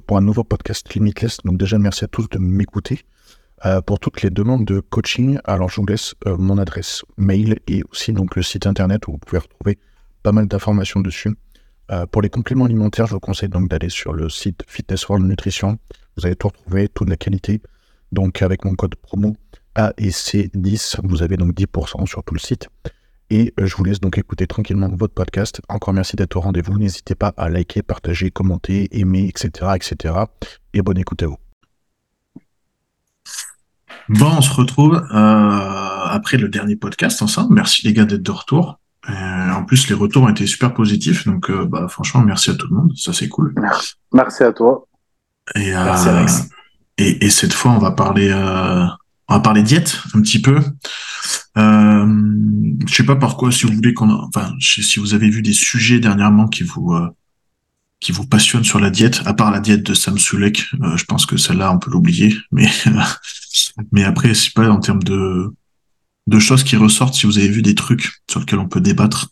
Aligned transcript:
pour 0.00 0.16
un 0.16 0.22
nouveau 0.22 0.44
podcast 0.44 0.92
Limitless. 0.94 1.38
Donc 1.44 1.58
déjà, 1.58 1.78
merci 1.78 2.04
à 2.04 2.08
tous 2.08 2.28
de 2.28 2.38
m'écouter. 2.38 3.00
Euh, 3.64 3.80
pour 3.80 4.00
toutes 4.00 4.22
les 4.22 4.30
demandes 4.30 4.64
de 4.64 4.80
coaching, 4.80 5.38
alors 5.44 5.68
je 5.68 5.80
vous 5.80 5.86
laisse 5.86 6.14
euh, 6.26 6.36
mon 6.36 6.58
adresse 6.58 7.04
mail 7.16 7.60
et 7.68 7.84
aussi 7.90 8.12
donc 8.12 8.34
le 8.34 8.42
site 8.42 8.66
internet 8.66 9.06
où 9.06 9.12
vous 9.12 9.18
pouvez 9.18 9.38
retrouver 9.38 9.78
pas 10.22 10.32
mal 10.32 10.48
d'informations 10.48 11.00
dessus. 11.00 11.36
Euh, 11.90 12.06
pour 12.06 12.22
les 12.22 12.30
compléments 12.30 12.64
alimentaires, 12.64 13.06
je 13.06 13.14
vous 13.14 13.20
conseille 13.20 13.48
donc 13.48 13.68
d'aller 13.68 13.88
sur 13.88 14.12
le 14.12 14.28
site 14.28 14.62
Fitness 14.66 15.08
World 15.08 15.26
Nutrition. 15.26 15.78
Vous 16.16 16.26
allez 16.26 16.34
tout 16.34 16.48
retrouver, 16.48 16.88
toute 16.88 17.08
la 17.08 17.16
qualité. 17.16 17.60
Donc 18.10 18.42
avec 18.42 18.64
mon 18.64 18.74
code 18.74 18.96
promo 18.96 19.36
AEC10, 19.76 20.98
vous 21.04 21.22
avez 21.22 21.36
donc 21.36 21.54
10% 21.54 22.06
sur 22.06 22.24
tout 22.24 22.34
le 22.34 22.40
site. 22.40 22.68
Et 23.34 23.54
je 23.56 23.74
vous 23.76 23.84
laisse 23.84 23.98
donc 23.98 24.18
écouter 24.18 24.46
tranquillement 24.46 24.90
votre 24.90 25.14
podcast. 25.14 25.62
Encore 25.70 25.94
merci 25.94 26.16
d'être 26.16 26.36
au 26.36 26.40
rendez-vous. 26.40 26.78
N'hésitez 26.78 27.14
pas 27.14 27.32
à 27.38 27.48
liker, 27.48 27.80
partager, 27.80 28.30
commenter, 28.30 28.88
aimer, 28.90 29.26
etc. 29.26 29.70
etc. 29.74 30.14
Et 30.74 30.82
bonne 30.82 30.98
écoute 30.98 31.22
à 31.22 31.28
vous. 31.28 31.38
Bon, 34.10 34.30
on 34.36 34.42
se 34.42 34.52
retrouve 34.52 34.96
euh, 34.96 35.08
après 35.14 36.36
le 36.36 36.50
dernier 36.50 36.76
podcast 36.76 37.22
ensemble. 37.22 37.54
Merci 37.54 37.86
les 37.86 37.94
gars 37.94 38.04
d'être 38.04 38.22
de 38.22 38.30
retour. 38.30 38.78
Euh, 39.08 39.12
en 39.12 39.64
plus, 39.64 39.88
les 39.88 39.94
retours 39.94 40.24
ont 40.24 40.28
été 40.28 40.46
super 40.46 40.74
positifs, 40.74 41.26
donc 41.26 41.48
euh, 41.48 41.64
bah, 41.64 41.88
franchement, 41.88 42.20
merci 42.20 42.50
à 42.50 42.54
tout 42.54 42.66
le 42.68 42.76
monde. 42.76 42.92
Ça, 42.98 43.14
c'est 43.14 43.30
cool. 43.30 43.54
Merci 44.12 44.42
à 44.42 44.52
toi. 44.52 44.86
Et, 45.54 45.70
merci 45.70 46.08
Alex. 46.10 46.48
Et, 46.98 47.24
et, 47.24 47.30
cette 47.30 47.54
fois, 47.54 47.70
on 47.70 47.78
va 47.78 47.92
parler, 47.92 48.30
on 48.30 49.34
va 49.34 49.40
parler 49.40 49.62
diète 49.62 49.96
un 50.14 50.20
petit 50.20 50.42
peu. 50.42 50.60
Je 51.56 52.94
sais 52.94 53.04
pas 53.04 53.16
par 53.16 53.36
quoi, 53.36 53.52
si 53.52 53.66
vous 53.66 53.74
voulez 53.74 53.94
qu'on, 53.94 54.10
enfin, 54.10 54.54
si 54.60 54.98
vous 54.98 55.14
avez 55.14 55.28
vu 55.28 55.42
des 55.42 55.52
sujets 55.52 56.00
dernièrement 56.00 56.48
qui 56.48 56.62
vous 56.62 56.94
qui 58.02 58.10
vous 58.10 58.26
passionne 58.26 58.64
sur 58.64 58.80
la 58.80 58.90
diète, 58.90 59.22
à 59.26 59.32
part 59.32 59.52
la 59.52 59.60
diète 59.60 59.84
de 59.84 59.94
Sam 59.94 60.18
Sulek, 60.18 60.64
euh, 60.82 60.96
je 60.96 61.04
pense 61.04 61.24
que 61.24 61.36
celle-là 61.36 61.72
on 61.72 61.78
peut 61.78 61.90
l'oublier, 61.90 62.34
mais 62.50 62.66
mais 63.92 64.02
après 64.02 64.34
c'est 64.34 64.52
pas 64.52 64.68
en 64.68 64.80
termes 64.80 65.04
de 65.04 65.54
de 66.26 66.38
choses 66.38 66.64
qui 66.64 66.76
ressortent 66.76 67.14
si 67.14 67.26
vous 67.26 67.38
avez 67.38 67.48
vu 67.48 67.62
des 67.62 67.76
trucs 67.76 68.10
sur 68.28 68.40
lesquels 68.40 68.58
on 68.58 68.68
peut 68.68 68.80
débattre. 68.80 69.28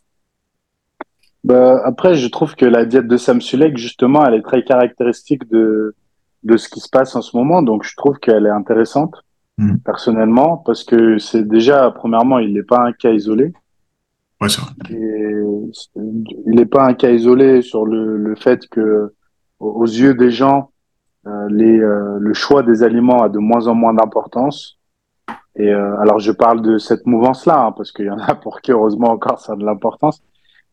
Bah, 1.42 1.80
après, 1.84 2.16
je 2.16 2.26
trouve 2.26 2.54
que 2.54 2.66
la 2.66 2.84
diète 2.84 3.06
de 3.06 3.16
Sam 3.16 3.40
Sulek, 3.40 3.76
justement, 3.76 4.26
elle 4.26 4.34
est 4.34 4.42
très 4.42 4.62
caractéristique 4.64 5.48
de 5.50 5.94
de 6.42 6.56
ce 6.56 6.68
qui 6.68 6.80
se 6.80 6.88
passe 6.88 7.14
en 7.16 7.22
ce 7.22 7.36
moment, 7.36 7.62
donc 7.62 7.84
je 7.84 7.94
trouve 7.96 8.18
qu'elle 8.18 8.46
est 8.46 8.50
intéressante 8.50 9.14
hmm. 9.60 9.78
personnellement 9.84 10.56
parce 10.58 10.84
que 10.84 11.18
c'est 11.18 11.46
déjà 11.46 11.90
premièrement, 11.90 12.38
il 12.38 12.54
n'est 12.54 12.62
pas 12.62 12.80
un 12.80 12.92
cas 12.92 13.10
isolé. 13.10 13.52
Ouais, 14.40 14.48
c'est 14.48 14.60
vrai. 14.60 14.72
il 14.88 16.54
n'est 16.54 16.66
pas 16.66 16.84
un 16.84 16.94
cas 16.94 17.10
isolé 17.10 17.62
sur 17.62 17.84
le, 17.84 18.16
le 18.16 18.34
fait 18.36 18.66
que, 18.68 19.12
aux 19.58 19.84
yeux 19.84 20.14
des 20.14 20.30
gens, 20.30 20.70
euh, 21.26 21.48
les, 21.50 21.78
euh, 21.78 22.16
le 22.18 22.32
choix 22.32 22.62
des 22.62 22.82
aliments 22.82 23.22
a 23.22 23.28
de 23.28 23.38
moins 23.38 23.66
en 23.66 23.74
moins 23.74 23.92
d'importance. 23.92 24.78
Et 25.56 25.68
euh, 25.68 26.00
alors, 26.00 26.18
je 26.18 26.32
parle 26.32 26.62
de 26.62 26.78
cette 26.78 27.06
mouvance-là, 27.06 27.66
hein, 27.66 27.72
parce 27.72 27.92
qu'il 27.92 28.06
y 28.06 28.10
en 28.10 28.18
a 28.18 28.34
pour 28.34 28.60
qui, 28.62 28.72
heureusement, 28.72 29.10
encore 29.10 29.40
ça 29.40 29.52
a 29.52 29.56
de 29.56 29.64
l'importance. 29.64 30.22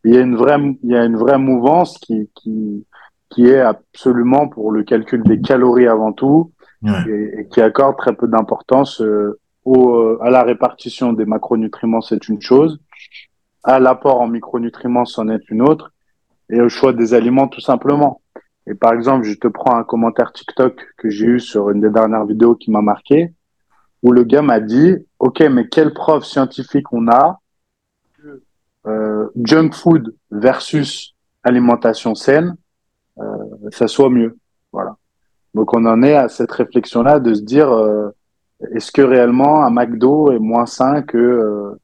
Il 0.04 0.14
y 0.14 0.16
a 0.16 0.20
une 0.20 0.36
vraie, 0.36 0.58
il 0.82 0.90
y 0.90 0.96
a 0.96 1.04
une 1.04 1.16
vraie 1.16 1.38
mouvance 1.38 1.98
qui, 1.98 2.30
qui, 2.34 2.86
qui 3.28 3.46
est 3.46 3.60
absolument 3.60 4.48
pour 4.48 4.70
le 4.70 4.84
calcul 4.84 5.22
des 5.24 5.40
calories 5.40 5.88
avant 5.88 6.12
tout, 6.12 6.52
et, 6.84 7.46
qui 7.50 7.60
accorde 7.60 7.96
très 7.96 8.14
peu 8.14 8.28
d'importance 8.28 9.02
au, 9.64 10.18
à 10.20 10.30
la 10.30 10.42
répartition 10.42 11.12
des 11.12 11.24
macronutriments, 11.24 12.00
c'est 12.00 12.28
une 12.28 12.40
chose 12.40 12.80
à 13.64 13.78
l'apport 13.78 14.20
en 14.20 14.28
micronutriments, 14.28 15.04
c'en 15.04 15.28
est 15.28 15.50
une 15.50 15.62
autre, 15.62 15.92
et 16.50 16.60
au 16.60 16.68
choix 16.68 16.92
des 16.92 17.14
aliments 17.14 17.48
tout 17.48 17.60
simplement. 17.60 18.22
Et 18.66 18.74
par 18.74 18.92
exemple, 18.92 19.24
je 19.24 19.34
te 19.34 19.48
prends 19.48 19.76
un 19.76 19.84
commentaire 19.84 20.32
TikTok 20.32 20.94
que 20.96 21.10
j'ai 21.10 21.26
eu 21.26 21.40
sur 21.40 21.70
une 21.70 21.80
des 21.80 21.90
dernières 21.90 22.26
vidéos 22.26 22.54
qui 22.54 22.70
m'a 22.70 22.82
marqué, 22.82 23.32
où 24.02 24.12
le 24.12 24.24
gars 24.24 24.42
m'a 24.42 24.60
dit, 24.60 24.94
OK, 25.18 25.40
mais 25.40 25.68
quelle 25.68 25.92
preuve 25.92 26.24
scientifique 26.24 26.92
on 26.92 27.08
a 27.08 27.40
que 28.14 28.42
euh, 28.86 29.28
junk 29.42 29.72
food 29.72 30.14
versus 30.30 31.14
alimentation 31.42 32.14
saine, 32.14 32.56
euh, 33.18 33.24
ça 33.70 33.88
soit 33.88 34.10
mieux. 34.10 34.36
Voilà. 34.70 34.96
Donc 35.54 35.74
on 35.74 35.84
en 35.86 36.02
est 36.02 36.14
à 36.14 36.28
cette 36.28 36.52
réflexion-là 36.52 37.20
de 37.20 37.34
se 37.34 37.42
dire, 37.42 37.70
euh, 37.70 38.10
est-ce 38.74 38.92
que 38.92 39.02
réellement 39.02 39.64
un 39.64 39.70
McDo 39.70 40.30
est 40.32 40.38
moins 40.38 40.66
sain 40.66 41.02
que 41.02 41.18
euh, 41.18 41.78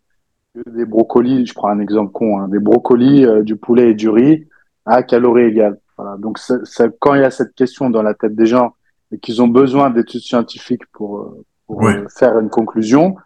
des 0.66 0.84
brocolis, 0.84 1.46
je 1.46 1.54
prends 1.54 1.68
un 1.68 1.80
exemple 1.80 2.12
con, 2.12 2.38
hein, 2.38 2.48
des 2.48 2.58
brocolis, 2.58 3.24
euh, 3.24 3.42
du 3.42 3.56
poulet 3.56 3.90
et 3.90 3.94
du 3.94 4.08
riz 4.08 4.46
à 4.86 5.02
calories 5.02 5.44
égales. 5.44 5.78
Voilà. 5.96 6.16
Donc, 6.18 6.38
ça, 6.38 6.88
quand 7.00 7.14
il 7.14 7.22
y 7.22 7.24
a 7.24 7.30
cette 7.30 7.54
question 7.54 7.90
dans 7.90 8.02
la 8.02 8.14
tête 8.14 8.34
des 8.34 8.46
gens 8.46 8.74
et 9.12 9.18
qu'ils 9.18 9.42
ont 9.42 9.48
besoin 9.48 9.90
d'études 9.90 10.20
scientifiques 10.20 10.86
pour, 10.92 11.18
euh, 11.18 11.44
pour 11.66 11.86
euh, 11.86 12.06
faire 12.08 12.38
une 12.38 12.50
conclusion, 12.50 13.16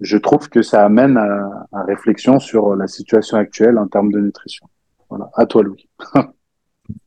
je 0.00 0.16
trouve 0.18 0.48
que 0.48 0.62
ça 0.62 0.84
amène 0.84 1.16
à, 1.16 1.66
à, 1.72 1.82
réflexion 1.84 2.38
sur 2.38 2.76
la 2.76 2.86
situation 2.86 3.38
actuelle 3.38 3.78
en 3.78 3.86
termes 3.86 4.10
de 4.10 4.20
nutrition. 4.20 4.66
Voilà. 5.08 5.30
À 5.34 5.46
toi, 5.46 5.62
Louis. 5.62 5.88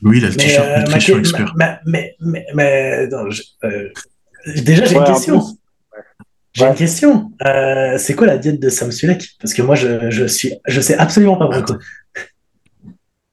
Oui, 0.01 0.19
le 0.19 0.29
t-shirt 0.29 0.79
nutrition 0.79 1.19
expert. 1.19 1.53
Mais, 1.55 1.77
mais, 1.85 2.15
mais, 2.19 2.45
mais 2.53 3.07
non, 3.07 3.29
je, 3.29 3.43
déjà, 4.61 4.85
j'ai 4.85 4.95
une 4.95 5.03
question. 5.03 5.41
J'ai 6.53 6.65
une 6.65 6.75
question. 6.75 7.31
Euh, 7.45 7.97
c'est 7.97 8.15
quoi 8.15 8.27
la 8.27 8.37
diète 8.37 8.59
de 8.59 8.69
Sam 8.69 8.91
Sulek? 8.91 9.35
Parce 9.39 9.53
que 9.53 9.61
moi, 9.61 9.75
je, 9.75 10.09
je 10.09 10.25
suis, 10.25 10.53
je 10.65 10.81
sais 10.81 10.97
absolument 10.97 11.37
pas 11.37 11.49
pourquoi. 11.49 11.77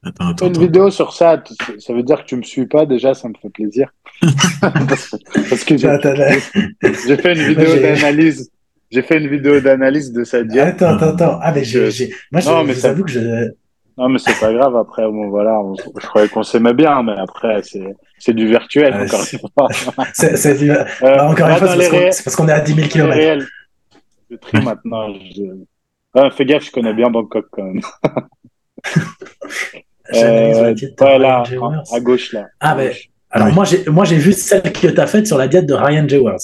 Attends, 0.02 0.28
attends, 0.28 0.46
une 0.48 0.58
vidéo 0.58 0.90
sur 0.90 1.14
ça, 1.14 1.42
ça 1.78 1.94
veut 1.94 2.02
dire 2.02 2.22
que 2.22 2.26
tu 2.26 2.36
me 2.36 2.42
suis 2.42 2.66
pas 2.66 2.84
déjà, 2.84 3.14
ça 3.14 3.26
me 3.28 3.34
fait 3.40 3.48
plaisir. 3.48 3.88
parce, 4.60 5.64
que 5.64 5.78
j'ai 5.78 7.16
fait 7.16 7.32
une 7.32 7.48
vidéo 7.48 7.76
d'analyse. 7.76 8.50
J'ai 8.90 9.02
fait 9.02 9.18
une 9.18 9.28
vidéo 9.28 9.60
d'analyse 9.60 10.12
de 10.12 10.24
sa 10.24 10.42
diète. 10.42 10.82
Attends, 10.82 10.96
attends, 10.96 11.14
attends. 11.14 11.38
Ah, 11.40 11.52
mais 11.52 11.64
j'ai, 11.64 12.14
moi, 12.30 12.42
je, 12.42 12.48
non, 12.50 12.64
mais 12.64 12.74
ça... 12.74 12.92
que 12.94 13.10
je, 13.10 13.50
non, 13.96 14.08
mais 14.08 14.18
c'est 14.18 14.38
pas 14.40 14.52
grave. 14.52 14.76
Après, 14.76 15.04
bon, 15.04 15.28
voilà, 15.28 15.60
je 16.00 16.06
croyais 16.06 16.28
qu'on 16.28 16.42
s'aimait 16.42 16.74
bien, 16.74 17.02
mais 17.02 17.12
après, 17.12 17.62
c'est, 17.62 17.94
c'est 18.18 18.34
du 18.34 18.46
virtuel, 18.48 18.92
euh, 18.92 19.04
encore 19.04 19.20
une 19.32 19.38
fois. 19.38 19.68
c'est, 20.12 20.36
c'est 20.36 20.58
du... 20.58 20.70
euh, 20.70 20.84
bah, 21.00 21.30
encore 21.30 21.48
une 21.48 21.56
fois, 21.56 21.76
c'est 21.76 22.24
parce, 22.24 22.34
qu'on, 22.34 22.48
est 22.48 22.52
à 22.52 22.60
10 22.60 22.74
000 22.74 22.88
km. 22.88 23.46
Je 24.30 24.36
tri 24.36 24.60
maintenant. 24.64 25.14
Je... 25.14 26.30
fais 26.30 26.44
gaffe, 26.44 26.64
je 26.64 26.72
connais 26.72 26.92
bien 26.92 27.08
Bangkok 27.08 27.46
quand 27.52 27.62
même. 27.62 27.82
euh, 30.14 30.74
ouais, 30.74 31.18
là, 31.18 31.44
à, 31.92 32.00
gauche, 32.00 32.32
là. 32.32 32.46
Ah, 32.58 32.74
mais. 32.74 32.92
Alors, 33.30 33.52
moi, 33.52 33.64
j'ai, 33.64 33.84
moi, 33.86 34.04
j'ai 34.04 34.18
vu 34.18 34.32
celle 34.32 34.72
que 34.72 34.88
tu 34.88 35.00
as 35.00 35.06
faite 35.06 35.26
sur 35.26 35.38
la 35.38 35.46
diète 35.46 35.66
de 35.66 35.74
Ryan 35.74 36.08
J. 36.08 36.18
Wells. 36.18 36.38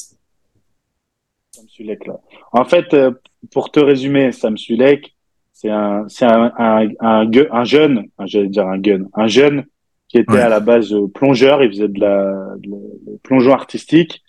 Sam 1.50 1.69
Sulek, 1.69 2.06
là. 2.06 2.21
En 2.53 2.65
fait, 2.65 2.94
euh, 2.94 3.11
pour 3.53 3.72
te 3.72 3.81
résumer, 3.81 4.31
Sam 4.31 4.56
Sulek, 4.56 5.15
c'est 5.60 5.69
un, 5.69 6.06
c'est 6.09 6.25
un, 6.25 6.53
un, 6.56 6.88
un, 7.00 7.31
un 7.53 7.65
jeune, 7.65 8.04
j'allais 8.25 8.48
dire 8.48 8.66
un 8.66 8.78
gun, 8.78 9.04
un 9.12 9.26
jeune 9.26 9.65
qui 10.09 10.16
était 10.16 10.38
à 10.38 10.48
la 10.48 10.59
base 10.59 10.93
plongeur, 11.15 11.62
il 11.62 11.71
faisait 11.71 11.87
de 11.87 12.00
la, 12.00 12.32
de 12.59 12.71
la 12.71 12.76
plongeon 13.22 13.53
artistique. 13.53 14.22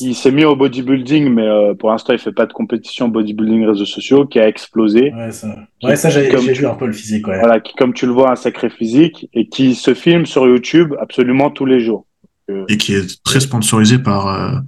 il 0.00 0.14
s'est 0.14 0.32
mis 0.32 0.44
au 0.44 0.56
bodybuilding, 0.56 1.28
mais 1.28 1.46
euh, 1.46 1.74
pour 1.74 1.90
l'instant, 1.90 2.14
il 2.14 2.18
fait 2.18 2.32
pas 2.32 2.46
de 2.46 2.52
compétition 2.52 3.08
bodybuilding 3.08 3.66
réseaux 3.66 3.84
sociaux, 3.84 4.26
qui 4.26 4.40
a 4.40 4.48
explosé. 4.48 5.12
Ouais, 5.12 5.30
ça, 5.30 5.54
ouais, 5.84 5.94
ça 5.94 6.08
j'ai 6.08 6.28
vu 6.28 6.66
un 6.66 6.74
peu 6.74 6.86
le 6.86 6.92
physique. 6.92 7.28
Ouais. 7.28 7.38
Voilà, 7.38 7.60
qui, 7.60 7.74
comme 7.74 7.92
tu 7.92 8.06
le 8.06 8.12
vois, 8.12 8.32
un 8.32 8.36
sacré 8.36 8.70
physique 8.70 9.28
et 9.34 9.46
qui 9.46 9.74
se 9.74 9.94
filme 9.94 10.24
sur 10.24 10.46
YouTube 10.46 10.94
absolument 10.98 11.50
tous 11.50 11.66
les 11.66 11.80
jours. 11.80 12.06
Et 12.68 12.76
qui 12.76 12.94
est 12.94 13.22
très 13.22 13.40
sponsorisé 13.40 13.98
par 13.98 14.26
euh, 14.26 14.58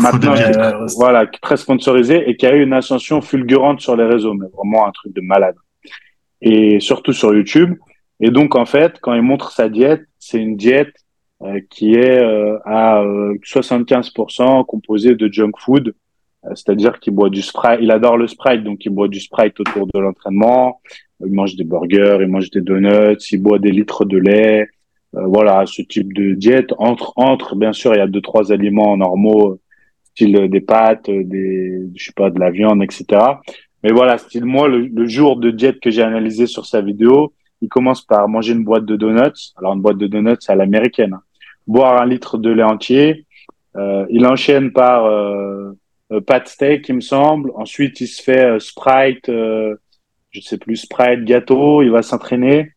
Maintenant, 0.00 0.34
euh, 0.34 0.86
voilà, 0.96 1.26
très 1.26 1.56
sponsorisé 1.56 2.28
et 2.28 2.36
qui 2.36 2.46
a 2.46 2.54
eu 2.54 2.62
une 2.62 2.72
ascension 2.72 3.20
fulgurante 3.20 3.80
sur 3.80 3.96
les 3.96 4.04
réseaux, 4.04 4.34
mais 4.34 4.46
vraiment 4.54 4.86
un 4.86 4.92
truc 4.92 5.14
de 5.14 5.20
malade. 5.20 5.56
Et 6.40 6.80
surtout 6.80 7.12
sur 7.12 7.34
YouTube. 7.34 7.74
Et 8.20 8.30
donc, 8.30 8.54
en 8.54 8.66
fait, 8.66 8.98
quand 9.00 9.14
il 9.14 9.22
montre 9.22 9.52
sa 9.52 9.68
diète, 9.68 10.02
c'est 10.18 10.38
une 10.38 10.56
diète 10.56 10.94
euh, 11.42 11.60
qui 11.70 11.94
est 11.94 12.22
euh, 12.22 12.58
à 12.64 13.02
75% 13.02 14.64
composée 14.66 15.14
de 15.14 15.32
junk 15.32 15.52
food, 15.58 15.94
c'est-à-dire 16.54 17.00
qu'il 17.00 17.14
boit 17.14 17.30
du 17.30 17.42
Sprite. 17.42 17.80
Il 17.82 17.90
adore 17.90 18.16
le 18.16 18.26
Sprite, 18.26 18.62
donc 18.62 18.84
il 18.84 18.90
boit 18.90 19.08
du 19.08 19.20
Sprite 19.20 19.58
autour 19.60 19.86
de 19.86 19.98
l'entraînement. 19.98 20.80
Il 21.24 21.32
mange 21.32 21.56
des 21.56 21.64
burgers, 21.64 22.18
il 22.20 22.28
mange 22.28 22.50
des 22.50 22.62
donuts, 22.62 23.18
il 23.30 23.42
boit 23.42 23.58
des 23.58 23.70
litres 23.70 24.04
de 24.04 24.16
lait. 24.16 24.68
Voilà, 25.12 25.64
ce 25.66 25.82
type 25.82 26.12
de 26.12 26.34
diète. 26.34 26.72
Entre, 26.78 27.12
entre, 27.16 27.56
bien 27.56 27.72
sûr, 27.72 27.94
il 27.94 27.98
y 27.98 28.00
a 28.00 28.06
deux, 28.06 28.20
trois 28.20 28.52
aliments 28.52 28.96
normaux 28.96 29.58
style 30.12 30.48
des 30.48 30.60
pâtes, 30.60 31.08
des, 31.10 31.88
je 31.94 32.04
sais 32.04 32.12
pas, 32.14 32.30
de 32.30 32.38
la 32.38 32.50
viande, 32.50 32.82
etc. 32.82 33.04
Mais 33.82 33.92
voilà, 33.92 34.18
style 34.18 34.44
moi, 34.44 34.68
le, 34.68 35.06
jour 35.06 35.36
de 35.36 35.50
diète 35.50 35.80
que 35.80 35.90
j'ai 35.90 36.02
analysé 36.02 36.46
sur 36.46 36.66
sa 36.66 36.80
vidéo, 36.80 37.32
il 37.62 37.68
commence 37.68 38.02
par 38.02 38.28
manger 38.28 38.52
une 38.52 38.64
boîte 38.64 38.84
de 38.84 38.96
donuts. 38.96 39.52
Alors 39.56 39.74
une 39.74 39.80
boîte 39.80 39.98
de 39.98 40.06
donuts 40.06 40.36
à 40.48 40.54
l'américaine. 40.54 41.14
Hein. 41.14 41.22
Boire 41.66 42.00
un 42.00 42.06
litre 42.06 42.38
de 42.38 42.50
lait 42.50 42.62
entier. 42.62 43.26
Euh, 43.76 44.04
il 44.10 44.26
enchaîne 44.26 44.72
par 44.72 45.04
euh, 45.04 45.72
euh, 46.12 46.20
pâte 46.20 46.48
steak, 46.48 46.88
il 46.88 46.96
me 46.96 47.00
semble. 47.00 47.52
Ensuite, 47.54 48.00
il 48.00 48.08
se 48.08 48.22
fait 48.22 48.44
euh, 48.44 48.58
Sprite, 48.58 49.28
euh, 49.28 49.76
je 50.30 50.40
sais 50.40 50.58
plus, 50.58 50.76
Sprite, 50.76 51.24
gâteau. 51.24 51.82
Il 51.82 51.90
va 51.90 52.02
s'entraîner. 52.02 52.72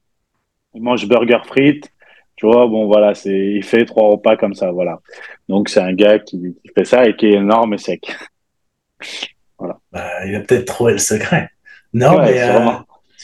Il 0.76 0.84
mange 0.84 1.08
burger 1.08 1.40
frites. 1.46 1.90
Tu 2.36 2.48
vois, 2.48 2.68
bon, 2.68 2.88
voilà, 2.88 3.14
c'est, 3.14 3.30
il 3.30 3.64
fait 3.64 3.86
trois 3.86 4.10
repas 4.10 4.36
comme 4.38 4.56
ça, 4.56 4.72
voilà. 4.72 5.00
Donc, 5.50 5.70
c'est 5.70 5.80
un 5.80 5.94
gars 5.94 6.20
qui, 6.20 6.56
fait 6.76 6.86
ça 6.86 7.06
et 7.06 7.16
qui 7.16 7.28
est 7.28 7.34
énorme 7.34 7.76
et 7.76 7.78
sec. 7.78 8.16
voilà. 9.60 9.78
Bah, 9.92 10.26
il 10.26 10.36
a 10.36 10.40
peut-être 10.40 10.66
trouvé 10.66 10.94
le 10.94 11.00
secret. 11.00 11.50
Non, 11.94 12.20
mais. 12.20 12.42
Euh, 12.42 12.60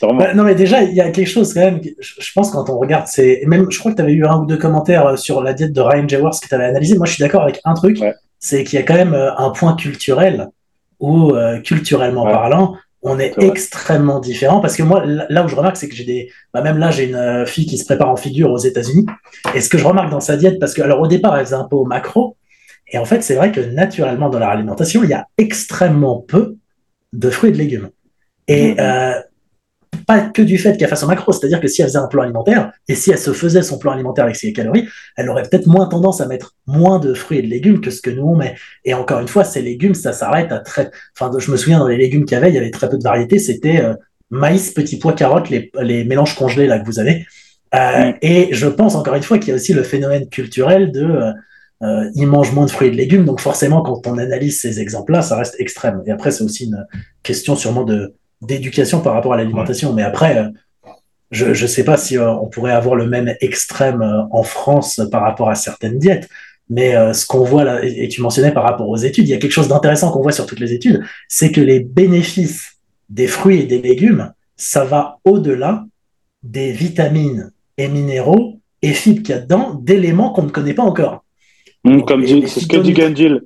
bah, 0.01 0.33
non, 0.33 0.43
mais 0.43 0.55
déjà, 0.55 0.83
il 0.83 0.93
y 0.93 1.01
a 1.01 1.11
quelque 1.11 1.27
chose 1.27 1.53
quand 1.53 1.59
même. 1.59 1.81
Je, 1.99 2.31
pense 2.33 2.51
quand 2.51 2.69
on 2.69 2.77
regarde, 2.77 3.07
c'est 3.07 3.41
même. 3.47 3.69
Je 3.69 3.79
crois 3.79 3.91
que 3.91 3.97
tu 3.97 4.01
avais 4.01 4.13
eu 4.13 4.25
un 4.25 4.37
ou 4.37 4.45
deux 4.45 4.57
commentaires 4.57 5.07
euh, 5.07 5.15
sur 5.15 5.41
la 5.41 5.53
diète 5.53 5.73
de 5.73 5.81
Ryan 5.81 6.07
Jaworth 6.07 6.41
que 6.41 6.47
tu 6.47 6.55
avais 6.55 6.65
analysé. 6.65 6.95
Moi, 6.97 7.05
je 7.05 7.13
suis 7.13 7.21
d'accord 7.21 7.43
avec 7.43 7.59
un 7.65 7.73
truc, 7.73 7.99
c'est 8.37 8.63
qu'il 8.63 8.79
y 8.79 8.81
a 8.81 8.85
quand 8.85 8.93
même 8.93 9.13
euh, 9.13 9.35
un 9.35 9.49
point 9.49 9.75
culturel 9.75 10.49
où, 10.99 11.33
culturellement 11.63 12.25
parlant, 12.25 12.75
on 13.01 13.19
est, 13.19 13.33
extrêmement 13.39 14.19
différent 14.19 14.59
parce 14.59 14.75
que 14.75 14.83
moi, 14.83 15.03
là 15.05 15.45
où 15.45 15.47
je 15.47 15.55
remarque, 15.55 15.77
c'est 15.77 15.87
que 15.87 15.95
j'ai 15.95 16.03
des, 16.03 16.31
bah 16.53 16.61
même 16.61 16.77
là, 16.77 16.91
j'ai 16.91 17.07
une 17.07 17.15
euh, 17.15 17.45
fille 17.45 17.65
qui 17.65 17.77
se 17.77 17.85
prépare 17.85 18.09
en 18.09 18.17
figure 18.17 18.51
aux 18.51 18.57
États-Unis. 18.57 19.05
Et 19.55 19.61
ce 19.61 19.69
que 19.69 19.77
je 19.77 19.85
remarque 19.85 20.09
dans 20.09 20.19
sa 20.19 20.35
diète, 20.35 20.59
parce 20.59 20.73
que, 20.73 20.81
alors 20.81 20.99
au 20.99 21.07
départ, 21.07 21.37
elle 21.37 21.45
faisait 21.45 21.55
un 21.55 21.63
peu 21.63 21.77
au 21.77 21.85
macro. 21.85 22.35
Et 22.91 22.97
en 22.97 23.05
fait, 23.05 23.21
c'est 23.21 23.35
vrai 23.35 23.51
que 23.51 23.61
naturellement, 23.61 24.29
dans 24.29 24.39
leur 24.39 24.49
alimentation, 24.49 25.03
il 25.03 25.09
y 25.09 25.13
a 25.13 25.27
extrêmement 25.37 26.19
peu 26.19 26.57
de 27.13 27.29
fruits 27.29 27.51
et 27.51 27.53
de 27.53 27.57
légumes. 27.57 27.89
Et 28.47 28.73
mmh. 28.73 28.79
euh, 28.79 29.13
pas 30.05 30.21
que 30.21 30.41
du 30.41 30.57
fait 30.57 30.77
qu'elle 30.77 30.89
fasse 30.89 31.03
un 31.03 31.07
macro, 31.07 31.31
c'est-à-dire 31.31 31.59
que 31.59 31.67
si 31.67 31.81
elle 31.81 31.87
faisait 31.87 31.99
un 31.99 32.07
plan 32.07 32.23
alimentaire, 32.23 32.71
et 32.87 32.95
si 32.95 33.11
elle 33.11 33.19
se 33.19 33.31
faisait 33.31 33.61
son 33.61 33.77
plan 33.77 33.91
alimentaire 33.91 34.25
avec 34.25 34.35
ses 34.35 34.53
calories, 34.53 34.87
elle 35.15 35.29
aurait 35.29 35.43
peut-être 35.43 35.67
moins 35.67 35.87
tendance 35.87 36.21
à 36.21 36.27
mettre 36.27 36.55
moins 36.65 36.99
de 36.99 37.13
fruits 37.13 37.39
et 37.39 37.41
de 37.41 37.47
légumes 37.47 37.81
que 37.81 37.91
ce 37.91 38.01
que 38.01 38.09
nous 38.09 38.23
on 38.23 38.35
met. 38.35 38.55
Et 38.85 38.93
encore 38.93 39.19
une 39.19 39.27
fois, 39.27 39.43
ces 39.43 39.61
légumes, 39.61 39.93
ça 39.93 40.13
s'arrête 40.13 40.51
à 40.51 40.59
très... 40.59 40.89
Enfin, 41.19 41.31
je 41.37 41.51
me 41.51 41.57
souviens 41.57 41.79
dans 41.79 41.87
les 41.87 41.97
légumes 41.97 42.25
qu'il 42.25 42.35
y 42.35 42.37
avait, 42.37 42.49
il 42.49 42.55
y 42.55 42.57
avait 42.57 42.71
très 42.71 42.89
peu 42.89 42.97
de 42.97 43.03
variétés, 43.03 43.39
c'était 43.39 43.81
euh, 43.81 43.93
maïs, 44.29 44.71
petits 44.71 44.97
pois, 44.97 45.13
carottes, 45.13 45.49
les, 45.49 46.03
mélanges 46.03 46.35
congelés 46.35 46.67
là 46.67 46.79
que 46.79 46.85
vous 46.85 46.99
avez. 46.99 47.25
Euh, 47.75 48.13
et 48.21 48.49
je 48.51 48.67
pense 48.67 48.95
encore 48.95 49.15
une 49.15 49.23
fois 49.23 49.37
qu'il 49.37 49.49
y 49.49 49.51
a 49.51 49.55
aussi 49.55 49.73
le 49.73 49.83
phénomène 49.83 50.27
culturel 50.29 50.91
de... 50.91 51.03
Euh, 51.03 51.31
euh, 51.81 52.09
ils 52.13 52.27
mangent 52.27 52.51
moins 52.51 52.65
de 52.65 52.71
fruits 52.71 52.89
et 52.89 52.91
de 52.91 52.97
légumes, 52.97 53.23
donc 53.23 53.39
forcément, 53.39 53.81
quand 53.81 54.05
on 54.05 54.17
analyse 54.17 54.59
ces 54.59 54.81
exemples-là, 54.81 55.21
ça 55.21 55.37
reste 55.37 55.55
extrême. 55.59 56.03
Et 56.05 56.11
après, 56.11 56.31
c'est 56.31 56.43
aussi 56.43 56.65
une 56.65 56.85
question 57.23 57.55
sûrement 57.55 57.85
de, 57.85 58.15
d'éducation 58.41 59.01
par 59.01 59.13
rapport 59.13 59.33
à 59.33 59.37
l'alimentation. 59.37 59.93
Mais 59.93 60.03
après, 60.03 60.37
euh, 60.37 60.49
je 61.31 61.49
ne 61.49 61.67
sais 61.67 61.83
pas 61.83 61.97
si 61.97 62.17
euh, 62.17 62.31
on 62.31 62.47
pourrait 62.47 62.71
avoir 62.71 62.95
le 62.95 63.07
même 63.07 63.33
extrême 63.41 64.01
euh, 64.01 64.23
en 64.31 64.43
France 64.43 65.01
par 65.11 65.21
rapport 65.21 65.49
à 65.49 65.55
certaines 65.55 65.99
diètes. 65.99 66.29
Mais 66.71 66.93
ce 67.15 67.25
qu'on 67.25 67.43
voit 67.43 67.63
là, 67.63 67.83
et, 67.83 68.07
tu 68.09 68.21
mentionnais 68.21 68.51
par 68.51 68.63
rapport 68.63 68.87
aux 68.87 68.95
études, 68.95 69.27
il 69.27 69.31
y 69.31 69.33
a 69.33 69.37
quelque 69.37 69.51
chose 69.51 69.67
d'intéressant 69.67 70.11
qu'on 70.11 70.21
voit 70.21 70.31
sur 70.31 70.45
toutes 70.45 70.59
les 70.59 70.71
études, 70.71 71.03
c'est 71.27 71.51
que 71.51 71.61
les 71.61 71.79
bénéfices 71.79 72.77
des 73.09 73.25
fruits 73.25 73.61
et 73.61 73.65
des 73.65 73.81
légumes, 73.81 74.31
ça 74.55 74.85
va 74.85 75.17
au-delà 75.25 75.85
des 76.43 76.71
vitamines 76.71 77.51
et 77.79 77.87
minéraux 77.87 78.59
et 78.83 78.93
fibres 78.93 79.23
qu'il 79.23 79.33
y 79.33 79.37
a 79.39 79.41
dedans, 79.41 79.73
d'éléments 79.81 80.31
qu'on 80.31 80.43
ne 80.43 80.51
connaît 80.51 80.75
pas 80.75 80.83
encore. 80.83 81.23
Mmh, 81.85 82.01
comme 82.01 82.27
c'est 82.27 82.59
ce 82.59 82.67
que 82.67 82.77
dit 82.77 82.93
Gandil. 82.93 83.41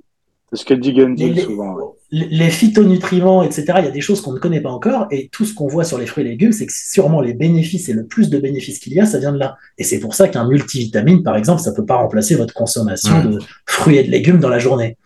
C'est 0.53 0.61
ce 0.61 0.65
que 0.65 0.73
dit 0.75 0.93
Gandil 0.93 1.39
souvent 1.39 1.95
les 2.15 2.51
phytonutriments, 2.51 3.41
etc., 3.41 3.65
il 3.79 3.85
y 3.85 3.87
a 3.87 3.91
des 3.91 4.01
choses 4.01 4.21
qu'on 4.21 4.33
ne 4.33 4.37
connaît 4.37 4.61
pas 4.61 4.69
encore, 4.69 5.07
et 5.09 5.29
tout 5.29 5.45
ce 5.45 5.55
qu'on 5.55 5.67
voit 5.67 5.83
sur 5.83 5.97
les 5.97 6.05
fruits 6.05 6.23
et 6.23 6.27
légumes, 6.29 6.51
c'est 6.51 6.67
que 6.67 6.71
sûrement 6.71 7.21
les 7.21 7.33
bénéfices 7.33 7.89
et 7.89 7.93
le 7.93 8.05
plus 8.05 8.29
de 8.29 8.37
bénéfices 8.37 8.77
qu'il 8.77 8.93
y 8.93 8.99
a, 8.99 9.07
ça 9.07 9.17
vient 9.17 9.31
de 9.31 9.39
là. 9.39 9.57
Et 9.79 9.83
c'est 9.83 9.99
pour 9.99 10.13
ça 10.13 10.27
qu'un 10.27 10.47
multivitamine, 10.47 11.23
par 11.23 11.35
exemple, 11.35 11.61
ça 11.61 11.71
ne 11.71 11.75
peut 11.75 11.85
pas 11.85 11.95
remplacer 11.95 12.35
votre 12.35 12.53
consommation 12.53 13.23
de 13.23 13.39
fruits 13.65 13.97
et 13.97 14.03
de 14.03 14.11
légumes 14.11 14.39
dans 14.39 14.49
la 14.49 14.59
journée. 14.59 14.97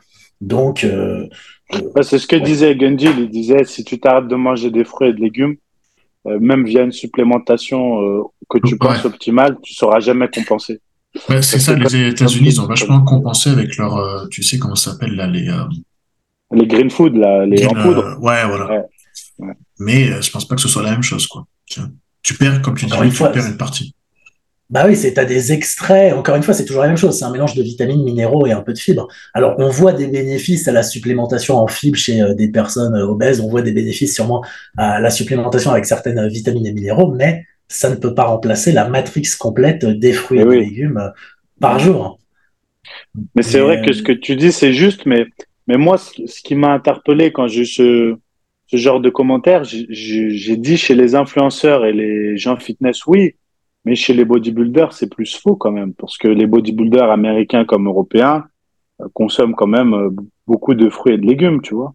Donc. 0.41 0.83
Euh, 0.83 1.27
c'est 2.01 2.17
ce 2.17 2.27
que 2.27 2.37
disait 2.37 2.75
Gundil, 2.75 3.11
il 3.17 3.29
disait 3.29 3.63
si 3.65 3.83
tu 3.83 3.99
t'arrêtes 3.99 4.27
de 4.27 4.35
manger 4.35 4.71
des 4.71 4.85
fruits 4.85 5.09
et 5.09 5.13
de 5.13 5.19
légumes, 5.19 5.55
euh, 6.25 6.39
même 6.39 6.65
via 6.65 6.81
une 6.81 6.93
supplémentation 6.93 8.01
euh, 8.01 8.23
que 8.49 8.57
tu 8.65 8.77
penses 8.77 9.03
optimale, 9.03 9.57
tu 9.61 9.73
ne 9.73 9.75
sauras 9.75 9.99
jamais 9.99 10.29
compenser. 10.29 10.79
C'est 11.41 11.59
ça, 11.59 11.73
les 11.73 12.09
États-Unis, 12.09 12.49
ils 12.49 12.61
ont 12.61 12.67
vachement 12.67 13.03
compensé 13.03 13.49
avec 13.49 13.77
leur, 13.77 14.27
tu 14.29 14.43
sais 14.43 14.57
comment 14.57 14.75
ça 14.75 14.91
s'appelle 14.91 15.15
là, 15.15 15.27
les, 15.27 15.51
les 16.51 16.67
green 16.67 16.89
food, 16.89 17.15
là, 17.15 17.45
les 17.45 17.65
en 17.65 17.73
poudre. 17.73 18.05
Euh, 18.05 18.15
ouais, 18.17 18.45
voilà. 18.47 18.85
Mais 19.79 20.09
euh, 20.09 20.21
je 20.21 20.31
pense 20.31 20.47
pas 20.47 20.55
que 20.55 20.61
ce 20.61 20.67
soit 20.67 20.83
la 20.83 20.91
même 20.91 21.03
chose, 21.03 21.27
quoi. 21.27 21.45
Tu 22.23 22.33
perds, 22.33 22.61
comme 22.61 22.75
tu 22.75 22.85
dis, 22.85 22.91
tu 22.91 23.23
perds 23.23 23.47
une 23.47 23.57
partie. 23.57 23.93
Bah 24.69 24.83
oui, 24.85 24.97
c'est 24.97 25.17
as 25.17 25.23
des 25.23 25.53
extraits. 25.53 26.13
Encore 26.13 26.35
une 26.35 26.43
fois, 26.43 26.53
c'est 26.53 26.65
toujours 26.65 26.81
la 26.81 26.89
même 26.89 26.97
chose. 26.97 27.17
C'est 27.17 27.23
un 27.23 27.31
mélange 27.31 27.55
de 27.55 27.63
vitamines, 27.63 28.03
minéraux 28.03 28.47
et 28.47 28.51
un 28.51 28.61
peu 28.61 28.73
de 28.73 28.77
fibres. 28.77 29.07
Alors, 29.33 29.55
on 29.59 29.69
voit 29.69 29.93
des 29.93 30.07
bénéfices 30.07 30.67
à 30.67 30.73
la 30.73 30.83
supplémentation 30.83 31.57
en 31.57 31.67
fibres 31.67 31.97
chez 31.97 32.21
euh, 32.21 32.33
des 32.33 32.49
personnes 32.49 32.95
obèses. 32.95 33.39
On 33.39 33.47
voit 33.47 33.61
des 33.61 33.71
bénéfices 33.71 34.13
sûrement 34.13 34.43
à 34.75 34.99
la 34.99 35.09
supplémentation 35.09 35.71
avec 35.71 35.85
certaines 35.85 36.27
vitamines 36.27 36.65
et 36.65 36.73
minéraux, 36.73 37.13
mais 37.13 37.45
ça 37.67 37.89
ne 37.89 37.95
peut 37.95 38.13
pas 38.13 38.25
remplacer 38.25 38.71
la 38.71 38.87
matrix 38.87 39.27
complète 39.39 39.85
des 39.85 40.13
fruits 40.13 40.39
eh 40.39 40.43
et, 40.43 40.45
des 40.45 40.59
légumes 40.65 41.11
par 41.59 41.79
jour. 41.79 42.19
Mais 43.35 43.41
c'est 43.41 43.59
vrai 43.59 43.81
que 43.81 43.93
ce 43.93 44.01
que 44.01 44.11
tu 44.11 44.35
dis, 44.35 44.51
c'est 44.51 44.73
juste, 44.73 45.05
mais 45.05 45.25
mais 45.67 45.77
moi, 45.77 45.97
ce, 45.97 46.41
qui 46.41 46.55
m'a 46.55 46.71
interpellé 46.71 47.31
quand 47.31 47.47
j'ai 47.47 47.61
eu 47.63 47.65
ce, 47.65 48.15
ce 48.67 48.77
genre 48.77 49.01
de 49.01 49.09
commentaires, 49.09 49.63
j'ai 49.65 50.57
dit 50.57 50.77
chez 50.77 50.95
les 50.95 51.15
influenceurs 51.15 51.85
et 51.85 51.93
les 51.93 52.37
gens 52.37 52.57
fitness, 52.57 53.05
oui, 53.05 53.35
mais 53.83 53.95
chez 53.95 54.13
les 54.13 54.25
bodybuilders, 54.25 54.93
c'est 54.93 55.09
plus 55.09 55.37
faux 55.37 55.55
quand 55.55 55.71
même, 55.71 55.93
parce 55.93 56.17
que 56.17 56.27
les 56.27 56.47
bodybuilders 56.47 57.11
américains 57.11 57.65
comme 57.65 57.87
européens 57.87 58.45
euh, 59.01 59.07
consomment 59.13 59.55
quand 59.55 59.67
même 59.67 59.93
euh, 59.93 60.09
beaucoup 60.45 60.73
de 60.73 60.89
fruits 60.89 61.13
et 61.13 61.17
de 61.17 61.25
légumes, 61.25 61.61
tu 61.61 61.75
vois. 61.75 61.93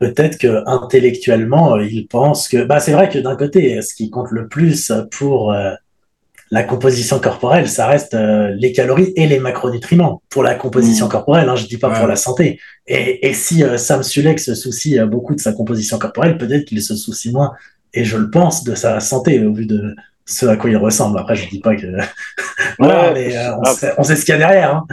Peut-être 0.00 0.38
que 0.38 0.62
intellectuellement, 0.66 1.76
euh, 1.76 1.84
ils 1.84 2.08
pensent 2.08 2.48
que, 2.48 2.64
bah, 2.64 2.80
c'est 2.80 2.92
vrai 2.92 3.08
que 3.08 3.18
d'un 3.18 3.36
côté, 3.36 3.80
ce 3.82 3.94
qui 3.94 4.10
compte 4.10 4.32
le 4.32 4.48
plus 4.48 4.92
pour 5.12 5.54
la 6.50 6.64
composition 6.64 7.20
corporelle, 7.20 7.68
ça 7.68 7.86
reste 7.86 8.14
euh, 8.14 8.52
les 8.56 8.72
calories 8.72 9.12
et 9.14 9.26
les 9.26 9.38
macronutriments 9.38 10.22
pour 10.30 10.42
la 10.42 10.54
composition 10.54 11.06
mmh. 11.06 11.10
corporelle, 11.10 11.48
hein, 11.48 11.54
je 11.54 11.66
dis 11.66 11.78
pas 11.78 11.90
pour 11.90 12.08
la 12.08 12.16
santé. 12.16 12.60
Et, 12.86 13.28
et 13.28 13.34
si 13.34 13.62
euh, 13.62 13.76
Sam 13.76 14.02
Sulek 14.02 14.40
se 14.40 14.54
soucie 14.54 14.98
euh, 14.98 15.06
beaucoup 15.06 15.34
de 15.34 15.40
sa 15.40 15.52
composition 15.52 15.98
corporelle, 15.98 16.38
peut-être 16.38 16.64
qu'il 16.64 16.82
se 16.82 16.96
soucie 16.96 17.30
moins, 17.32 17.52
et 17.94 18.04
je 18.04 18.16
le 18.16 18.30
pense, 18.30 18.64
de 18.64 18.74
sa 18.74 18.98
santé 18.98 19.44
au 19.44 19.52
vu 19.52 19.66
de 19.66 19.94
ce 20.26 20.46
à 20.46 20.56
quoi 20.56 20.70
il 20.70 20.76
ressemble. 20.76 21.18
Après, 21.18 21.36
je 21.36 21.48
dis 21.48 21.60
pas 21.60 21.76
que 21.76 21.86
voilà, 22.78 23.12
mais 23.12 23.32
on, 23.64 23.64
sait, 23.72 23.92
on, 23.98 24.02
sait, 24.02 24.16
ce 24.16 24.24
qu'il 24.24 24.32
y 24.32 24.36
a 24.36 24.38
derrière. 24.38 24.74
Hein. 24.74 24.86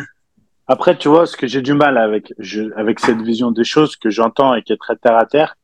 Après, 0.68 0.98
tu 0.98 1.08
vois, 1.08 1.26
ce 1.26 1.38
que 1.38 1.48
j'ai 1.48 1.62
du 1.62 1.74
mal 1.74 1.98
avec, 1.98 2.34
je, 2.40 2.64
avec 2.76 3.00
cette 3.00 3.22
vision 3.22 3.52
des 3.52 3.64
choses 3.64 3.96
que 3.96 4.10
j'entends 4.10 4.54
et 4.54 4.62
qui 4.64 4.74
est 4.74 4.78
très 4.78 4.96
terre 4.98 5.18
à 5.18 5.26
terre, 5.26 5.56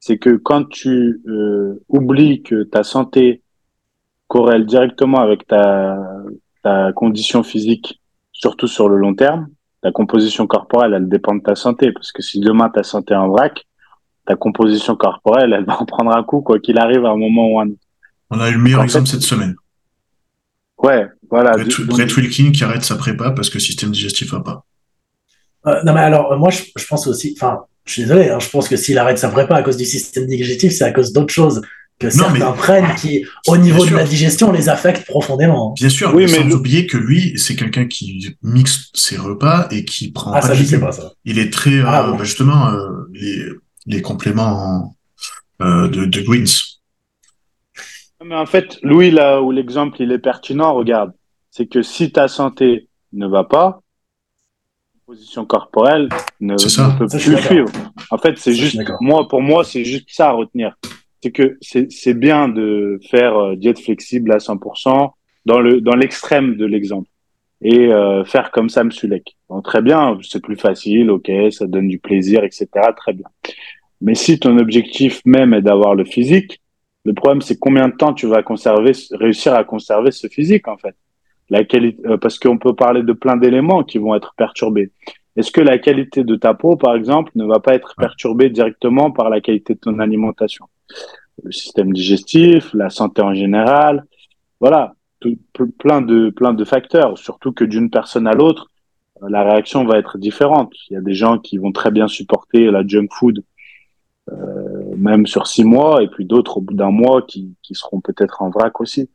c'est 0.00 0.18
que 0.18 0.30
quand 0.36 0.68
tu 0.68 1.20
oublies 1.88 2.42
que 2.42 2.62
ta 2.62 2.82
santé 2.82 3.42
corrèle 4.28 4.66
directement 4.66 5.20
avec 5.20 5.46
ta, 5.46 5.98
ta 6.62 6.92
condition 6.92 7.42
physique, 7.42 8.00
surtout 8.32 8.68
sur 8.68 8.88
le 8.88 8.96
long 8.96 9.14
terme. 9.14 9.48
Ta 9.82 9.92
composition 9.92 10.46
corporelle, 10.46 10.94
elle 10.94 11.08
dépend 11.08 11.34
de 11.34 11.42
ta 11.42 11.54
santé, 11.54 11.92
parce 11.92 12.12
que 12.12 12.22
si 12.22 12.40
demain 12.40 12.68
ta 12.68 12.82
santé 12.82 13.14
est 13.14 13.16
en 13.16 13.28
vrac, 13.28 13.64
ta 14.26 14.34
composition 14.34 14.96
corporelle, 14.96 15.52
elle 15.52 15.64
va 15.64 15.80
en 15.80 15.86
prendre 15.86 16.16
un 16.16 16.22
coup, 16.22 16.40
quoi 16.40 16.58
qu'il 16.58 16.78
arrive 16.78 17.04
à 17.04 17.10
un 17.10 17.16
moment 17.16 17.48
ou 17.48 17.60
un 17.60 17.68
autre. 17.68 17.80
On 18.30 18.40
a 18.40 18.50
eu 18.50 18.54
le 18.54 18.58
meilleur 18.58 18.82
exemple 18.82 19.06
cette 19.06 19.22
semaine. 19.22 19.54
Ouais, 20.82 21.06
voilà. 21.30 21.56
Brett, 21.86 22.16
Wilkin 22.16 22.52
qui 22.52 22.64
arrête 22.64 22.84
sa 22.84 22.96
prépa 22.96 23.30
parce 23.30 23.50
que 23.50 23.54
le 23.54 23.60
système 23.60 23.90
digestif 23.90 24.30
va 24.32 24.40
pas. 24.40 24.64
Euh, 25.66 25.82
non, 25.84 25.92
mais 25.92 26.00
alors, 26.00 26.38
moi, 26.38 26.50
je, 26.50 26.62
je 26.76 26.86
pense 26.86 27.06
aussi, 27.06 27.34
enfin, 27.36 27.60
je 27.84 27.92
suis 27.92 28.02
désolé, 28.02 28.28
hein, 28.28 28.38
je 28.38 28.48
pense 28.48 28.68
que 28.68 28.76
s'il 28.76 28.98
arrête 28.98 29.18
sa 29.18 29.28
prépa 29.28 29.56
à 29.56 29.62
cause 29.62 29.76
du 29.76 29.84
système 29.84 30.26
digestif, 30.26 30.72
c'est 30.72 30.84
à 30.84 30.92
cause 30.92 31.12
d'autres 31.12 31.32
choses 31.32 31.62
que 31.98 32.10
certains 32.10 32.52
prennent 32.52 32.94
qui, 32.94 33.24
au 33.48 33.56
niveau 33.56 33.84
de 33.84 33.94
la 33.94 34.04
digestion, 34.04 34.52
les 34.52 34.68
affectent 34.68 35.06
profondément. 35.06 35.72
Bien 35.72 35.88
sûr, 35.88 36.14
oui, 36.14 36.24
mais 36.24 36.28
sans 36.28 36.50
oublier 36.52 36.86
que 36.86 36.96
lui, 36.96 37.36
c'est 37.36 37.56
quelqu'un 37.56 37.86
qui 37.86 38.36
mixe 38.42 38.90
ses 38.94 39.16
repas 39.16 39.66
et 39.70 39.84
qui 39.84 40.12
prend 40.12 40.32
ah, 40.32 40.40
pas 40.40 40.48
ça, 40.48 40.54
je 40.54 40.62
sais 40.62 40.80
pas, 40.80 40.92
ça. 40.92 41.12
Il 41.24 41.38
est 41.38 41.52
très, 41.52 41.80
ah, 41.80 42.08
euh, 42.08 42.12
bah, 42.12 42.24
justement, 42.24 42.68
euh, 42.68 43.10
les, 43.12 43.42
les, 43.86 44.02
compléments 44.02 44.94
euh, 45.60 45.88
de, 45.88 46.04
de 46.04 46.20
Greens. 46.20 46.78
Mais 48.24 48.36
en 48.36 48.46
fait, 48.46 48.78
Louis, 48.82 49.10
là 49.10 49.42
où 49.42 49.50
l'exemple 49.50 49.96
il 50.00 50.12
est 50.12 50.18
pertinent, 50.18 50.74
regarde, 50.74 51.12
c'est 51.50 51.66
que 51.66 51.82
si 51.82 52.12
ta 52.12 52.28
santé 52.28 52.88
ne 53.12 53.26
va 53.26 53.44
pas, 53.44 53.80
position 55.06 55.46
corporelle 55.46 56.10
ne, 56.40 56.52
ne 56.52 56.98
peut 56.98 57.06
plus 57.06 57.38
suivre. 57.42 57.72
En 58.10 58.18
fait, 58.18 58.36
c'est 58.36 58.52
juste, 58.52 58.78
moi, 59.00 59.26
pour 59.26 59.40
moi, 59.40 59.64
c'est 59.64 59.84
juste 59.84 60.08
ça 60.10 60.28
à 60.28 60.32
retenir 60.32 60.76
c'est 61.22 61.32
que 61.32 61.58
c'est 61.60 62.14
bien 62.14 62.48
de 62.48 63.00
faire 63.10 63.36
euh, 63.36 63.56
diète 63.56 63.80
flexible 63.80 64.32
à 64.32 64.38
100% 64.38 65.10
dans 65.46 65.60
le 65.60 65.80
dans 65.80 65.94
l'extrême 65.94 66.56
de 66.56 66.64
l'exemple 66.64 67.08
et 67.60 67.88
euh, 67.88 68.24
faire 68.24 68.52
comme 68.52 68.68
Sam 68.68 68.92
Sulek. 68.92 69.36
très 69.64 69.82
bien, 69.82 70.16
c'est 70.22 70.40
plus 70.40 70.56
facile, 70.56 71.10
ok, 71.10 71.28
ça 71.50 71.66
donne 71.66 71.88
du 71.88 71.98
plaisir, 71.98 72.44
etc. 72.44 72.68
Très 72.96 73.12
bien. 73.12 73.26
Mais 74.00 74.14
si 74.14 74.38
ton 74.38 74.58
objectif 74.58 75.20
même 75.24 75.54
est 75.54 75.62
d'avoir 75.62 75.96
le 75.96 76.04
physique, 76.04 76.60
le 77.04 77.14
problème 77.14 77.42
c'est 77.42 77.58
combien 77.58 77.88
de 77.88 77.96
temps 77.96 78.14
tu 78.14 78.28
vas 78.28 78.44
conserver, 78.44 78.92
réussir 79.12 79.54
à 79.54 79.64
conserver 79.64 80.12
ce 80.12 80.28
physique 80.28 80.68
en 80.68 80.76
fait. 80.76 80.94
La 81.50 81.64
qualité, 81.64 82.06
euh, 82.06 82.16
parce 82.18 82.38
qu'on 82.38 82.58
peut 82.58 82.74
parler 82.74 83.02
de 83.02 83.12
plein 83.12 83.36
d'éléments 83.36 83.82
qui 83.82 83.98
vont 83.98 84.14
être 84.14 84.34
perturbés. 84.36 84.92
Est-ce 85.36 85.50
que 85.52 85.60
la 85.60 85.78
qualité 85.78 86.24
de 86.24 86.36
ta 86.36 86.52
peau, 86.52 86.76
par 86.76 86.94
exemple, 86.94 87.30
ne 87.36 87.44
va 87.44 87.60
pas 87.60 87.74
être 87.74 87.94
perturbée 87.96 88.50
directement 88.50 89.10
par 89.10 89.30
la 89.30 89.40
qualité 89.40 89.74
de 89.74 89.78
ton 89.78 89.98
alimentation? 90.00 90.66
Le 91.42 91.52
système 91.52 91.92
digestif, 91.92 92.74
la 92.74 92.90
santé 92.90 93.22
en 93.22 93.34
général, 93.34 94.04
voilà, 94.60 94.94
plein 95.78 96.00
de 96.02 96.30
plein 96.30 96.52
de 96.52 96.64
facteurs. 96.64 97.16
Surtout 97.18 97.52
que 97.52 97.64
d'une 97.64 97.90
personne 97.90 98.26
à 98.26 98.32
l'autre, 98.32 98.70
la 99.26 99.42
réaction 99.42 99.84
va 99.84 99.98
être 99.98 100.18
différente. 100.18 100.72
Il 100.90 100.94
y 100.94 100.96
a 100.96 101.00
des 101.00 101.14
gens 101.14 101.38
qui 101.38 101.58
vont 101.58 101.72
très 101.72 101.90
bien 101.90 102.08
supporter 102.08 102.70
la 102.70 102.86
junk 102.86 103.08
food, 103.12 103.44
euh, 104.32 104.96
même 104.96 105.26
sur 105.26 105.46
six 105.46 105.64
mois, 105.64 106.02
et 106.02 106.08
puis 106.08 106.24
d'autres 106.24 106.58
au 106.58 106.60
bout 106.60 106.74
d'un 106.74 106.90
mois 106.90 107.22
qui, 107.22 107.54
qui 107.62 107.74
seront 107.74 108.00
peut-être 108.00 108.42
en 108.42 108.50
vrac 108.50 108.80
aussi. 108.80 109.08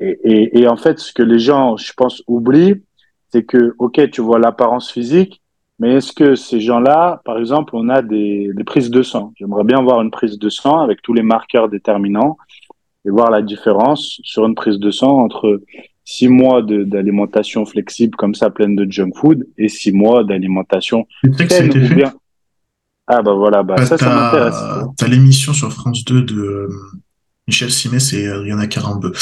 Et, 0.00 0.18
et, 0.24 0.60
et, 0.60 0.68
en 0.68 0.76
fait, 0.76 0.98
ce 0.98 1.12
que 1.12 1.22
les 1.22 1.38
gens, 1.38 1.76
je 1.76 1.92
pense, 1.96 2.22
oublient, 2.26 2.82
c'est 3.30 3.44
que, 3.44 3.74
ok, 3.78 4.10
tu 4.10 4.20
vois 4.20 4.38
l'apparence 4.38 4.90
physique, 4.90 5.40
mais 5.78 5.94
est-ce 5.94 6.12
que 6.12 6.34
ces 6.34 6.60
gens-là, 6.60 7.20
par 7.24 7.38
exemple, 7.38 7.74
on 7.74 7.88
a 7.88 8.02
des, 8.02 8.50
des 8.54 8.64
prises 8.64 8.90
de 8.90 9.02
sang? 9.02 9.32
J'aimerais 9.36 9.64
bien 9.64 9.82
voir 9.82 10.00
une 10.02 10.10
prise 10.10 10.38
de 10.38 10.48
sang 10.48 10.80
avec 10.80 11.02
tous 11.02 11.14
les 11.14 11.22
marqueurs 11.22 11.68
déterminants 11.68 12.36
et 13.04 13.10
voir 13.10 13.30
la 13.30 13.42
différence 13.42 14.20
sur 14.22 14.46
une 14.46 14.54
prise 14.54 14.78
de 14.78 14.90
sang 14.90 15.18
entre 15.18 15.60
six 16.04 16.28
mois 16.28 16.62
d'alimentation 16.62 17.64
flexible 17.64 18.16
comme 18.16 18.34
ça, 18.34 18.50
pleine 18.50 18.76
de 18.76 18.90
junk 18.90 19.12
food, 19.16 19.46
et 19.58 19.68
six 19.68 19.92
mois 19.92 20.22
d'alimentation 20.22 21.06
saine 21.48 21.70
ou 21.70 21.94
bien. 21.94 22.12
Ah 23.06 23.20
bah 23.20 23.34
voilà, 23.34 23.62
bah, 23.62 23.76
ça, 23.84 23.98
ça 23.98 24.14
m'intéresse. 24.14 24.56
T'as 24.96 25.08
l'émission 25.08 25.52
sur 25.52 25.70
France 25.72 26.04
2 26.04 26.22
de 26.22 26.68
Michel 27.46 27.70
Simès 27.70 28.12
et 28.12 28.28
Adriana 28.28 28.66
Carambeu. 28.66 29.12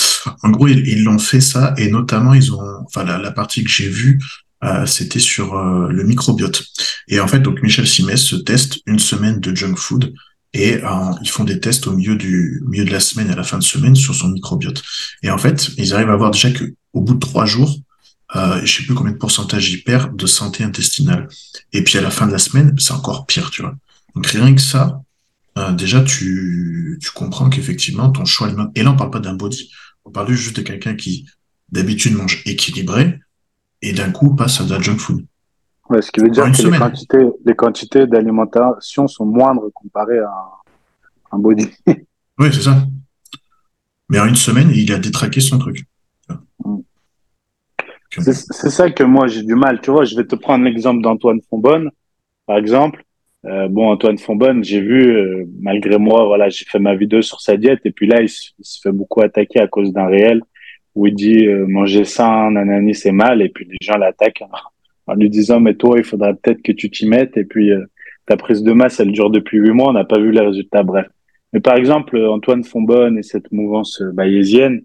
En 0.43 0.51
gros, 0.51 0.69
ils 0.69 1.03
l'ont 1.03 1.19
fait 1.19 1.41
ça, 1.41 1.75
et 1.77 1.91
notamment, 1.91 2.35
ils 2.35 2.53
ont, 2.53 2.63
enfin, 2.87 3.05
la, 3.05 3.33
partie 3.33 3.65
que 3.65 3.71
j'ai 3.71 3.89
vue, 3.89 4.21
euh, 4.65 4.87
c'était 4.87 5.19
sur 5.19 5.55
euh, 5.57 5.89
le 5.89 6.05
microbiote. 6.05 6.65
Et 7.09 7.19
en 7.21 7.27
fait, 7.27 7.41
donc 7.41 7.63
Michel 7.63 7.87
Simès 7.87 8.23
se 8.23 8.37
teste 8.37 8.79
une 8.87 9.01
semaine 9.01 9.41
de 9.41 9.55
junk 9.55 9.75
food 9.77 10.15
et 10.55 10.77
euh, 10.85 10.89
ils 11.23 11.29
font 11.29 11.45
des 11.45 11.61
tests 11.61 11.87
au 11.87 11.93
milieu 11.93 12.15
du 12.15 12.63
milieu 12.67 12.85
de 12.85 12.91
la 12.91 13.01
semaine 13.01 13.29
et 13.29 13.33
à 13.33 13.37
la 13.37 13.43
fin 13.43 13.59
de 13.59 13.63
semaine 13.63 13.97
sur 13.97 14.15
son 14.15 14.29
microbiote. 14.29 14.83
Et 15.23 15.31
en 15.31 15.39
fait, 15.39 15.71
ils 15.79 15.95
arrivent 15.95 16.11
à 16.11 16.17
voir 16.17 16.31
déjà 16.31 16.51
que 16.51 16.65
au 16.93 17.01
bout 17.01 17.15
de 17.15 17.19
trois 17.19 17.47
jours, 17.47 17.75
euh, 18.37 18.61
je 18.65 18.79
sais 18.79 18.85
plus 18.85 18.95
combien 18.95 19.13
de 19.13 19.19
pourcentage 19.19 19.71
il 19.71 19.83
perd 19.83 20.17
de 20.17 20.27
santé 20.27 20.63
intestinale. 20.63 21.29
Et 21.73 21.83
puis 21.83 21.99
à 21.99 22.03
la 22.03 22.11
fin 22.11 22.27
de 22.27 22.33
la 22.33 22.39
semaine, 22.39 22.75
c'est 22.79 22.93
encore 22.93 23.27
pire, 23.27 23.51
tu 23.51 23.63
vois. 23.63 23.75
Donc 24.15 24.27
rien 24.27 24.55
que 24.55 24.61
ça, 24.61 25.01
euh, 25.59 25.73
déjà 25.73 26.03
tu 26.03 26.99
tu 27.01 27.11
comprends 27.11 27.51
qu'effectivement 27.51 28.11
ton 28.11 28.25
choix 28.25 28.49
et 28.75 28.83
là 28.83 28.93
on 28.93 28.97
parle 28.97 29.11
pas 29.11 29.21
d'un 29.21 29.35
body, 29.35 29.71
on 30.05 30.11
parle 30.11 30.33
juste 30.33 30.57
de 30.57 30.63
quelqu'un 30.63 30.95
qui 30.95 31.27
d'habitude 31.71 32.15
mange 32.15 32.43
équilibré 32.47 33.19
et 33.81 33.93
d'un 33.93 34.11
coup 34.11 34.35
passe 34.35 34.61
à 34.61 34.65
de 34.65 34.71
la 34.71 34.81
junk 34.81 34.99
food. 34.99 35.27
Ouais, 35.91 36.01
ce 36.01 36.11
qui 36.11 36.21
veut 36.21 36.31
dire 36.31 36.45
que 36.45 36.63
les 36.63 36.79
quantités, 36.79 37.27
les 37.45 37.55
quantités 37.55 38.07
d'alimentation 38.07 39.09
sont 39.09 39.27
moindres 39.27 39.69
comparées 39.75 40.21
à 40.21 40.33
un 41.33 41.39
body. 41.39 41.69
oui, 41.87 42.49
c'est 42.53 42.63
ça. 42.63 42.87
Mais 44.09 44.21
en 44.21 44.27
une 44.27 44.37
semaine, 44.37 44.71
il 44.75 44.93
a 44.93 44.99
détraqué 44.99 45.41
son 45.41 45.59
truc. 45.59 45.85
Mm. 46.65 46.79
C'est 48.19 48.71
ça 48.71 48.91
que 48.91 49.03
moi 49.03 49.27
j'ai 49.27 49.43
du 49.43 49.55
mal. 49.55 49.81
Tu 49.81 49.91
vois, 49.91 50.05
je 50.05 50.15
vais 50.15 50.27
te 50.27 50.37
prendre 50.37 50.65
l'exemple 50.65 51.03
d'Antoine 51.03 51.41
Fonbonne, 51.49 51.91
par 52.47 52.59
exemple. 52.59 53.05
Euh, 53.45 53.69
bon, 53.69 53.91
Antoine 53.91 54.19
Fonbonne, 54.19 54.63
j'ai 54.63 54.81
vu, 54.81 55.17
euh, 55.17 55.45
malgré 55.61 55.99
moi, 55.99 56.25
voilà, 56.27 56.49
j'ai 56.49 56.65
fait 56.65 56.79
ma 56.79 56.95
vidéo 56.95 57.23
sur 57.23 57.41
sa 57.41 57.57
diète, 57.57 57.81
et 57.85 57.91
puis 57.91 58.07
là, 58.07 58.23
il, 58.23 58.29
se 58.29 58.81
fait 58.81 58.93
beaucoup 58.93 59.21
attaquer 59.21 59.61
à 59.61 59.67
cause 59.67 59.93
d'un 59.93 60.07
réel 60.07 60.43
où 60.95 61.07
il 61.07 61.15
dit 61.15 61.47
euh, 61.47 61.67
manger 61.67 62.05
sain, 62.05 62.51
nanani, 62.51 62.95
c'est 62.95 63.13
mal, 63.13 63.43
et 63.43 63.49
puis 63.49 63.67
les 63.69 63.79
gens 63.81 63.97
l'attaquent 63.97 64.45
en 65.07 65.15
lui 65.15 65.31
disant 65.31 65.61
mais 65.61 65.75
toi 65.75 65.97
il 65.99 66.05
faudrait 66.05 66.35
peut-être 66.35 66.63
que 66.63 66.73
tu 66.73 66.91
t'y 66.91 67.09
mettes 67.09 67.37
et 67.37 67.45
puis 67.45 67.73
euh, 67.73 67.85
ta 68.27 68.37
prise 68.37 68.63
de 68.63 68.73
masse 68.73 69.01
elle 69.01 69.11
dure 69.11 69.31
depuis 69.31 69.59
huit 69.59 69.73
mois 69.73 69.91
on 69.91 69.93
n'a 69.93 70.05
pas 70.05 70.21
vu 70.21 70.31
les 70.31 70.41
résultats 70.41 70.83
bref. 70.83 71.07
Mais 71.53 71.61
par 71.61 71.77
exemple 71.77 72.17
Antoine 72.25 72.65
Fonbonne 72.65 73.19
et 73.19 73.23
cette 73.23 73.51
mouvance 73.53 74.01
euh, 74.01 74.13
bayésienne 74.13 74.83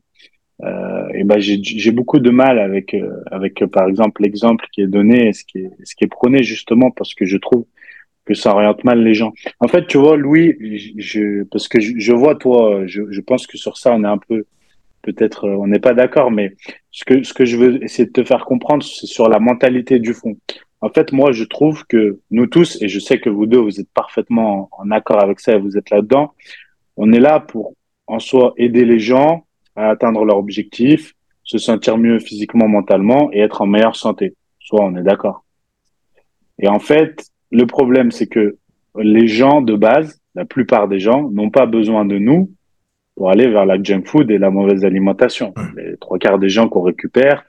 et 1.14 1.24
ben 1.24 1.38
j'ai 1.40 1.92
beaucoup 1.92 2.18
de 2.18 2.32
mal 2.32 2.58
avec 2.58 2.96
avec 3.30 3.64
par 3.68 3.88
exemple 3.88 4.24
l'exemple 4.24 4.66
qui 4.72 4.82
est 4.82 4.88
donné 4.88 5.28
et 5.28 5.34
ce 5.34 5.44
qui 5.46 5.60
est 5.60 5.70
ce 5.84 5.96
qui 5.96 6.04
est 6.04 6.08
prôné 6.08 6.42
justement 6.42 6.90
parce 6.90 7.14
que 7.14 7.26
je 7.26 7.38
trouve 7.38 7.68
que 8.28 8.34
ça 8.34 8.54
oriente 8.54 8.84
mal 8.84 9.04
les 9.04 9.14
gens. 9.14 9.34
En 9.60 9.68
fait, 9.68 9.88
tu 9.88 9.98
vois, 9.98 10.18
Louis, 10.18 10.56
je, 10.98 11.44
parce 11.44 11.68
que 11.68 11.80
je, 11.80 11.94
je 11.98 12.14
vois 12.14 12.36
toi, 12.36 12.86
je, 12.86 13.04
je 13.10 13.22
pense 13.22 13.48
que 13.48 13.58
sur 13.58 13.78
ça 13.78 13.94
on 13.94 14.04
est 14.04 14.08
un 14.08 14.18
peu 14.18 14.46
peut-être 15.08 15.46
euh, 15.46 15.56
on 15.56 15.68
n'est 15.68 15.80
pas 15.80 15.94
d'accord, 15.94 16.32
mais 16.32 16.56
ce 16.92 17.06
que, 17.06 17.24
ce 17.24 17.34
que 17.34 17.46
je 17.46 17.58
veux 17.58 17.84
essayer 17.84 18.06
de 18.06 18.12
te 18.12 18.24
faire 18.24 18.46
comprendre, 18.46 18.84
c'est 18.84 19.08
sur 19.08 19.30
la 19.30 19.40
mentalité 19.40 20.00
du 20.00 20.14
fond. 20.14 20.38
En 20.82 20.90
fait, 20.90 21.12
moi, 21.12 21.32
je 21.32 21.44
trouve 21.44 21.86
que 21.88 22.20
nous 22.30 22.46
tous, 22.46 22.80
et 22.82 22.88
je 22.88 23.00
sais 23.00 23.20
que 23.20 23.30
vous 23.30 23.46
deux, 23.48 23.60
vous 23.60 23.80
êtes 23.80 23.90
parfaitement 23.94 24.70
en 24.72 24.92
accord 24.92 25.24
avec 25.24 25.40
ça 25.40 25.54
et 25.54 25.60
vous 25.60 25.78
êtes 25.78 25.90
là-dedans, 25.90 26.34
on 26.98 27.12
est 27.14 27.20
là 27.20 27.40
pour, 27.40 27.74
en 28.06 28.20
soi, 28.20 28.54
aider 28.58 28.86
les 28.86 29.00
gens 29.00 29.46
à 29.76 29.90
atteindre 29.90 30.24
leur 30.26 30.38
objectif, 30.38 31.14
se 31.44 31.58
sentir 31.58 31.98
mieux 31.98 32.20
physiquement, 32.20 32.68
mentalement 32.68 33.32
et 33.32 33.40
être 33.40 33.62
en 33.62 33.68
meilleure 33.68 33.96
santé. 33.96 34.36
Soit 34.60 34.84
on 34.84 34.96
est 34.98 35.04
d'accord. 35.04 35.46
Et 36.60 36.68
en 36.68 36.80
fait, 36.80 37.28
le 37.52 37.66
problème, 37.66 38.12
c'est 38.12 38.28
que 38.28 38.58
les 38.98 39.28
gens 39.28 39.62
de 39.62 39.76
base, 39.76 40.22
la 40.36 40.46
plupart 40.46 40.88
des 40.88 41.00
gens, 41.00 41.30
n'ont 41.30 41.50
pas 41.50 41.66
besoin 41.66 42.06
de 42.06 42.18
nous 42.18 42.52
pour 43.16 43.30
aller 43.30 43.48
vers 43.48 43.66
la 43.66 43.82
junk 43.82 44.04
food 44.06 44.30
et 44.32 44.38
la 44.38 44.50
mauvaise 44.50 44.86
alimentation. 44.86 45.54
Les 45.76 45.98
trois 45.98 46.20
quarts 46.20 46.40
des 46.40 46.50
gens 46.50 46.70
qu'on 46.70 46.82
récupère, 46.82 47.46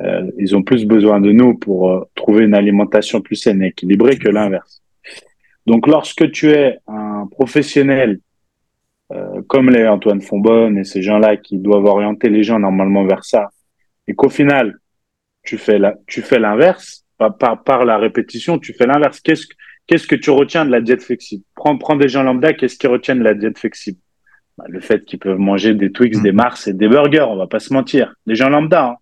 euh, 0.00 0.30
ils 0.38 0.56
ont 0.56 0.62
plus 0.62 0.84
besoin 0.84 1.20
de 1.20 1.32
nous 1.32 1.56
pour 1.56 1.90
euh, 1.90 2.04
trouver 2.14 2.44
une 2.44 2.54
alimentation 2.54 3.20
plus 3.20 3.36
saine 3.36 3.62
et 3.62 3.68
équilibrée 3.68 4.16
que 4.16 4.28
l'inverse. 4.28 4.82
Donc, 5.66 5.86
lorsque 5.86 6.30
tu 6.30 6.50
es 6.50 6.78
un 6.86 7.26
professionnel 7.30 8.20
euh, 9.12 9.42
comme 9.46 9.70
les 9.70 9.86
Antoine 9.86 10.20
Fonbonne 10.20 10.78
et 10.78 10.84
ces 10.84 11.02
gens-là 11.02 11.36
qui 11.36 11.58
doivent 11.58 11.84
orienter 11.84 12.28
les 12.28 12.42
gens 12.42 12.58
normalement 12.58 13.04
vers 13.04 13.24
ça, 13.24 13.50
et 14.06 14.14
qu'au 14.14 14.28
final 14.28 14.78
tu 15.44 15.56
fais 15.56 15.78
la, 15.78 15.94
tu 16.06 16.20
fais 16.20 16.38
l'inverse 16.38 17.06
par, 17.18 17.64
par, 17.64 17.84
la 17.84 17.98
répétition, 17.98 18.58
tu 18.58 18.72
fais 18.72 18.86
l'inverse. 18.86 19.20
Qu'est-ce 19.20 19.46
que 19.46 19.54
qu'est-ce 19.86 20.06
que 20.06 20.14
tu 20.14 20.30
retiens 20.30 20.64
de 20.64 20.70
la 20.70 20.80
diète 20.80 21.02
flexible? 21.02 21.42
Prends 21.56 21.76
prends 21.76 21.96
des 21.96 22.08
gens 22.08 22.22
lambda, 22.22 22.52
qu'est-ce 22.52 22.78
qu'ils 22.78 22.90
retiennent 22.90 23.18
de 23.18 23.24
la 23.24 23.34
diète 23.34 23.58
flexible? 23.58 23.98
Bah, 24.56 24.64
le 24.68 24.80
fait 24.80 25.04
qu'ils 25.04 25.18
peuvent 25.18 25.38
manger 25.38 25.74
des 25.74 25.90
Twix, 25.90 26.20
des 26.20 26.32
mm. 26.32 26.36
Mars 26.36 26.68
et 26.68 26.74
des 26.74 26.88
burgers, 26.88 27.26
on 27.28 27.36
va 27.36 27.46
pas 27.46 27.58
se 27.58 27.72
mentir. 27.72 28.14
Les 28.26 28.34
gens 28.34 28.48
lambda, 28.48 28.84
hein, 28.84 28.96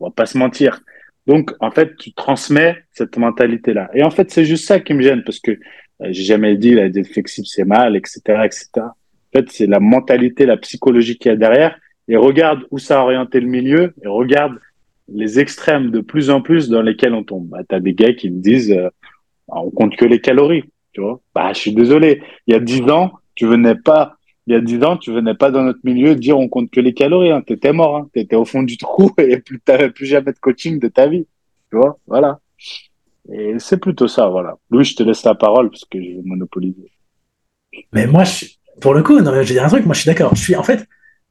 on 0.00 0.06
va 0.06 0.10
pas 0.12 0.26
se 0.26 0.38
mentir. 0.38 0.80
Donc, 1.26 1.52
en 1.60 1.70
fait, 1.70 1.96
tu 1.96 2.12
transmets 2.12 2.84
cette 2.92 3.16
mentalité-là. 3.16 3.90
Et 3.94 4.02
en 4.02 4.10
fait, 4.10 4.30
c'est 4.30 4.44
juste 4.44 4.66
ça 4.66 4.80
qui 4.80 4.94
me 4.94 5.02
gêne 5.02 5.24
parce 5.24 5.40
que 5.40 5.52
euh, 5.52 6.08
j'ai 6.10 6.24
jamais 6.24 6.56
dit 6.56 6.74
la 6.74 6.88
diète 6.88 7.08
flexible 7.08 7.46
c'est 7.46 7.64
mal, 7.64 7.96
etc., 7.96 8.20
etc. 8.44 8.68
En 8.76 9.38
fait, 9.38 9.50
c'est 9.50 9.66
la 9.66 9.80
mentalité, 9.80 10.46
la 10.46 10.56
psychologie 10.56 11.18
qu'il 11.18 11.30
y 11.30 11.34
a 11.34 11.36
derrière. 11.36 11.78
Et 12.08 12.16
regarde 12.16 12.66
où 12.70 12.78
ça 12.78 13.00
a 13.00 13.02
orienté 13.02 13.40
le 13.40 13.46
milieu 13.46 13.94
et 14.02 14.08
regarde 14.08 14.58
les 15.08 15.38
extrêmes 15.38 15.90
de 15.90 16.00
plus 16.00 16.30
en 16.30 16.40
plus 16.40 16.68
dans 16.68 16.82
lesquels 16.82 17.14
on 17.14 17.24
tombe. 17.24 17.48
Bah, 17.48 17.58
as 17.68 17.80
des 17.80 17.94
gars 17.94 18.14
qui 18.14 18.30
me 18.30 18.40
disent, 18.40 18.72
euh, 18.72 18.88
on 19.48 19.70
compte 19.70 19.96
que 19.96 20.04
les 20.04 20.20
calories, 20.20 20.64
tu 20.92 21.00
vois. 21.00 21.20
Bah, 21.34 21.52
je 21.52 21.58
suis 21.58 21.74
désolé. 21.74 22.22
Il 22.46 22.54
y 22.54 22.56
a 22.56 22.60
dix 22.60 22.82
ans, 22.90 23.12
tu 23.34 23.46
venais 23.46 23.74
pas 23.74 24.16
il 24.46 24.52
y 24.52 24.56
a 24.56 24.60
dix 24.60 24.82
ans, 24.82 24.96
tu 24.98 25.10
venais 25.10 25.34
pas 25.34 25.50
dans 25.50 25.62
notre 25.62 25.80
milieu 25.84 26.14
dire 26.14 26.38
on 26.38 26.48
compte 26.48 26.70
que 26.70 26.80
les 26.80 26.92
calories. 26.92 27.30
Hein. 27.30 27.42
Tu 27.46 27.54
étais 27.54 27.72
mort. 27.72 27.96
Hein. 27.96 28.10
Tu 28.12 28.20
étais 28.20 28.36
au 28.36 28.44
fond 28.44 28.62
du 28.62 28.76
trou 28.76 29.10
et 29.18 29.40
tu 29.42 29.60
n'avais 29.66 29.90
plus 29.90 30.06
jamais 30.06 30.32
de 30.32 30.38
coaching 30.38 30.78
de 30.78 30.88
ta 30.88 31.06
vie. 31.06 31.26
Tu 31.70 31.76
vois 31.76 31.98
Voilà. 32.06 32.40
Et 33.32 33.54
c'est 33.58 33.78
plutôt 33.78 34.06
ça, 34.06 34.28
voilà. 34.28 34.58
Louis, 34.70 34.84
je 34.84 34.96
te 34.96 35.02
laisse 35.02 35.24
la 35.24 35.34
parole 35.34 35.70
parce 35.70 35.86
que 35.86 36.00
j'ai 36.00 36.20
monopolisé. 36.24 36.90
Mais 37.92 38.06
moi, 38.06 38.24
pour 38.82 38.92
le 38.92 39.02
coup, 39.02 39.18
je 39.18 39.24
vais 39.24 39.44
dire 39.44 39.64
un 39.64 39.68
truc. 39.68 39.86
Moi, 39.86 39.94
je 39.94 40.02
suis 40.02 40.08
d'accord. 40.08 40.34
Je 40.34 40.42
suis, 40.42 40.56
en 40.56 40.62
fait, 40.62 40.86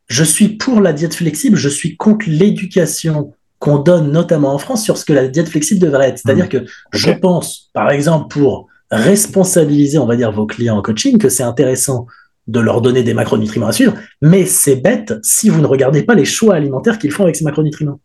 je 0.07 0.23
suis 0.23 0.49
pour 0.49 0.81
la 0.81 0.91
diète 0.91 1.13
flexible. 1.13 1.55
Je 1.55 1.69
suis 1.69 1.95
contre 1.95 2.25
l'éducation 2.27 3.35
qu'on 3.63 3.77
donne, 3.77 4.11
notamment 4.11 4.53
en 4.53 4.57
France, 4.57 4.83
sur 4.83 4.97
ce 4.97 5.05
que 5.05 5.13
la 5.13 5.29
diète 5.29 5.47
flexible 5.47 5.79
devrait 5.79 6.09
être. 6.09 6.17
C'est-à-dire 6.17 6.47
mmh. 6.47 6.49
que 6.49 6.65
je 6.91 7.11
pense, 7.11 7.69
par 7.71 7.91
exemple, 7.91 8.27
pour 8.27 8.67
responsabiliser, 8.91 9.97
on 9.99 10.05
va 10.05 10.17
dire, 10.17 10.33
vos 10.33 10.45
clients 10.45 10.77
en 10.77 10.81
coaching, 10.81 11.17
que 11.17 11.29
c'est 11.29 11.43
intéressant 11.43 12.05
de 12.47 12.59
leur 12.59 12.81
donner 12.81 13.03
des 13.03 13.13
macronutriments 13.13 13.67
à 13.67 13.71
suivre, 13.71 13.93
mais 14.21 14.45
c'est 14.45 14.75
bête 14.75 15.13
si 15.23 15.47
vous 15.47 15.61
ne 15.61 15.65
regardez 15.65 16.03
pas 16.03 16.13
les 16.13 16.25
choix 16.25 16.55
alimentaires 16.55 16.99
qu'ils 16.99 17.11
font 17.11 17.23
avec 17.23 17.37
ces 17.37 17.45
macronutriments. 17.45 18.01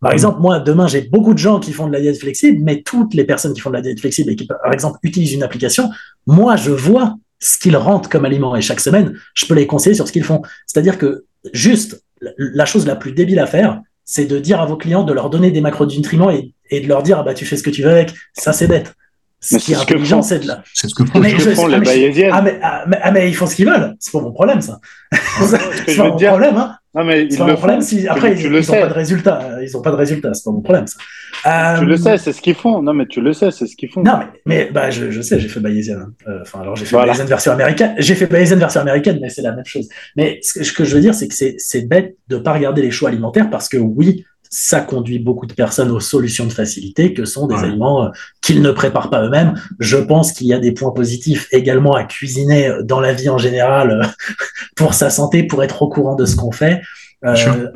Par 0.00 0.12
exemple, 0.12 0.40
moi, 0.40 0.60
demain, 0.60 0.86
j'ai 0.86 1.02
beaucoup 1.02 1.34
de 1.34 1.38
gens 1.38 1.60
qui 1.60 1.72
font 1.74 1.86
de 1.86 1.92
la 1.92 2.00
diète 2.00 2.18
flexible, 2.18 2.60
mais 2.62 2.80
toutes 2.80 3.12
les 3.12 3.24
personnes 3.24 3.52
qui 3.52 3.60
font 3.60 3.68
de 3.68 3.74
la 3.76 3.82
diète 3.82 4.00
flexible 4.00 4.30
et 4.30 4.36
qui, 4.36 4.46
par 4.46 4.72
exemple, 4.72 4.98
utilisent 5.02 5.34
une 5.34 5.42
application, 5.42 5.90
moi, 6.26 6.56
je 6.56 6.70
vois 6.70 7.16
ce 7.38 7.58
qu'ils 7.58 7.76
rentrent 7.76 8.08
comme 8.08 8.24
aliment 8.24 8.56
et 8.56 8.62
chaque 8.62 8.80
semaine, 8.80 9.12
je 9.34 9.44
peux 9.44 9.54
les 9.54 9.66
conseiller 9.66 9.94
sur 9.94 10.08
ce 10.08 10.12
qu'ils 10.12 10.24
font. 10.24 10.40
C'est-à-dire 10.66 10.96
que 10.96 11.26
juste 11.52 12.02
la 12.38 12.64
chose 12.64 12.86
la 12.86 12.96
plus 12.96 13.12
débile 13.12 13.40
à 13.40 13.46
faire, 13.46 13.82
c'est 14.04 14.26
de 14.26 14.38
dire 14.38 14.60
à 14.60 14.66
vos 14.66 14.76
clients 14.76 15.04
de 15.04 15.12
leur 15.12 15.30
donner 15.30 15.50
des 15.50 15.60
macronutriments 15.60 16.30
et, 16.30 16.52
et 16.70 16.80
de 16.80 16.88
leur 16.88 17.02
dire 17.02 17.18
ah 17.18 17.22
bah 17.22 17.34
tu 17.34 17.44
fais 17.44 17.56
ce 17.56 17.62
que 17.62 17.70
tu 17.70 17.82
veux 17.82 17.90
avec. 17.90 18.12
Ça, 18.34 18.52
c'est 18.52 18.66
bête. 18.66 18.94
Ce 19.40 19.56
qui 19.56 19.72
est 19.72 19.76
intelligent, 19.76 20.22
c'est 20.22 20.40
de 20.40 20.48
la. 20.48 20.62
C'est 20.74 20.88
ce 20.88 20.94
que 20.94 21.04
font, 21.04 21.18
mais 21.18 21.30
je, 21.30 21.50
font 21.50 21.66
les 21.66 21.80
bayésiennes. 21.80 22.30
Ah 22.32 22.42
mais, 22.42 22.58
ah, 22.62 22.84
mais, 22.86 22.98
ah, 23.02 23.10
mais, 23.10 23.28
ils 23.28 23.34
font 23.34 23.46
ce 23.46 23.56
qu'ils 23.56 23.66
veulent. 23.66 23.96
C'est 23.98 24.12
pas 24.12 24.20
mon 24.20 24.32
problème, 24.32 24.60
ça. 24.60 24.80
c'est 25.12 25.96
pas 25.96 26.08
mon 26.08 26.16
dire... 26.16 26.30
problème, 26.30 26.56
hein. 26.56 26.76
Non, 26.92 27.04
mais 27.04 27.22
ils 27.22 27.38
le 27.38 27.54
problème 27.54 27.80
si 27.82 28.08
après 28.08 28.34
tu, 28.34 28.46
ils 28.46 28.50
n'ont 28.50 28.62
pas 28.62 28.88
de 28.88 28.92
résultat. 28.92 29.48
Ils 29.62 29.70
n'ont 29.72 29.82
pas 29.82 29.92
de 29.92 29.96
résultat, 29.96 30.34
c'est 30.34 30.42
pas 30.42 30.50
mon 30.50 30.60
problème 30.60 30.86
ça. 30.88 31.76
Tu 31.78 31.86
le 31.86 31.94
euh, 31.94 31.96
sais, 31.96 32.18
c'est 32.18 32.32
ce 32.32 32.42
qu'ils 32.42 32.56
font. 32.56 32.82
Non 32.82 32.94
mais 32.94 33.06
tu 33.06 33.20
le 33.20 33.32
sais, 33.32 33.52
c'est 33.52 33.68
ce 33.68 33.76
qu'ils 33.76 33.90
font. 33.90 34.02
Non 34.02 34.18
mais, 34.18 34.26
mais 34.44 34.70
bah, 34.72 34.90
je, 34.90 35.12
je 35.12 35.22
sais, 35.22 35.38
j'ai 35.38 35.46
fait 35.46 35.60
Bayesian. 35.60 36.00
Hein. 36.00 36.12
Euh, 36.26 36.40
enfin 36.42 36.62
alors 36.62 36.74
j'ai 36.74 36.84
fait 36.84 36.96
voilà. 36.96 37.12
Bayesian 37.12 37.26
version 37.26 37.52
américaine. 37.52 37.94
J'ai 37.98 38.16
fait 38.16 38.26
Bayesian 38.26 38.56
version 38.56 38.80
américaine, 38.80 39.20
mais 39.22 39.28
c'est 39.28 39.42
la 39.42 39.52
même 39.52 39.64
chose. 39.64 39.88
Mais 40.16 40.40
ce 40.42 40.72
que, 40.72 40.84
je 40.84 40.96
veux 40.96 41.00
dire, 41.00 41.14
c'est 41.14 41.28
que 41.28 41.34
c'est 41.34 41.88
bête 41.88 42.16
de 42.28 42.38
pas 42.38 42.54
regarder 42.54 42.82
les 42.82 42.90
choix 42.90 43.08
alimentaires 43.08 43.50
parce 43.50 43.68
que 43.68 43.76
oui, 43.76 44.24
ça 44.50 44.80
conduit 44.80 45.20
beaucoup 45.20 45.46
de 45.46 45.54
personnes 45.54 45.92
aux 45.92 46.00
solutions 46.00 46.44
de 46.44 46.52
facilité 46.52 47.14
que 47.14 47.24
sont 47.24 47.46
des 47.46 47.54
aliments 47.54 48.06
euh, 48.06 48.08
qu'ils 48.42 48.62
ne 48.62 48.72
préparent 48.72 49.08
pas 49.08 49.24
eux-mêmes. 49.24 49.54
Je 49.78 49.96
pense 49.96 50.32
qu'il 50.32 50.48
y 50.48 50.52
a 50.52 50.58
des 50.58 50.72
points 50.72 50.90
positifs 50.90 51.46
également 51.52 51.94
à 51.94 52.02
cuisiner 52.02 52.66
euh, 52.66 52.82
dans 52.82 52.98
la 52.98 53.12
vie 53.12 53.28
en 53.28 53.38
général 53.38 53.90
euh, 53.92 54.06
pour 54.76 54.94
sa 54.94 55.08
santé, 55.08 55.44
pour 55.44 55.62
être 55.62 55.80
au 55.82 55.88
courant 55.88 56.16
de 56.16 56.26
ce 56.26 56.34
qu'on 56.34 56.50
fait. 56.50 56.82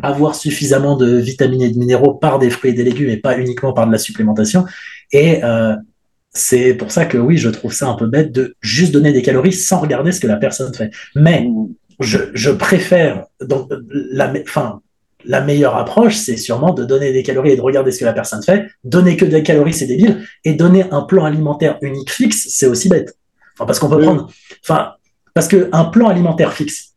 avoir 0.02 0.34
suffisamment 0.34 0.96
de 0.96 1.16
vitamines 1.16 1.62
et 1.62 1.70
de 1.70 1.78
minéraux 1.78 2.14
par 2.14 2.38
des 2.40 2.50
fruits 2.50 2.70
et 2.70 2.74
des 2.74 2.82
légumes 2.82 3.10
et 3.10 3.18
pas 3.18 3.38
uniquement 3.38 3.72
par 3.72 3.86
de 3.86 3.92
la 3.92 3.98
supplémentation. 3.98 4.64
Et 5.12 5.42
c'est 6.32 6.72
pour 6.74 6.90
ça 6.90 7.04
que 7.04 7.18
oui, 7.18 7.36
je 7.36 7.50
trouve 7.50 7.72
ça 7.72 7.86
un 7.88 7.94
peu 7.94 8.06
bête 8.06 8.32
de 8.32 8.56
juste 8.62 8.92
donner 8.92 9.12
des 9.12 9.20
calories 9.20 9.52
sans 9.52 9.80
regarder 9.80 10.12
ce 10.12 10.20
que 10.20 10.26
la 10.26 10.36
personne 10.36 10.72
fait. 10.72 10.90
Mais 11.14 11.42
mmh. 11.42 11.68
je, 12.00 12.18
je 12.32 12.50
préfère 12.50 13.26
donc 13.42 13.70
la, 13.90 14.32
enfin, 14.40 14.80
la 15.26 15.40
meilleure 15.40 15.76
approche, 15.76 16.16
c'est 16.16 16.36
sûrement 16.36 16.72
de 16.72 16.84
donner 16.84 17.12
des 17.12 17.22
calories 17.22 17.50
et 17.50 17.56
de 17.56 17.62
regarder 17.62 17.90
ce 17.92 18.00
que 18.00 18.04
la 18.04 18.12
personne 18.12 18.42
fait. 18.42 18.66
Donner 18.84 19.16
que 19.16 19.24
des 19.24 19.42
calories, 19.42 19.72
c'est 19.72 19.86
débile. 19.86 20.26
Et 20.44 20.54
donner 20.54 20.84
un 20.90 21.02
plan 21.02 21.24
alimentaire 21.24 21.78
unique 21.82 22.10
fixe, 22.10 22.46
c'est 22.50 22.66
aussi 22.66 22.88
bête. 22.88 23.16
Enfin, 23.54 23.66
parce 23.66 23.78
qu'on 23.78 23.88
peut 23.88 24.00
prendre, 24.00 24.30
enfin, 24.62 24.92
parce 25.32 25.48
que 25.48 25.68
un 25.72 25.84
plan 25.84 26.08
alimentaire 26.08 26.52
fixe 26.52 26.94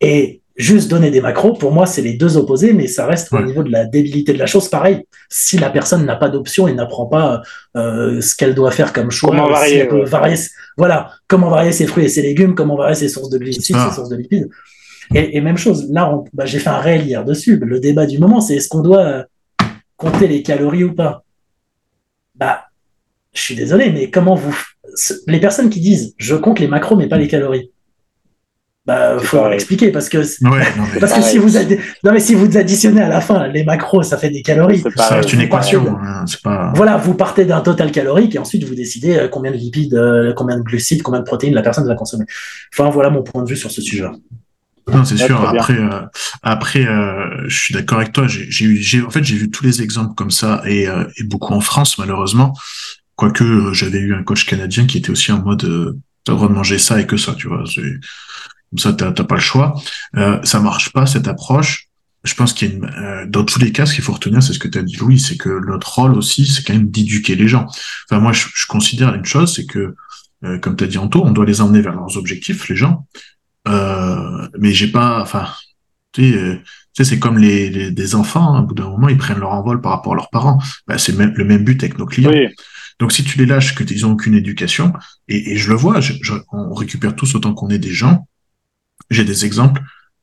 et 0.00 0.42
juste 0.56 0.90
donner 0.90 1.10
des 1.10 1.20
macros, 1.20 1.54
pour 1.54 1.72
moi, 1.72 1.86
c'est 1.86 2.02
les 2.02 2.14
deux 2.14 2.36
opposés, 2.36 2.72
mais 2.72 2.86
ça 2.86 3.06
reste 3.06 3.32
au 3.32 3.40
niveau 3.42 3.62
de 3.62 3.70
la 3.70 3.84
débilité 3.84 4.32
de 4.32 4.38
la 4.38 4.46
chose. 4.46 4.68
Pareil, 4.68 5.06
si 5.30 5.58
la 5.58 5.70
personne 5.70 6.04
n'a 6.04 6.16
pas 6.16 6.28
d'option 6.28 6.68
et 6.68 6.74
n'apprend 6.74 7.06
pas 7.06 7.42
euh, 7.76 8.20
ce 8.20 8.34
qu'elle 8.34 8.54
doit 8.54 8.70
faire 8.70 8.92
comme 8.92 9.10
choix, 9.10 9.30
comment 9.30 9.48
varier, 9.48 9.88
voilà, 10.76 11.12
comment 11.28 11.48
varier 11.48 11.72
ses 11.72 11.86
fruits 11.86 12.04
et 12.04 12.08
ses 12.08 12.22
légumes, 12.22 12.54
comment 12.54 12.76
varier 12.76 12.96
ses 12.96 13.08
sources 13.08 13.30
de 13.30 13.38
glucides, 13.38 13.76
ses 13.76 13.94
sources 13.94 14.08
de 14.08 14.16
lipides. 14.16 14.50
Et, 15.14 15.40
même 15.40 15.56
chose, 15.56 15.90
là, 15.90 16.14
bah, 16.32 16.46
j'ai 16.46 16.58
fait 16.58 16.70
un 16.70 16.78
réel 16.78 17.06
hier 17.06 17.24
dessus. 17.24 17.56
Le 17.56 17.80
débat 17.80 18.06
du 18.06 18.18
moment, 18.18 18.40
c'est 18.40 18.56
est-ce 18.56 18.68
qu'on 18.68 18.82
doit 18.82 19.04
euh, 19.04 19.22
compter 19.96 20.26
les 20.26 20.42
calories 20.42 20.84
ou 20.84 20.94
pas? 20.94 21.24
Bah, 22.34 22.64
je 23.34 23.40
suis 23.40 23.54
désolé, 23.54 23.90
mais 23.90 24.10
comment 24.10 24.34
vous. 24.34 24.56
Les 25.26 25.40
personnes 25.40 25.70
qui 25.70 25.80
disent 25.80 26.14
je 26.18 26.34
compte 26.34 26.58
les 26.58 26.68
macros 26.68 26.96
mais 26.96 27.08
pas 27.08 27.16
les 27.16 27.28
calories, 27.28 27.70
bah, 28.84 29.16
faut 29.20 29.48
l'expliquer 29.48 29.92
parce 29.92 30.08
que 30.08 30.18
parce 31.00 31.12
que 31.12 31.22
si 31.22 31.38
vous 31.38 31.50
non 32.02 32.12
mais 32.12 32.18
si 32.18 32.34
vous 32.34 32.56
additionnez 32.56 33.00
à 33.00 33.08
la 33.08 33.20
fin 33.20 33.46
les 33.46 33.62
macros, 33.62 34.02
ça 34.02 34.18
fait 34.18 34.30
des 34.30 34.42
calories. 34.42 34.82
C'est 34.96 35.32
une 35.32 35.40
équation. 35.40 35.96
Hein, 36.02 36.24
voilà, 36.74 36.96
vous 36.96 37.14
partez 37.14 37.44
d'un 37.44 37.60
total 37.60 37.92
calorique 37.92 38.34
et 38.34 38.38
ensuite 38.38 38.64
vous 38.64 38.74
décidez 38.74 39.16
euh, 39.16 39.28
combien 39.28 39.52
de 39.52 39.56
lipides, 39.56 39.94
euh, 39.94 40.32
combien 40.34 40.56
de 40.56 40.62
glucides, 40.62 41.02
combien 41.02 41.20
de 41.20 41.24
protéines 41.24 41.54
la 41.54 41.62
personne 41.62 41.86
va 41.86 41.94
consommer. 41.94 42.24
Enfin 42.74 42.90
voilà 42.90 43.10
mon 43.10 43.22
point 43.22 43.44
de 43.44 43.48
vue 43.48 43.56
sur 43.56 43.70
ce 43.70 43.80
sujet. 43.80 44.02
-là. 44.02 44.12
Non, 44.90 45.04
c'est 45.04 45.16
sûr. 45.16 45.40
Après, 45.48 45.78
euh, 45.78 46.02
après, 46.42 46.86
euh, 46.86 47.44
je 47.46 47.56
suis 47.56 47.74
d'accord 47.74 47.98
avec 47.98 48.12
toi. 48.12 48.26
J'ai 48.26 48.64
eu, 48.64 48.76
j'ai, 48.76 49.02
en 49.02 49.10
fait, 49.10 49.22
j'ai 49.22 49.36
vu 49.36 49.50
tous 49.50 49.64
les 49.64 49.82
exemples 49.82 50.14
comme 50.14 50.30
ça 50.30 50.62
et, 50.66 50.88
euh, 50.88 51.04
et 51.18 51.24
beaucoup 51.24 51.52
en 51.52 51.60
France, 51.60 51.98
malheureusement. 51.98 52.52
Quoique, 53.14 53.72
j'avais 53.72 53.98
eu 53.98 54.14
un 54.14 54.22
coach 54.22 54.46
canadien 54.46 54.86
qui 54.86 54.98
était 54.98 55.10
aussi 55.10 55.30
en 55.30 55.42
mode, 55.42 55.60
t'as 56.24 56.32
le 56.32 56.36
droit 56.36 56.48
de 56.48 56.54
manger 56.54 56.78
ça 56.78 57.00
et 57.00 57.06
que 57.06 57.16
ça, 57.16 57.34
tu 57.34 57.46
vois. 57.46 57.62
Comme 57.64 58.78
ça, 58.78 58.92
t'as, 58.92 59.12
pas 59.12 59.36
le 59.36 59.40
choix. 59.40 59.74
ça 60.42 60.60
marche 60.60 60.92
pas 60.92 61.06
cette 61.06 61.28
approche. 61.28 61.88
Je 62.24 62.34
pense 62.34 62.52
qu'il 62.52 62.68
y 62.68 62.72
a 62.72 62.74
une, 62.74 63.30
dans 63.30 63.44
tous 63.44 63.58
les 63.58 63.72
cas, 63.72 63.84
ce 63.84 63.94
qu'il 63.94 64.04
faut 64.04 64.12
retenir, 64.12 64.42
c'est 64.42 64.52
ce 64.52 64.58
que 64.58 64.68
tu 64.68 64.78
as 64.78 64.82
dit, 64.82 64.96
Louis, 64.96 65.18
c'est 65.18 65.36
que 65.36 65.64
notre 65.66 65.92
rôle 65.92 66.14
aussi, 66.14 66.46
c'est 66.46 66.62
quand 66.64 66.72
même 66.72 66.90
d'éduquer 66.90 67.34
les 67.34 67.48
gens. 67.48 67.66
Enfin, 68.08 68.20
moi, 68.20 68.32
je, 68.32 68.46
je 68.54 68.66
considère 68.66 69.14
une 69.14 69.24
chose, 69.24 69.54
c'est 69.54 69.66
que, 69.66 69.94
comme 70.60 70.74
tu 70.74 70.84
as 70.84 70.86
dit 70.86 70.98
Anto, 70.98 71.22
on 71.24 71.30
doit 71.30 71.46
les 71.46 71.60
emmener 71.60 71.82
vers 71.82 71.94
leurs 71.94 72.16
objectifs, 72.16 72.68
les 72.68 72.76
gens. 72.76 73.06
Euh, 73.68 74.48
mais 74.58 74.72
j'ai 74.72 74.88
pas, 74.88 75.20
enfin, 75.20 75.48
tu 76.12 76.32
sais, 76.32 76.38
euh, 76.38 76.58
c'est 76.92 77.18
comme 77.18 77.38
les, 77.38 77.90
des 77.90 78.14
enfants, 78.14 78.54
hein, 78.54 78.62
au 78.62 78.66
bout 78.66 78.74
d'un 78.74 78.88
moment, 78.88 79.08
ils 79.08 79.16
prennent 79.16 79.38
leur 79.38 79.52
envol 79.52 79.80
par 79.80 79.92
rapport 79.92 80.12
à 80.12 80.16
leurs 80.16 80.30
parents. 80.30 80.60
Bah, 80.86 80.98
c'est 80.98 81.16
le 81.16 81.44
même 81.44 81.64
but 81.64 81.82
avec 81.82 81.98
nos 81.98 82.06
clients. 82.06 82.32
Donc, 82.98 83.12
si 83.12 83.24
tu 83.24 83.38
les 83.38 83.46
lâches, 83.46 83.74
que 83.74 83.84
ils 83.84 84.06
ont 84.06 84.12
aucune 84.12 84.34
éducation, 84.34 84.92
et, 85.28 85.52
et 85.52 85.56
je 85.56 85.70
le 85.70 85.76
vois, 85.76 86.00
je, 86.00 86.12
on 86.52 86.74
récupère 86.74 87.16
tous 87.16 87.34
autant 87.34 87.54
qu'on 87.54 87.70
est 87.70 87.78
des 87.78 87.92
gens. 87.92 88.28
J'ai 89.10 89.24
des 89.24 89.44
exemples 89.44 89.82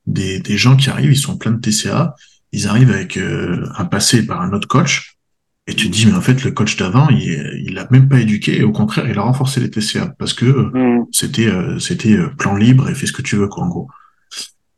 des, 0.09 0.39
des 0.39 0.57
gens 0.57 0.75
qui 0.75 0.89
arrivent, 0.89 1.11
ils 1.11 1.17
sont 1.17 1.37
pleins 1.37 1.51
de 1.51 1.59
TCA, 1.59 2.15
ils 2.51 2.67
arrivent 2.67 2.91
avec 2.91 3.17
euh, 3.17 3.67
un 3.77 3.85
passé 3.85 4.25
par 4.25 4.41
un 4.41 4.51
autre 4.53 4.67
coach, 4.67 5.17
et 5.69 5.75
tu 5.75 5.87
te 5.87 5.91
dis, 5.91 6.07
mais 6.07 6.15
en 6.15 6.21
fait, 6.21 6.43
le 6.43 6.49
coach 6.49 6.77
d'avant, 6.77 7.09
il, 7.09 7.63
il 7.63 7.75
l'a 7.75 7.87
même 7.91 8.09
pas 8.09 8.19
éduqué, 8.19 8.57
et 8.57 8.63
au 8.63 8.71
contraire, 8.71 9.07
il 9.07 9.15
a 9.19 9.21
renforcé 9.21 9.59
les 9.59 9.69
TCA, 9.69 10.15
parce 10.17 10.33
que 10.33 10.45
mm. 10.45 11.05
c'était 11.11 11.45
euh, 11.45 11.77
c'était 11.77 12.13
euh, 12.13 12.29
plan 12.29 12.55
libre 12.55 12.89
et 12.89 12.95
fais 12.95 13.05
ce 13.05 13.11
que 13.11 13.21
tu 13.21 13.35
veux, 13.35 13.47
quoi, 13.47 13.65
en 13.65 13.67
gros. 13.67 13.87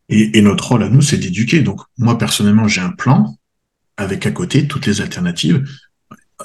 Et, 0.09 0.37
et 0.37 0.41
notre 0.41 0.67
rôle 0.67 0.83
à 0.83 0.89
nous, 0.89 1.01
c'est 1.01 1.17
d'éduquer. 1.17 1.61
Donc, 1.61 1.79
moi, 1.97 2.17
personnellement, 2.17 2.67
j'ai 2.67 2.81
un 2.81 2.89
plan, 2.89 3.37
avec 3.95 4.25
à 4.25 4.31
côté 4.31 4.67
toutes 4.67 4.85
les 4.85 4.99
alternatives. 4.99 5.63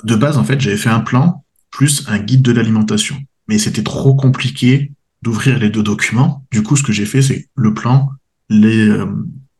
De 0.04 0.14
base, 0.14 0.38
en 0.38 0.44
fait, 0.44 0.60
j'avais 0.60 0.76
fait 0.76 0.90
un 0.90 1.00
plan, 1.00 1.44
plus 1.72 2.04
un 2.06 2.20
guide 2.20 2.42
de 2.42 2.52
l'alimentation. 2.52 3.16
Mais 3.48 3.58
c'était 3.58 3.82
trop 3.82 4.14
compliqué 4.14 4.92
d'ouvrir 5.22 5.58
les 5.58 5.70
deux 5.70 5.82
documents. 5.82 6.44
Du 6.52 6.62
coup, 6.62 6.76
ce 6.76 6.84
que 6.84 6.92
j'ai 6.92 7.06
fait, 7.06 7.22
c'est 7.22 7.48
le 7.56 7.74
plan, 7.74 8.10
les, 8.48 8.88
euh, 8.88 9.06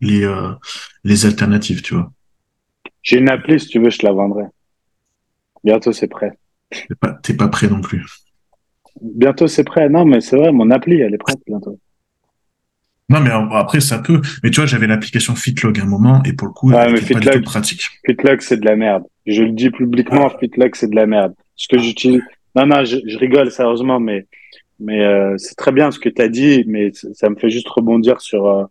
les, 0.00 0.32
les 1.02 1.26
alternatives, 1.26 1.82
tu 1.82 1.94
vois. 1.94 2.12
J'ai 3.02 3.18
une 3.18 3.30
appli, 3.30 3.58
si 3.58 3.66
tu 3.66 3.80
veux, 3.80 3.90
je 3.90 3.98
te 3.98 4.06
la 4.06 4.12
vendrai. 4.12 4.44
Bientôt, 5.66 5.90
c'est 5.90 6.06
prêt. 6.06 6.30
T'es 6.70 6.94
pas, 6.94 7.18
pas 7.38 7.48
prêt 7.48 7.66
non 7.66 7.80
plus. 7.80 8.06
Bientôt, 9.00 9.48
c'est 9.48 9.64
prêt. 9.64 9.88
Non, 9.88 10.04
mais 10.04 10.20
c'est 10.20 10.36
vrai, 10.36 10.52
mon 10.52 10.70
appli, 10.70 11.00
elle 11.00 11.12
est 11.12 11.18
prête 11.18 11.40
bientôt. 11.44 11.80
Non, 13.08 13.18
mais 13.20 13.30
après, 13.50 13.80
ça 13.80 13.98
peut. 13.98 14.20
Mais 14.44 14.50
tu 14.50 14.60
vois, 14.60 14.66
j'avais 14.66 14.86
l'application 14.86 15.34
Fitlog 15.34 15.80
à 15.80 15.82
un 15.82 15.86
moment, 15.86 16.22
et 16.24 16.34
pour 16.34 16.46
le 16.46 16.52
coup, 16.52 16.72
elle 16.72 16.94
pas 16.94 17.18
du 17.18 17.30
tout 17.30 17.42
pratique. 17.42 17.82
Fitlog, 18.06 18.40
c'est 18.42 18.58
de 18.58 18.64
la 18.64 18.76
merde. 18.76 19.02
Je 19.26 19.42
le 19.42 19.50
dis 19.50 19.70
publiquement, 19.70 20.28
ah. 20.32 20.38
Fitlog, 20.38 20.76
c'est 20.76 20.88
de 20.88 20.94
la 20.94 21.06
merde. 21.06 21.34
Ce 21.56 21.66
que 21.66 21.78
j'utilise. 21.78 22.22
Non, 22.54 22.66
non, 22.66 22.84
je, 22.84 23.18
rigole 23.18 23.50
sérieusement, 23.50 23.98
mais, 23.98 24.26
mais 24.78 25.04
euh, 25.04 25.34
c'est 25.38 25.56
très 25.56 25.72
bien 25.72 25.90
ce 25.90 25.98
que 25.98 26.08
tu 26.08 26.22
as 26.22 26.28
dit, 26.28 26.62
mais 26.68 26.92
ça 26.92 27.28
me 27.28 27.34
fait 27.34 27.50
juste 27.50 27.68
rebondir 27.68 28.20
sur 28.20 28.46
euh, 28.46 28.64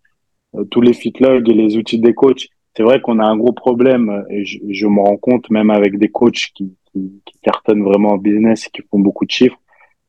euh, 0.55 0.63
tous 0.63 0.79
les 0.79 0.93
Fitlog 0.93 1.49
et 1.49 1.53
les 1.53 1.75
outils 1.75 1.99
des 1.99 2.13
coachs. 2.13 2.47
C'est 2.77 2.84
vrai 2.84 3.01
qu'on 3.01 3.19
a 3.19 3.25
un 3.25 3.36
gros 3.36 3.53
problème, 3.53 4.23
et 4.29 4.45
je, 4.45 4.60
je 4.69 4.88
me 4.88 5.01
rends 5.01 5.17
compte 5.17 5.49
même 5.49 5.69
avec 5.69 5.97
des 5.97 6.10
coachs 6.10 6.51
qui, 6.55 6.73
qui, 6.95 7.21
cartonnent 7.43 7.84
vraiment 7.84 8.13
en 8.13 8.17
business 8.17 8.65
et 8.65 8.69
qui 8.71 8.81
font 8.89 8.99
beaucoup 8.99 9.25
de 9.25 9.31
chiffres. 9.31 9.60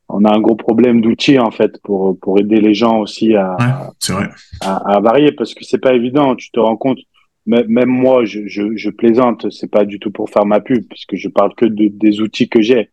On 0.09 0.25
a 0.25 0.35
un 0.35 0.41
gros 0.41 0.55
problème 0.55 1.03
d'outils 1.03 1.39
en 1.39 1.51
fait 1.51 1.83
pour 1.83 2.19
pour 2.19 2.39
aider 2.39 2.61
les 2.61 2.73
gens 2.73 3.01
aussi 3.01 3.35
à 3.35 3.57
vrai. 4.09 4.29
À, 4.63 4.95
à, 4.95 5.01
varier 5.01 5.33
parce 5.33 5.53
que 5.53 5.65
c'est 5.65 5.81
pas 5.81 5.93
évident. 5.95 6.35
Tu 6.37 6.51
te 6.51 6.61
rends 6.61 6.77
compte. 6.77 6.99
Même 7.45 7.89
moi, 7.89 8.25
je, 8.25 8.47
je, 8.47 8.77
je 8.77 8.91
plaisante. 8.91 9.51
C'est 9.51 9.71
pas 9.71 9.85
du 9.85 9.99
tout 9.99 10.11
pour 10.11 10.31
faire 10.31 10.47
ma 10.47 10.61
pub 10.61 10.85
puisque 10.89 11.17
je 11.17 11.29
parle 11.29 11.55
que 11.55 11.67
de, 11.67 11.89
des 11.89 12.21
outils 12.21 12.49
que 12.49 12.63
j'ai. 12.63 12.91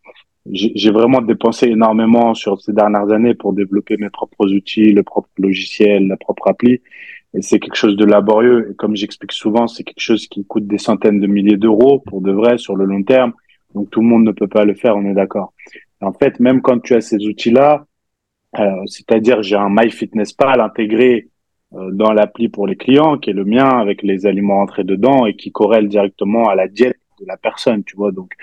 J'ai 0.51 0.91
vraiment 0.91 1.21
dépensé 1.21 1.67
énormément 1.67 2.33
sur 2.33 2.59
ces 2.59 2.73
dernières 2.73 3.09
années 3.11 3.33
pour 3.33 3.53
développer 3.53 3.95
mes 3.95 4.09
propres 4.09 4.51
outils, 4.51 4.91
le 4.91 5.01
propre 5.01 5.29
logiciel, 5.37 6.07
la 6.07 6.17
propre 6.17 6.49
appli. 6.49 6.81
Et 7.33 7.41
c'est 7.41 7.59
quelque 7.59 7.75
chose 7.75 7.95
de 7.95 8.05
laborieux. 8.05 8.71
Et 8.71 8.75
comme 8.75 8.95
j'explique 8.95 9.31
souvent, 9.31 9.67
c'est 9.67 9.83
quelque 9.83 10.01
chose 10.01 10.27
qui 10.27 10.45
coûte 10.45 10.67
des 10.67 10.77
centaines 10.77 11.21
de 11.21 11.27
milliers 11.27 11.57
d'euros 11.57 11.99
pour 11.99 12.21
de 12.21 12.31
vrai 12.31 12.57
sur 12.57 12.75
le 12.75 12.85
long 12.85 13.03
terme. 13.03 13.33
Donc 13.73 13.89
tout 13.89 14.01
le 14.01 14.07
monde 14.07 14.23
ne 14.23 14.31
peut 14.31 14.47
pas 14.47 14.65
le 14.65 14.75
faire, 14.75 14.95
on 14.95 15.05
est 15.05 15.13
d'accord. 15.13 15.53
En 16.01 16.13
fait, 16.13 16.39
même 16.39 16.61
quand 16.61 16.79
tu 16.79 16.93
as 16.93 17.01
ces 17.01 17.25
outils-là, 17.25 17.85
euh, 18.59 18.85
c'est-à-dire 18.85 19.41
j'ai 19.41 19.55
un 19.55 19.69
MyFitnessPal 19.69 20.61
intégré 20.61 21.29
euh, 21.75 21.91
dans 21.91 22.11
l'appli 22.11 22.49
pour 22.49 22.67
les 22.67 22.75
clients, 22.75 23.17
qui 23.17 23.31
est 23.31 23.33
le 23.33 23.45
mien 23.45 23.67
avec 23.67 24.03
les 24.03 24.25
aliments 24.25 24.61
entrés 24.61 24.83
dedans 24.83 25.25
et 25.25 25.35
qui 25.35 25.51
corrèle 25.51 25.87
directement 25.87 26.49
à 26.49 26.55
la 26.55 26.67
diète 26.67 26.99
de 27.19 27.25
la 27.25 27.37
personne, 27.37 27.83
tu 27.83 27.95
vois. 27.95 28.11
Donc 28.11 28.33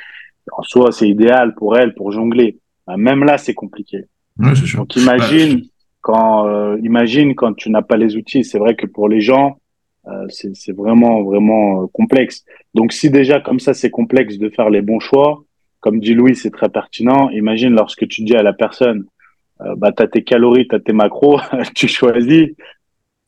en 0.53 0.62
soi, 0.62 0.90
c'est 0.90 1.09
idéal 1.09 1.55
pour 1.55 1.77
elle 1.77 1.95
pour 1.95 2.11
jongler. 2.11 2.59
Euh, 2.88 2.97
même 2.97 3.25
là, 3.25 3.38
c'est 3.38 3.55
compliqué. 3.55 4.07
Ouais, 4.38 4.55
sûr. 4.55 4.81
Donc 4.81 4.97
imagine 4.97 5.61
bah, 5.61 5.66
quand 6.01 6.49
euh, 6.49 6.79
imagine 6.83 7.35
quand 7.35 7.55
tu 7.55 7.71
n'as 7.71 7.83
pas 7.83 7.97
les 7.97 8.16
outils. 8.16 8.43
C'est 8.43 8.59
vrai 8.59 8.75
que 8.75 8.87
pour 8.87 9.09
les 9.09 9.21
gens, 9.21 9.59
euh, 10.06 10.26
c'est 10.28 10.72
vraiment, 10.72 11.22
vraiment 11.22 11.82
euh, 11.82 11.86
complexe. 11.92 12.44
Donc, 12.74 12.92
si 12.92 13.10
déjà 13.10 13.40
comme 13.40 13.60
ça, 13.60 13.74
c'est 13.74 13.90
complexe 13.90 14.38
de 14.38 14.48
faire 14.48 14.70
les 14.70 14.82
bons 14.82 15.00
choix, 15.00 15.44
comme 15.80 16.00
dit 16.00 16.14
Louis, 16.14 16.36
c'est 16.36 16.50
très 16.50 16.68
pertinent. 16.68 17.28
Imagine 17.30 17.74
lorsque 17.74 18.06
tu 18.08 18.22
dis 18.22 18.34
à 18.34 18.42
la 18.42 18.52
personne, 18.52 19.04
euh, 19.60 19.74
bah, 19.76 19.92
tu 19.92 20.02
as 20.02 20.08
tes 20.08 20.24
calories, 20.24 20.66
tu 20.68 20.74
as 20.74 20.80
tes 20.80 20.92
macros, 20.92 21.40
tu 21.74 21.88
choisis. 21.88 22.48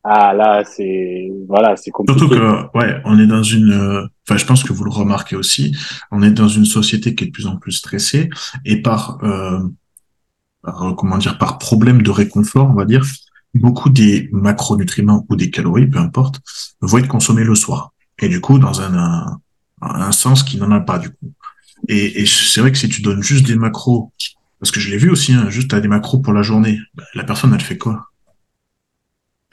Ah 0.04 0.35
là, 0.35 0.64
c'est 0.64 1.30
voilà, 1.46 1.76
c'est 1.76 1.92
compliqué. 1.92 2.18
Surtout 2.18 2.35
que 2.35 2.78
ouais, 2.78 2.96
on 3.04 3.20
est 3.20 3.26
dans 3.26 3.44
une. 3.44 4.08
Enfin, 4.26 4.37
je 4.37 4.44
pense 4.44 4.64
que 4.64 4.72
vous 4.72 4.82
le 4.82 4.90
remarquez 4.90 5.37
aussi. 5.37 5.76
On 6.11 6.22
est 6.22 6.32
dans 6.32 6.48
une 6.48 6.64
société 6.64 7.14
qui 7.14 7.24
est 7.24 7.26
de 7.28 7.32
plus 7.32 7.46
en 7.46 7.56
plus 7.56 7.70
stressée 7.70 8.28
et 8.64 8.82
par, 8.82 9.18
euh, 9.22 9.61
par 10.62 10.96
comment 10.96 11.18
dire, 11.18 11.38
par 11.38 11.58
problème 11.58 12.02
de 12.02 12.11
réconfort, 12.11 12.68
on 12.68 12.74
va 12.74 12.85
dire, 12.85 13.04
beaucoup 13.55 13.91
des 13.91 14.29
macronutriments 14.33 15.27
ou 15.29 15.37
des 15.37 15.51
calories, 15.51 15.87
peu 15.87 15.99
importe, 15.99 16.41
vont 16.81 16.99
être 16.99 17.09
consommés 17.09 17.45
le 17.45 17.55
soir. 17.55 17.93
Et 18.21 18.29
du 18.29 18.41
coup, 18.41 18.59
dans 18.59 18.81
un, 18.81 19.38
un, 19.81 20.12
sens 20.12 20.43
qui 20.43 20.57
n'en 20.59 20.71
a 20.71 20.81
pas 20.81 20.99
du 20.99 21.11
coup. 21.11 21.33
Et, 21.88 22.25
c'est 22.27 22.61
vrai 22.61 22.71
que 22.71 22.79
si 22.79 22.88
tu 22.88 23.03
donnes 23.03 23.23
juste 23.23 23.47
des 23.47 23.57
macros, 23.57 24.12
parce 24.61 24.71
que 24.71 24.79
je 24.79 24.91
l'ai 24.91 24.97
vu 24.97 25.11
aussi, 25.11 25.33
hein, 25.33 25.51
juste 25.51 25.75
à 25.75 25.81
des 25.81 25.88
macros 25.88 26.21
pour 26.21 26.33
la 26.33 26.43
journée, 26.43 26.79
bah, 26.95 27.05
la 27.15 27.25
personne 27.25 27.53
elle 27.53 27.61
fait 27.61 27.79
quoi? 27.79 28.07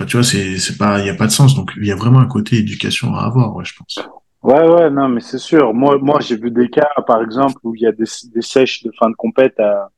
Tu 0.07 0.15
vois, 0.15 0.23
c'est 0.23 0.77
pas, 0.77 0.99
il 1.01 1.07
y 1.07 1.09
a 1.09 1.15
pas 1.15 1.27
de 1.27 1.31
sens. 1.31 1.55
Donc 1.55 1.71
il 1.77 1.85
y 1.85 1.91
a 1.91 1.95
vraiment 1.95 2.19
un 2.19 2.27
côté 2.27 2.57
éducation 2.57 3.15
à 3.15 3.23
avoir, 3.23 3.65
je 3.65 3.73
pense. 3.75 3.99
Ouais, 4.41 4.65
ouais, 4.65 4.89
non, 4.89 5.09
mais 5.09 5.19
c'est 5.19 5.37
sûr. 5.37 5.73
Moi, 5.73 5.97
moi, 6.01 6.19
j'ai 6.21 6.37
vu 6.37 6.49
des 6.49 6.69
cas, 6.69 6.87
par 7.05 7.21
exemple, 7.21 7.55
où 7.63 7.75
il 7.75 7.81
y 7.81 7.87
a 7.87 7.91
des, 7.91 8.05
des 8.33 8.41
sèches 8.41 8.83
de 8.83 8.91
fin 8.97 9.09
de 9.09 9.15
compète 9.15 9.59
à, 9.59 9.89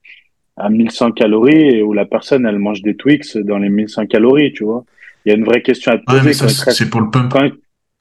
à 0.62 0.70
1100 0.70 1.12
calories 1.12 1.78
et 1.78 1.84
où 1.84 1.94
la 1.94 2.06
personne, 2.06 2.46
elle 2.46 2.60
mange 2.60 2.82
des 2.82 2.96
Twix 2.96 3.38
dans 3.38 3.58
les 3.58 3.70
1100 3.70 4.08
calories, 4.08 4.54
tu 4.54 4.64
vois. 4.64 4.86
Il 5.26 5.30
y 5.30 5.32
a 5.34 5.38
une 5.38 5.46
vraie 5.46 5.62
question 5.62 5.92
à 5.92 5.98
te 5.98 6.04
poser. 6.06 6.34
c'est 6.34 6.90
pour 6.90 7.02
le 7.02 7.10
pump 7.10 7.34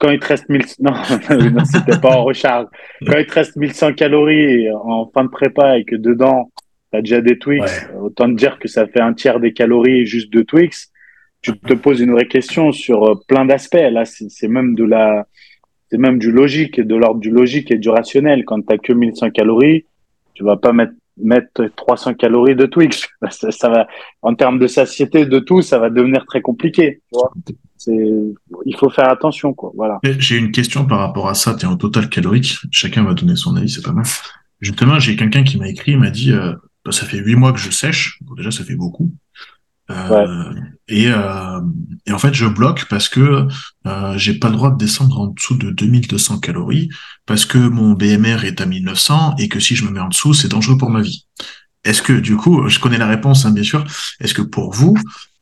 quand 0.01 0.09
il 0.09 0.19
te 0.19 0.27
reste 0.27 0.49
1000, 0.49 0.63
non, 0.79 0.91
non 0.91 1.63
c'était 1.63 1.99
pas 1.99 2.17
en 2.17 2.23
recharge. 2.23 2.65
Quand 3.05 3.17
il 3.17 3.25
te 3.27 3.33
reste 3.33 3.55
1100 3.55 3.93
calories 3.93 4.67
en 4.71 5.09
fin 5.13 5.23
de 5.23 5.29
prépa 5.29 5.77
et 5.77 5.85
que 5.85 5.95
dedans, 5.95 6.51
tu 6.91 6.97
as 6.97 7.01
déjà 7.01 7.21
des 7.21 7.37
Twix, 7.37 7.87
autant 8.01 8.25
te 8.25 8.33
dire 8.33 8.57
que 8.57 8.67
ça 8.67 8.87
fait 8.87 8.99
un 8.99 9.13
tiers 9.13 9.39
des 9.39 9.53
calories 9.53 10.07
juste 10.07 10.33
de 10.33 10.41
Twix. 10.41 10.91
Tu 11.43 11.57
te 11.57 11.73
poses 11.73 12.01
une 12.01 12.11
vraie 12.11 12.27
question 12.27 12.71
sur 12.71 13.03
euh, 13.03 13.15
plein 13.27 13.45
d'aspects. 13.45 13.73
Là, 13.73 14.05
c'est 14.05 14.47
même 14.47 14.75
de 14.75 14.83
la, 14.83 15.25
c'est 15.89 15.97
même 15.97 16.19
du 16.19 16.31
logique, 16.31 16.79
de 16.79 16.95
l'ordre 16.95 17.19
du 17.19 17.31
logique 17.31 17.71
et 17.71 17.77
du 17.77 17.89
rationnel. 17.89 18.45
Quand 18.45 18.61
tu 18.61 18.77
que 18.77 18.93
1100 18.93 19.31
calories, 19.31 19.85
tu 20.35 20.43
vas 20.43 20.57
pas 20.57 20.71
mettre 20.71 20.93
mettre 21.23 21.65
300 21.75 22.15
calories 22.15 22.55
de 22.55 22.65
Twix. 22.65 23.07
Ça, 23.29 23.69
va, 23.69 23.87
en 24.21 24.35
termes 24.35 24.59
de 24.59 24.67
satiété, 24.67 25.25
de 25.25 25.39
tout, 25.39 25.61
ça 25.61 25.79
va 25.79 25.89
devenir 25.89 26.25
très 26.25 26.41
compliqué. 26.41 27.01
Il 27.87 28.75
faut 28.77 28.89
faire 28.89 29.09
attention, 29.09 29.53
quoi. 29.53 29.71
Voilà. 29.75 29.99
J'ai 30.03 30.37
une 30.37 30.51
question 30.51 30.85
par 30.85 30.99
rapport 30.99 31.29
à 31.29 31.33
ça. 31.33 31.55
Tu 31.55 31.65
es 31.65 31.69
en 31.69 31.77
total 31.77 32.09
calorique. 32.09 32.57
Chacun 32.71 33.03
va 33.03 33.13
donner 33.13 33.35
son 33.35 33.55
avis, 33.55 33.69
c'est 33.69 33.83
pas 33.83 33.91
mal. 33.91 34.05
Justement, 34.59 34.99
j'ai 34.99 35.15
quelqu'un 35.15 35.43
qui 35.43 35.57
m'a 35.57 35.67
écrit, 35.67 35.93
il 35.93 35.99
m'a 35.99 36.11
dit, 36.11 36.31
euh, 36.31 36.53
bah, 36.85 36.91
ça 36.91 37.05
fait 37.05 37.17
huit 37.17 37.35
mois 37.35 37.51
que 37.51 37.59
je 37.59 37.71
sèche. 37.71 38.19
déjà, 38.37 38.51
ça 38.51 38.63
fait 38.63 38.75
beaucoup. 38.75 39.11
Euh, 39.91 40.53
et, 40.87 41.07
euh, 41.07 41.61
et, 42.05 42.11
en 42.11 42.17
fait, 42.17 42.33
je 42.33 42.45
bloque 42.45 42.85
parce 42.89 43.07
que 43.07 43.47
euh, 43.87 44.17
j'ai 44.17 44.33
pas 44.33 44.49
le 44.49 44.55
droit 44.55 44.71
de 44.71 44.77
descendre 44.77 45.19
en 45.19 45.27
dessous 45.27 45.55
de 45.55 45.69
2200 45.69 46.39
calories 46.39 46.89
parce 47.25 47.45
que 47.45 47.57
mon 47.57 47.93
BMR 47.93 48.43
est 48.43 48.61
à 48.61 48.65
1900 48.65 49.35
et 49.37 49.47
que 49.47 49.59
si 49.59 49.75
je 49.75 49.85
me 49.85 49.91
mets 49.91 49.99
en 49.99 50.09
dessous, 50.09 50.33
c'est 50.33 50.49
dangereux 50.49 50.77
pour 50.77 50.89
ma 50.89 51.01
vie. 51.01 51.25
Est-ce 51.83 52.01
que 52.01 52.13
du 52.13 52.35
coup, 52.35 52.67
je 52.67 52.79
connais 52.79 52.97
la 52.97 53.07
réponse, 53.07 53.45
hein, 53.45 53.51
bien 53.51 53.63
sûr. 53.63 53.85
Est-ce 54.19 54.33
que 54.33 54.41
pour 54.41 54.73
vous, 54.73 54.95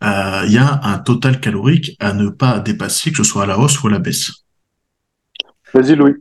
euh, 0.04 0.44
il 0.46 0.54
y 0.54 0.58
a 0.58 0.80
un 0.84 0.98
total 1.00 1.40
calorique 1.40 1.96
à 2.00 2.14
ne 2.14 2.30
pas 2.30 2.60
dépasser, 2.60 3.12
que 3.12 3.18
ce 3.18 3.24
soit 3.24 3.44
à 3.44 3.46
la 3.46 3.60
hausse 3.60 3.82
ou 3.82 3.88
à 3.88 3.92
la 3.92 4.00
baisse? 4.00 4.32
Vas-y, 5.74 5.96
Louis. 5.96 6.14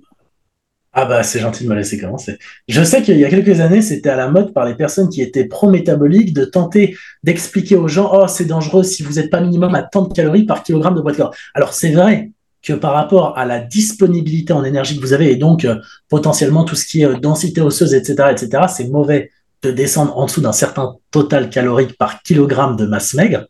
Ah 0.92 1.04
bah 1.04 1.22
c'est 1.22 1.38
gentil 1.38 1.64
de 1.64 1.68
me 1.68 1.74
laisser 1.74 1.98
commencer. 1.98 2.38
Je 2.66 2.82
sais 2.82 3.02
qu'il 3.02 3.18
y 3.18 3.24
a 3.24 3.28
quelques 3.28 3.60
années, 3.60 3.82
c'était 3.82 4.08
à 4.08 4.16
la 4.16 4.28
mode 4.28 4.54
par 4.54 4.64
les 4.64 4.74
personnes 4.74 5.08
qui 5.10 5.20
étaient 5.20 5.44
pro-métaboliques 5.44 6.32
de 6.32 6.44
tenter 6.44 6.96
d'expliquer 7.22 7.76
aux 7.76 7.88
gens 7.88 8.10
oh 8.12 8.26
c'est 8.26 8.46
dangereux 8.46 8.82
si 8.82 9.02
vous 9.02 9.14
n'êtes 9.14 9.30
pas 9.30 9.40
minimum 9.40 9.74
à 9.74 9.82
tant 9.82 10.02
de 10.02 10.12
calories 10.12 10.44
par 10.44 10.62
kilogramme 10.62 10.94
de 10.94 11.00
poids 11.00 11.12
de 11.12 11.16
corps. 11.16 11.34
Alors 11.54 11.74
c'est 11.74 11.92
vrai 11.92 12.30
que 12.62 12.72
par 12.72 12.94
rapport 12.94 13.38
à 13.38 13.44
la 13.44 13.60
disponibilité 13.60 14.52
en 14.52 14.64
énergie 14.64 14.96
que 14.96 15.00
vous 15.00 15.12
avez 15.12 15.30
et 15.30 15.36
donc 15.36 15.64
euh, 15.64 15.76
potentiellement 16.08 16.64
tout 16.64 16.74
ce 16.74 16.86
qui 16.86 17.02
est 17.02 17.06
euh, 17.06 17.16
densité 17.16 17.60
osseuse 17.60 17.94
etc 17.94 18.30
etc 18.32 18.64
c'est 18.68 18.88
mauvais 18.88 19.30
de 19.62 19.70
descendre 19.70 20.16
en 20.16 20.26
dessous 20.26 20.40
d'un 20.40 20.52
certain 20.52 20.96
total 21.10 21.50
calorique 21.50 21.96
par 21.96 22.22
kilogramme 22.22 22.76
de 22.76 22.86
masse 22.86 23.14
maigre. 23.14 23.46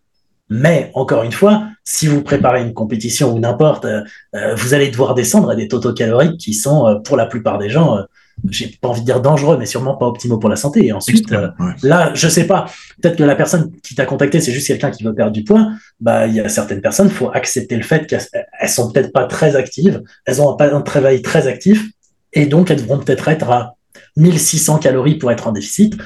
Mais 0.50 0.90
encore 0.94 1.22
une 1.22 1.32
fois, 1.32 1.68
si 1.84 2.06
vous 2.06 2.22
préparez 2.22 2.62
une 2.62 2.74
compétition 2.74 3.34
ou 3.34 3.38
n'importe, 3.38 3.84
euh, 3.84 4.02
euh, 4.34 4.54
vous 4.54 4.74
allez 4.74 4.88
devoir 4.88 5.14
descendre 5.14 5.50
à 5.50 5.56
des 5.56 5.68
totaux 5.68 5.92
caloriques 5.92 6.38
qui 6.38 6.54
sont, 6.54 6.86
euh, 6.86 6.94
pour 6.96 7.16
la 7.16 7.26
plupart 7.26 7.58
des 7.58 7.68
gens, 7.68 7.98
j'ai 8.50 8.68
pas 8.80 8.88
envie 8.88 9.00
de 9.00 9.06
dire 9.06 9.20
dangereux, 9.20 9.56
mais 9.58 9.66
sûrement 9.66 9.96
pas 9.96 10.06
optimaux 10.06 10.38
pour 10.38 10.48
la 10.48 10.56
santé. 10.56 10.86
Et 10.86 10.92
ensuite, 10.92 11.34
là, 11.82 12.12
je 12.14 12.28
sais 12.28 12.46
pas, 12.46 12.66
peut-être 13.02 13.16
que 13.16 13.24
la 13.24 13.34
personne 13.34 13.72
qui 13.82 13.94
t'a 13.94 14.06
contacté, 14.06 14.40
c'est 14.40 14.52
juste 14.52 14.68
quelqu'un 14.68 14.90
qui 14.90 15.02
veut 15.02 15.14
perdre 15.14 15.32
du 15.32 15.44
poids. 15.44 15.68
Bah, 16.00 16.26
il 16.26 16.34
y 16.34 16.40
a 16.40 16.48
certaines 16.48 16.80
personnes, 16.80 17.10
faut 17.10 17.30
accepter 17.32 17.76
le 17.76 17.82
fait 17.82 18.06
qu'elles 18.06 18.68
sont 18.68 18.92
peut-être 18.92 19.12
pas 19.12 19.24
très 19.24 19.56
actives, 19.56 20.02
elles 20.24 20.40
ont 20.40 20.54
pas 20.54 20.72
un 20.72 20.82
travail 20.82 21.20
très 21.20 21.48
actif, 21.48 21.88
et 22.32 22.46
donc 22.46 22.70
elles 22.70 22.80
devront 22.80 22.98
peut-être 22.98 23.28
être 23.28 23.50
à 23.50 23.74
1600 24.16 24.78
calories 24.78 25.16
pour 25.16 25.32
être 25.32 25.48
en 25.48 25.52
déficit. 25.52 25.96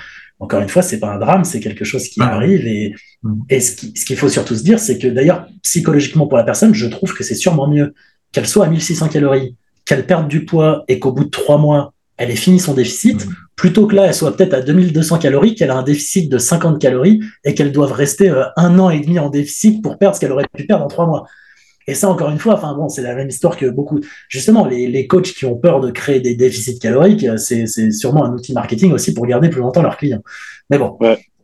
Encore 0.43 0.61
une 0.61 0.69
fois, 0.69 0.83
c'est 0.83 0.99
pas 0.99 1.15
un 1.15 1.21
drame, 1.21 1.45
c'est 1.45 1.61
quelque 1.61 1.85
chose 1.85 2.09
qui 2.09 2.21
arrive. 2.21 2.67
Et, 2.67 2.97
mm. 3.23 3.43
et 3.49 3.61
ce 3.61 3.77
qu'il 3.77 4.17
faut 4.17 4.29
surtout 4.29 4.57
se 4.57 4.65
dire, 4.65 4.81
c'est 4.81 4.99
que 4.99 5.07
d'ailleurs, 5.07 5.47
psychologiquement 5.63 6.27
pour 6.27 6.37
la 6.37 6.43
personne, 6.43 6.75
je 6.75 6.89
trouve 6.89 7.15
que 7.15 7.23
c'est 7.23 7.37
sûrement 7.37 7.69
mieux 7.69 7.95
qu'elle 8.33 8.49
soit 8.49 8.67
à 8.67 8.69
1600 8.69 9.09
calories, 9.09 9.55
qu'elle 9.85 10.05
perde 10.05 10.27
du 10.27 10.45
poids 10.45 10.83
et 10.89 10.99
qu'au 10.99 11.13
bout 11.13 11.27
de 11.27 11.31
trois 11.31 11.59
mois, 11.59 11.95
elle 12.17 12.29
ait 12.33 12.37
fini 12.37 12.59
son 12.59 12.75
déficit, 12.75 13.25
mm. 13.25 13.35
plutôt 13.55 13.87
que 13.87 13.95
là, 13.95 14.07
elle 14.07 14.15
soit 14.15 14.37
peut-être 14.37 14.55
à 14.55 14.63
2200 14.63 15.19
calories, 15.19 15.55
qu'elle 15.55 15.71
a 15.71 15.77
un 15.77 15.85
déficit 15.85 16.29
de 16.29 16.39
50 16.39 16.81
calories 16.81 17.21
et 17.45 17.55
qu'elle 17.55 17.71
doive 17.71 17.93
rester 17.93 18.29
euh, 18.29 18.43
un 18.57 18.81
an 18.81 18.91
et 18.91 18.99
demi 18.99 19.21
en 19.21 19.31
déficit 19.31 19.81
pour 19.81 19.97
perdre 19.97 20.17
ce 20.17 20.21
qu'elle 20.21 20.33
aurait 20.33 20.49
pu 20.53 20.67
perdre 20.67 20.85
en 20.85 20.89
trois 20.89 21.07
mois. 21.07 21.25
Et 21.87 21.95
ça, 21.95 22.09
encore 22.09 22.31
une 22.31 22.39
fois, 22.39 22.55
enfin 22.55 22.75
bon, 22.75 22.89
c'est 22.89 23.03
la 23.03 23.15
même 23.15 23.29
histoire 23.29 23.57
que 23.57 23.67
beaucoup. 23.67 24.01
Justement, 24.29 24.67
les, 24.67 24.87
les 24.87 25.07
coachs 25.07 25.33
qui 25.33 25.45
ont 25.47 25.57
peur 25.57 25.81
de 25.81 25.91
créer 25.91 26.21
des 26.21 26.35
déficits 26.35 26.79
caloriques, 26.79 27.25
euh, 27.25 27.37
c'est 27.37 27.91
sûrement 27.91 28.25
un 28.25 28.33
outil 28.33 28.53
marketing 28.53 28.93
aussi 28.93 29.15
pour 29.15 29.27
garder 29.27 29.49
plus 29.49 29.61
longtemps 29.61 29.83
leurs 29.83 29.97
clients. 29.97 30.23
Mais 30.71 30.79
bon, 30.79 30.99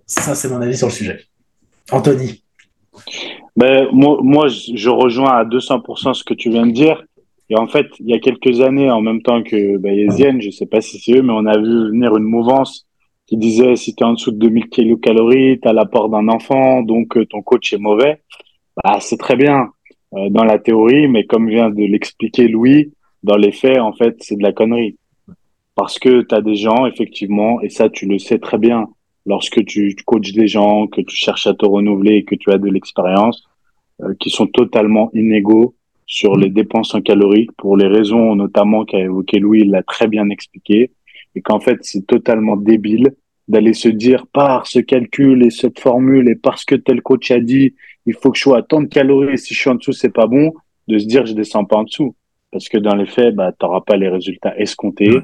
ça, 0.06 0.34
c'est 0.34 0.48
mon 0.48 0.60
avis 0.60 0.76
sur 0.76 0.88
le 0.88 0.92
sujet. 0.92 1.20
Anthony. 1.90 2.42
Ben, 3.56 3.88
moi, 3.92 4.18
moi, 4.22 4.46
je 4.48 4.88
rejoins 4.88 5.38
à 5.38 5.44
200% 5.44 6.14
ce 6.14 6.24
que 6.24 6.34
tu 6.34 6.50
viens 6.50 6.66
de 6.66 6.72
dire. 6.72 7.02
Et 7.50 7.56
en 7.56 7.66
fait, 7.66 7.86
il 7.98 8.08
y 8.08 8.14
a 8.14 8.18
quelques 8.18 8.60
années, 8.60 8.90
en 8.90 9.00
même 9.00 9.22
temps 9.22 9.42
que 9.42 9.78
ben, 9.78 9.94
Yézienne, 9.94 10.40
je 10.40 10.50
sais 10.50 10.66
pas 10.66 10.80
si 10.80 10.98
c'est 10.98 11.12
eux, 11.12 11.22
mais 11.22 11.32
on 11.32 11.46
a 11.46 11.56
vu 11.58 11.88
venir 11.88 12.16
une 12.16 12.24
mouvance 12.24 12.86
qui 13.26 13.36
disait 13.36 13.76
si 13.76 13.94
tu 13.94 14.02
es 14.02 14.06
en 14.06 14.14
dessous 14.14 14.30
de 14.30 14.38
2000 14.38 14.68
kilocalories, 14.68 15.60
tu 15.60 15.68
as 15.68 15.72
l'apport 15.72 16.08
d'un 16.08 16.28
enfant, 16.28 16.82
donc 16.82 17.16
euh, 17.16 17.26
ton 17.26 17.42
coach 17.42 17.72
est 17.72 17.78
mauvais. 17.78 18.22
Bah, 18.82 18.98
c'est 19.00 19.18
très 19.18 19.36
bien. 19.36 19.70
Euh, 20.14 20.30
dans 20.30 20.44
la 20.44 20.58
théorie, 20.58 21.06
mais 21.06 21.24
comme 21.24 21.48
vient 21.48 21.68
de 21.70 21.84
l'expliquer 21.84 22.48
Louis, 22.48 22.92
dans 23.22 23.36
les 23.36 23.52
faits, 23.52 23.78
en 23.78 23.92
fait, 23.92 24.16
c'est 24.20 24.36
de 24.36 24.42
la 24.42 24.52
connerie. 24.52 24.96
Parce 25.74 25.98
que 25.98 26.22
tu 26.22 26.34
as 26.34 26.40
des 26.40 26.54
gens, 26.54 26.86
effectivement, 26.86 27.60
et 27.60 27.68
ça, 27.68 27.88
tu 27.90 28.06
le 28.06 28.18
sais 28.18 28.38
très 28.38 28.58
bien, 28.58 28.88
lorsque 29.26 29.64
tu 29.64 29.94
coaches 30.06 30.32
des 30.32 30.48
gens, 30.48 30.86
que 30.86 31.02
tu 31.02 31.14
cherches 31.14 31.46
à 31.46 31.54
te 31.54 31.66
renouveler 31.66 32.14
et 32.16 32.24
que 32.24 32.34
tu 32.34 32.50
as 32.50 32.58
de 32.58 32.68
l'expérience, 32.68 33.46
euh, 34.02 34.14
qui 34.18 34.30
sont 34.30 34.46
totalement 34.46 35.10
inégaux 35.12 35.74
sur 36.06 36.36
les 36.36 36.48
dépenses 36.48 36.94
en 36.94 37.02
calories, 37.02 37.48
pour 37.58 37.76
les 37.76 37.86
raisons 37.86 38.34
notamment 38.34 38.86
qu'a 38.86 39.00
évoqué 39.00 39.38
Louis, 39.38 39.60
il 39.60 39.70
l'a 39.70 39.82
très 39.82 40.08
bien 40.08 40.30
expliqué, 40.30 40.90
et 41.34 41.42
qu'en 41.42 41.60
fait, 41.60 41.78
c'est 41.82 42.06
totalement 42.06 42.56
débile 42.56 43.14
d'aller 43.46 43.74
se 43.74 43.88
dire 43.88 44.26
par 44.26 44.66
ce 44.66 44.78
calcul 44.78 45.44
et 45.44 45.50
cette 45.50 45.80
formule 45.80 46.28
et 46.28 46.34
parce 46.34 46.64
que 46.64 46.74
tel 46.74 47.02
coach 47.02 47.30
a 47.30 47.40
dit 47.40 47.74
il 48.08 48.14
faut 48.14 48.30
que 48.30 48.38
je 48.38 48.42
sois 48.42 48.58
à 48.58 48.62
tant 48.62 48.80
de 48.80 48.86
calories, 48.86 49.36
si 49.36 49.52
je 49.52 49.60
suis 49.60 49.70
en 49.70 49.74
dessous, 49.74 49.92
c'est 49.92 50.12
pas 50.12 50.26
bon, 50.26 50.54
de 50.88 50.98
se 50.98 51.06
dire 51.06 51.26
je 51.26 51.34
descends 51.34 51.66
pas 51.66 51.76
en 51.76 51.84
dessous. 51.84 52.16
Parce 52.50 52.70
que 52.70 52.78
dans 52.78 52.94
les 52.94 53.04
faits, 53.04 53.34
bah, 53.34 53.52
tu 53.52 53.64
n'auras 53.64 53.82
pas 53.82 53.96
les 53.96 54.08
résultats 54.08 54.58
escomptés 54.58 55.18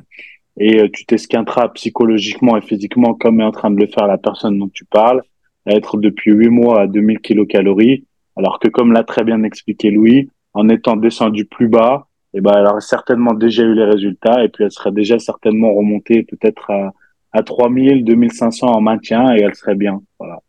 et 0.59 0.83
euh, 0.83 0.89
tu 0.93 1.07
t'esquinteras 1.07 1.69
psychologiquement 1.71 2.59
et 2.59 2.61
physiquement 2.61 3.15
comme 3.15 3.41
est 3.41 3.45
en 3.45 3.51
train 3.51 3.71
de 3.71 3.81
le 3.81 3.87
faire 3.87 4.07
la 4.07 4.19
personne 4.19 4.59
dont 4.59 4.69
tu 4.69 4.85
parles, 4.85 5.23
à 5.65 5.73
être 5.73 5.97
depuis 5.97 6.33
huit 6.33 6.51
mois 6.51 6.83
à 6.83 6.87
2000 6.87 7.21
kilocalories, 7.21 8.05
alors 8.37 8.59
que 8.61 8.69
comme 8.69 8.93
l'a 8.93 9.03
très 9.03 9.25
bien 9.25 9.43
expliqué 9.43 9.91
Louis, 9.91 10.29
en 10.53 10.69
étant 10.69 10.97
descendu 10.97 11.47
plus 11.47 11.69
bas, 11.69 12.07
et 12.35 12.39
eh 12.39 12.41
ben, 12.41 12.53
elle 12.59 12.67
aurait 12.67 12.81
certainement 12.81 13.33
déjà 13.33 13.63
eu 13.63 13.75
les 13.75 13.85
résultats 13.85 14.45
et 14.45 14.49
puis 14.49 14.65
elle 14.65 14.73
serait 14.73 14.93
déjà 14.93 15.19
certainement 15.19 15.73
remontée 15.73 16.25
peut-être 16.25 16.69
à, 16.71 16.93
à 17.33 17.43
3000, 17.45 18.05
2500 18.05 18.67
en 18.67 18.81
maintien 18.81 19.35
et 19.35 19.41
elle 19.41 19.55
serait 19.55 19.77
bien. 19.77 20.03
Voilà. 20.19 20.41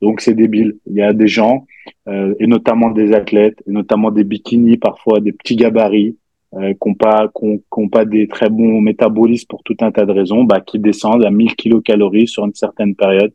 Donc 0.00 0.20
c'est 0.20 0.34
débile. 0.34 0.76
Il 0.86 0.96
y 0.96 1.02
a 1.02 1.12
des 1.12 1.28
gens, 1.28 1.66
euh, 2.08 2.34
et 2.38 2.46
notamment 2.46 2.90
des 2.90 3.12
athlètes, 3.12 3.62
et 3.66 3.70
notamment 3.70 4.10
des 4.10 4.24
bikinis 4.24 4.76
parfois, 4.76 5.20
des 5.20 5.32
petits 5.32 5.56
gabarits, 5.56 6.16
euh, 6.54 6.72
qui 6.72 6.88
n'ont 6.88 6.94
pas, 6.94 7.30
pas 7.90 8.04
des 8.04 8.28
très 8.28 8.48
bons 8.48 8.80
métabolismes 8.80 9.46
pour 9.48 9.62
tout 9.62 9.76
un 9.80 9.90
tas 9.90 10.06
de 10.06 10.12
raisons, 10.12 10.44
bah, 10.44 10.60
qui 10.60 10.78
descendent 10.78 11.24
à 11.24 11.30
1000 11.30 11.56
kilocalories 11.56 12.28
sur 12.28 12.44
une 12.44 12.54
certaine 12.54 12.94
période. 12.94 13.32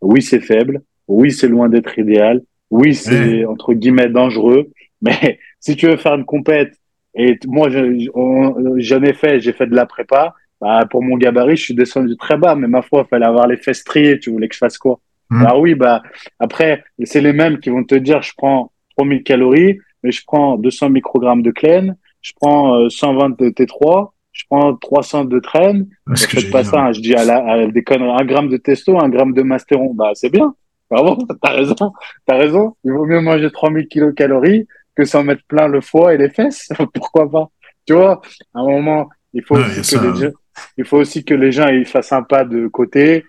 Oui, 0.00 0.22
c'est 0.22 0.40
faible. 0.40 0.82
Oui, 1.08 1.32
c'est 1.32 1.48
loin 1.48 1.68
d'être 1.68 1.98
idéal. 1.98 2.42
Oui, 2.70 2.94
c'est 2.94 3.44
entre 3.44 3.74
guillemets 3.74 4.08
dangereux. 4.08 4.70
Mais 5.02 5.38
si 5.58 5.76
tu 5.76 5.86
veux 5.86 5.96
faire 5.96 6.14
une 6.14 6.24
compète, 6.24 6.74
et 7.14 7.36
moi, 7.46 7.68
j'en 7.70 9.02
ai 9.02 9.12
fait, 9.14 9.40
j'ai 9.40 9.52
fait 9.52 9.66
de 9.66 9.74
la 9.74 9.86
prépa. 9.86 10.34
Bah, 10.60 10.86
pour 10.88 11.02
mon 11.02 11.16
gabarit, 11.16 11.56
je 11.56 11.64
suis 11.64 11.74
descendu 11.74 12.16
très 12.16 12.36
bas, 12.36 12.54
mais 12.54 12.68
ma 12.68 12.82
foi, 12.82 13.04
il 13.06 13.08
fallait 13.08 13.26
avoir 13.26 13.46
les 13.46 13.56
fesses 13.56 13.82
triées. 13.82 14.18
Tu 14.18 14.30
voulais 14.30 14.46
que 14.46 14.54
je 14.54 14.58
fasse 14.58 14.78
quoi? 14.78 15.00
Mmh. 15.30 15.46
Alors 15.46 15.60
oui, 15.60 15.74
bah 15.74 16.02
après, 16.38 16.84
c'est 17.04 17.20
les 17.20 17.32
mêmes 17.32 17.58
qui 17.60 17.70
vont 17.70 17.84
te 17.84 17.94
dire, 17.94 18.22
je 18.22 18.32
prends 18.36 18.72
3000 18.96 19.22
calories, 19.22 19.78
mais 20.02 20.12
je 20.12 20.22
prends 20.26 20.56
200 20.56 20.90
microgrammes 20.90 21.42
de 21.42 21.50
clène, 21.50 21.96
je 22.20 22.32
prends 22.40 22.88
120 22.88 23.40
de 23.40 23.50
T3, 23.50 24.10
je 24.32 24.44
prends 24.48 24.74
300 24.74 25.24
de 25.24 25.38
traîne. 25.38 25.88
Je 26.12 26.26
fais 26.26 26.50
pas 26.50 26.64
ça, 26.64 26.80
hein. 26.80 26.92
je 26.92 27.00
dis 27.00 27.14
à 27.14 27.24
la, 27.24 27.44
à 27.44 27.66
des 27.66 27.82
conneries, 27.82 28.20
un 28.20 28.24
gramme 28.24 28.48
de 28.48 28.56
testo, 28.56 28.98
un 28.98 29.08
gramme 29.08 29.34
de 29.34 29.42
mastéron. 29.42 29.92
Bah, 29.94 30.10
c'est 30.14 30.30
bien. 30.30 30.54
Bravo, 30.90 31.18
t'as 31.42 31.52
raison. 31.52 31.92
T'as 32.26 32.36
raison. 32.36 32.76
Il 32.84 32.92
vaut 32.92 33.06
mieux 33.06 33.20
manger 33.20 33.50
3000 33.50 33.88
kilocalories 33.88 34.66
que 34.94 35.04
s'en 35.04 35.24
mettre 35.24 35.42
plein 35.46 35.68
le 35.68 35.80
foie 35.80 36.14
et 36.14 36.18
les 36.18 36.30
fesses. 36.30 36.68
Pourquoi 36.94 37.30
pas? 37.30 37.48
Tu 37.86 37.94
vois, 37.94 38.20
à 38.54 38.60
un 38.60 38.66
moment, 38.66 39.08
il 39.32 39.42
faut, 39.42 39.56
aussi 39.56 39.96
que 39.96 40.04
les 40.06 40.16
gens, 40.16 40.32
il 40.76 40.84
faut 40.84 40.98
aussi 40.98 41.24
que 41.24 41.34
les 41.34 41.52
gens 41.52 41.68
ils 41.68 41.86
fassent 41.86 42.12
un 42.12 42.22
pas 42.22 42.44
de 42.44 42.66
côté, 42.66 43.24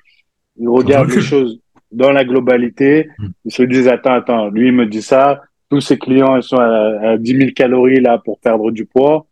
ils 0.58 0.68
regardent 0.68 1.12
les 1.12 1.22
choses 1.22 1.61
dans 1.92 2.12
la 2.12 2.24
globalité, 2.24 3.10
mm. 3.18 3.28
ils 3.46 3.52
se 3.52 3.64
disent, 3.64 3.88
attends, 3.88 4.14
attends, 4.14 4.50
lui, 4.50 4.68
il 4.68 4.74
me 4.74 4.86
dit 4.86 5.02
ça, 5.02 5.42
tous 5.70 5.82
ses 5.82 5.98
clients, 5.98 6.36
ils 6.36 6.44
sont 6.44 6.58
à, 6.58 7.12
à 7.12 7.18
10 7.18 7.38
000 7.38 7.52
calories 7.56 8.02
là 8.02 8.18
pour 8.24 8.40
perdre 8.40 8.72
du 8.72 8.86
poids. 8.86 9.26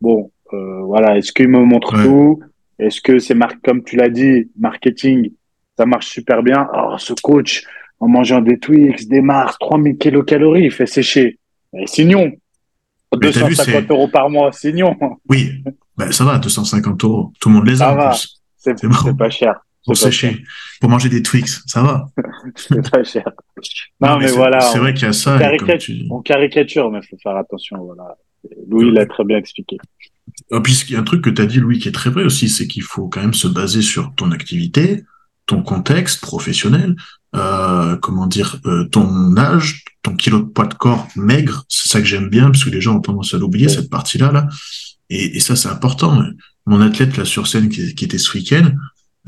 Bon, 0.00 0.30
euh, 0.52 0.82
voilà, 0.82 1.16
est-ce 1.16 1.32
qu'il 1.32 1.48
me 1.48 1.64
montre 1.64 2.02
tout? 2.02 2.40
Est-ce 2.78 3.00
que 3.00 3.18
c'est 3.18 3.36
comme 3.64 3.84
tu 3.84 3.96
l'as 3.96 4.08
dit, 4.08 4.50
marketing, 4.58 5.32
ça 5.76 5.86
marche 5.86 6.08
super 6.08 6.42
bien? 6.42 6.68
Oh, 6.74 6.94
ce 6.98 7.12
coach, 7.14 7.64
en 7.98 8.08
mangeant 8.08 8.40
des 8.40 8.58
Twix, 8.58 9.06
des 9.06 9.20
Mars, 9.20 9.56
3000 9.60 9.98
kilocalories, 9.98 10.64
il 10.64 10.70
fait 10.70 10.86
sécher. 10.86 11.38
signons. 11.86 12.32
250 13.12 13.90
euros 13.90 14.08
par 14.08 14.30
mois, 14.30 14.52
signons. 14.52 14.96
Oui, 15.28 15.62
ben, 15.96 16.12
ça 16.12 16.24
va, 16.24 16.38
250 16.38 17.04
euros. 17.04 17.32
Tout 17.40 17.48
le 17.48 17.56
monde 17.56 17.66
les 17.66 17.82
a. 17.82 18.12
C'est 18.56 18.76
pas 19.16 19.30
cher. 19.30 19.60
Pour 19.86 19.96
sécher, 19.96 20.44
pour 20.80 20.90
manger 20.90 21.08
des 21.08 21.22
Twix, 21.22 21.62
ça 21.66 21.82
va. 21.82 22.06
c'est 22.54 22.90
pas 22.90 23.02
cher. 23.02 23.30
Non, 24.00 24.18
mais, 24.18 24.30
voilà. 24.30 24.60
C'est 24.60 24.78
vrai 24.78 24.92
qu'il 24.92 25.04
y 25.04 25.06
a 25.06 25.12
ça. 25.12 25.38
On, 26.10 26.20
caricature, 26.20 26.90
mais 26.90 27.00
il 27.02 27.08
faut 27.08 27.16
faire 27.22 27.36
attention. 27.36 27.78
Voilà. 27.84 28.16
Louis 28.68 28.90
l'a 28.92 29.06
très 29.06 29.24
bien 29.24 29.38
expliqué. 29.38 29.78
Ah, 30.52 30.60
puis 30.60 30.78
il 30.88 30.92
y 30.92 30.96
a 30.96 31.00
un 31.00 31.04
truc 31.04 31.22
que 31.22 31.30
tu 31.30 31.40
as 31.42 31.46
dit, 31.46 31.58
Louis, 31.58 31.78
qui 31.78 31.88
est 31.88 31.92
très 31.92 32.10
vrai 32.10 32.24
aussi, 32.24 32.48
c'est 32.48 32.66
qu'il 32.66 32.82
faut 32.82 33.08
quand 33.08 33.20
même 33.20 33.34
se 33.34 33.48
baser 33.48 33.82
sur 33.82 34.14
ton 34.14 34.32
activité, 34.32 35.04
ton 35.46 35.62
contexte 35.62 36.20
professionnel, 36.20 36.94
euh, 37.34 37.96
comment 37.96 38.26
dire, 38.26 38.60
euh, 38.66 38.84
ton 38.84 39.36
âge, 39.36 39.84
ton 40.02 40.14
kilo 40.14 40.40
de 40.40 40.44
poids 40.44 40.66
de 40.66 40.74
corps 40.74 41.08
maigre. 41.16 41.64
C'est 41.68 41.88
ça 41.88 42.00
que 42.00 42.06
j'aime 42.06 42.28
bien, 42.28 42.50
parce 42.50 42.64
que 42.64 42.70
les 42.70 42.80
gens 42.80 42.96
ont 42.96 43.00
tendance 43.00 43.34
à 43.34 43.38
l'oublier, 43.38 43.68
cette 43.68 43.90
partie-là. 43.90 44.30
Là. 44.30 44.46
Et, 45.08 45.36
et 45.36 45.40
ça, 45.40 45.56
c'est 45.56 45.68
important. 45.68 46.22
Mon 46.66 46.80
athlète 46.80 47.16
là 47.16 47.24
sur 47.24 47.46
scène 47.46 47.68
qui, 47.68 47.94
qui 47.94 48.04
était 48.04 48.18
ce 48.18 48.36
week-end, 48.36 48.72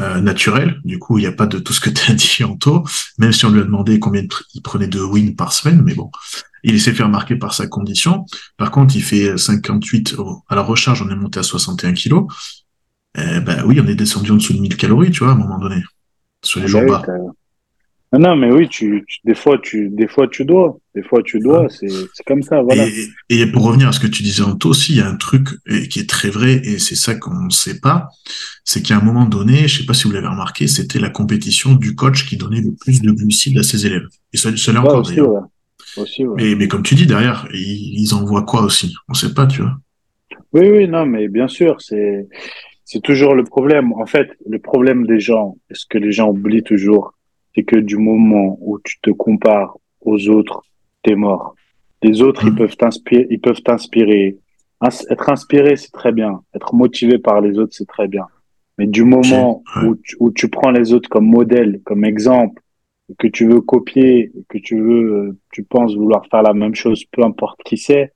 euh, 0.02 0.20
naturel. 0.20 0.80
Du 0.84 0.98
coup, 0.98 1.18
il 1.18 1.22
n'y 1.22 1.26
a 1.26 1.32
pas 1.32 1.46
de 1.46 1.58
tout 1.58 1.72
ce 1.72 1.80
que 1.80 1.90
tu 1.90 2.10
as 2.10 2.14
dit 2.38 2.44
en 2.44 2.56
taux, 2.56 2.84
même 3.18 3.32
si 3.32 3.44
on 3.44 3.50
lui 3.50 3.60
a 3.60 3.64
demandé 3.64 3.98
combien 3.98 4.22
il 4.54 4.62
prenait 4.62 4.88
de 4.88 5.00
wins 5.00 5.34
par 5.36 5.52
semaine, 5.52 5.82
mais 5.82 5.94
bon, 5.94 6.10
il 6.64 6.80
s'est 6.80 6.92
fait 6.92 7.02
remarquer 7.02 7.36
par 7.36 7.54
sa 7.54 7.66
condition. 7.66 8.26
Par 8.56 8.70
contre, 8.70 8.96
il 8.96 9.02
fait 9.02 9.36
58 9.36 10.16
à 10.48 10.54
la 10.54 10.62
recharge, 10.62 11.02
on 11.02 11.10
est 11.10 11.16
monté 11.16 11.40
à 11.40 11.42
61 11.42 11.92
kilos. 11.94 12.26
Eh 13.16 13.40
ben 13.40 13.64
oui, 13.66 13.80
on 13.80 13.86
est 13.86 13.94
descendu 13.94 14.30
en 14.30 14.36
dessous 14.36 14.54
de 14.54 14.60
1000 14.60 14.76
calories, 14.76 15.10
tu 15.10 15.20
vois, 15.20 15.32
à 15.32 15.34
un 15.34 15.38
moment 15.38 15.58
donné, 15.58 15.82
sur 16.42 16.60
les 16.60 16.66
ah 16.66 16.68
jours 16.68 16.82
bah 16.86 17.02
bas. 17.06 17.14
Non, 18.14 18.36
mais 18.36 18.52
oui, 18.52 18.68
tu, 18.68 19.06
des 19.24 19.34
fois, 19.34 19.58
tu, 19.58 19.88
des 19.88 20.06
fois, 20.06 20.28
tu 20.28 20.44
dois. 20.44 20.78
Des 20.94 21.02
fois, 21.02 21.22
tu 21.22 21.38
dois. 21.38 21.68
C'est, 21.70 21.88
comme 22.26 22.42
ça, 22.42 22.60
voilà. 22.60 22.86
Et, 23.30 23.46
pour 23.46 23.64
revenir 23.64 23.88
à 23.88 23.92
ce 23.92 24.00
que 24.00 24.06
tu 24.06 24.22
disais 24.22 24.42
en 24.42 24.58
aussi, 24.64 24.92
il 24.92 24.98
y 24.98 25.00
a 25.00 25.08
un 25.08 25.16
truc 25.16 25.48
qui 25.88 25.98
est 25.98 26.08
très 26.08 26.28
vrai, 26.28 26.60
et 26.62 26.78
c'est 26.78 26.94
ça 26.94 27.14
qu'on 27.14 27.44
ne 27.44 27.50
sait 27.50 27.80
pas, 27.80 28.08
c'est 28.64 28.82
qu'à 28.82 28.98
un 28.98 29.00
moment 29.00 29.24
donné, 29.24 29.66
je 29.66 29.80
sais 29.80 29.86
pas 29.86 29.94
si 29.94 30.04
vous 30.04 30.12
l'avez 30.12 30.26
remarqué, 30.26 30.66
c'était 30.66 30.98
la 30.98 31.08
compétition 31.08 31.74
du 31.74 31.94
coach 31.94 32.28
qui 32.28 32.36
donnait 32.36 32.60
le 32.60 32.72
plus 32.72 33.00
de 33.00 33.10
glucides 33.12 33.58
à 33.58 33.62
ses 33.62 33.86
élèves. 33.86 34.06
Et 34.34 34.36
ça, 34.36 34.54
ça 34.56 34.72
l'est 34.72 34.78
encore 34.78 35.02
d'ailleurs. 35.02 35.44
Mais, 36.36 36.54
mais 36.54 36.68
comme 36.68 36.82
tu 36.82 36.94
dis, 36.94 37.06
derrière, 37.06 37.48
ils, 37.52 38.00
ils 38.00 38.14
envoient 38.14 38.42
quoi 38.42 38.62
aussi? 38.62 38.94
On 39.08 39.14
sait 39.14 39.32
pas, 39.32 39.46
tu 39.46 39.62
vois. 39.62 39.76
Oui, 40.52 40.68
oui, 40.70 40.88
non, 40.88 41.06
mais 41.06 41.28
bien 41.28 41.48
sûr, 41.48 41.80
c'est, 41.80 42.26
c'est 42.84 43.00
toujours 43.00 43.34
le 43.34 43.44
problème. 43.44 43.92
En 43.94 44.06
fait, 44.06 44.28
le 44.46 44.58
problème 44.58 45.06
des 45.06 45.18
gens, 45.18 45.56
est-ce 45.70 45.86
que 45.88 45.96
les 45.96 46.12
gens 46.12 46.28
oublient 46.28 46.62
toujours, 46.62 47.14
c'est 47.54 47.64
que 47.64 47.76
du 47.76 47.96
moment 47.96 48.58
où 48.60 48.78
tu 48.82 48.98
te 49.00 49.10
compares 49.10 49.76
aux 50.00 50.28
autres, 50.28 50.62
t'es 51.02 51.14
mort. 51.14 51.54
Les 52.02 52.22
autres, 52.22 52.44
ils 52.44 52.52
mmh. 52.52 52.56
peuvent 52.56 52.76
t'inspirer, 52.76 53.26
ils 53.30 53.40
peuvent 53.40 53.62
t'inspirer. 53.62 54.38
Être 55.10 55.30
inspiré, 55.30 55.76
c'est 55.76 55.92
très 55.92 56.10
bien. 56.10 56.42
Être 56.54 56.74
motivé 56.74 57.18
par 57.18 57.40
les 57.40 57.58
autres, 57.58 57.74
c'est 57.74 57.86
très 57.86 58.08
bien. 58.08 58.26
Mais 58.78 58.86
du 58.86 59.04
moment 59.04 59.62
où, 59.84 59.94
tu, 59.94 60.16
où 60.18 60.32
tu 60.32 60.48
prends 60.48 60.70
les 60.70 60.92
autres 60.92 61.08
comme 61.08 61.26
modèle, 61.26 61.80
comme 61.84 62.04
exemple, 62.04 62.60
que 63.18 63.28
tu 63.28 63.46
veux 63.46 63.60
copier, 63.60 64.32
que 64.48 64.58
tu 64.58 64.80
veux, 64.80 65.38
tu 65.52 65.62
penses 65.62 65.94
vouloir 65.94 66.26
faire 66.26 66.42
la 66.42 66.54
même 66.54 66.74
chose, 66.74 67.04
peu 67.04 67.22
importe 67.22 67.62
qui 67.64 67.76
c'est, 67.76 68.12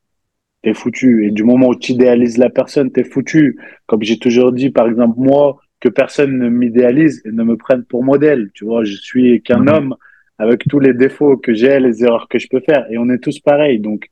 t'es 0.62 0.74
foutu. 0.74 1.26
Et 1.26 1.30
du 1.30 1.44
moment 1.44 1.68
où 1.68 1.74
tu 1.74 1.92
idéalises 1.92 2.38
la 2.38 2.50
personne, 2.50 2.90
t'es 2.90 3.04
foutu. 3.04 3.58
Comme 3.86 4.02
j'ai 4.02 4.18
toujours 4.18 4.52
dit, 4.52 4.70
par 4.70 4.88
exemple, 4.88 5.18
moi, 5.18 5.58
que 5.80 5.88
personne 5.88 6.38
ne 6.38 6.48
m'idéalise 6.48 7.22
et 7.24 7.32
ne 7.32 7.42
me 7.42 7.56
prenne 7.56 7.84
pour 7.84 8.04
modèle. 8.04 8.50
Tu 8.54 8.64
vois, 8.64 8.84
je 8.84 8.94
suis 8.94 9.42
qu'un 9.42 9.60
mhm. 9.60 9.68
homme 9.68 9.96
avec 10.38 10.64
tous 10.68 10.80
les 10.80 10.94
défauts 10.94 11.36
que 11.36 11.54
j'ai, 11.54 11.80
les 11.80 12.04
erreurs 12.04 12.28
que 12.28 12.38
je 12.38 12.48
peux 12.48 12.60
faire. 12.60 12.86
Et 12.90 12.98
on 12.98 13.08
est 13.08 13.18
tous 13.18 13.40
pareils. 13.40 13.78
Donc, 13.80 14.08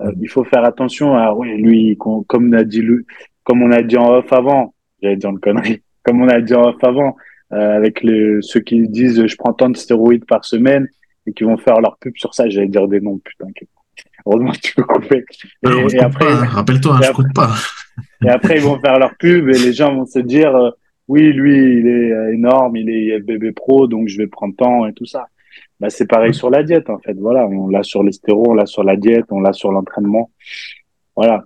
euh, 0.00 0.12
il 0.20 0.28
faut 0.28 0.44
faire 0.44 0.64
attention 0.64 1.16
à, 1.16 1.32
oui, 1.32 1.56
lui, 1.60 1.96
comme 1.96 2.24
on 2.32 2.52
a 2.52 2.64
dit, 2.64 2.82
comme 3.44 3.62
on 3.62 3.70
a 3.70 3.82
dit 3.82 3.96
en 3.96 4.12
off 4.12 4.32
avant, 4.32 4.74
j'allais 5.02 5.16
dire 5.16 5.30
une 5.30 5.40
connerie, 5.40 5.82
comme 6.02 6.22
on 6.22 6.28
a 6.28 6.40
dit 6.40 6.54
en 6.54 6.68
off 6.68 6.82
avant, 6.82 7.16
euh, 7.52 7.76
avec 7.76 8.02
les, 8.02 8.38
ceux 8.40 8.60
qui 8.60 8.88
disent 8.88 9.26
je 9.26 9.36
prends 9.36 9.52
tant 9.52 9.70
de 9.70 9.76
stéroïdes 9.76 10.26
par 10.26 10.44
semaine 10.44 10.88
et 11.26 11.32
qui 11.32 11.44
vont 11.44 11.56
faire 11.56 11.80
leur 11.80 11.96
pub 11.98 12.16
sur 12.16 12.34
ça, 12.34 12.48
j'allais 12.48 12.68
dire 12.68 12.86
des 12.88 13.00
noms, 13.00 13.18
putain. 13.18 13.46
Heureusement 14.26 14.52
que 14.52 14.58
tu 14.58 14.74
peux 14.74 14.84
couper. 14.84 15.24
Et, 15.64 15.98
après, 15.98 16.26
hein. 16.26 16.44
rappelle-toi, 16.44 16.96
hein, 16.96 17.00
je 17.02 17.12
coupe 17.12 17.34
pas. 17.34 17.54
et 18.24 18.28
après, 18.28 18.56
ils 18.56 18.62
vont 18.62 18.78
faire 18.80 18.98
leur 18.98 19.16
pub 19.16 19.48
et 19.48 19.58
les 19.58 19.72
gens 19.72 19.94
vont 19.94 20.06
se 20.06 20.18
dire, 20.18 20.54
euh, 20.54 20.70
oui, 21.08 21.32
lui, 21.32 21.80
il 21.80 21.86
est 21.86 22.12
euh, 22.12 22.34
énorme, 22.34 22.76
il 22.76 22.88
est 22.90 23.18
bébé 23.20 23.52
pro, 23.52 23.86
donc 23.86 24.08
je 24.08 24.18
vais 24.18 24.26
prendre 24.26 24.54
temps 24.54 24.86
et 24.86 24.92
tout 24.92 25.06
ça. 25.06 25.26
Bah, 25.80 25.90
c'est 25.90 26.06
pareil 26.06 26.34
sur 26.34 26.50
la 26.50 26.62
diète, 26.62 26.90
en 26.90 26.98
fait. 26.98 27.14
Voilà, 27.14 27.46
on 27.46 27.68
l'a 27.68 27.82
sur 27.82 28.02
les 28.02 28.12
on 28.28 28.54
l'a 28.54 28.66
sur 28.66 28.84
la 28.84 28.96
diète, 28.96 29.26
on 29.30 29.40
l'a 29.40 29.52
sur 29.52 29.72
l'entraînement. 29.72 30.30
Voilà. 31.16 31.44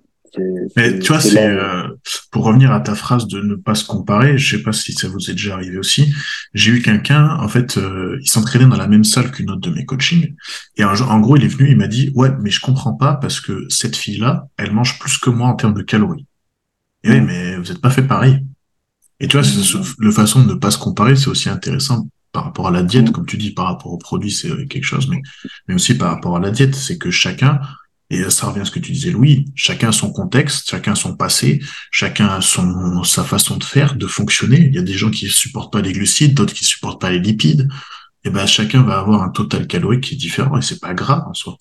Mais 0.76 0.98
tu 0.98 1.08
vois, 1.08 1.20
c'est 1.20 1.46
euh, 1.46 1.88
pour 2.30 2.44
revenir 2.44 2.72
à 2.72 2.80
ta 2.80 2.94
phrase 2.94 3.26
de 3.26 3.40
ne 3.40 3.54
pas 3.54 3.74
se 3.74 3.84
comparer. 3.84 4.38
Je 4.38 4.56
sais 4.56 4.62
pas 4.62 4.72
si 4.72 4.92
ça 4.94 5.08
vous 5.08 5.30
est 5.30 5.34
déjà 5.34 5.54
arrivé 5.54 5.76
aussi. 5.76 6.12
J'ai 6.54 6.72
eu 6.72 6.80
quelqu'un, 6.80 7.36
en 7.38 7.48
fait, 7.48 7.76
euh, 7.76 8.18
il 8.22 8.30
s'entraînait 8.30 8.66
dans 8.66 8.78
la 8.78 8.88
même 8.88 9.04
salle 9.04 9.30
qu'une 9.30 9.50
autre 9.50 9.60
de 9.60 9.70
mes 9.70 9.84
coachings. 9.84 10.34
Et 10.76 10.84
en 10.84 11.20
gros, 11.20 11.36
il 11.36 11.44
est 11.44 11.48
venu, 11.48 11.70
il 11.70 11.76
m'a 11.76 11.86
dit, 11.86 12.12
ouais, 12.14 12.30
mais 12.40 12.50
je 12.50 12.60
comprends 12.60 12.94
pas 12.94 13.14
parce 13.14 13.40
que 13.40 13.66
cette 13.68 13.94
fille-là, 13.94 14.48
elle 14.56 14.72
mange 14.72 14.98
plus 14.98 15.18
que 15.18 15.28
moi 15.28 15.48
en 15.48 15.54
termes 15.54 15.74
de 15.74 15.82
calories. 15.82 16.26
Et 17.04 17.10
oui, 17.10 17.20
mm. 17.20 17.26
mais 17.26 17.56
vous 17.56 17.70
êtes 17.70 17.80
pas 17.82 17.90
fait 17.90 18.02
pareil. 18.02 18.42
Et 19.22 19.28
tu 19.28 19.38
vois, 19.38 19.46
mm. 19.46 19.94
le 19.98 20.10
façon 20.10 20.42
de 20.42 20.52
ne 20.52 20.58
pas 20.58 20.70
se 20.70 20.78
comparer, 20.78 21.16
c'est 21.16 21.28
aussi 21.28 21.48
intéressant 21.48 22.06
par 22.32 22.44
rapport 22.44 22.68
à 22.68 22.70
la 22.70 22.82
diète, 22.82 23.08
mm. 23.08 23.12
comme 23.12 23.26
tu 23.26 23.38
dis, 23.38 23.52
par 23.52 23.66
rapport 23.66 23.92
au 23.92 23.98
produit, 23.98 24.32
c'est 24.32 24.66
quelque 24.66 24.84
chose, 24.84 25.08
mais, 25.08 25.22
mais 25.68 25.74
aussi 25.74 25.94
par 25.96 26.10
rapport 26.10 26.36
à 26.36 26.40
la 26.40 26.50
diète, 26.50 26.74
c'est 26.74 26.98
que 26.98 27.10
chacun, 27.10 27.60
et 28.10 28.28
ça 28.28 28.48
revient 28.48 28.60
à 28.60 28.64
ce 28.66 28.70
que 28.70 28.80
tu 28.80 28.92
disais, 28.92 29.10
Louis, 29.10 29.46
chacun 29.54 29.88
a 29.88 29.92
son 29.92 30.12
contexte, 30.12 30.68
chacun 30.68 30.94
son 30.94 31.16
passé, 31.16 31.62
chacun 31.90 32.26
a 32.26 32.40
son, 32.42 33.04
sa 33.04 33.24
façon 33.24 33.56
de 33.56 33.64
faire, 33.64 33.94
de 33.94 34.06
fonctionner. 34.06 34.66
Il 34.66 34.74
y 34.74 34.78
a 34.78 34.82
des 34.82 34.92
gens 34.92 35.10
qui 35.10 35.28
supportent 35.28 35.72
pas 35.72 35.80
les 35.80 35.92
glucides, 35.92 36.34
d'autres 36.34 36.52
qui 36.52 36.64
supportent 36.64 37.00
pas 37.00 37.10
les 37.10 37.20
lipides. 37.20 37.68
Et 38.24 38.30
ben, 38.30 38.44
chacun 38.44 38.82
va 38.82 38.98
avoir 38.98 39.22
un 39.22 39.30
total 39.30 39.66
calorique 39.66 40.02
qui 40.02 40.14
est 40.14 40.18
différent 40.18 40.58
et 40.58 40.62
c'est 40.62 40.78
pas 40.78 40.92
grave 40.92 41.24
en 41.26 41.32
soi. 41.32 41.56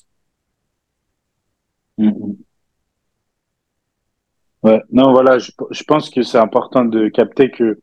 Mm-hmm. 1.98 2.36
Ouais, 4.64 4.82
non, 4.92 5.12
voilà, 5.12 5.40
je, 5.40 5.84
pense 5.88 6.10
que 6.12 6.22
c'est 6.22 6.38
important 6.38 6.86
de 6.86 7.08
capter 7.10 7.50
que, 7.50 7.80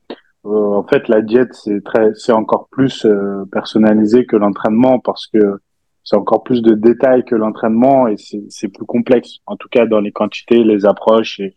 euh, 0.46 0.74
en 0.74 0.84
fait, 0.84 1.08
la 1.08 1.22
diète, 1.22 1.52
c'est 1.52 1.82
très, 1.82 2.14
c'est 2.14 2.32
encore 2.32 2.68
plus 2.70 3.04
euh, 3.04 3.44
personnalisé 3.50 4.26
que 4.26 4.36
l'entraînement 4.36 5.00
parce 5.00 5.26
que 5.26 5.58
c'est 6.04 6.16
encore 6.16 6.44
plus 6.44 6.62
de 6.62 6.74
détails 6.74 7.24
que 7.24 7.34
l'entraînement 7.34 8.06
et 8.06 8.16
c'est 8.16 8.68
plus 8.68 8.86
complexe. 8.86 9.38
En 9.46 9.56
tout 9.56 9.68
cas, 9.68 9.86
dans 9.86 10.00
les 10.00 10.12
quantités, 10.12 10.62
les 10.64 10.86
approches 10.86 11.40
et 11.40 11.56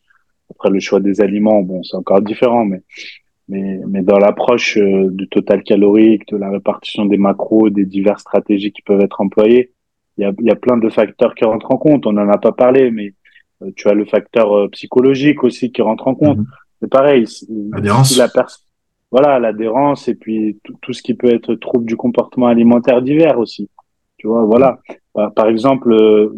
après 0.50 0.70
le 0.72 0.80
choix 0.80 1.00
des 1.00 1.22
aliments, 1.22 1.62
bon, 1.62 1.84
c'est 1.84 1.96
encore 1.96 2.22
différent, 2.22 2.66
mais 2.66 2.82
mais, 3.48 3.80
mais 3.88 4.02
dans 4.02 4.18
l'approche 4.18 4.78
euh, 4.78 5.10
du 5.12 5.28
total 5.28 5.64
calorique, 5.64 6.28
de 6.30 6.38
la 6.38 6.50
répartition 6.50 7.06
des 7.06 7.18
macros, 7.18 7.70
des 7.70 7.86
diverses 7.86 8.22
stratégies 8.22 8.72
qui 8.72 8.82
peuvent 8.82 9.02
être 9.02 9.20
employées, 9.20 9.74
il 10.18 10.24
y 10.24 10.26
a, 10.26 10.32
y 10.40 10.52
a 10.52 10.56
plein 10.56 10.78
de 10.78 10.90
facteurs 10.90 11.36
qui 11.36 11.44
rentrent 11.44 11.72
en 11.72 11.78
compte. 11.78 12.06
On 12.06 12.14
n'en 12.14 12.30
a 12.30 12.38
pas 12.38 12.54
parlé, 12.54 12.92
mais 12.92 13.14
tu 13.76 13.88
as 13.88 13.94
le 13.94 14.06
facteur 14.06 14.56
euh, 14.56 14.68
psychologique 14.70 15.44
aussi 15.44 15.72
qui 15.72 15.82
rentre 15.82 16.08
en 16.08 16.16
compte. 16.16 16.38
Mhm. 16.38 16.46
C'est 16.82 16.90
pareil. 16.90 17.26
L'adhérence. 17.72 18.18
La 18.18 18.28
voilà, 19.12 19.40
l'adhérence 19.40 20.08
et 20.08 20.16
puis 20.16 20.58
tout, 20.64 20.94
ce 20.94 21.02
qui 21.02 21.14
peut 21.14 21.34
être 21.34 21.56
trouble 21.56 21.86
du 21.86 21.98
comportement 21.98 22.48
alimentaire 22.48 23.02
divers 23.02 23.38
aussi. 23.40 23.70
Tu 24.18 24.28
vois, 24.28 24.46
voilà. 24.46 24.80
Par, 25.36 25.48
exemple, 25.48 25.92
euh, 25.92 26.34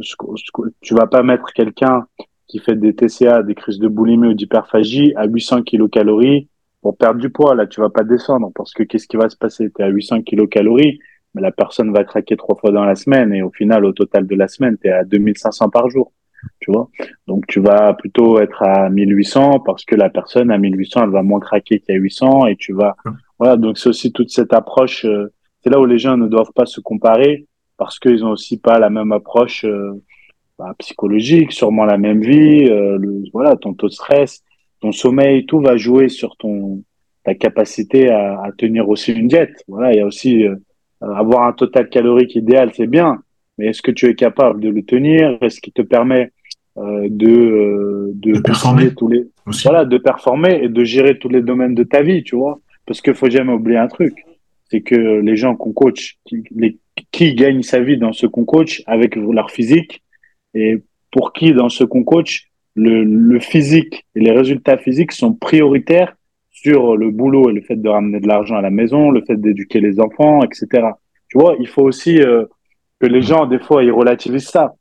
tu 0.81 0.95
vas 0.95 1.05
pas 1.05 1.21
mettre 1.21 1.53
quelqu'un 1.53 2.07
qui 2.47 2.59
fait 2.59 2.75
des 2.75 2.95
TCA, 2.95 3.43
des 3.43 3.53
crises 3.53 3.77
de 3.77 3.87
boulimie 3.87 4.29
ou 4.29 4.33
d'hyperphagie 4.33 5.13
à 5.15 5.25
800 5.25 5.61
kilocalories 5.61 6.47
pour 6.81 6.97
perdre 6.97 7.19
du 7.19 7.29
poids. 7.29 7.53
Là, 7.53 7.67
tu 7.67 7.79
vas 7.79 7.89
pas 7.89 8.03
descendre 8.03 8.51
parce 8.55 8.73
que 8.73 8.81
qu'est-ce 8.81 9.07
qui 9.07 9.17
va 9.17 9.29
se 9.29 9.37
passer? 9.37 9.69
Tu 9.69 9.81
es 9.81 9.85
à 9.85 9.89
800 9.89 10.23
kilocalories, 10.23 10.99
mais 11.35 11.41
la 11.41 11.51
personne 11.51 11.93
va 11.93 12.03
craquer 12.03 12.37
trois 12.37 12.55
fois 12.55 12.71
dans 12.71 12.85
la 12.85 12.95
semaine 12.95 13.33
et 13.33 13.43
au 13.43 13.51
final, 13.51 13.85
au 13.85 13.91
total 13.91 14.25
de 14.25 14.35
la 14.35 14.47
semaine, 14.47 14.77
tu 14.81 14.87
es 14.87 14.91
à 14.91 15.03
2500 15.03 15.69
par 15.69 15.89
jour. 15.89 16.11
Tu 16.59 16.71
vois 16.71 16.89
Donc, 17.27 17.45
tu 17.47 17.59
vas 17.59 17.93
plutôt 17.93 18.39
être 18.39 18.63
à 18.63 18.89
1800 18.89 19.59
parce 19.65 19.85
que 19.85 19.95
la 19.95 20.09
personne 20.09 20.51
à 20.51 20.57
1800, 20.57 21.03
elle 21.03 21.09
va 21.09 21.23
moins 21.23 21.39
craquer 21.39 21.79
qu'à 21.79 21.93
800 21.93 22.47
et 22.47 22.55
tu 22.55 22.73
vas. 22.73 22.95
Voilà, 23.39 23.57
donc 23.57 23.77
c'est 23.77 23.89
aussi 23.89 24.11
toute 24.11 24.29
cette 24.29 24.53
approche. 24.53 25.05
Euh, 25.05 25.33
c'est 25.61 25.69
là 25.69 25.79
où 25.79 25.85
les 25.85 25.97
gens 25.97 26.17
ne 26.17 26.27
doivent 26.27 26.51
pas 26.53 26.65
se 26.65 26.81
comparer 26.81 27.47
parce 27.77 27.99
qu'ils 27.99 28.23
ont 28.23 28.31
aussi 28.31 28.59
pas 28.59 28.79
la 28.79 28.89
même 28.89 29.11
approche 29.11 29.65
euh, 29.65 29.93
bah, 30.57 30.73
psychologique, 30.79 31.51
sûrement 31.51 31.85
la 31.85 31.97
même 31.97 32.21
vie, 32.21 32.65
euh, 32.69 32.97
le, 32.97 33.23
voilà, 33.33 33.55
ton 33.55 33.73
taux 33.73 33.87
de 33.87 33.93
stress, 33.93 34.43
ton 34.81 34.91
sommeil, 34.91 35.45
tout 35.45 35.59
va 35.59 35.77
jouer 35.77 36.09
sur 36.09 36.37
ton 36.37 36.83
ta 37.23 37.35
capacité 37.35 38.09
à, 38.09 38.41
à 38.41 38.51
tenir 38.51 38.89
aussi 38.89 39.13
une 39.13 39.27
diète. 39.27 39.63
Voilà, 39.67 39.93
il 39.93 39.97
y 39.97 40.01
a 40.01 40.05
aussi 40.05 40.45
euh, 40.45 40.55
avoir 41.01 41.43
un 41.43 41.53
total 41.53 41.89
calorique 41.89 42.35
idéal, 42.35 42.71
c'est 42.73 42.87
bien, 42.87 43.22
mais 43.57 43.67
est-ce 43.67 43.81
que 43.81 43.91
tu 43.91 44.07
es 44.07 44.15
capable 44.15 44.59
de 44.59 44.69
le 44.69 44.83
tenir? 44.83 45.37
Est-ce 45.41 45.61
qu'il 45.61 45.73
te 45.73 45.81
permet 45.81 46.31
euh, 46.77 47.07
de, 47.09 47.29
euh, 47.29 48.11
de, 48.15 48.39
performer. 48.39 48.93
tous 48.95 49.07
les 49.07 49.27
voilà 49.45 49.85
de 49.85 49.97
performer 49.99 50.59
et 50.63 50.69
de 50.69 50.83
gérer 50.83 51.19
tous 51.19 51.29
les 51.29 51.41
domaines 51.41 51.75
de 51.75 51.83
ta 51.83 52.01
vie, 52.01 52.23
tu 52.23 52.35
vois? 52.35 52.59
Parce 52.87 52.99
qu'il 52.99 53.13
faut 53.13 53.29
jamais 53.29 53.53
oublier 53.53 53.77
un 53.77 53.87
truc, 53.87 54.15
c'est 54.71 54.81
que 54.81 54.95
les 54.95 55.35
gens 55.35 55.55
qu'on 55.55 55.71
coach, 55.71 56.17
qui, 56.25 56.43
les, 56.55 56.79
qui 57.11 57.35
gagnent 57.35 57.61
sa 57.61 57.79
vie 57.79 57.97
dans 57.97 58.11
ce 58.11 58.25
qu'on 58.25 58.43
coach 58.43 58.81
avec 58.87 59.15
leur 59.15 59.51
physique 59.51 60.01
et 60.55 60.81
pour 61.11 61.31
qui 61.33 61.53
dans 61.53 61.69
ce 61.69 61.83
qu'on 61.83 62.03
coach 62.03 62.49
le, 62.73 63.03
le 63.03 63.39
physique 63.39 64.05
et 64.15 64.19
les 64.19 64.31
résultats 64.31 64.77
physiques 64.77 65.11
sont 65.11 65.33
prioritaires 65.33 66.15
sur 66.49 66.97
le 66.97 67.11
boulot 67.11 67.49
et 67.49 67.53
le 67.53 67.61
fait 67.61 67.75
de 67.75 67.89
ramener 67.89 68.19
de 68.19 68.27
l'argent 68.27 68.55
à 68.55 68.61
la 68.61 68.71
maison, 68.71 69.11
le 69.11 69.21
fait 69.21 69.35
d'éduquer 69.35 69.79
les 69.79 69.99
enfants, 69.99 70.41
etc. 70.43 70.87
Tu 71.27 71.37
vois, 71.37 71.55
il 71.59 71.67
faut 71.67 71.83
aussi 71.83 72.19
euh, 72.19 72.45
que 73.03 73.07
les 73.09 73.21
gens, 73.21 73.45
des 73.45 73.59
fois, 73.59 73.83
ils 73.83 73.91
relativisent 73.91 74.47
ça. 74.47 74.75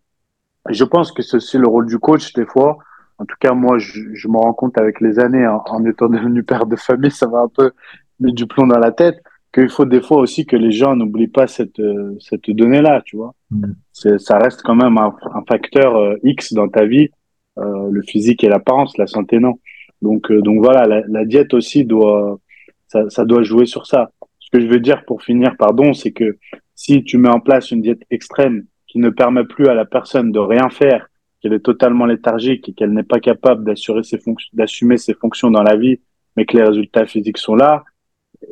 Et 0.71 0.75
je 0.75 0.85
pense 0.85 1.11
que 1.11 1.23
c'est 1.23 1.39
aussi 1.39 1.59
le 1.59 1.67
rôle 1.67 1.87
du 1.87 1.99
coach, 1.99 2.33
des 2.35 2.47
fois. 2.47 2.79
En 3.19 3.25
tout 3.25 3.35
cas, 3.41 3.53
moi, 3.53 3.79
je, 3.79 4.01
je 4.15 4.29
me 4.29 4.37
rends 4.37 4.53
compte 4.53 4.79
avec 4.79 5.01
les 5.01 5.19
années, 5.19 5.45
hein, 5.45 5.61
en 5.67 5.85
étant 5.85 6.09
devenu 6.17 6.45
père 6.45 6.67
de 6.67 6.77
famille, 6.77 7.11
ça 7.11 7.27
m'a 7.27 7.41
un 7.41 7.49
peu 7.49 7.73
mis 8.21 8.33
du 8.33 8.47
plomb 8.47 8.69
dans 8.69 8.79
la 8.79 8.93
tête, 8.93 9.21
qu'il 9.53 9.69
faut 9.69 9.87
des 9.87 10.01
fois 10.01 10.19
aussi 10.19 10.47
que 10.47 10.55
les 10.55 10.71
gens 10.71 10.95
n'oublient 10.95 11.35
pas 11.41 11.49
cette, 11.49 11.81
euh, 11.81 12.17
cette 12.21 12.49
donnée-là, 12.49 13.03
tu 13.05 13.17
vois. 13.17 13.35
Mm. 13.51 13.73
Ça 14.19 14.39
reste 14.39 14.63
quand 14.63 14.77
même 14.77 14.97
un, 14.99 15.13
un 15.35 15.43
facteur 15.49 15.97
euh, 15.97 16.15
X 16.23 16.53
dans 16.53 16.69
ta 16.69 16.85
vie, 16.85 17.09
le 17.57 18.03
physique 18.03 18.45
et 18.45 18.49
l'apparence, 18.49 18.97
la 18.99 19.09
santé, 19.09 19.41
non. 19.41 19.59
Donc, 20.01 20.31
euh, 20.31 20.41
donc 20.41 20.61
voilà, 20.61 20.87
la, 20.87 21.03
la, 21.09 21.25
diète 21.25 21.55
aussi 21.55 21.85
doit, 21.85 22.39
ça, 22.87 23.11
ça, 23.11 23.25
doit 23.25 23.43
jouer 23.43 23.67
sur 23.67 23.87
ça. 23.87 24.11
Ce 24.39 24.49
que 24.51 24.61
je 24.61 24.69
veux 24.69 24.81
dire 24.81 25.05
pour 25.05 25.23
finir, 25.23 25.57
pardon, 25.59 25.93
c'est 25.93 26.13
que 26.13 26.39
si 26.83 27.05
tu 27.05 27.17
mets 27.17 27.29
en 27.29 27.39
place 27.39 27.71
une 27.71 27.81
diète 27.81 28.03
extrême 28.11 28.65
qui 28.89 28.99
ne 28.99 29.11
permet 29.11 29.45
plus 29.45 29.69
à 29.69 29.75
la 29.75 29.85
personne 29.85 30.33
de 30.33 30.41
rien 30.41 30.69
faire, 30.69 31.07
qu'elle 31.41 31.53
est 31.53 31.65
totalement 31.65 32.07
léthargique 32.07 32.69
et 32.69 32.73
qu'elle 32.73 32.93
n'est 32.93 33.05
pas 33.05 33.21
capable 33.21 33.63
d'assurer 33.63 34.03
ses 34.03 34.19
fonctions, 34.19 34.51
d'assumer 34.53 34.97
ses 34.97 35.15
fonctions 35.15 35.53
dans 35.53 35.63
la 35.63 35.77
vie, 35.77 36.01
mais 36.37 36.45
que 36.45 36.57
les 36.57 36.65
résultats 36.65 37.07
physiques 37.07 37.39
sont 37.39 37.55
là, 37.55 37.85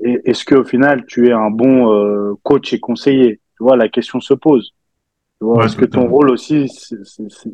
est-ce 0.05 0.45
que 0.45 0.55
au 0.55 0.65
final 0.65 1.07
tu 1.07 1.29
es 1.29 1.33
un 1.33 1.51
bon 1.51 1.93
euh, 1.93 2.35
coach 2.45 2.73
et 2.73 2.79
conseiller? 2.79 3.41
Tu 3.57 3.65
vois, 3.65 3.77
la 3.77 3.89
question 3.89 4.21
se 4.21 4.35
pose. 4.35 4.75
est-ce 5.65 5.77
que 5.77 5.85
ton 5.85 6.07
rôle 6.07 6.31
aussi, 6.31 6.67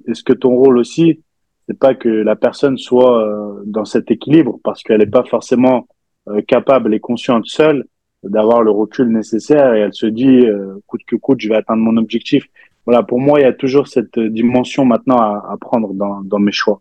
est-ce 0.08 0.22
que 0.22 0.34
ton 0.34 0.54
rôle 0.56 0.76
aussi, 0.76 1.22
c'est 1.66 1.78
pas 1.78 1.94
que 1.94 2.10
la 2.10 2.36
personne 2.36 2.76
soit 2.76 3.14
euh, 3.26 3.62
dans 3.64 3.86
cet 3.86 4.10
équilibre 4.10 4.58
parce 4.62 4.82
qu'elle 4.82 4.98
n'est 4.98 5.06
pas 5.06 5.24
forcément 5.24 5.88
euh, 6.28 6.42
capable 6.46 6.92
et 6.92 7.00
consciente 7.00 7.46
seule 7.46 7.86
d'avoir 8.22 8.62
le 8.62 8.70
recul 8.70 9.08
nécessaire 9.08 9.74
et 9.74 9.80
elle 9.80 9.94
se 9.94 10.06
dit 10.06 10.46
euh, 10.46 10.82
coûte 10.86 11.02
que 11.06 11.16
coûte 11.16 11.40
je 11.40 11.48
vais 11.48 11.56
atteindre 11.56 11.82
mon 11.82 11.96
objectif. 11.96 12.44
Voilà 12.84 13.02
pour 13.02 13.20
moi 13.20 13.40
il 13.40 13.42
y 13.42 13.46
a 13.46 13.52
toujours 13.52 13.88
cette 13.88 14.18
dimension 14.18 14.84
maintenant 14.84 15.18
à, 15.18 15.48
à 15.50 15.56
prendre 15.60 15.94
dans, 15.94 16.22
dans 16.22 16.38
mes 16.38 16.52
choix. 16.52 16.80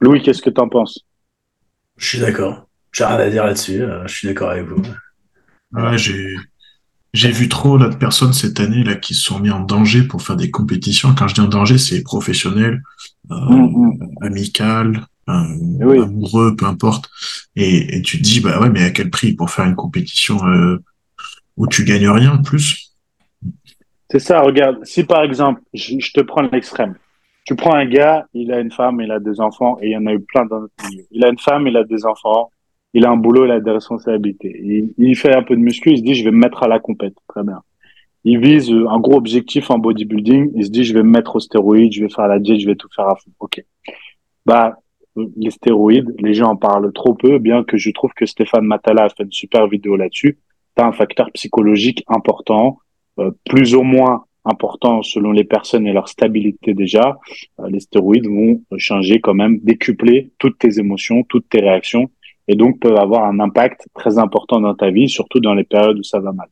Louis 0.00 0.22
qu'est-ce 0.22 0.42
que 0.42 0.50
tu 0.50 0.60
en 0.60 0.68
penses? 0.68 1.06
Je 1.96 2.06
suis 2.08 2.20
d'accord. 2.20 2.66
J'ai 2.92 3.04
rien 3.04 3.16
à 3.16 3.30
dire 3.30 3.44
là-dessus 3.44 3.82
je 4.06 4.14
suis 4.14 4.28
d'accord 4.28 4.50
avec 4.50 4.66
vous. 4.66 4.82
Ouais, 5.72 5.98
j'ai 5.98 6.34
j'ai 7.16 7.30
vu 7.30 7.48
trop 7.48 7.78
là, 7.78 7.88
de 7.88 7.96
personnes 7.96 8.34
cette 8.34 8.60
année 8.60 8.84
là 8.84 8.94
qui 8.94 9.14
se 9.14 9.22
sont 9.22 9.38
mis 9.38 9.50
en 9.50 9.60
danger 9.60 10.02
pour 10.02 10.20
faire 10.20 10.36
des 10.36 10.50
compétitions. 10.50 11.14
Quand 11.14 11.28
je 11.28 11.34
dis 11.34 11.40
en 11.40 11.48
danger, 11.48 11.78
c'est 11.78 12.02
professionnel, 12.02 12.82
euh, 13.30 13.34
mm, 13.34 13.98
mm. 14.20 14.58
Euh, 15.28 16.02
amoureux, 16.02 16.54
peu 16.56 16.66
importe. 16.66 17.10
Et, 17.56 17.96
et, 17.96 18.02
tu 18.02 18.18
te 18.18 18.22
dis 18.22 18.40
bah 18.40 18.60
ouais, 18.60 18.70
mais 18.70 18.84
à 18.84 18.90
quel 18.90 19.10
prix 19.10 19.32
pour 19.32 19.50
faire 19.50 19.64
une 19.64 19.74
compétition 19.74 20.38
euh, 20.46 20.82
où 21.56 21.66
tu 21.66 21.84
gagnes 21.84 22.08
rien 22.08 22.34
en 22.34 22.42
plus? 22.42 22.94
C'est 24.10 24.20
ça. 24.20 24.40
Regarde, 24.40 24.84
si 24.84 25.04
par 25.04 25.22
exemple, 25.22 25.60
je, 25.74 25.98
je 25.98 26.12
te 26.12 26.20
prends 26.20 26.42
l'extrême. 26.42 26.94
Tu 27.44 27.54
prends 27.54 27.74
un 27.74 27.86
gars, 27.86 28.26
il 28.34 28.52
a 28.52 28.60
une 28.60 28.72
femme, 28.72 29.00
il 29.00 29.10
a 29.12 29.20
des 29.20 29.40
enfants, 29.40 29.78
et 29.80 29.86
il 29.86 29.92
y 29.92 29.96
en 29.96 30.06
a 30.06 30.12
eu 30.12 30.20
plein 30.20 30.46
dans 30.46 30.60
notre 30.60 30.74
milieu. 30.88 31.04
Il 31.12 31.24
a 31.24 31.28
une 31.28 31.38
femme, 31.38 31.66
il 31.68 31.76
a 31.76 31.84
des 31.84 32.04
enfants, 32.04 32.50
il 32.92 33.04
a 33.04 33.10
un 33.10 33.16
boulot, 33.16 33.44
il 33.44 33.52
a 33.52 33.60
des 33.60 33.70
responsabilités. 33.70 34.60
Il, 34.64 34.94
il, 34.98 35.16
fait 35.16 35.34
un 35.34 35.42
peu 35.42 35.54
de 35.54 35.60
muscu, 35.60 35.90
il 35.90 35.98
se 35.98 36.02
dit, 36.02 36.14
je 36.14 36.24
vais 36.24 36.32
me 36.32 36.38
mettre 36.38 36.64
à 36.64 36.68
la 36.68 36.80
compète. 36.80 37.14
Très 37.28 37.44
bien. 37.44 37.60
Il 38.24 38.40
vise 38.40 38.70
un 38.70 38.98
gros 38.98 39.16
objectif 39.16 39.70
en 39.70 39.78
bodybuilding, 39.78 40.50
il 40.56 40.64
se 40.64 40.70
dit, 40.70 40.82
je 40.82 40.92
vais 40.92 41.04
me 41.04 41.10
mettre 41.10 41.36
aux 41.36 41.40
stéroïdes, 41.40 41.92
je 41.92 42.02
vais 42.02 42.10
faire 42.10 42.26
la 42.26 42.40
diète, 42.40 42.58
je 42.58 42.66
vais 42.66 42.74
tout 42.74 42.88
faire 42.94 43.08
à 43.08 43.14
fond. 43.14 43.30
OK. 43.38 43.64
Bah, 44.44 44.78
les 45.36 45.50
stéroïdes, 45.50 46.14
les 46.18 46.34
gens 46.34 46.50
en 46.50 46.56
parlent 46.56 46.92
trop 46.92 47.14
peu, 47.14 47.38
bien 47.38 47.64
que 47.64 47.76
je 47.76 47.90
trouve 47.90 48.12
que 48.14 48.26
Stéphane 48.26 48.64
Matala 48.64 49.04
a 49.04 49.08
fait 49.08 49.24
une 49.24 49.32
super 49.32 49.66
vidéo 49.66 49.96
là-dessus. 49.96 50.38
Tu 50.76 50.82
un 50.82 50.92
facteur 50.92 51.30
psychologique 51.32 52.04
important, 52.06 52.78
euh, 53.18 53.30
plus 53.48 53.74
ou 53.74 53.82
moins 53.82 54.24
important 54.44 55.02
selon 55.02 55.32
les 55.32 55.44
personnes 55.44 55.86
et 55.86 55.92
leur 55.92 56.08
stabilité 56.08 56.74
déjà. 56.74 57.18
Euh, 57.60 57.68
les 57.68 57.80
stéroïdes 57.80 58.28
vont 58.28 58.60
changer 58.76 59.20
quand 59.20 59.34
même, 59.34 59.58
décupler 59.60 60.30
toutes 60.38 60.58
tes 60.58 60.78
émotions, 60.78 61.24
toutes 61.24 61.48
tes 61.48 61.60
réactions 61.60 62.10
et 62.48 62.54
donc 62.54 62.78
peuvent 62.80 62.96
avoir 62.96 63.24
un 63.24 63.40
impact 63.40 63.88
très 63.94 64.18
important 64.18 64.60
dans 64.60 64.74
ta 64.74 64.90
vie, 64.90 65.08
surtout 65.08 65.40
dans 65.40 65.54
les 65.54 65.64
périodes 65.64 65.98
où 65.98 66.02
ça 66.02 66.20
va 66.20 66.32
mal. 66.32 66.48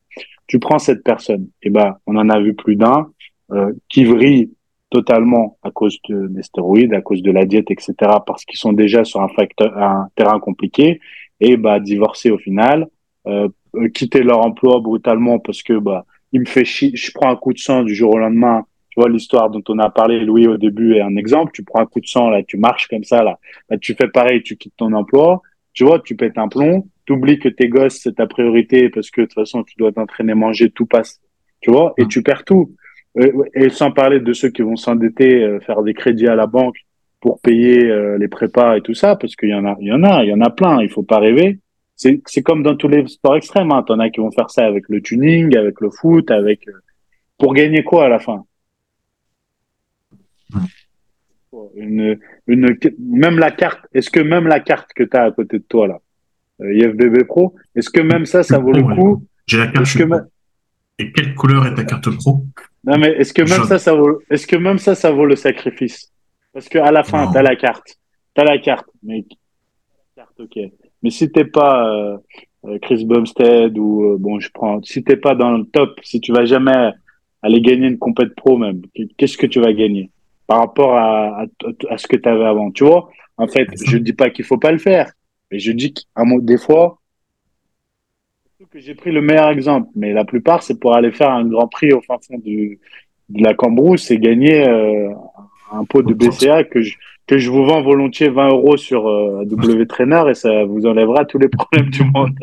Tu 0.46 0.58
prends 0.58 0.78
cette 0.78 1.02
personne, 1.04 1.48
et 1.62 1.70
ben 1.70 1.96
on 2.06 2.16
en 2.16 2.28
a 2.28 2.40
vu 2.40 2.54
plus 2.54 2.76
d'un 2.76 3.10
euh, 3.52 3.72
qui 3.88 4.04
vrille 4.04 4.50
totalement 4.94 5.58
à 5.62 5.70
cause 5.70 5.98
de, 6.08 6.28
des 6.28 6.42
stéroïdes, 6.42 6.94
à 6.94 7.00
cause 7.00 7.22
de 7.22 7.32
la 7.32 7.44
diète, 7.44 7.70
etc., 7.70 7.94
parce 8.26 8.44
qu'ils 8.44 8.58
sont 8.58 8.72
déjà 8.72 9.04
sur 9.04 9.20
un 9.20 9.28
facteur, 9.28 9.76
un 9.76 10.08
terrain 10.14 10.38
compliqué, 10.38 11.00
et 11.40 11.56
bah 11.56 11.80
divorcer 11.80 12.30
au 12.30 12.38
final, 12.38 12.86
euh, 13.26 13.48
quitter 13.92 14.22
leur 14.22 14.40
emploi 14.46 14.80
brutalement 14.80 15.38
parce 15.40 15.62
que 15.62 15.76
bah 15.78 16.04
il 16.32 16.40
me 16.40 16.46
fait 16.46 16.64
chier, 16.64 16.92
je 16.94 17.10
prends 17.12 17.30
un 17.30 17.36
coup 17.36 17.52
de 17.52 17.58
sang 17.58 17.82
du 17.82 17.94
jour 17.94 18.14
au 18.14 18.18
lendemain. 18.18 18.62
Tu 18.90 19.00
vois 19.00 19.08
l'histoire 19.08 19.50
dont 19.50 19.62
on 19.68 19.78
a 19.80 19.90
parlé, 19.90 20.20
Louis 20.20 20.46
au 20.46 20.56
début 20.56 20.94
est 20.94 21.00
un 21.00 21.16
exemple. 21.16 21.50
Tu 21.52 21.64
prends 21.64 21.80
un 21.80 21.86
coup 21.86 22.00
de 22.00 22.06
sang 22.06 22.30
là, 22.30 22.42
tu 22.44 22.56
marches 22.56 22.86
comme 22.86 23.02
ça 23.02 23.24
là, 23.24 23.38
là 23.68 23.76
tu 23.78 23.94
fais 23.94 24.08
pareil, 24.08 24.42
tu 24.42 24.56
quittes 24.56 24.76
ton 24.76 24.92
emploi 24.92 25.42
tu 25.74 25.84
vois, 25.84 25.98
tu 25.98 26.16
pètes 26.16 26.38
un 26.38 26.48
plomb, 26.48 26.88
tu 27.04 27.12
oublies 27.12 27.38
que 27.38 27.48
tes 27.48 27.68
gosses, 27.68 27.98
c'est 28.00 28.14
ta 28.14 28.26
priorité 28.26 28.88
parce 28.88 29.10
que 29.10 29.22
de 29.22 29.26
toute 29.26 29.34
façon, 29.34 29.64
tu 29.64 29.74
dois 29.76 29.92
t'entraîner, 29.92 30.34
manger, 30.34 30.70
tout 30.70 30.86
passe, 30.86 31.20
tu 31.60 31.70
vois, 31.70 31.92
et 31.98 32.06
tu 32.06 32.22
perds 32.22 32.44
tout. 32.44 32.74
Euh, 33.18 33.44
et 33.54 33.70
sans 33.70 33.92
parler 33.92 34.20
de 34.20 34.32
ceux 34.32 34.50
qui 34.50 34.62
vont 34.62 34.76
s'endetter, 34.76 35.44
euh, 35.44 35.60
faire 35.60 35.82
des 35.82 35.94
crédits 35.94 36.26
à 36.26 36.34
la 36.34 36.46
banque 36.46 36.76
pour 37.20 37.40
payer 37.40 37.84
euh, 37.84 38.18
les 38.18 38.28
prépas 38.28 38.76
et 38.76 38.80
tout 38.80 38.94
ça, 38.94 39.16
parce 39.16 39.36
qu'il 39.36 39.50
y 39.50 39.54
en 39.54 39.64
a, 39.64 39.76
il 39.80 39.88
y 39.88 39.92
en 39.92 40.02
a, 40.02 40.24
il 40.24 40.30
y 40.30 40.34
en 40.34 40.40
a 40.40 40.50
plein, 40.50 40.82
il 40.82 40.90
faut 40.90 41.02
pas 41.02 41.18
rêver. 41.18 41.60
C'est, 41.96 42.20
c'est 42.26 42.42
comme 42.42 42.62
dans 42.62 42.76
tous 42.76 42.88
les 42.88 43.06
sports 43.06 43.36
extrêmes, 43.36 43.70
hein. 43.70 43.84
T'en 43.84 44.00
as 44.00 44.10
qui 44.10 44.20
vont 44.20 44.32
faire 44.32 44.50
ça 44.50 44.66
avec 44.66 44.84
le 44.88 45.00
tuning, 45.00 45.56
avec 45.56 45.80
le 45.80 45.90
foot, 45.90 46.30
avec, 46.30 46.66
pour 47.38 47.54
gagner 47.54 47.84
quoi 47.84 48.06
à 48.06 48.08
la 48.08 48.18
fin? 48.18 48.44
Une, 51.76 52.18
une, 52.48 52.76
même 52.98 53.38
la 53.38 53.52
carte, 53.52 53.86
est-ce 53.94 54.10
que 54.10 54.20
même 54.20 54.48
la 54.48 54.58
carte 54.58 54.92
que 54.92 55.04
tu 55.04 55.16
as 55.16 55.22
à 55.22 55.30
côté 55.30 55.58
de 55.58 55.64
toi 55.64 55.86
là, 55.86 56.00
euh, 56.60 56.74
IFBB 56.74 57.24
Pro, 57.24 57.54
est-ce 57.76 57.90
que 57.90 58.00
même 58.00 58.26
ça, 58.26 58.42
ça 58.42 58.58
vaut 58.58 58.72
le 58.72 58.82
coup? 58.82 59.24
J'ai 59.46 59.58
la 59.58 59.68
carte. 59.68 59.96
Et 60.98 61.12
quelle 61.12 61.34
couleur 61.34 61.66
est 61.66 61.74
ta 61.74 61.84
carte 61.84 62.10
Pro? 62.10 62.44
Non 62.86 62.98
mais 62.98 63.12
est-ce 63.12 63.32
que 63.32 63.42
même 63.42 63.64
ça, 63.64 63.78
ça 63.78 63.94
vaut, 63.94 64.20
est-ce 64.30 64.46
que 64.46 64.56
même 64.56 64.78
ça, 64.78 64.94
ça 64.94 65.10
vaut 65.10 65.26
le 65.26 65.36
sacrifice? 65.36 66.12
Parce 66.52 66.68
que 66.68 66.78
à 66.78 66.92
la 66.92 67.02
fin, 67.02 67.30
tu 67.30 67.38
as 67.38 67.42
la 67.42 67.56
carte, 67.56 67.98
t'as 68.34 68.44
la 68.44 68.58
carte, 68.58 68.88
mais 69.02 69.24
carte, 70.14 70.38
ok. 70.38 70.58
Mais 71.02 71.10
si 71.10 71.30
t'es 71.30 71.44
pas 71.44 71.88
euh, 71.88 72.16
euh, 72.66 72.78
Chris 72.80 73.04
Bumstead 73.04 73.76
ou 73.78 74.16
bon, 74.18 74.38
je 74.40 74.48
prends, 74.52 74.82
si 74.82 75.02
t'es 75.02 75.16
pas 75.16 75.34
dans 75.34 75.52
le 75.52 75.64
top, 75.64 75.98
si 76.02 76.20
tu 76.20 76.32
vas 76.32 76.44
jamais 76.44 76.92
aller 77.42 77.60
gagner 77.60 77.88
une 77.88 77.98
compète 77.98 78.34
pro 78.34 78.56
même, 78.56 78.82
qu'est-ce 79.16 79.36
que 79.36 79.46
tu 79.46 79.60
vas 79.60 79.72
gagner? 79.72 80.10
Par 80.46 80.58
rapport 80.58 80.94
à, 80.96 81.42
à, 81.42 81.46
à 81.90 81.98
ce 81.98 82.06
que 82.06 82.16
tu 82.16 82.28
avais 82.28 82.44
avant. 82.44 82.70
Tu 82.70 82.84
vois, 82.84 83.10
en 83.36 83.48
fait, 83.48 83.66
je 83.86 83.98
dis 83.98 84.12
pas 84.12 84.30
qu'il 84.30 84.44
faut 84.44 84.58
pas 84.58 84.72
le 84.72 84.78
faire, 84.78 85.10
mais 85.50 85.58
je 85.58 85.72
dis 85.72 85.92
qu'à 85.92 86.22
des 86.40 86.58
fois, 86.58 87.00
que 88.70 88.78
j'ai 88.78 88.94
pris 88.94 89.12
le 89.12 89.20
meilleur 89.20 89.48
exemple, 89.48 89.88
mais 89.94 90.12
la 90.12 90.24
plupart, 90.24 90.62
c'est 90.62 90.78
pour 90.78 90.94
aller 90.94 91.12
faire 91.12 91.30
un 91.30 91.44
grand 91.44 91.68
prix 91.68 91.92
au 91.92 92.00
fin 92.00 92.16
fond 92.26 92.38
du, 92.38 92.78
de 93.28 93.42
la 93.42 93.54
Cambrousse 93.54 94.10
et 94.10 94.18
gagner 94.18 94.66
euh, 94.68 95.10
un 95.72 95.84
pot 95.84 96.02
de 96.02 96.14
BCA 96.14 96.64
que 96.64 96.82
je, 96.82 96.94
que 97.26 97.38
je 97.38 97.50
vous 97.50 97.64
vends 97.64 97.82
volontiers 97.82 98.28
20 98.28 98.48
euros 98.48 98.76
sur 98.76 99.08
euh, 99.08 99.44
W 99.44 99.86
Trainer 99.86 100.24
et 100.28 100.34
ça 100.34 100.64
vous 100.64 100.86
enlèvera 100.86 101.24
tous 101.24 101.38
les 101.38 101.48
problèmes 101.48 101.90
du 101.90 102.04
monde. 102.04 102.38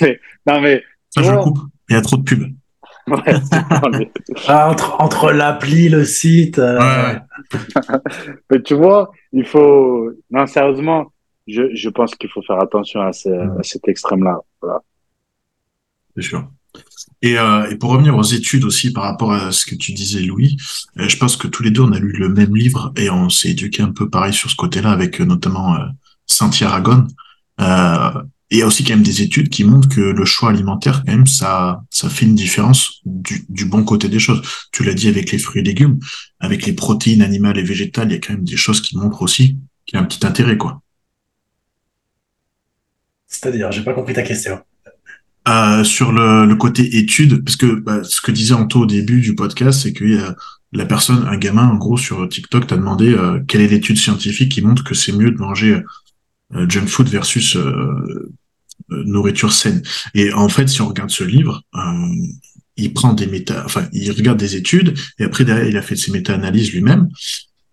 non 0.46 0.60
mais 0.60 0.82
ça 1.10 1.22
je 1.22 1.32
coupe. 1.42 1.58
Il 1.88 1.94
y 1.94 1.96
a 1.96 2.02
trop 2.02 2.16
de 2.16 2.22
pubs. 2.22 2.52
ah, 4.48 4.68
entre, 4.68 5.00
entre 5.00 5.30
l'appli, 5.30 5.88
le 5.88 6.04
site. 6.04 6.58
Euh, 6.58 7.14
Mais 8.50 8.60
tu 8.62 8.74
vois, 8.74 9.12
il 9.32 9.44
faut. 9.44 10.10
Non, 10.32 10.44
sérieusement, 10.46 11.12
je, 11.46 11.72
je 11.72 11.88
pense 11.88 12.16
qu'il 12.16 12.28
faut 12.28 12.42
faire 12.42 12.60
attention 12.60 13.02
à, 13.02 13.10
à 13.10 13.62
cet 13.62 13.86
extrême-là. 13.86 14.40
Voilà. 14.60 14.80
C'est 16.16 16.22
sûr. 16.22 16.50
Et, 17.22 17.38
euh, 17.38 17.70
et, 17.70 17.76
pour 17.76 17.90
revenir 17.90 18.16
aux 18.16 18.22
études 18.22 18.64
aussi 18.64 18.92
par 18.92 19.04
rapport 19.04 19.32
à 19.32 19.52
ce 19.52 19.64
que 19.64 19.74
tu 19.74 19.92
disais, 19.92 20.20
Louis, 20.20 20.56
euh, 20.98 21.08
je 21.08 21.16
pense 21.16 21.36
que 21.36 21.46
tous 21.46 21.62
les 21.62 21.70
deux 21.70 21.80
on 21.80 21.92
a 21.92 21.98
lu 21.98 22.12
le 22.12 22.28
même 22.28 22.54
livre 22.54 22.92
et 22.96 23.08
on 23.10 23.30
s'est 23.30 23.50
éduqué 23.50 23.82
un 23.82 23.92
peu 23.92 24.10
pareil 24.10 24.34
sur 24.34 24.50
ce 24.50 24.56
côté-là 24.56 24.90
avec 24.90 25.20
euh, 25.20 25.24
notamment 25.24 25.76
euh, 25.76 25.86
Saint 26.26 26.50
Aragon. 26.62 27.06
Euh, 27.60 28.10
il 28.50 28.58
y 28.58 28.62
a 28.62 28.66
aussi 28.66 28.84
quand 28.84 28.94
même 28.94 29.02
des 29.02 29.22
études 29.22 29.48
qui 29.48 29.64
montrent 29.64 29.88
que 29.88 30.00
le 30.00 30.24
choix 30.24 30.50
alimentaire, 30.50 31.02
quand 31.04 31.12
même, 31.12 31.26
ça, 31.26 31.82
ça 31.90 32.08
fait 32.08 32.26
une 32.26 32.36
différence 32.36 33.00
du, 33.04 33.44
du 33.48 33.64
bon 33.64 33.82
côté 33.82 34.08
des 34.08 34.20
choses. 34.20 34.40
Tu 34.70 34.84
l'as 34.84 34.94
dit 34.94 35.08
avec 35.08 35.32
les 35.32 35.38
fruits 35.38 35.62
et 35.62 35.64
légumes, 35.64 35.98
avec 36.38 36.64
les 36.64 36.72
protéines 36.72 37.22
animales 37.22 37.58
et 37.58 37.62
végétales, 37.62 38.08
il 38.08 38.14
y 38.14 38.16
a 38.16 38.20
quand 38.20 38.34
même 38.34 38.44
des 38.44 38.56
choses 38.56 38.80
qui 38.80 38.96
montrent 38.96 39.22
aussi 39.22 39.58
qu'il 39.84 39.94
y 39.94 39.96
a 39.96 40.00
un 40.00 40.04
petit 40.04 40.24
intérêt, 40.24 40.56
quoi. 40.56 40.80
C'est-à-dire, 43.26 43.72
j'ai 43.72 43.82
pas 43.82 43.94
compris 43.94 44.14
ta 44.14 44.22
question. 44.22 44.60
Euh, 45.48 45.84
sur 45.84 46.10
le, 46.10 46.44
le, 46.44 46.56
côté 46.56 46.98
études, 46.98 47.44
parce 47.44 47.56
que 47.56 47.74
bah, 47.76 48.02
ce 48.02 48.20
que 48.20 48.32
disait 48.32 48.54
Anto 48.54 48.80
au 48.80 48.86
début 48.86 49.20
du 49.20 49.36
podcast, 49.36 49.80
c'est 49.82 49.92
que 49.92 50.34
la 50.72 50.86
personne, 50.86 51.26
un 51.26 51.36
gamin, 51.36 51.68
en 51.68 51.76
gros, 51.76 51.96
sur 51.96 52.28
TikTok, 52.28 52.66
t'a 52.66 52.76
demandé 52.76 53.14
euh, 53.14 53.40
quelle 53.46 53.60
est 53.60 53.68
l'étude 53.68 53.96
scientifique 53.96 54.52
qui 54.52 54.62
montre 54.62 54.84
que 54.84 54.94
c'est 54.94 55.12
mieux 55.12 55.30
de 55.30 55.38
manger 55.38 55.80
euh, 56.54 56.68
junk 56.68 56.86
food 56.86 57.08
versus 57.08 57.56
euh, 57.56 58.32
nourriture 58.90 59.52
saine. 59.52 59.82
Et 60.14 60.32
en 60.32 60.48
fait, 60.48 60.68
si 60.68 60.80
on 60.82 60.88
regarde 60.88 61.10
ce 61.10 61.24
livre, 61.24 61.62
il 62.76 62.92
prend 62.92 63.14
des 63.14 63.26
méta, 63.26 63.64
enfin, 63.64 63.88
il 63.92 64.10
regarde 64.12 64.38
des 64.38 64.54
études, 64.54 64.98
et 65.18 65.24
après 65.24 65.44
derrière, 65.44 65.66
il 65.66 65.76
a 65.76 65.82
fait 65.82 65.96
ses 65.96 66.12
méta-analyses 66.12 66.72
lui-même. 66.72 67.08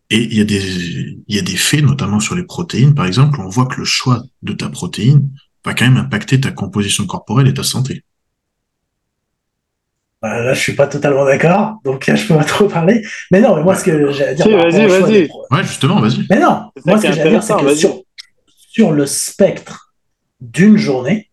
Et 0.09 0.23
il 0.23 0.37
y 0.37 0.41
a 0.41 0.45
des, 0.45 1.17
il 1.27 1.35
y 1.35 1.39
a 1.39 1.41
des 1.41 1.55
faits, 1.55 1.83
notamment 1.83 2.19
sur 2.19 2.35
les 2.35 2.43
protéines, 2.43 2.93
par 2.93 3.05
exemple, 3.05 3.39
on 3.41 3.49
voit 3.49 3.65
que 3.65 3.77
le 3.77 3.85
choix 3.85 4.23
de 4.43 4.53
ta 4.53 4.69
protéine 4.69 5.29
va 5.65 5.73
quand 5.73 5.85
même 5.85 5.97
impacter 5.97 6.39
ta 6.39 6.51
composition 6.51 7.05
corporelle 7.05 7.47
et 7.47 7.53
ta 7.53 7.63
santé. 7.63 8.03
Bah, 10.23 10.41
là, 10.41 10.53
je 10.53 10.59
suis 10.61 10.73
pas 10.73 10.87
totalement 10.87 11.25
d'accord, 11.25 11.79
donc 11.83 12.07
là, 12.07 12.15
je 12.15 12.25
peux 12.25 12.35
pas 12.35 12.45
trop 12.45 12.69
parler. 12.69 13.05
Mais 13.29 13.41
non, 13.41 13.57
mais 13.57 13.63
moi, 13.63 13.75
ce 13.75 13.83
que 13.83 14.11
j'ai 14.11 14.25
à 14.25 14.33
dire. 14.33 14.47
vas-y, 14.47 14.87
vas-y. 14.87 15.29
Ouais, 15.51 15.63
justement, 15.63 15.99
vas-y. 15.99 16.25
Mais 16.29 16.39
non, 16.39 16.71
moi, 16.85 16.97
ce 16.97 17.07
que 17.07 17.11
j'ai 17.11 17.21
à 17.21 17.29
dire, 17.29 17.43
c'est 17.43 17.57
que 17.57 17.75
sur, 17.75 18.01
sur, 18.55 18.91
le 18.93 19.05
spectre 19.05 19.93
d'une 20.39 20.77
journée, 20.77 21.29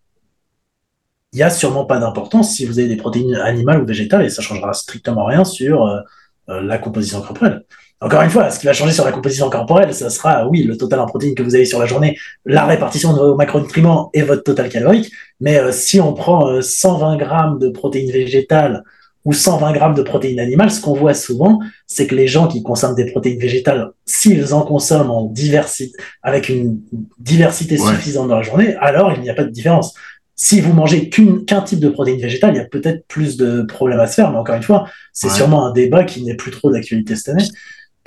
il 1.32 1.38
y 1.38 1.44
a 1.44 1.50
sûrement 1.50 1.84
pas 1.84 2.00
d'importance 2.00 2.56
si 2.56 2.66
vous 2.66 2.80
avez 2.80 2.88
des 2.88 2.96
protéines 2.96 3.36
animales 3.36 3.80
ou 3.80 3.86
végétales, 3.86 4.24
et 4.24 4.30
ça 4.30 4.42
changera 4.42 4.72
strictement 4.72 5.24
rien 5.24 5.44
sur 5.44 5.86
euh, 5.86 6.00
euh, 6.48 6.60
la 6.60 6.78
composition 6.78 7.20
corporelle. 7.22 7.62
Encore 8.02 8.22
une 8.22 8.30
fois, 8.30 8.50
ce 8.50 8.58
qui 8.58 8.64
va 8.64 8.72
changer 8.72 8.92
sur 8.92 9.04
la 9.04 9.12
composition 9.12 9.50
corporelle, 9.50 9.92
ça 9.92 10.08
sera, 10.08 10.48
oui, 10.48 10.62
le 10.62 10.78
total 10.78 11.00
en 11.00 11.06
protéines 11.06 11.34
que 11.34 11.42
vous 11.42 11.54
avez 11.54 11.66
sur 11.66 11.78
la 11.78 11.84
journée, 11.84 12.16
la 12.46 12.64
répartition 12.64 13.12
de 13.12 13.18
vos 13.18 13.34
macronutriments 13.34 14.10
et 14.14 14.22
votre 14.22 14.42
total 14.42 14.70
calorique. 14.70 15.12
Mais 15.38 15.58
euh, 15.58 15.70
si 15.70 16.00
on 16.00 16.14
prend 16.14 16.62
120 16.62 17.12
euh, 17.12 17.16
grammes 17.18 17.58
de 17.58 17.68
protéines 17.68 18.10
végétales 18.10 18.84
ou 19.26 19.34
120 19.34 19.72
grammes 19.72 19.94
de 19.94 20.02
protéines 20.02 20.40
animales, 20.40 20.70
ce 20.70 20.80
qu'on 20.80 20.94
voit 20.94 21.12
souvent, 21.12 21.58
c'est 21.86 22.06
que 22.06 22.14
les 22.14 22.26
gens 22.26 22.48
qui 22.48 22.62
consomment 22.62 22.94
des 22.94 23.04
protéines 23.04 23.38
végétales, 23.38 23.90
s'ils 24.06 24.54
en 24.54 24.62
consomment 24.62 25.10
en 25.10 25.24
diversité, 25.24 25.92
avec 26.22 26.48
une 26.48 26.80
diversité 27.18 27.76
suffisante 27.76 28.28
dans 28.28 28.36
la 28.36 28.42
journée, 28.42 28.76
alors 28.80 29.12
il 29.12 29.20
n'y 29.20 29.28
a 29.28 29.34
pas 29.34 29.44
de 29.44 29.50
différence 29.50 29.94
si 30.42 30.62
vous 30.62 30.72
mangez 30.72 31.10
qu'un 31.10 31.60
type 31.60 31.80
de 31.80 31.90
protéines 31.90 32.18
végétales, 32.18 32.54
il 32.54 32.56
y 32.56 32.60
a 32.60 32.64
peut-être 32.64 33.06
plus 33.08 33.36
de 33.36 33.60
problèmes 33.60 34.00
à 34.00 34.06
se 34.06 34.14
faire. 34.14 34.30
Mais 34.30 34.38
encore 34.38 34.54
une 34.54 34.62
fois, 34.62 34.88
c'est 35.12 35.28
sûrement 35.28 35.66
un 35.66 35.72
débat 35.72 36.04
qui 36.04 36.24
n'est 36.24 36.34
plus 36.34 36.50
trop 36.50 36.70
d'actualité 36.70 37.14
cette 37.14 37.28
année. 37.28 37.44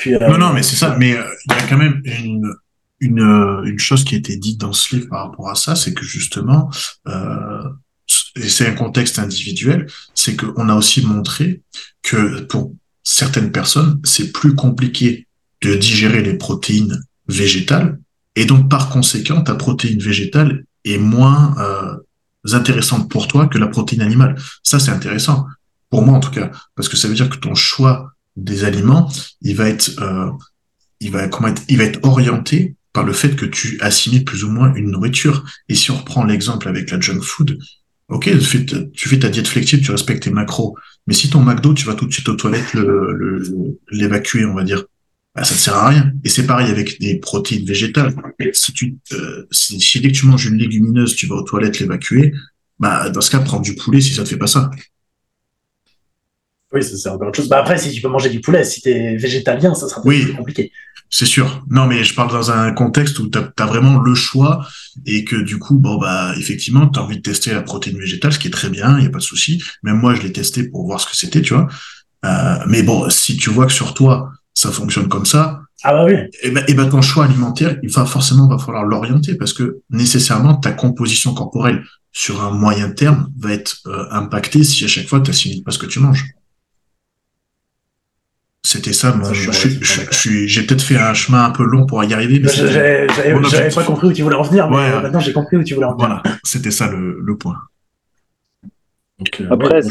Euh, 0.07 0.27
non, 0.27 0.37
non, 0.37 0.53
mais 0.53 0.63
c'est 0.63 0.75
ça. 0.75 0.95
Mais 0.97 1.15
euh, 1.15 1.23
il 1.45 1.53
y 1.53 1.55
a 1.55 1.67
quand 1.67 1.77
même 1.77 2.01
une, 2.05 2.53
une, 2.99 3.21
euh, 3.21 3.63
une, 3.63 3.79
chose 3.79 4.03
qui 4.03 4.15
a 4.15 4.17
été 4.17 4.37
dite 4.37 4.59
dans 4.59 4.73
ce 4.73 4.95
livre 4.95 5.09
par 5.09 5.29
rapport 5.29 5.49
à 5.49 5.55
ça, 5.55 5.75
c'est 5.75 5.93
que 5.93 6.03
justement, 6.03 6.69
et 8.35 8.49
c'est 8.49 8.67
un 8.67 8.73
contexte 8.73 9.19
individuel, 9.19 9.87
c'est 10.13 10.35
qu'on 10.35 10.69
a 10.69 10.75
aussi 10.75 11.05
montré 11.05 11.61
que 12.01 12.41
pour 12.41 12.73
certaines 13.03 13.51
personnes, 13.51 13.99
c'est 14.03 14.31
plus 14.31 14.55
compliqué 14.55 15.27
de 15.61 15.75
digérer 15.75 16.21
les 16.21 16.33
protéines 16.33 17.03
végétales, 17.27 17.99
et 18.35 18.45
donc 18.45 18.69
par 18.69 18.89
conséquent, 18.89 19.41
ta 19.41 19.55
protéine 19.55 19.99
végétale 19.99 20.65
est 20.83 20.97
moins 20.97 21.55
euh, 21.59 22.55
intéressante 22.55 23.09
pour 23.09 23.27
toi 23.27 23.47
que 23.47 23.57
la 23.57 23.67
protéine 23.67 24.01
animale. 24.01 24.35
Ça, 24.63 24.79
c'est 24.79 24.91
intéressant 24.91 25.45
pour 25.89 26.01
moi 26.01 26.17
en 26.17 26.19
tout 26.19 26.31
cas, 26.31 26.51
parce 26.75 26.89
que 26.89 26.97
ça 26.97 27.07
veut 27.07 27.13
dire 27.13 27.29
que 27.29 27.37
ton 27.37 27.55
choix 27.55 28.12
des 28.36 28.63
aliments, 28.63 29.11
il 29.41 29.55
va 29.55 29.69
être, 29.69 29.91
euh, 30.01 30.29
il 30.99 31.11
va 31.11 31.27
comment 31.27 31.53
il 31.67 31.77
va 31.77 31.84
être 31.84 31.99
orienté 32.03 32.75
par 32.93 33.03
le 33.03 33.13
fait 33.13 33.36
que 33.36 33.45
tu 33.45 33.79
assimiles 33.81 34.23
plus 34.23 34.43
ou 34.43 34.51
moins 34.51 34.73
une 34.75 34.91
nourriture. 34.91 35.43
Et 35.69 35.75
si 35.75 35.91
on 35.91 35.97
reprend 35.97 36.23
l'exemple 36.23 36.67
avec 36.67 36.91
la 36.91 36.99
junk 36.99 37.21
food, 37.21 37.57
ok, 38.09 38.29
tu 38.93 39.09
fais, 39.09 39.19
ta 39.19 39.29
diète 39.29 39.47
flexible, 39.47 39.84
tu 39.84 39.91
respectes 39.91 40.23
tes 40.23 40.31
macros, 40.31 40.77
mais 41.07 41.13
si 41.13 41.29
ton 41.29 41.41
McDo, 41.41 41.73
tu 41.73 41.86
vas 41.86 41.95
tout 41.95 42.05
de 42.05 42.13
suite 42.13 42.29
aux 42.29 42.36
toilettes 42.36 42.73
l'évacuer, 43.91 44.41
le, 44.41 44.49
on 44.49 44.53
va 44.53 44.63
dire, 44.63 44.86
bah, 45.36 45.43
ça 45.43 45.55
ne 45.55 45.59
sert 45.59 45.75
à 45.75 45.89
rien. 45.89 46.13
Et 46.23 46.29
c'est 46.29 46.45
pareil 46.45 46.69
avec 46.69 46.99
des 46.99 47.17
protéines 47.17 47.65
végétales. 47.65 48.13
Si 48.53 48.71
tu, 48.71 48.95
euh, 49.13 49.47
si, 49.51 49.99
dès 49.99 50.11
que 50.11 50.17
tu 50.17 50.27
manges 50.27 50.45
une 50.45 50.57
légumineuse, 50.57 51.15
tu 51.15 51.25
vas 51.25 51.36
aux 51.36 51.43
toilettes 51.43 51.79
l'évacuer, 51.79 52.34
bah, 52.79 53.09
dans 53.09 53.21
ce 53.21 53.31
cas, 53.31 53.39
prends 53.39 53.59
du 53.59 53.75
poulet 53.75 53.99
si 53.99 54.13
ça 54.13 54.23
te 54.23 54.29
fait 54.29 54.38
pas 54.38 54.47
ça. 54.47 54.69
Oui, 56.74 56.84
c'est 56.84 57.09
encore 57.09 57.28
autre 57.28 57.38
chose. 57.38 57.49
Bah 57.49 57.59
après, 57.59 57.78
si 57.78 57.91
tu 57.91 58.01
peux 58.01 58.07
manger 58.07 58.30
du 58.30 58.41
poulet, 58.41 58.63
si 58.63 58.82
tu 58.82 58.89
es 58.89 59.15
végétalien, 59.15 59.76
ça 59.76 59.88
sera 59.88 60.01
oui, 60.05 60.24
plus 60.24 60.34
compliqué. 60.34 60.71
C'est 61.09 61.28
sûr. 61.28 61.63
Non, 61.69 61.86
mais 61.86 62.03
je 62.03 62.15
parle 62.15 62.32
dans 62.32 62.49
un 62.49 62.71
contexte 62.74 63.19
où 63.19 63.30
tu 63.30 63.38
as, 63.38 63.65
vraiment 63.65 63.99
le 63.99 64.15
choix 64.15 64.65
et 65.05 65.24
que 65.24 65.36
du 65.36 65.59
coup, 65.59 65.78
bon, 65.78 65.99
bah, 65.99 66.34
effectivement, 66.38 66.88
tu 66.88 66.97
as 66.97 67.03
envie 67.03 67.17
de 67.17 67.21
tester 67.21 67.53
la 67.53 67.61
protéine 67.61 67.99
végétale, 67.99 68.34
ce 68.34 68.39
qui 68.39 68.47
est 68.47 68.51
très 68.51 68.69
bien, 68.69 68.97
il 68.97 69.01
n'y 69.01 69.07
a 69.07 69.11
pas 69.11 69.19
de 69.19 69.24
souci. 69.24 69.61
Même 69.84 69.97
moi, 69.97 70.15
je 70.15 70.24
l'ai 70.24 70.32
testé 70.32 70.63
pour 70.63 70.88
voir 70.88 70.99
ce 70.99 71.05
que 71.05 71.15
c'était, 71.15 71.43
tu 71.43 71.53
vois. 71.53 71.67
Euh, 72.26 72.55
mais 72.67 72.82
bon, 72.82 73.07
si 73.11 73.38
tu 73.38 73.51
vois 73.51 73.67
que 73.67 73.74
sur 73.74 73.93
toi, 73.93 74.32
ça 74.55 74.71
fonctionne 74.71 75.07
comme 75.07 75.26
ça, 75.26 75.59
ah 75.86 75.91
bah 75.91 76.05
oui. 76.05 76.13
Et 76.13 76.30
eh 76.43 76.51
ben, 76.51 76.63
et 76.69 76.74
ben 76.74 76.88
ton 76.88 77.01
choix 77.01 77.26
alimentaire, 77.26 77.78
il 77.84 77.89
va 77.89 78.05
forcément 78.05 78.47
va 78.47 78.57
falloir 78.57 78.86
l'orienter 78.86 79.36
parce 79.36 79.51
que 79.51 79.82
nécessairement 79.89 80.55
ta 80.55 80.71
composition 80.71 81.34
corporelle 81.34 81.84
sur 82.13 82.41
un 82.41 82.51
moyen 82.51 82.89
terme 82.91 83.30
va 83.38 83.51
être 83.51 83.82
euh, 83.88 84.05
impactée 84.11 84.63
si 84.63 84.86
à 84.86 84.88
chaque 84.88 85.07
fois 85.07 85.19
tu 85.19 85.30
n'assimiles 85.30 85.61
pas 85.61 85.71
ce 85.71 85.80
que 85.80 85.86
tu 85.86 85.99
manges. 85.99 86.26
C'était 88.66 88.93
ça, 88.93 89.14
moi. 89.14 89.30
J'ai 89.34 90.61
peut-être 90.64 90.82
fait 90.82 90.97
un 90.97 91.14
chemin 91.14 91.43
un 91.43 91.51
peu 91.51 91.64
long 91.64 91.86
pour 91.86 92.03
y 92.03 92.14
arriver. 92.14 92.41
J'avais 92.47 93.70
pas 93.70 93.84
compris 93.84 94.07
où 94.07 94.14
tu 94.14 94.22
voulais 94.24 94.38
en 94.38 94.43
venir, 94.43 94.70
mais 94.70 95.01
maintenant 95.01 95.20
j'ai 95.20 95.34
compris 95.34 95.57
où 95.57 95.64
tu 95.64 95.74
voulais 95.74 95.86
en 95.86 95.95
venir. 95.95 96.07
Voilà, 96.07 96.24
c'était 96.43 96.72
ça 96.72 96.89
le, 96.89 97.20
le 97.22 97.38
point. 97.38 97.57
Euh, 99.41 99.47
Après, 99.51 99.82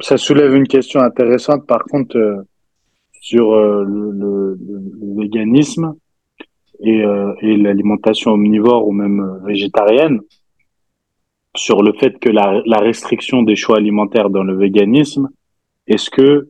ça 0.00 0.16
soulève 0.16 0.54
une 0.54 0.66
question 0.66 1.00
intéressante, 1.00 1.66
par 1.66 1.84
contre, 1.84 2.16
euh, 2.16 2.36
sur 3.20 3.52
euh, 3.52 3.84
le, 3.84 4.12
le, 4.12 5.20
véganisme 5.20 5.94
et, 6.82 7.02
et 7.42 7.56
l'alimentation 7.56 8.32
omnivore 8.32 8.88
ou 8.88 8.92
même 8.92 9.40
végétarienne, 9.44 10.20
sur 11.54 11.82
le 11.82 11.92
fait 11.92 12.18
que 12.18 12.30
la, 12.30 12.62
la 12.64 12.78
restriction 12.78 13.42
des 13.42 13.56
choix 13.56 13.76
alimentaires 13.76 14.30
dans 14.30 14.44
le 14.44 14.56
véganisme, 14.56 15.28
est-ce 15.86 16.08
que 16.08 16.48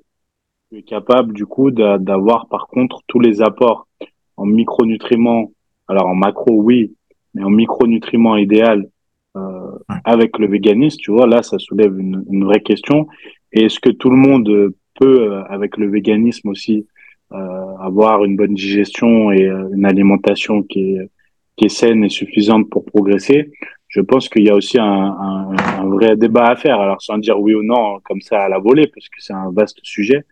est 0.73 0.83
capable 0.83 1.33
du 1.33 1.47
coup 1.47 1.71
d'avoir 1.71 2.49
par 2.49 2.69
contre 2.69 3.01
tous 3.07 3.21
les 3.21 3.43
apports 3.43 3.89
en 4.37 4.47
micronutriments, 4.47 5.53
alors 5.89 6.07
en 6.07 6.15
macro 6.15 6.55
oui, 6.55 6.95
mais 7.35 7.43
en 7.43 7.51
micronutriments 7.51 8.37
idéal 8.37 8.89
euh, 9.37 9.79
avec 10.05 10.39
le 10.39 10.47
véganisme, 10.49 10.99
tu 11.01 11.11
vois, 11.11 11.27
là 11.27 11.43
ça 11.43 11.59
soulève 11.59 11.99
une, 11.99 12.25
une 12.31 12.45
vraie 12.45 12.61
question. 12.63 13.07
Et 13.53 13.65
est-ce 13.65 13.81
que 13.81 13.91
tout 13.91 14.11
le 14.11 14.17
monde 14.17 14.73
peut, 14.99 15.33
euh, 15.33 15.43
avec 15.45 15.77
le 15.77 15.91
véganisme 15.91 16.49
aussi, 16.49 16.87
euh, 17.33 17.77
avoir 17.81 18.25
une 18.25 18.37
bonne 18.37 18.55
digestion 18.55 19.31
et 19.33 19.47
euh, 19.47 19.69
une 19.73 19.85
alimentation 19.85 20.63
qui 20.63 20.95
est, 20.95 21.11
qui 21.57 21.67
est 21.67 21.69
saine 21.69 22.05
et 22.05 22.09
suffisante 22.09 22.69
pour 22.71 22.85
progresser? 22.85 23.51
Je 23.89 24.01
pense 24.01 24.29
qu'il 24.29 24.45
y 24.45 24.51
a 24.51 24.55
aussi 24.55 24.79
un, 24.79 24.85
un, 24.85 25.57
un, 25.79 25.87
vrai 25.87 26.17
débat 26.17 26.47
à 26.47 26.57
faire. 26.57 26.81
Alors 26.81 27.03
sans 27.03 27.19
dire 27.19 27.41
oui 27.41 27.55
ou 27.55 27.65
non 27.65 27.99
comme 28.05 28.21
ça 28.21 28.45
à 28.45 28.49
la 28.49 28.61
volée, 28.61 28.87
parce 28.87 29.09
que 29.09 29.21
c'est 29.21 29.33
un 29.33 29.51
vaste 29.51 29.81
sujet 29.83 30.25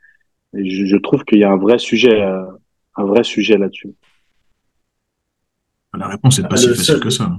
je, 0.65 0.97
trouve 0.97 1.25
qu'il 1.25 1.39
y 1.39 1.45
a 1.45 1.51
un 1.51 1.57
vrai 1.57 1.79
sujet, 1.79 2.23
euh, 2.23 2.45
un 2.97 3.05
vrai 3.05 3.25
sujet 3.25 3.57
là-dessus. 3.59 3.95
La 5.97 6.09
réponse 6.09 6.39
n'est 6.39 6.49
pas 6.49 6.57
si 6.57 6.69
facile 6.69 7.01
que 7.01 7.11
ça. 7.11 7.31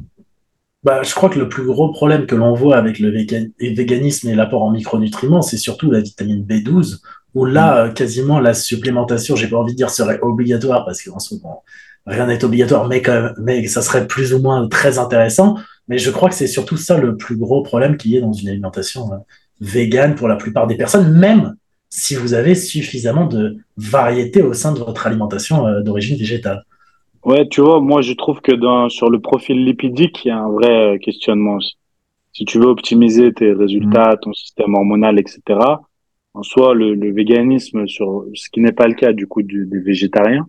Bah, 0.84 1.04
je 1.04 1.14
crois 1.14 1.30
que 1.30 1.38
le 1.38 1.50
plus 1.50 1.66
gros 1.66 1.92
problème 1.92 2.26
que 2.26 2.36
l'on 2.36 2.54
voit 2.54 2.78
avec 2.78 3.00
le 3.00 3.10
véganisme 3.12 4.30
et 4.30 4.36
l'apport 4.36 4.64
en 4.64 4.72
micronutriments, 4.72 5.42
c'est 5.42 5.58
surtout 5.58 5.92
la 5.92 6.00
vitamine 6.00 6.46
B12, 6.46 7.00
où 7.36 7.46
là, 7.46 7.86
mm. 7.86 7.88
euh, 7.90 7.92
quasiment 7.92 8.40
la 8.40 8.54
supplémentation, 8.54 9.36
j'ai 9.36 9.48
pas 9.48 9.58
envie 9.58 9.74
de 9.74 9.78
dire 9.78 9.90
serait 9.90 10.20
obligatoire, 10.22 10.86
parce 10.86 11.02
qu'en 11.04 11.20
ce 11.20 11.36
moment, 11.36 11.64
rien 12.06 12.28
n'est 12.28 12.44
obligatoire, 12.44 12.88
mais 12.88 13.02
quand 13.02 13.14
même, 13.14 13.34
mais 13.40 13.68
ça 13.68 13.82
serait 13.82 14.08
plus 14.08 14.34
ou 14.34 14.40
moins 14.40 14.68
très 14.68 15.00
intéressant. 15.00 15.58
Mais 15.90 15.98
je 15.98 16.12
crois 16.12 16.30
que 16.30 16.36
c'est 16.36 16.48
surtout 16.48 16.78
ça 16.78 16.98
le 16.98 17.18
plus 17.18 17.36
gros 17.36 17.62
problème 17.62 17.98
qu'il 17.98 18.12
y 18.12 18.18
ait 18.18 18.22
dans 18.22 18.34
une 18.34 18.48
alimentation 18.48 19.12
hein, 19.12 19.24
vegan 19.60 20.16
pour 20.16 20.28
la 20.28 20.36
plupart 20.36 20.68
des 20.68 20.76
personnes, 20.76 21.12
même 21.12 21.56
si 21.90 22.16
vous 22.16 22.34
avez 22.34 22.56
suffisamment 22.56 23.26
de 23.26 23.58
variété 23.78 24.42
au 24.42 24.54
sein 24.54 24.74
de 24.74 24.80
votre 24.80 25.08
alimentation 25.08 25.66
euh, 25.68 25.82
d'origine 25.82 26.18
végétale. 26.18 26.64
Ouais, 27.26 27.48
tu 27.50 27.62
vois, 27.62 27.82
moi 27.82 28.02
je 28.02 28.14
trouve 28.14 28.42
que 28.42 28.54
dans, 28.54 28.90
sur 28.90 29.10
le 29.10 29.20
profil 29.20 29.66
lipidique, 29.66 30.24
il 30.24 30.30
y 30.30 30.32
a 30.32 30.40
un 30.40 30.50
vrai 30.50 30.96
euh, 30.96 30.98
questionnement 30.98 31.56
aussi. 31.56 31.76
Si 32.32 32.46
tu 32.46 32.60
veux 32.60 32.68
optimiser 32.68 33.34
tes 33.34 33.52
résultats, 33.52 34.16
ton 34.22 34.32
système 34.34 34.76
hormonal, 34.76 35.20
etc., 35.20 35.60
en 36.36 36.44
soi, 36.44 36.76
le, 36.76 36.94
le 36.94 37.12
véganisme, 37.12 37.88
sur 37.88 38.26
ce 38.36 38.50
qui 38.52 38.62
n'est 38.62 38.72
pas 38.72 38.88
le 38.88 38.94
cas 38.94 39.14
du 39.14 39.28
coup 39.28 39.42
du, 39.42 39.66
des 39.66 39.80
végétariens, 39.80 40.48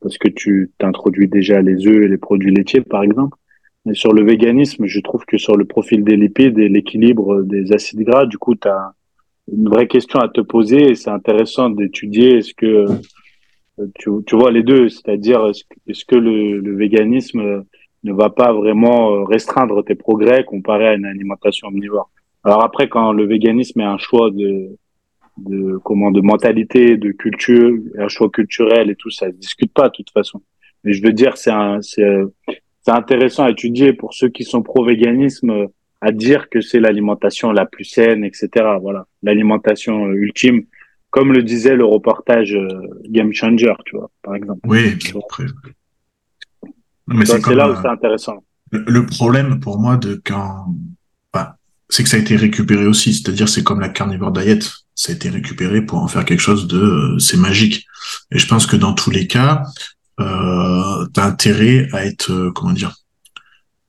parce 0.00 0.18
que 0.18 0.28
tu 0.28 0.72
t'introduis 0.78 1.28
déjà 1.28 1.62
les 1.62 1.86
œufs 1.86 2.04
et 2.04 2.08
les 2.08 2.18
produits 2.18 2.52
laitiers, 2.52 2.80
par 2.80 3.02
exemple. 3.02 3.38
Mais 3.86 3.94
sur 3.94 4.12
le 4.12 4.24
véganisme, 4.24 4.86
je 4.86 5.00
trouve 5.00 5.24
que 5.24 5.38
sur 5.38 5.56
le 5.56 5.64
profil 5.64 6.04
des 6.04 6.16
lipides 6.16 6.58
et 6.58 6.68
l'équilibre 6.68 7.42
des 7.42 7.72
acides 7.72 8.02
gras, 8.02 8.26
du 8.26 8.36
coup, 8.36 8.54
tu 8.54 8.68
as 8.68 8.92
une 9.52 9.68
vraie 9.68 9.88
question 9.88 10.20
à 10.20 10.28
te 10.28 10.40
poser 10.40 10.94
c'est 10.94 11.10
intéressant 11.10 11.70
d'étudier 11.70 12.38
est-ce 12.38 12.54
que 12.54 12.86
tu, 13.98 14.10
tu, 14.26 14.36
vois 14.36 14.50
les 14.50 14.62
deux, 14.62 14.88
c'est-à-dire 14.88 15.46
est-ce 15.86 16.04
que, 16.04 16.16
le, 16.16 16.58
le, 16.58 16.76
véganisme 16.76 17.64
ne 18.04 18.12
va 18.12 18.30
pas 18.30 18.52
vraiment 18.52 19.24
restreindre 19.24 19.84
tes 19.84 19.94
progrès 19.94 20.44
comparé 20.44 20.88
à 20.88 20.94
une 20.94 21.06
alimentation 21.06 21.68
omnivore? 21.68 22.10
Alors 22.44 22.62
après, 22.62 22.88
quand 22.88 23.12
le 23.12 23.26
véganisme 23.26 23.80
est 23.80 23.84
un 23.84 23.98
choix 23.98 24.30
de, 24.30 24.76
de 25.38 25.78
comment 25.78 26.10
de 26.10 26.20
mentalité, 26.20 26.96
de 26.96 27.10
culture, 27.12 27.72
un 27.98 28.08
choix 28.08 28.30
culturel 28.30 28.90
et 28.90 28.96
tout, 28.96 29.10
ça 29.10 29.26
se 29.26 29.36
discute 29.36 29.72
pas 29.72 29.88
de 29.88 29.94
toute 29.94 30.10
façon. 30.10 30.40
Mais 30.84 30.92
je 30.92 31.02
veux 31.02 31.12
dire, 31.12 31.36
c'est 31.36 31.52
c'est 31.82 32.22
c'est 32.82 32.92
intéressant 32.92 33.44
à 33.44 33.50
étudier 33.50 33.92
pour 33.92 34.14
ceux 34.14 34.30
qui 34.30 34.44
sont 34.44 34.62
pro-véganisme 34.62 35.66
à 36.00 36.12
dire 36.12 36.48
que 36.48 36.60
c'est 36.60 36.80
l'alimentation 36.80 37.52
la 37.52 37.66
plus 37.66 37.84
saine, 37.84 38.24
etc. 38.24 38.48
Voilà, 38.80 39.06
l'alimentation 39.22 40.06
euh, 40.06 40.14
ultime, 40.14 40.64
comme 41.10 41.32
le 41.32 41.42
disait 41.42 41.76
le 41.76 41.84
reportage 41.84 42.54
euh, 42.54 42.68
Game 43.08 43.32
Changer, 43.32 43.74
tu 43.84 43.96
vois, 43.96 44.10
par 44.22 44.34
exemple. 44.34 44.60
Oui, 44.64 44.96
après. 45.14 45.44
Mais 47.08 47.26
c'est 47.26 47.54
là 47.54 47.70
où 47.70 47.74
c'est 47.80 47.88
intéressant. 47.88 48.44
Le 48.70 49.04
problème 49.04 49.58
pour 49.58 49.80
moi 49.80 49.96
de 49.96 50.20
quand, 50.24 50.74
enfin, 51.32 51.50
c'est 51.88 52.04
que 52.04 52.08
ça 52.08 52.16
a 52.16 52.20
été 52.20 52.36
récupéré 52.36 52.86
aussi, 52.86 53.12
c'est-à-dire 53.12 53.48
c'est 53.48 53.64
comme 53.64 53.80
la 53.80 53.88
carnivore 53.88 54.30
diet, 54.30 54.60
ça 54.94 55.10
a 55.10 55.14
été 55.14 55.28
récupéré 55.28 55.82
pour 55.82 55.98
en 55.98 56.06
faire 56.06 56.24
quelque 56.24 56.40
chose 56.40 56.68
de, 56.68 56.78
euh, 56.78 57.18
c'est 57.18 57.36
magique. 57.36 57.84
Et 58.30 58.38
je 58.38 58.46
pense 58.46 58.66
que 58.66 58.76
dans 58.76 58.92
tous 58.92 59.10
les 59.10 59.26
cas, 59.26 59.64
euh, 60.20 61.06
t'as 61.12 61.24
intérêt 61.24 61.88
à 61.92 62.06
être, 62.06 62.50
comment 62.54 62.72
dire, 62.72 62.94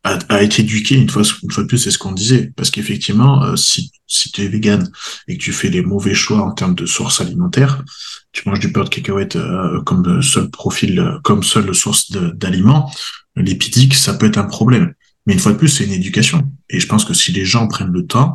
à, 0.03 0.41
être 0.41 0.59
éduqué 0.59 0.95
une 0.95 1.09
fois, 1.09 1.23
une 1.43 1.51
fois 1.51 1.63
de 1.63 1.67
plus, 1.67 1.77
c'est 1.77 1.91
ce 1.91 1.97
qu'on 1.97 2.11
disait. 2.11 2.51
Parce 2.55 2.71
qu'effectivement, 2.71 3.43
euh, 3.43 3.55
si, 3.55 3.91
si 4.07 4.31
tu 4.31 4.41
es 4.41 4.47
vegan 4.47 4.91
et 5.27 5.37
que 5.37 5.43
tu 5.43 5.53
fais 5.53 5.69
les 5.69 5.83
mauvais 5.83 6.15
choix 6.15 6.41
en 6.41 6.51
termes 6.51 6.75
de 6.75 6.85
sources 6.85 7.21
alimentaires, 7.21 7.83
tu 8.31 8.47
manges 8.47 8.59
du 8.59 8.69
beurre 8.69 8.85
de 8.85 8.89
cacahuète 8.89 9.35
euh, 9.35 9.81
comme 9.81 10.21
seul 10.21 10.49
profil, 10.49 10.99
euh, 10.99 11.19
comme 11.23 11.43
seule 11.43 11.73
source 11.75 12.11
d'aliments, 12.11 12.91
l'épidique, 13.35 13.93
ça 13.93 14.13
peut 14.13 14.25
être 14.25 14.37
un 14.37 14.45
problème. 14.45 14.93
Mais 15.25 15.33
une 15.33 15.39
fois 15.39 15.51
de 15.51 15.57
plus, 15.57 15.69
c'est 15.69 15.85
une 15.85 15.91
éducation. 15.91 16.51
Et 16.69 16.79
je 16.79 16.87
pense 16.87 17.05
que 17.05 17.13
si 17.13 17.31
les 17.31 17.45
gens 17.45 17.67
prennent 17.67 17.91
le 17.91 18.07
temps, 18.07 18.33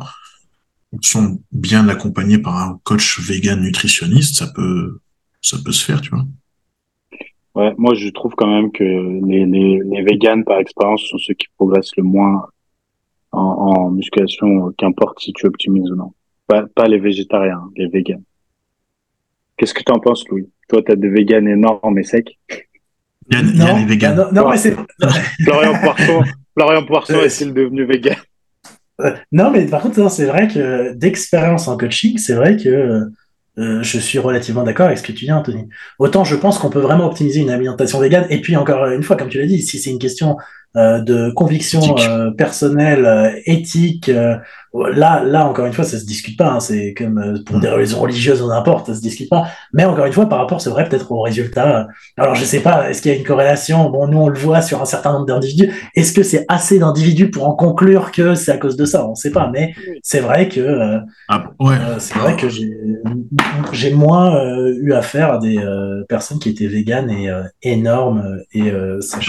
sont 1.01 1.41
bien 1.51 1.89
accompagnés 1.89 2.37
par 2.37 2.55
un 2.57 2.79
coach 2.83 3.19
vegan 3.19 3.59
nutritionniste, 3.61 4.37
ça 4.37 4.47
peut, 4.47 4.99
ça 5.41 5.57
peut 5.57 5.73
se 5.73 5.83
faire, 5.83 6.01
tu 6.01 6.11
vois. 6.11 6.25
Ouais, 7.57 7.73
moi 7.79 7.95
je 7.95 8.09
trouve 8.09 8.35
quand 8.35 8.45
même 8.45 8.71
que 8.71 8.83
les, 8.83 9.47
les, 9.47 9.81
les 9.83 10.03
véganes 10.03 10.43
par 10.43 10.59
expérience 10.59 11.01
sont 11.01 11.17
ceux 11.17 11.33
qui 11.33 11.47
progressent 11.57 11.95
le 11.97 12.03
moins 12.03 12.45
en, 13.31 13.39
en 13.39 13.89
musculation, 13.89 14.71
qu'importe 14.77 15.19
si 15.19 15.33
tu 15.33 15.47
optimises 15.47 15.89
ou 15.89 15.95
non. 15.95 16.13
Pas, 16.45 16.67
pas 16.75 16.87
les 16.87 16.99
végétariens, 16.99 17.63
les 17.75 17.87
véganes. 17.87 18.21
Qu'est-ce 19.57 19.73
que 19.73 19.81
tu 19.83 19.91
en 19.91 19.97
penses, 19.97 20.29
Louis? 20.29 20.47
Toi, 20.69 20.83
tu 20.83 20.91
as 20.91 20.95
des 20.95 21.09
véganes 21.09 21.47
énormes 21.47 21.97
et 21.97 22.03
secs? 22.03 22.37
Il 23.31 23.33
y 23.33 23.35
a, 23.35 23.41
il 23.41 23.57
y 23.57 23.61
a 23.63 23.79
les 23.79 23.85
véganes. 23.85 24.15
Non, 24.15 24.31
non, 24.31 24.49
mais 24.51 24.57
c'est. 24.57 24.75
Florian 25.43 25.73
Poisson, 25.81 26.23
Florian 26.55 26.85
Poisson 26.85 27.21
est-il 27.21 27.55
devenu 27.55 27.85
vegan 27.85 28.17
Non, 29.31 29.49
mais 29.49 29.65
par 29.65 29.81
contre, 29.81 30.11
c'est 30.11 30.27
vrai 30.27 30.47
que 30.47 30.93
d'expérience 30.93 31.67
en 31.67 31.75
coaching, 31.75 32.19
c'est 32.19 32.35
vrai 32.35 32.55
que 32.55 33.01
euh, 33.57 33.81
je 33.81 33.97
suis 33.97 34.19
relativement 34.19 34.63
d'accord 34.63 34.87
avec 34.87 34.97
ce 34.97 35.03
que 35.03 35.11
tu 35.11 35.25
dis, 35.25 35.31
Anthony. 35.31 35.67
Autant 35.99 36.23
je 36.23 36.35
pense 36.35 36.59
qu'on 36.59 36.69
peut 36.69 36.79
vraiment 36.79 37.07
optimiser 37.07 37.41
une 37.41 37.49
alimentation 37.49 37.99
végane. 37.99 38.25
Et 38.29 38.41
puis 38.41 38.55
encore 38.55 38.85
une 38.87 39.03
fois, 39.03 39.15
comme 39.15 39.29
tu 39.29 39.39
l'as 39.39 39.47
dit, 39.47 39.61
si 39.61 39.79
c'est 39.79 39.89
une 39.89 39.99
question 39.99 40.37
de 40.77 41.31
conviction 41.31 41.95
euh, 41.99 42.31
personnelle, 42.31 43.05
euh, 43.05 43.31
éthique. 43.45 44.11
là, 44.73 45.23
là, 45.23 45.47
encore 45.47 45.65
une 45.65 45.73
fois, 45.73 45.83
ça 45.83 45.97
se 45.97 46.05
discute 46.05 46.37
pas. 46.37 46.51
Hein, 46.51 46.59
c'est 46.59 46.93
comme 46.95 47.41
pour 47.45 47.59
des 47.59 47.67
raisons 47.67 47.99
religieuses 47.99 48.41
ou 48.41 48.47
n'importe, 48.47 48.87
ça 48.87 48.93
se 48.93 49.01
discute 49.01 49.29
pas. 49.29 49.47
Mais 49.73 49.85
encore 49.85 50.05
une 50.05 50.13
fois, 50.13 50.29
par 50.29 50.39
rapport, 50.39 50.61
c'est 50.61 50.69
vrai, 50.69 50.87
peut-être 50.87 51.11
aux 51.11 51.21
résultats. 51.21 51.87
Alors, 52.17 52.35
je 52.35 52.43
sais 52.43 52.59
pas, 52.59 52.89
est-ce 52.89 53.01
qu'il 53.01 53.11
y 53.11 53.15
a 53.15 53.17
une 53.17 53.25
corrélation? 53.25 53.89
Bon, 53.89 54.07
nous, 54.07 54.19
on 54.19 54.27
le 54.27 54.37
voit 54.37 54.61
sur 54.61 54.81
un 54.81 54.85
certain 54.85 55.13
nombre 55.13 55.25
d'individus. 55.25 55.73
Est-ce 55.95 56.13
que 56.13 56.23
c'est 56.23 56.45
assez 56.47 56.77
d'individus 56.79 57.31
pour 57.31 57.47
en 57.47 57.53
conclure 57.53 58.11
que 58.11 58.35
c'est 58.35 58.51
à 58.51 58.57
cause 58.57 58.77
de 58.77 58.85
ça? 58.85 59.05
On 59.05 59.11
ne 59.11 59.15
sait 59.15 59.31
pas. 59.31 59.49
Mais 59.51 59.73
c'est 60.03 60.19
vrai 60.19 60.47
que 60.47 60.99
ah, 61.29 61.51
ouais. 61.59 61.75
c'est 61.97 62.17
vrai 62.19 62.35
que 62.35 62.47
j'ai 63.71 63.93
moins 63.93 64.39
eu 64.79 64.93
affaire 64.93 65.33
à 65.33 65.37
des 65.39 65.59
personnes 66.07 66.39
qui 66.39 66.49
étaient 66.49 66.67
véganes 66.67 67.09
et 67.09 67.29
énormes 67.63 68.37
et 68.53 68.71
ça 69.01 69.19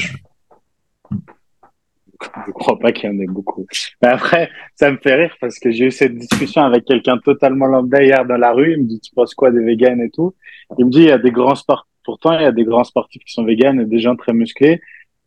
je 2.47 2.53
crois 2.53 2.79
pas 2.79 2.93
qu'il 2.93 3.11
y 3.11 3.15
en 3.15 3.19
ait 3.21 3.27
beaucoup. 3.27 3.67
Mais 4.03 4.09
après, 4.09 4.51
ça 4.75 4.91
me 4.91 4.97
fait 4.97 5.15
rire 5.15 5.37
parce 5.41 5.59
que 5.59 5.71
j'ai 5.71 5.87
eu 5.87 5.91
cette 5.91 6.17
discussion 6.17 6.63
avec 6.63 6.85
quelqu'un 6.85 7.19
totalement 7.19 7.67
lambda 7.67 8.03
hier 8.03 8.25
dans 8.25 8.37
la 8.37 8.53
rue. 8.53 8.73
Il 8.73 8.83
me 8.83 8.89
dit, 8.89 9.01
tu 9.01 9.13
penses 9.15 9.35
quoi 9.35 9.51
des 9.51 9.63
véganes 9.63 10.01
et 10.01 10.11
tout? 10.11 10.35
Il 10.79 10.87
me 10.87 10.91
dit, 10.91 11.01
il 11.01 11.09
y 11.09 11.13
a 11.13 11.19
des 11.19 11.31
grands 11.31 11.55
sports, 11.55 11.87
pourtant, 12.05 12.33
il 12.39 12.43
y 12.43 12.47
a 12.47 12.53
des 12.53 12.65
grands 12.65 12.85
sportifs 12.85 13.23
qui 13.25 13.33
sont 13.33 13.45
véganes 13.45 13.81
et 13.81 13.85
des 13.85 14.01
gens 14.01 14.17
très 14.17 14.33
musclés. 14.33 14.81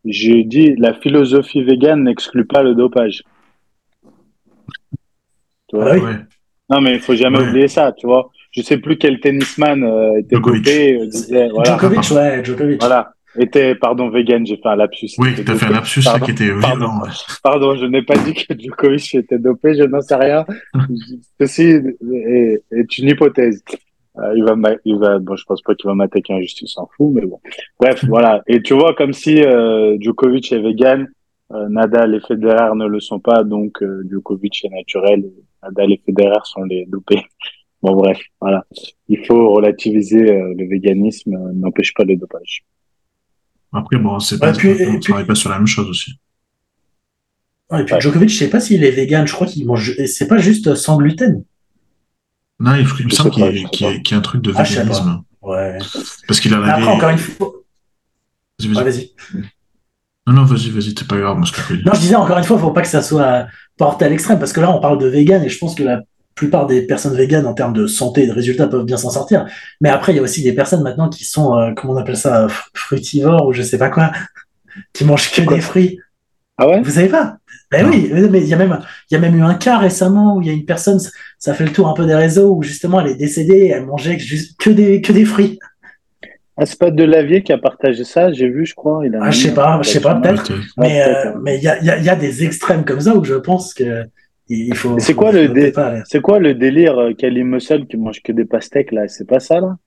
J'ai 0.05 0.43
dit, 0.43 0.75
la 0.77 0.93
philosophie 0.93 1.63
végane 1.63 2.03
n'exclut 2.03 2.45
pas 2.45 2.63
le 2.63 2.75
dopage. 2.75 3.23
Tu 5.67 5.75
vois? 5.75 5.95
Ah 5.95 6.25
non, 6.69 6.81
mais 6.81 6.95
il 6.95 6.99
faut 6.99 7.15
jamais 7.15 7.39
oublier 7.39 7.67
ça, 7.67 7.91
tu 7.91 8.07
vois? 8.07 8.31
Je 8.51 8.61
sais 8.61 8.77
plus 8.77 8.97
quel 8.97 9.19
tennisman 9.19 9.83
euh, 9.83 10.19
était 10.19 10.39
dopé, 10.39 10.97
euh, 10.99 11.05
disait, 11.05 11.49
voilà. 11.49 11.77
Djokovic, 11.77 12.11
ouais, 12.11 12.43
Djokovic. 12.43 12.79
Voilà 12.79 13.13
était, 13.37 13.75
pardon, 13.75 14.09
vegan, 14.09 14.45
j'ai 14.45 14.57
fait 14.57 14.67
un 14.67 14.75
lapsus. 14.75 15.11
Oui, 15.17 15.33
tu 15.35 15.49
as 15.49 15.55
fait 15.55 15.65
un 15.67 15.71
lapsus 15.71 16.01
là, 16.01 16.19
qui 16.19 16.31
était 16.31 16.45
violent. 16.45 17.01
Pardon, 17.43 17.75
je 17.75 17.85
n'ai 17.85 18.01
pas 18.01 18.17
dit 18.17 18.33
que 18.33 18.57
Djokovic 18.57 19.15
était 19.15 19.39
dopé, 19.39 19.75
je 19.75 19.83
n'en 19.83 20.01
sais 20.01 20.15
rien. 20.15 20.45
Ceci 21.39 21.63
est, 21.63 22.63
est, 22.71 22.97
une 22.97 23.09
hypothèse. 23.09 23.63
Euh, 24.17 24.33
il 24.35 24.43
va, 24.43 24.55
il 24.83 24.97
va, 24.97 25.19
bon, 25.19 25.35
je 25.35 25.45
pense 25.45 25.61
pas 25.61 25.73
qu'il 25.75 25.87
va 25.87 25.95
m'attaquer 25.95 26.33
en 26.33 26.41
justice, 26.41 26.73
s'en 26.73 26.89
fout, 26.97 27.11
mais 27.13 27.25
bon. 27.25 27.39
Bref, 27.79 28.03
voilà. 28.09 28.41
Et 28.47 28.61
tu 28.61 28.73
vois, 28.73 28.93
comme 28.93 29.13
si 29.13 29.41
euh, 29.41 29.95
Djokovic 29.99 30.51
est 30.51 30.59
vegan, 30.59 31.07
euh, 31.53 31.67
Nadal 31.69 32.15
et 32.15 32.19
Federer 32.21 32.75
ne 32.75 32.85
le 32.85 32.99
sont 32.99 33.19
pas, 33.19 33.43
donc 33.43 33.81
euh, 33.83 34.03
Djokovic 34.09 34.63
est 34.65 34.69
naturel, 34.69 35.29
Nadal 35.61 35.91
et 35.91 36.01
Federer 36.05 36.39
sont 36.45 36.63
les 36.63 36.85
dopés. 36.85 37.23
Bon, 37.81 37.95
bref, 37.95 38.21
voilà. 38.39 38.65
Il 39.07 39.25
faut 39.25 39.49
relativiser 39.53 40.31
euh, 40.31 40.53
le 40.55 40.67
véganisme, 40.67 41.35
n'empêche 41.53 41.93
pas 41.93 42.03
le 42.03 42.15
dopage. 42.15 42.63
Après, 43.73 43.97
bon, 43.97 44.19
c'est 44.19 44.39
pas, 44.39 44.51
on 44.51 44.99
travaille 44.99 45.25
pas 45.25 45.35
sur 45.35 45.49
la 45.49 45.57
même 45.57 45.67
chose 45.67 45.87
aussi. 45.87 46.19
et 47.73 47.83
puis 47.83 47.95
Djokovic, 47.99 48.29
je 48.29 48.37
sais 48.37 48.49
pas 48.49 48.59
s'il 48.59 48.83
est 48.83 48.91
vegan, 48.91 49.25
je 49.25 49.33
crois 49.33 49.47
qu'il 49.47 49.65
mange, 49.65 49.95
c'est 50.05 50.27
pas 50.27 50.37
juste 50.37 50.75
sans 50.75 50.97
gluten. 50.97 51.43
Non, 52.59 52.75
il, 52.75 53.05
me 53.05 53.09
semble 53.09 53.31
qu'il 53.31 53.43
y, 53.43 54.13
a 54.13 54.17
un 54.17 54.21
truc 54.21 54.41
de 54.43 54.53
ah, 54.55 54.61
véganisme. 54.61 55.23
ouais. 55.41 55.79
Parce 56.27 56.39
qu'il 56.39 56.53
en 56.53 56.61
avait. 56.61 56.71
Après, 56.71 56.87
encore 56.87 57.09
une 57.09 57.17
fois. 57.17 57.53
Vas-y, 58.59 58.67
vas-y. 58.67 58.83
vas-y. 58.83 59.11
Non, 60.27 60.33
non, 60.33 60.43
vas-y, 60.43 60.69
vas-y, 60.69 60.93
t'es 60.93 61.05
pas 61.05 61.17
grave, 61.17 61.37
moi, 61.37 61.47
je 61.47 61.73
Non, 61.77 61.93
je 61.93 61.99
disais 61.99 62.15
encore 62.15 62.37
une 62.37 62.43
fois, 62.43 62.59
faut 62.59 62.71
pas 62.71 62.83
que 62.83 62.87
ça 62.87 63.01
soit 63.01 63.47
porté 63.77 64.05
à 64.05 64.09
l'extrême, 64.09 64.37
parce 64.37 64.53
que 64.53 64.59
là, 64.59 64.71
on 64.71 64.79
parle 64.79 64.99
de 64.99 65.07
vegan, 65.07 65.43
et 65.43 65.49
je 65.49 65.57
pense 65.57 65.73
que 65.73 65.81
la 65.81 66.01
plupart 66.35 66.65
des 66.67 66.81
personnes 66.81 67.15
véganes 67.15 67.45
en 67.45 67.53
termes 67.53 67.73
de 67.73 67.87
santé 67.87 68.23
et 68.23 68.27
de 68.27 68.31
résultats 68.31 68.67
peuvent 68.67 68.85
bien 68.85 68.97
s'en 68.97 69.09
sortir. 69.09 69.45
Mais 69.79 69.89
après, 69.89 70.13
il 70.13 70.15
y 70.15 70.19
a 70.19 70.21
aussi 70.21 70.43
des 70.43 70.53
personnes 70.53 70.83
maintenant 70.83 71.09
qui 71.09 71.25
sont, 71.25 71.57
euh, 71.57 71.71
comment 71.75 71.93
on 71.93 71.97
appelle 71.97 72.17
ça, 72.17 72.47
frutivores 72.73 73.47
ou 73.47 73.53
je 73.53 73.61
sais 73.61 73.77
pas 73.77 73.89
quoi, 73.89 74.11
qui 74.93 75.05
mangent 75.05 75.31
que 75.31 75.41
des 75.41 75.61
fruits. 75.61 75.99
Ah 76.57 76.67
ouais? 76.67 76.81
Vous 76.81 76.91
savez 76.91 77.09
pas? 77.09 77.37
Ben 77.71 77.87
oui, 77.89 78.11
mais 78.29 78.41
il 78.41 78.47
y 78.47 78.53
a 78.53 78.57
même, 78.57 78.79
il 79.09 79.13
y 79.13 79.17
a 79.17 79.19
même 79.19 79.37
eu 79.37 79.41
un 79.41 79.53
cas 79.53 79.77
récemment 79.77 80.35
où 80.35 80.41
il 80.41 80.47
y 80.47 80.49
a 80.49 80.53
une 80.53 80.65
personne, 80.65 80.99
ça 81.39 81.53
fait 81.53 81.63
le 81.63 81.71
tour 81.71 81.87
un 81.87 81.93
peu 81.93 82.05
des 82.05 82.15
réseaux 82.15 82.53
où 82.53 82.63
justement 82.63 82.99
elle 82.99 83.11
est 83.11 83.15
décédée, 83.15 83.71
elle 83.73 83.85
mangeait 83.85 84.19
juste 84.19 84.59
que 84.59 84.69
des, 84.69 85.01
que 85.01 85.13
des 85.13 85.23
fruits. 85.23 85.57
Ah, 86.57 86.65
c'est 86.65 86.77
pas 86.77 86.91
Delavier 86.91 87.43
qui 87.43 87.53
a 87.53 87.57
partagé 87.57 88.03
ça, 88.03 88.31
j'ai 88.33 88.49
vu, 88.49 88.65
je 88.65 88.75
crois. 88.75 89.05
Il 89.05 89.15
a 89.15 89.19
ah, 89.23 89.31
je 89.31 89.39
sais 89.39 89.53
pas, 89.53 89.79
je 89.81 89.89
sais 89.89 90.01
pas, 90.01 90.15
peut-être. 90.15 90.51
Mais 90.77 91.01
euh, 91.01 91.31
mais 91.41 91.57
il 91.57 91.63
y 91.63 91.67
a, 91.69 91.97
y 91.97 92.09
a 92.09 92.15
des 92.15 92.43
extrêmes 92.43 92.83
comme 92.83 92.99
ça 92.99 93.15
où 93.15 93.23
je 93.23 93.35
pense 93.35 93.73
que 93.73 94.05
c'est 94.99 95.13
quoi, 95.13 95.31
le 95.31 95.71
c'est 96.05 96.21
quoi 96.21 96.39
le 96.39 96.53
délire 96.53 96.97
euh, 96.97 97.13
Kali 97.13 97.43
Muscle 97.43 97.85
qui 97.87 97.97
mange 97.97 98.21
que 98.21 98.31
des 98.31 98.45
pastèques 98.45 98.91
là? 98.91 99.07
C'est 99.07 99.27
pas 99.27 99.39
ça 99.39 99.59
là? 99.59 99.77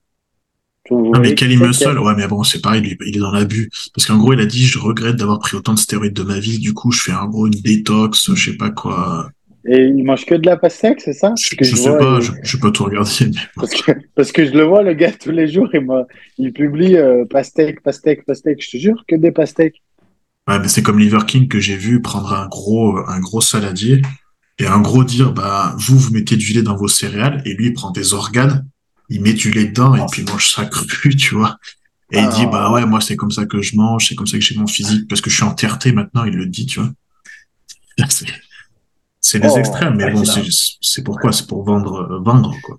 Non, 0.90 1.18
mais 1.18 1.34
Kali 1.34 1.56
Muscle, 1.56 1.98
ouais, 1.98 2.12
mais 2.14 2.26
bon, 2.28 2.42
c'est 2.42 2.60
pareil, 2.60 2.96
il 3.06 3.16
est 3.16 3.20
dans 3.20 3.32
l'abus. 3.32 3.70
Parce 3.94 4.06
qu'en 4.06 4.18
gros, 4.18 4.34
il 4.34 4.40
a 4.40 4.46
dit, 4.46 4.66
je 4.66 4.78
regrette 4.78 5.16
d'avoir 5.16 5.38
pris 5.38 5.56
autant 5.56 5.72
de 5.72 5.78
stéroïdes 5.78 6.12
de 6.12 6.22
ma 6.22 6.38
vie, 6.38 6.58
du 6.58 6.74
coup, 6.74 6.92
je 6.92 7.00
fais 7.00 7.12
un 7.12 7.26
gros 7.26 7.46
une 7.46 7.54
détox, 7.54 8.34
je 8.34 8.50
sais 8.50 8.56
pas 8.56 8.70
quoi. 8.70 9.30
Et 9.66 9.86
il 9.86 10.04
mange 10.04 10.26
que 10.26 10.34
de 10.34 10.44
la 10.44 10.58
pastèque, 10.58 11.00
c'est 11.00 11.14
ça? 11.14 11.32
Je, 11.40 11.56
que 11.56 11.64
je, 11.64 11.74
sais 11.74 11.96
pas, 11.96 12.20
je, 12.20 12.32
je, 12.42 12.56
peux 12.58 12.70
tout 12.70 12.84
regarder. 12.84 13.30
Parce, 13.56 13.70
que, 13.70 13.92
parce 14.14 14.30
que 14.30 14.44
je 14.44 14.52
le 14.52 14.64
vois, 14.64 14.82
le 14.82 14.92
gars, 14.92 15.12
tous 15.12 15.30
les 15.30 15.48
jours, 15.48 15.70
il, 15.72 15.86
il 16.36 16.52
publie 16.52 16.96
euh, 16.96 17.24
pastèque, 17.24 17.82
pastèque, 17.82 18.26
pastèque. 18.26 18.62
Je 18.62 18.72
te 18.72 18.76
jure, 18.76 19.04
que 19.08 19.16
des 19.16 19.32
pastèques. 19.32 19.82
Ouais, 20.46 20.58
mais 20.58 20.68
c'est 20.68 20.82
comme 20.82 20.98
Liver 20.98 21.24
King 21.26 21.48
que 21.48 21.60
j'ai 21.60 21.76
vu 21.76 22.02
prendre 22.02 22.34
un 22.34 22.46
gros, 22.46 22.98
un 23.08 23.20
gros 23.20 23.40
saladier 23.40 24.02
et 24.58 24.66
un 24.66 24.80
gros 24.80 25.04
dire, 25.04 25.32
bah, 25.32 25.74
vous, 25.78 25.98
vous 25.98 26.12
mettez 26.12 26.36
du 26.36 26.52
lait 26.52 26.62
dans 26.62 26.76
vos 26.76 26.88
céréales 26.88 27.42
et 27.44 27.54
lui, 27.54 27.66
il 27.66 27.72
prend 27.72 27.90
des 27.90 28.14
organes, 28.14 28.66
il 29.08 29.20
met 29.20 29.32
du 29.32 29.50
lait 29.50 29.66
dedans 29.66 29.94
et 29.94 30.02
puis 30.10 30.22
il 30.22 30.30
mange 30.30 30.52
ça 30.52 30.64
cru, 30.66 31.14
tu 31.16 31.34
vois. 31.34 31.58
Et 32.12 32.18
il 32.18 32.28
dit, 32.28 32.46
bah 32.46 32.70
ouais, 32.70 32.86
moi, 32.86 33.00
c'est 33.00 33.16
comme 33.16 33.32
ça 33.32 33.46
que 33.46 33.60
je 33.60 33.74
mange, 33.76 34.08
c'est 34.08 34.14
comme 34.14 34.26
ça 34.26 34.38
que 34.38 34.44
j'ai 34.44 34.54
mon 34.54 34.66
physique, 34.66 35.08
parce 35.08 35.20
que 35.20 35.30
je 35.30 35.34
suis 35.34 35.44
en 35.44 35.56
maintenant, 35.94 36.24
il 36.24 36.34
le 36.34 36.46
dit, 36.46 36.66
tu 36.66 36.80
vois. 36.80 36.90
C'est 39.20 39.38
les 39.38 39.48
oh, 39.48 39.56
extrêmes, 39.56 39.96
mais 39.96 40.10
bon, 40.10 40.22
c'est 40.82 41.02
pourquoi 41.02 41.32
C'est 41.32 41.46
pour 41.46 41.64
vendre, 41.64 42.20
vendre, 42.22 42.54
quoi. 42.62 42.76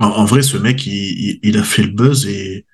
En, 0.00 0.26
vrai, 0.26 0.42
ce 0.42 0.58
mec, 0.58 0.84
il, 0.84 1.40
il, 1.42 1.56
a 1.56 1.62
fait 1.62 1.82
le 1.82 1.92
buzz 1.92 2.26
et, 2.26 2.66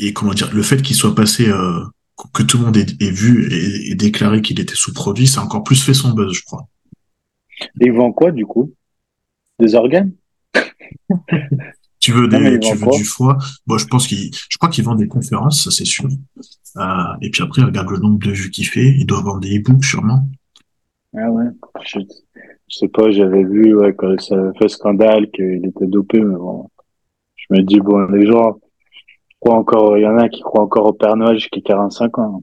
et 0.00 0.12
comment 0.12 0.34
dire, 0.34 0.52
le 0.52 0.64
fait 0.64 0.82
qu'il 0.82 0.96
soit 0.96 1.14
passé, 1.14 1.48
euh, 1.48 1.84
que 2.32 2.42
tout 2.42 2.58
le 2.58 2.64
monde 2.64 2.76
ait, 2.76 3.10
vu 3.10 3.48
et, 3.52 3.94
déclaré 3.94 4.42
qu'il 4.42 4.60
était 4.60 4.74
sous-produit, 4.74 5.26
ça 5.26 5.40
a 5.40 5.44
encore 5.44 5.62
plus 5.62 5.82
fait 5.82 5.94
son 5.94 6.12
buzz, 6.12 6.32
je 6.32 6.42
crois. 6.44 6.68
Et 7.80 7.86
il 7.86 7.92
vend 7.92 8.12
quoi, 8.12 8.30
du 8.30 8.46
coup? 8.46 8.72
Des 9.58 9.74
organes? 9.74 10.12
Tu 12.00 12.12
veux, 12.12 12.28
des, 12.28 12.58
tu 12.60 12.74
veux 12.74 12.90
du 12.96 13.04
foie? 13.04 13.36
Bon, 13.66 13.76
je 13.76 13.86
pense 13.86 14.06
qu'il, 14.06 14.30
je 14.32 14.56
crois 14.56 14.70
qu'il 14.70 14.82
vend 14.84 14.94
des 14.94 15.06
conférences, 15.06 15.64
ça 15.64 15.70
c'est 15.70 15.84
sûr. 15.84 16.08
Euh, 16.78 16.82
et 17.20 17.28
puis 17.30 17.42
après, 17.42 17.62
regarde 17.62 17.90
le 17.90 17.98
nombre 17.98 18.18
de 18.18 18.30
vues 18.30 18.50
qu'il 18.50 18.66
fait. 18.66 18.88
Il 18.98 19.04
doit 19.04 19.20
vendre 19.20 19.40
des 19.40 19.58
e-books 19.58 19.84
sûrement. 19.84 20.26
Ah 21.14 21.30
ouais. 21.30 21.44
Je, 21.84 21.98
sais 22.68 22.88
pas, 22.88 23.10
j'avais 23.10 23.44
vu 23.44 23.76
ouais, 23.76 23.94
quand 23.94 24.18
ça 24.18 24.50
fait 24.58 24.68
scandale 24.68 25.30
qu'il 25.30 25.66
était 25.66 25.86
dopé, 25.86 26.20
mais 26.22 26.36
bon. 26.36 26.70
Je 27.36 27.54
me 27.54 27.62
dis 27.62 27.80
bon, 27.80 28.06
les 28.06 28.26
gens 28.26 28.58
croient 29.40 29.56
encore. 29.56 29.98
Il 29.98 30.02
y 30.02 30.06
en 30.06 30.18
a 30.18 30.28
qui 30.28 30.40
croient 30.42 30.62
encore 30.62 30.86
au 30.86 30.92
Père 30.92 31.16
Noël 31.16 31.38
jusqu'à 31.38 31.60
45 31.60 32.18
ans. 32.18 32.42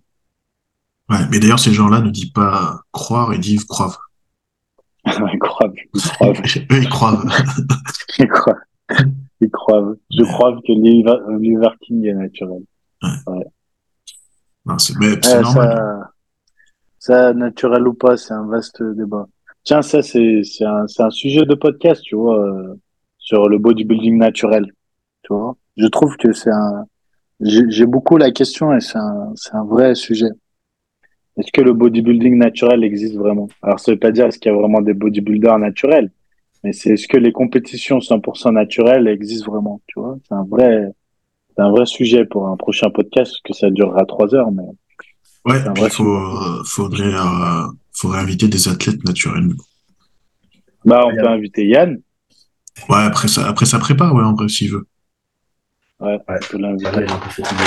Ouais, 1.10 1.18
mais 1.32 1.40
d'ailleurs, 1.40 1.60
ces 1.60 1.72
gens-là 1.72 2.02
ne 2.02 2.10
disent 2.10 2.32
pas 2.32 2.82
croire, 2.92 3.34
ils 3.34 3.40
disent 3.40 3.64
croivent. 3.64 3.98
ils 5.06 5.40
croivent. 5.40 5.74
Ils 5.94 6.02
croivent. 6.02 6.42
Eux, 6.72 6.82
ils 6.82 6.90
croivent. 6.90 7.26
ils 8.20 8.28
croivent. 8.28 8.58
Ils 9.40 9.50
croivent. 9.50 9.96
Je 10.12 10.24
crois 10.24 10.56
que 10.56 10.72
l'Iverking 11.40 12.06
est 12.06 12.14
naturel. 12.14 12.62
Ouais. 13.02 13.46
c'est 14.80 15.42
normal. 15.42 16.10
Ça, 17.00 17.34
naturel 17.34 17.88
ou 17.88 17.94
pas, 17.94 18.18
c'est 18.18 18.34
un 18.34 18.48
vaste 18.48 18.84
débat. 18.84 19.28
Tiens, 19.64 19.82
ça, 19.82 20.02
c'est 20.02 20.42
un, 20.62 20.86
un 21.00 21.10
sujet 21.10 21.46
de 21.46 21.56
podcast, 21.56 22.02
tu 22.02 22.16
vois, 22.16 22.40
euh, 22.40 22.76
sur 23.18 23.48
le 23.48 23.60
bodybuilding 23.60 24.18
naturel. 24.18 24.74
Tu 25.24 25.34
vois, 25.34 25.56
je 25.78 25.88
trouve 25.88 26.16
que 26.18 26.34
c'est 26.34 26.52
un. 26.52 26.86
J'ai 27.40 27.86
beaucoup 27.86 28.18
la 28.18 28.32
question 28.32 28.76
et 28.76 28.82
c'est 28.82 28.98
un, 28.98 29.34
un 29.54 29.64
vrai 29.64 29.94
sujet. 29.94 30.32
Est-ce 31.38 31.52
que 31.54 31.62
le 31.62 31.74
bodybuilding 31.74 32.36
naturel 32.36 32.84
existe 32.84 33.16
vraiment? 33.16 33.48
Alors, 33.62 33.80
ça 33.80 33.92
veut 33.92 34.00
pas 34.00 34.12
dire 34.12 34.26
est-ce 34.26 34.40
qu'il 34.40 34.52
y 34.52 34.56
a 34.56 34.58
vraiment 34.58 34.82
des 34.82 34.96
bodybuilders 34.96 35.60
naturels, 35.60 36.12
mais 36.64 36.74
c'est 36.74 36.94
est-ce 36.94 37.08
que 37.08 37.18
les 37.18 37.32
compétitions 37.32 38.00
100% 38.00 38.54
naturelles 38.54 39.08
existent 39.08 39.52
vraiment? 39.52 39.80
Tu 39.86 40.00
vois, 40.00 40.18
c'est 40.28 40.34
un 40.34 40.46
vrai, 40.46 40.92
c'est 41.56 41.62
un 41.62 41.70
vrai 41.70 41.86
sujet 41.86 42.26
pour 42.26 42.48
un 42.48 42.58
prochain 42.58 42.90
podcast 42.90 43.36
que 43.44 43.54
ça 43.54 43.70
durera 43.70 44.04
trois 44.06 44.34
heures, 44.34 44.52
mais. 44.52 44.64
Ouais, 45.46 45.62
il 45.78 45.90
faut, 45.92 46.04
euh, 46.04 46.64
faudrait, 46.66 47.14
euh, 47.14 47.68
faudrait 47.94 48.20
inviter 48.20 48.48
des 48.48 48.68
athlètes 48.68 49.02
naturels. 49.06 49.48
Bah, 50.84 51.06
on 51.06 51.16
peut 51.16 51.28
inviter 51.28 51.68
Yann. 51.68 52.00
Ouais, 52.90 53.04
après 53.04 53.28
ça, 53.28 53.48
après 53.48 53.66
ça 53.66 53.80
prépare, 53.80 54.14
ouais, 54.14 54.24
en 54.24 54.34
vrai, 54.34 54.50
s'il 54.50 54.72
veut. 54.72 54.88
Ouais, 56.00 56.20
ouais. 56.28 56.40
il 56.54 56.64
est 56.64 57.12
un 57.12 57.18
peu 57.18 57.30
fatigué. 57.30 57.64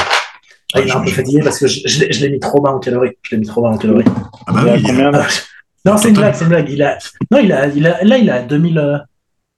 Ah, 0.72 0.80
il 0.80 0.88
est 0.88 0.92
un 0.92 1.00
peu 1.00 1.10
fatigué 1.10 1.40
parce 1.42 1.58
que 1.58 1.66
je, 1.66 1.80
je 1.86 2.20
l'ai 2.20 2.30
mis 2.30 2.38
trop 2.38 2.60
bas 2.60 2.70
en 2.70 2.78
calories. 2.78 3.16
Je 3.22 3.34
l'ai 3.34 3.40
mis 3.40 3.46
trop 3.46 3.62
bas 3.62 3.70
en 3.70 3.78
calories. 3.78 4.04
Ah 4.46 4.52
bah 4.52 4.62
oui, 4.74 4.82
combien 4.82 5.10
non, 5.84 5.96
c'est 5.96 6.08
une 6.08 6.16
blague, 6.16 6.34
c'est 6.34 6.44
une 6.44 6.50
blague. 6.50 6.68
Il 6.68 6.82
a... 6.82 6.98
Non, 7.30 7.38
il 7.38 7.52
a, 7.52 7.66
il 7.68 7.86
a... 7.86 8.04
là, 8.04 8.18
il 8.18 8.30
a 8.30 8.42
2000, 8.42 9.06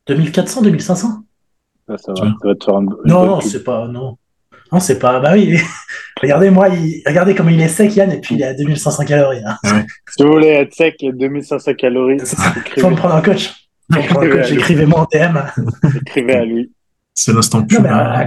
2400, 0.06 0.62
2500. 0.62 1.08
ça, 1.08 1.92
va, 1.92 1.98
ça 1.98 2.12
va 2.12 2.54
te 2.54 2.64
faire 2.64 2.76
un... 2.76 2.86
Non, 3.04 3.26
non, 3.26 3.40
c'est 3.40 3.64
pas. 3.64 3.88
Non, 3.88 4.16
non 4.70 4.80
c'est 4.80 4.98
pas. 4.98 5.18
Bah 5.20 5.32
oui, 5.34 5.58
regardez, 6.22 6.50
moi, 6.50 6.68
il... 6.68 7.02
regardez 7.06 7.34
comment 7.34 7.50
il 7.50 7.60
est 7.60 7.68
sec, 7.68 7.94
Yann, 7.96 8.12
et 8.12 8.20
puis 8.20 8.36
il 8.36 8.42
est 8.42 8.46
à 8.46 8.54
2500 8.54 9.04
calories. 9.04 9.42
Hein. 9.44 9.56
Ah 9.64 9.82
si 10.08 10.22
vous 10.22 10.32
voulez 10.32 10.48
être 10.48 10.72
sec 10.72 10.96
et 11.02 11.12
2500 11.12 11.74
calories, 11.74 12.18
il 12.76 12.80
faut 12.80 12.90
me 12.90 12.96
prendre 12.96 13.16
un 13.16 13.22
coach. 13.22 13.68
Écrivez-moi 13.94 15.00
en 15.00 15.06
DM. 15.12 15.38
Écrivez 16.06 16.34
à 16.34 16.44
lui. 16.44 16.70
C'est 17.14 17.32
l'instant 17.32 17.62
plus. 17.62 17.78
À, 17.78 18.24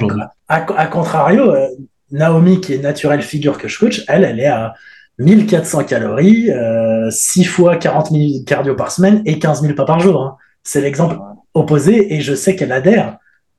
à, 0.48 0.88
contrario, 0.88 1.52
euh, 1.52 1.68
Naomi, 2.12 2.62
qui 2.62 2.74
est 2.74 2.78
naturelle 2.78 3.22
figure 3.22 3.58
que 3.58 3.68
je 3.68 3.80
coach, 3.80 4.04
elle, 4.08 4.24
elle 4.24 4.40
est 4.40 4.48
à 4.48 4.74
1400 5.20 5.86
calories, 5.86 6.52
euh, 6.52 7.10
6 7.10 7.46
fois 7.46 7.78
40 7.78 8.12
000 8.12 8.24
cardio 8.46 8.76
par 8.76 8.92
semaine 8.92 9.22
et 9.26 9.40
15 9.40 9.62
000 9.62 9.74
pas 9.74 9.86
par 9.86 10.00
jour. 10.00 10.22
Hein. 10.22 10.38
C'est 10.64 10.82
l'exemple 10.82 11.18
opposé 11.54 12.14
et 12.14 12.22
je 12.22 12.36
sais 12.36 12.56
qu'elle 12.56 12.72
adhère. 12.72 13.18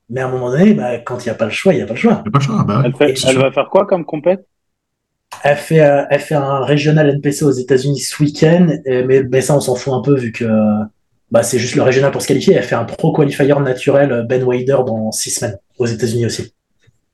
Mais 0.09 0.21
à 0.21 0.27
un 0.27 0.31
moment 0.31 0.49
donné, 0.49 0.73
bah, 0.73 0.97
quand 0.99 1.25
il 1.25 1.27
n'y 1.27 1.31
a 1.31 1.35
pas 1.35 1.45
le 1.45 1.51
choix, 1.51 1.73
il 1.73 1.77
n'y 1.77 1.83
a 1.83 1.85
pas 1.85 1.93
le 1.93 1.99
choix. 1.99 2.23
Bah 2.65 2.83
elle, 2.85 3.37
va 3.37 3.51
faire 3.51 3.67
quoi 3.69 3.85
comme 3.85 4.05
compète? 4.05 4.47
Elle 5.43 5.57
fait, 5.57 5.81
euh, 5.81 6.05
elle 6.09 6.21
fait 6.21 6.35
un 6.35 6.63
régional 6.63 7.09
NPC 7.09 7.43
aux 7.43 7.51
États-Unis 7.51 7.99
ce 7.99 8.23
week-end, 8.23 8.67
mais, 8.85 9.23
mais, 9.23 9.41
ça, 9.41 9.55
on 9.55 9.59
s'en 9.59 9.75
fout 9.75 9.93
un 9.93 10.01
peu 10.01 10.15
vu 10.15 10.31
que 10.31 10.45
bah, 11.31 11.43
c'est 11.43 11.59
juste 11.59 11.75
le 11.75 11.81
régional 11.81 12.11
pour 12.11 12.21
se 12.21 12.27
qualifier. 12.27 12.55
Elle 12.55 12.63
fait 12.63 12.75
un 12.75 12.85
pro 12.85 13.11
qualifier 13.11 13.47
naturel 13.47 14.11
euh, 14.11 14.23
Ben 14.23 14.43
Wader 14.43 14.77
dans 14.85 15.11
6 15.11 15.31
semaines 15.31 15.57
aux 15.77 15.85
États-Unis 15.85 16.25
aussi. 16.25 16.53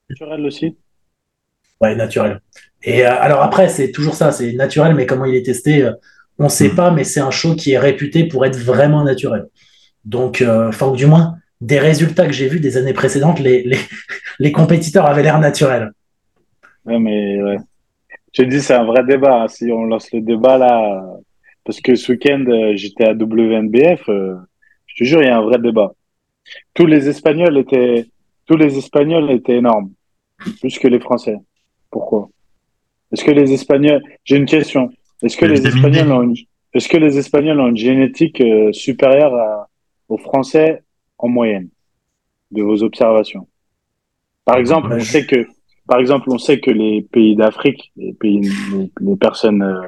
Naturel 0.09 0.45
aussi 0.45 0.78
Ouais, 1.82 1.95
naturel. 1.95 2.39
Et 2.84 3.05
euh, 3.05 3.11
alors 3.20 3.41
après, 3.41 3.70
c'est 3.70 3.91
toujours 3.91 4.16
ça, 4.16 4.32
c'est 4.32 4.53
naturel, 4.53 4.95
mais 4.95 5.05
comment 5.05 5.26
il 5.26 5.36
est 5.36 5.45
testé, 5.45 5.89
on 6.39 6.45
ne 6.45 6.49
sait 6.49 6.70
hmm. 6.70 6.76
pas, 6.76 6.91
mais 6.91 7.03
c'est 7.03 7.20
un 7.20 7.32
show 7.32 7.55
qui 7.55 7.74
est 7.74 7.80
réputé 7.80 8.26
pour 8.26 8.45
être 8.45 8.57
vraiment 8.57 9.03
naturel. 9.03 9.47
Donc, 10.05 10.41
euh, 10.41 10.70
enfin, 10.70 10.91
du 10.91 11.05
moins, 11.05 11.38
des 11.61 11.80
résultats 11.80 12.26
que 12.26 12.34
j'ai 12.34 12.47
vus 12.47 12.59
des 12.59 12.78
années 12.78 12.93
précédentes, 12.93 13.39
les, 13.39 13.64
les, 13.64 13.78
les 14.39 14.51
compétiteurs 14.51 15.05
avaient 15.05 15.24
l'air 15.24 15.39
naturels. 15.39 15.91
Ouais, 16.86 16.99
mais 16.99 17.41
ouais. 17.41 17.57
Je 18.34 18.43
te 18.43 18.49
dis, 18.49 18.61
c'est 18.61 18.74
un 18.74 18.84
vrai 18.84 19.03
débat. 19.05 19.43
Hein. 19.43 19.47
Si 19.47 19.72
on 19.72 19.86
lance 19.86 20.11
le 20.11 20.22
débat 20.22 20.57
là, 20.57 21.05
parce 21.64 21.82
que 21.82 21.95
ce 21.95 22.11
week-end, 22.11 22.43
euh, 22.47 22.76
j'étais 22.76 23.05
à 23.05 23.14
WNBF, 23.14 24.09
euh, 24.09 24.36
je 24.88 24.95
te 24.95 25.03
jure, 25.03 25.22
il 25.22 25.28
y 25.28 25.30
a 25.30 25.38
un 25.38 25.41
vrai 25.41 25.59
débat. 25.59 25.93
Tous 26.74 26.86
les 26.86 27.07
Espagnols 27.07 27.57
étaient, 27.57 28.05
tous 28.45 28.57
les 28.57 28.78
Espagnols 28.78 29.32
étaient 29.32 29.57
énormes, 29.57 29.91
plus 30.59 30.78
que 30.78 30.88
les 30.88 30.99
Français. 30.99 31.38
Pourquoi? 31.89 32.30
Est-ce 33.11 33.24
que 33.24 33.32
les 33.32 33.53
Espagnols, 33.53 34.01
j'ai 34.24 34.38
une 34.38 34.45
question. 34.45 34.89
Est-ce 35.22 35.38
que 35.38 35.45
les 35.45 35.66
Espagnols 35.66 36.11
ont 36.11 36.24
une, 36.24 36.36
est-ce 36.74 36.89
que 36.89 36.97
les 36.97 37.18
Espagnols 37.18 37.59
ont 37.59 37.70
une 37.70 37.78
génétique 37.78 38.43
supérieure 38.72 39.34
à, 39.36 39.70
aux 40.09 40.18
Français 40.18 40.84
en 41.18 41.30
moyenne? 41.30 41.70
De 42.51 42.61
vos 42.61 42.84
observations 42.84 43.47
Par 44.45 44.57
exemple, 44.57 44.93
on 44.93 44.99
sait 44.99 45.26
que 45.26 45.47
par 45.88 45.99
exemple, 45.99 46.30
on 46.32 46.38
sait 46.38 46.59
que 46.59 46.72
les 46.72 47.01
pays 47.01 47.36
d'Afrique, 47.36 47.91
les 47.97 48.14
pays, 48.14 48.49
les, 49.01 49.16
personnes 49.18 49.61
euh, 49.61 49.88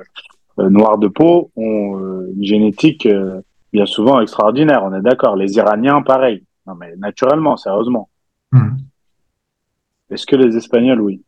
noires 0.58 0.98
de 0.98 1.08
peau 1.08 1.52
ont 1.56 2.00
euh, 2.00 2.32
une 2.36 2.44
génétique 2.44 3.06
euh, 3.06 3.42
bien 3.74 3.86
souvent 3.86 4.22
extraordinaire. 4.22 4.84
On 4.84 4.94
est 4.94 5.02
d'accord. 5.02 5.36
Les 5.36 5.54
Iraniens, 5.56 6.02
pareil. 6.02 6.44
Non, 6.68 6.76
mais 6.76 6.96
naturellement, 6.98 7.58
sérieusement. 7.58 8.10
Hmm. 8.52 8.78
Est-ce 10.10 10.26
que 10.26 10.36
les 10.36 10.56
Espagnols, 10.56 11.02
oui? 11.02 11.22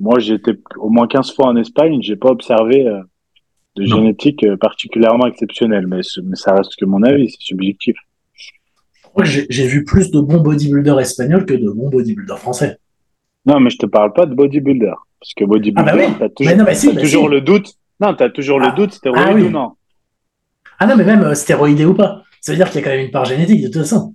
Moi, 0.00 0.18
j'ai 0.18 0.34
été 0.34 0.60
au 0.76 0.90
moins 0.90 1.06
15 1.06 1.34
fois 1.34 1.46
en 1.46 1.56
Espagne. 1.56 2.00
J'ai 2.02 2.16
pas 2.16 2.30
observé 2.30 2.84
de 3.76 3.84
génétique 3.84 4.44
particulièrement 4.56 5.26
exceptionnelle, 5.26 5.86
mais, 5.86 6.00
mais 6.24 6.36
ça 6.36 6.54
reste 6.54 6.74
que 6.76 6.84
mon 6.84 7.02
avis, 7.02 7.30
c'est 7.30 7.40
subjectif 7.40 7.96
j'ai 9.22 9.66
vu 9.66 9.84
plus 9.84 10.10
de 10.10 10.20
bons 10.20 10.40
bodybuilders 10.40 11.00
espagnols 11.00 11.46
que 11.46 11.54
de 11.54 11.70
bons 11.70 11.88
bodybuilders 11.88 12.38
français. 12.38 12.78
Non, 13.46 13.60
mais 13.60 13.70
je 13.70 13.78
te 13.78 13.86
parle 13.86 14.12
pas 14.12 14.26
de 14.26 14.34
bodybuilder. 14.34 14.94
Parce 15.20 15.34
que 15.34 15.44
bodybuilder, 15.44 15.90
ah 15.90 16.16
bah 16.18 16.28
t'as 16.28 16.28
toujours, 16.28 17.00
toujours 17.00 17.28
le 17.28 17.40
doute. 17.40 17.74
Non, 18.00 18.14
t'as 18.14 18.30
toujours 18.30 18.58
le 18.58 18.68
ah. 18.68 18.72
doute, 18.72 18.92
stéroïde 18.92 19.26
ah 19.28 19.34
ou 19.34 19.50
non. 19.50 19.72
Ah 20.78 20.86
non, 20.86 20.96
mais 20.96 21.04
même 21.04 21.22
euh, 21.22 21.34
stéroïdé 21.34 21.84
ou 21.84 21.94
pas. 21.94 22.22
Ça 22.40 22.52
veut 22.52 22.58
dire 22.58 22.70
qu'il 22.70 22.80
y 22.80 22.84
a 22.84 22.84
quand 22.84 22.94
même 22.94 23.06
une 23.06 23.12
part 23.12 23.24
génétique 23.24 23.62
de 23.62 23.66
toute 23.68 23.82
façon. 23.82 24.14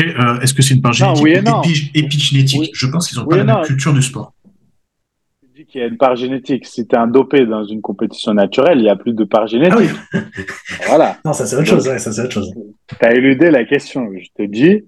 Euh, 0.00 0.40
est-ce 0.40 0.54
que 0.54 0.62
c'est 0.62 0.74
une 0.74 0.82
part 0.82 0.92
génétique 0.92 1.22
ou 1.22 1.98
épigénétique 1.98 2.70
Je 2.74 2.86
pense 2.86 3.08
qu'ils 3.08 3.18
n'ont 3.18 3.26
pas 3.26 3.36
la 3.36 3.44
même 3.44 3.64
culture 3.64 3.92
du 3.92 4.02
sport 4.02 4.34
dis 5.54 5.66
qu'il 5.66 5.80
y 5.80 5.84
a 5.84 5.86
une 5.86 5.96
part 5.96 6.16
génétique. 6.16 6.66
Si 6.66 6.86
tu 6.86 6.94
es 6.94 6.98
un 6.98 7.06
dopé 7.06 7.46
dans 7.46 7.64
une 7.64 7.80
compétition 7.80 8.34
naturelle, 8.34 8.78
il 8.78 8.84
y 8.84 8.88
a 8.88 8.96
plus 8.96 9.12
de 9.12 9.24
part 9.24 9.46
génétique. 9.46 9.90
Ah 10.12 10.18
voilà. 10.86 11.18
Non, 11.24 11.32
ça 11.32 11.46
c'est 11.46 11.56
autre 11.56 11.66
chose. 11.66 11.86
Ouais, 11.86 11.98
ça 11.98 12.12
c'est 12.12 12.22
autre 12.22 12.32
chose. 12.32 12.52
Tu 12.88 13.06
as 13.06 13.14
éludé 13.14 13.50
la 13.50 13.64
question. 13.64 14.10
Je 14.12 14.28
te 14.36 14.48
dis, 14.48 14.84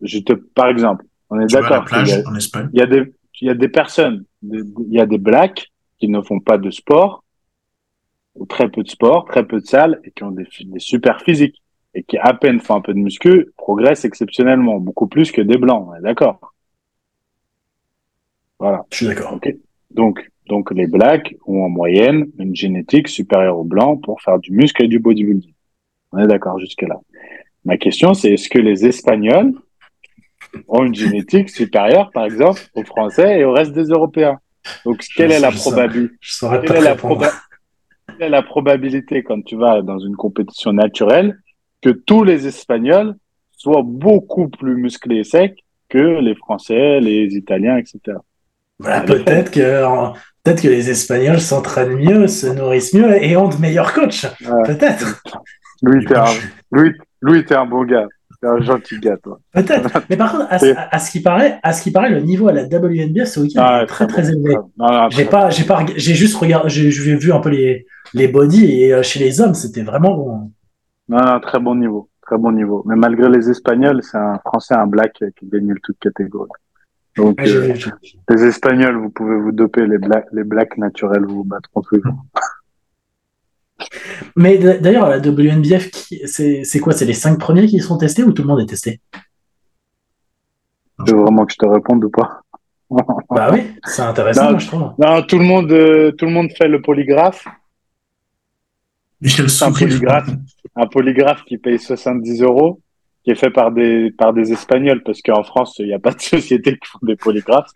je 0.00 0.18
te, 0.18 0.32
par 0.32 0.68
exemple, 0.68 1.04
on 1.28 1.38
est 1.40 1.52
d'accord. 1.52 1.84
Il, 1.92 2.24
il 2.72 2.78
y 2.78 2.82
a 2.82 2.86
des, 2.86 3.12
il 3.40 3.48
y 3.48 3.50
a 3.50 3.54
des 3.54 3.68
personnes, 3.68 4.24
il 4.42 4.64
y 4.88 5.00
a 5.00 5.06
des 5.06 5.18
blacks 5.18 5.69
qui 6.00 6.08
ne 6.08 6.20
font 6.22 6.40
pas 6.40 6.58
de 6.58 6.70
sport 6.70 7.22
ou 8.34 8.46
très 8.46 8.68
peu 8.68 8.82
de 8.82 8.88
sport, 8.88 9.26
très 9.26 9.46
peu 9.46 9.60
de 9.60 9.66
salles 9.66 10.00
et 10.04 10.10
qui 10.10 10.24
ont 10.24 10.30
des, 10.30 10.46
des 10.64 10.78
super 10.78 11.20
physiques 11.20 11.62
et 11.94 12.02
qui 12.02 12.16
à 12.18 12.32
peine 12.34 12.60
font 12.60 12.76
un 12.76 12.80
peu 12.80 12.94
de 12.94 12.98
muscu 12.98 13.50
progressent 13.56 14.04
exceptionnellement, 14.04 14.78
beaucoup 14.78 15.08
plus 15.08 15.30
que 15.30 15.42
des 15.42 15.58
blancs. 15.58 15.88
D'accord? 16.00 16.54
Voilà. 18.58 18.84
Je 18.90 18.96
suis 18.96 19.06
d'accord. 19.06 19.38
Donc, 19.90 20.30
donc 20.46 20.70
les 20.70 20.86
blacks 20.86 21.36
ont 21.46 21.64
en 21.64 21.68
moyenne 21.68 22.30
une 22.38 22.54
génétique 22.54 23.08
supérieure 23.08 23.58
aux 23.58 23.64
blancs 23.64 24.02
pour 24.02 24.20
faire 24.22 24.38
du 24.38 24.52
muscle 24.52 24.84
et 24.84 24.88
du 24.88 24.98
bodybuilding. 24.98 25.52
On 26.12 26.18
est 26.18 26.26
d'accord 26.26 26.58
jusque 26.58 26.82
là. 26.82 27.00
Ma 27.64 27.76
question, 27.76 28.14
c'est 28.14 28.32
est-ce 28.32 28.48
que 28.48 28.58
les 28.58 28.86
Espagnols 28.86 29.52
ont 30.68 30.84
une 30.84 30.94
génétique 30.94 31.50
supérieure, 31.50 32.10
par 32.12 32.24
exemple, 32.24 32.60
aux 32.74 32.84
Français 32.84 33.40
et 33.40 33.44
au 33.44 33.52
reste 33.52 33.72
des 33.72 33.84
Européens? 33.84 34.40
Donc, 34.84 35.04
quelle 35.16 35.32
est 35.32 35.40
la 35.40 35.50
probabilité 35.50 36.14
quelle, 36.40 36.76
est 36.76 36.80
la 36.80 36.96
quelle 36.96 38.26
est 38.26 38.28
la 38.28 38.42
probabilité 38.42 39.22
quand 39.22 39.42
tu 39.42 39.56
vas 39.56 39.82
dans 39.82 39.98
une 39.98 40.16
compétition 40.16 40.72
naturelle 40.72 41.38
que 41.82 41.90
tous 41.90 42.24
les 42.24 42.46
Espagnols 42.46 43.14
soient 43.52 43.82
beaucoup 43.84 44.48
plus 44.48 44.76
musclés 44.76 45.18
et 45.18 45.24
secs 45.24 45.56
que 45.88 46.20
les 46.20 46.34
Français, 46.34 47.00
les 47.00 47.34
Italiens, 47.34 47.76
etc. 47.76 48.18
Bah, 48.78 49.00
peut-être 49.00 49.50
que 49.50 49.84
peut-être 50.42 50.62
que 50.62 50.68
les 50.68 50.88
Espagnols 50.88 51.40
s'entraînent 51.40 51.96
mieux, 51.96 52.26
se 52.26 52.46
nourrissent 52.46 52.94
mieux 52.94 53.22
et 53.22 53.36
ont 53.36 53.48
de 53.48 53.56
meilleurs 53.56 53.92
coachs. 53.92 54.26
Peut-être. 54.64 55.22
Louis, 55.82 56.04
t'es 56.04 56.16
un, 56.16 56.24
Louis, 56.70 56.92
Louis, 57.20 57.44
un 57.50 57.66
bon 57.66 57.84
gars. 57.84 58.06
T'es 58.40 58.48
un 58.48 58.60
gentil 58.60 58.98
gars, 58.98 59.18
toi. 59.18 59.38
Peut-être. 59.52 59.90
Mais 60.10 60.16
par 60.16 60.32
contre, 60.32 60.46
à, 60.50 60.98
ce 60.98 61.10
qui 61.10 61.20
paraît, 61.20 61.60
à 61.62 61.72
ce 61.72 61.82
qui 61.82 61.90
paraît, 61.90 62.10
le 62.10 62.20
niveau 62.20 62.48
à 62.48 62.52
la 62.52 62.64
WNBA 62.64 63.26
ce 63.26 63.40
week-end 63.40 63.60
ah, 63.62 63.82
est 63.82 63.86
très 63.86 64.06
très, 64.06 64.30
élevé. 64.30 64.54
J'ai 65.10 65.26
pas, 65.26 65.50
j'ai 65.50 65.64
pas, 65.64 65.84
j'ai 65.96 66.14
juste 66.14 66.36
regardé, 66.36 66.70
j'ai 66.70 67.16
vu 67.16 67.32
un 67.32 67.40
peu 67.40 67.50
les 67.50 67.86
les 68.14 68.28
bodies 68.28 68.82
et 68.82 68.92
euh, 68.92 69.02
chez 69.02 69.20
les 69.20 69.40
hommes, 69.40 69.54
c'était 69.54 69.82
vraiment 69.82 70.14
bon. 70.14 70.52
Non, 71.08 71.24
non, 71.24 71.40
très 71.40 71.60
bon 71.60 71.74
niveau, 71.74 72.08
très 72.22 72.38
bon 72.38 72.52
niveau. 72.52 72.82
Mais 72.86 72.96
malgré 72.96 73.28
les 73.28 73.50
Espagnols, 73.50 74.02
c'est 74.02 74.18
un 74.18 74.38
Français, 74.38 74.74
un 74.74 74.86
Black 74.86 75.22
qui 75.36 75.46
gagne 75.46 75.68
le 75.68 75.80
toute 75.82 75.98
catégorie. 75.98 76.50
Donc, 77.16 77.40
euh, 77.42 77.74
les 78.28 78.44
Espagnols, 78.44 78.96
vous 78.96 79.10
pouvez 79.10 79.36
vous 79.36 79.52
doper, 79.52 79.86
les 79.86 79.98
Blacks, 79.98 80.26
les 80.32 80.44
blacks 80.44 80.78
naturels 80.78 81.24
vous 81.24 81.44
battront 81.44 81.82
toujours. 81.82 82.14
Mais 84.36 84.58
d'ailleurs, 84.58 85.08
la 85.08 85.18
WNBF, 85.18 85.90
c'est 86.26 86.80
quoi? 86.80 86.92
C'est 86.92 87.04
les 87.04 87.14
cinq 87.14 87.38
premiers 87.38 87.66
qui 87.66 87.80
sont 87.80 87.98
testés 87.98 88.22
ou 88.22 88.32
tout 88.32 88.42
le 88.42 88.48
monde 88.48 88.60
est 88.60 88.66
testé? 88.66 89.00
Tu 91.06 91.12
veux 91.12 91.20
vraiment 91.20 91.46
que 91.46 91.52
je 91.52 91.58
te 91.58 91.66
réponde 91.66 92.04
ou 92.04 92.10
pas 92.10 92.42
Bah 93.30 93.50
oui, 93.52 93.72
c'est 93.84 94.02
intéressant, 94.02 94.58
je 94.58 94.66
trouve. 94.66 94.92
Non, 94.98 95.22
tout 95.22 95.38
le 95.38 95.44
monde, 95.44 95.72
euh, 95.72 96.12
tout 96.12 96.26
le 96.26 96.32
monde 96.32 96.50
fait 96.56 96.68
le 96.68 96.82
polygraphe. 96.82 97.46
un 99.22 99.72
polygraphe, 99.72 100.30
un 100.76 100.86
polygraphe 100.86 101.44
qui 101.44 101.58
paye 101.58 101.78
70 101.78 102.42
euros 102.42 102.80
qui 103.22 103.30
est 103.30 103.34
fait 103.34 103.50
par 103.50 103.70
des 103.70 104.10
par 104.12 104.32
des 104.32 104.52
Espagnols 104.52 105.02
parce 105.02 105.20
qu'en 105.22 105.42
France 105.42 105.76
il 105.78 105.86
n'y 105.86 105.94
a 105.94 105.98
pas 105.98 106.12
de 106.12 106.20
société 106.20 106.72
qui 106.72 106.88
font 106.88 106.98
des 107.02 107.16
polygraphes. 107.16 107.70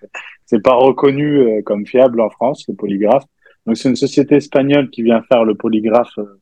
C'est 0.47 0.63
pas 0.63 0.75
reconnu 0.75 1.39
euh, 1.39 1.63
comme 1.63 1.87
fiable 1.87 2.21
en 2.21 2.31
France 2.31 2.65
le 2.69 2.75
polygraphe. 2.75 3.25
Donc 3.67 3.77
c'est 3.77 3.89
une 3.89 3.97
société 3.97 4.37
espagnole 4.37 4.91
qui 4.91 5.03
vient 5.03 5.23
faire 5.23 5.45
le 5.45 5.55
polygraphe 5.55 6.19
euh, 6.19 6.41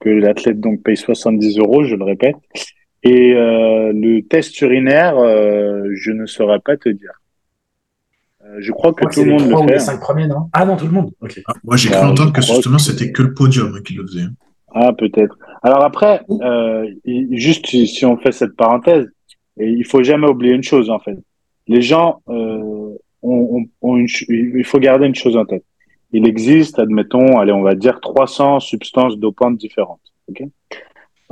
que 0.00 0.08
l'athlète 0.08 0.60
donc 0.60 0.82
paye 0.82 0.96
70 0.96 1.58
euros, 1.58 1.84
je 1.84 1.94
le 1.94 2.04
répète. 2.04 2.36
Et 3.04 3.34
euh, 3.34 3.92
le 3.92 4.20
test 4.22 4.60
urinaire, 4.60 5.14
je 5.16 6.10
ne 6.12 6.26
saurais 6.26 6.60
pas 6.60 6.76
te 6.76 6.88
dire. 6.88 7.12
je 8.58 8.70
crois 8.72 8.92
que 8.92 9.04
tout 9.12 9.24
le 9.24 9.32
monde 9.32 9.50
le 9.50 9.56
fait. 9.68 9.74
Les 9.74 9.78
cinq 9.80 10.00
premiers, 10.00 10.26
non? 10.26 10.48
Ah 10.52 10.64
non, 10.64 10.76
tout 10.76 10.86
le 10.86 10.92
monde. 10.92 11.10
Ah, 11.46 11.52
moi, 11.64 11.76
j'ai 11.76 11.88
cru 11.88 12.00
bah, 12.00 12.10
entendre 12.10 12.32
que 12.32 12.42
justement, 12.42 12.78
c'était 12.78 13.10
que 13.10 13.22
le 13.22 13.34
podium 13.34 13.80
qui 13.82 13.94
le 13.94 14.06
faisait. 14.06 14.26
Ah, 14.74 14.92
peut-être. 14.92 15.36
Alors 15.62 15.84
après, 15.84 16.22
euh, 16.30 16.88
juste 17.32 17.66
si 17.66 18.04
on 18.06 18.16
fait 18.16 18.32
cette 18.32 18.56
parenthèse, 18.56 19.06
et 19.58 19.68
il 19.68 19.84
faut 19.84 20.02
jamais 20.02 20.26
oublier 20.26 20.54
une 20.54 20.62
chose 20.62 20.88
en 20.90 20.98
fait. 20.98 21.16
Les 21.68 21.82
gens 21.82 22.22
euh, 22.28 22.96
ont, 23.22 23.64
ont 23.82 23.96
une, 23.96 24.08
il 24.28 24.64
faut 24.64 24.78
garder 24.78 25.06
une 25.06 25.14
chose 25.14 25.36
en 25.36 25.44
tête. 25.44 25.64
Il 26.12 26.26
existe, 26.26 26.78
admettons, 26.78 27.38
allez, 27.38 27.52
on 27.52 27.62
va 27.62 27.74
dire 27.74 28.00
300 28.00 28.60
substances 28.60 29.16
dopantes 29.18 29.56
différentes. 29.56 30.12
Ok? 30.28 30.42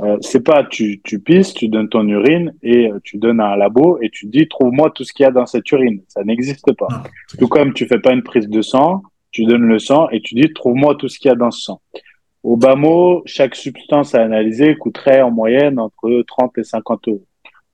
Euh, 0.01 0.17
c'est 0.21 0.43
pas 0.43 0.63
tu, 0.63 0.99
tu 1.03 1.19
pisses, 1.19 1.53
tu 1.53 1.67
donnes 1.67 1.89
ton 1.89 2.07
urine 2.07 2.55
et 2.63 2.91
euh, 2.91 2.99
tu 3.03 3.17
donnes 3.17 3.39
à 3.39 3.49
un 3.49 3.55
labo 3.55 3.99
et 4.01 4.09
tu 4.09 4.25
dis 4.25 4.47
trouve-moi 4.47 4.89
tout 4.89 5.03
ce 5.03 5.13
qu'il 5.13 5.23
y 5.23 5.27
a 5.27 5.31
dans 5.31 5.45
cette 5.45 5.69
urine. 5.71 6.01
Ça 6.07 6.23
n'existe 6.23 6.73
pas. 6.73 6.87
tout 7.37 7.47
comme 7.47 7.73
tu 7.73 7.85
fais 7.85 7.99
pas 7.99 8.11
une 8.11 8.23
prise 8.23 8.49
de 8.49 8.61
sang, 8.63 9.03
tu 9.29 9.45
donnes 9.45 9.67
le 9.67 9.77
sang 9.77 10.09
et 10.09 10.19
tu 10.21 10.33
dis 10.33 10.51
trouve-moi 10.53 10.95
tout 10.95 11.07
ce 11.07 11.19
qu'il 11.19 11.29
y 11.29 11.31
a 11.31 11.35
dans 11.35 11.51
ce 11.51 11.61
sang. 11.61 11.81
Au 12.43 12.57
bas 12.57 12.75
mot, 12.75 13.21
chaque 13.27 13.53
substance 13.53 14.15
à 14.15 14.23
analyser 14.23 14.75
coûterait 14.75 15.21
en 15.21 15.29
moyenne 15.29 15.77
entre 15.77 16.23
30 16.27 16.57
et 16.57 16.63
50 16.63 17.07
euros. 17.07 17.25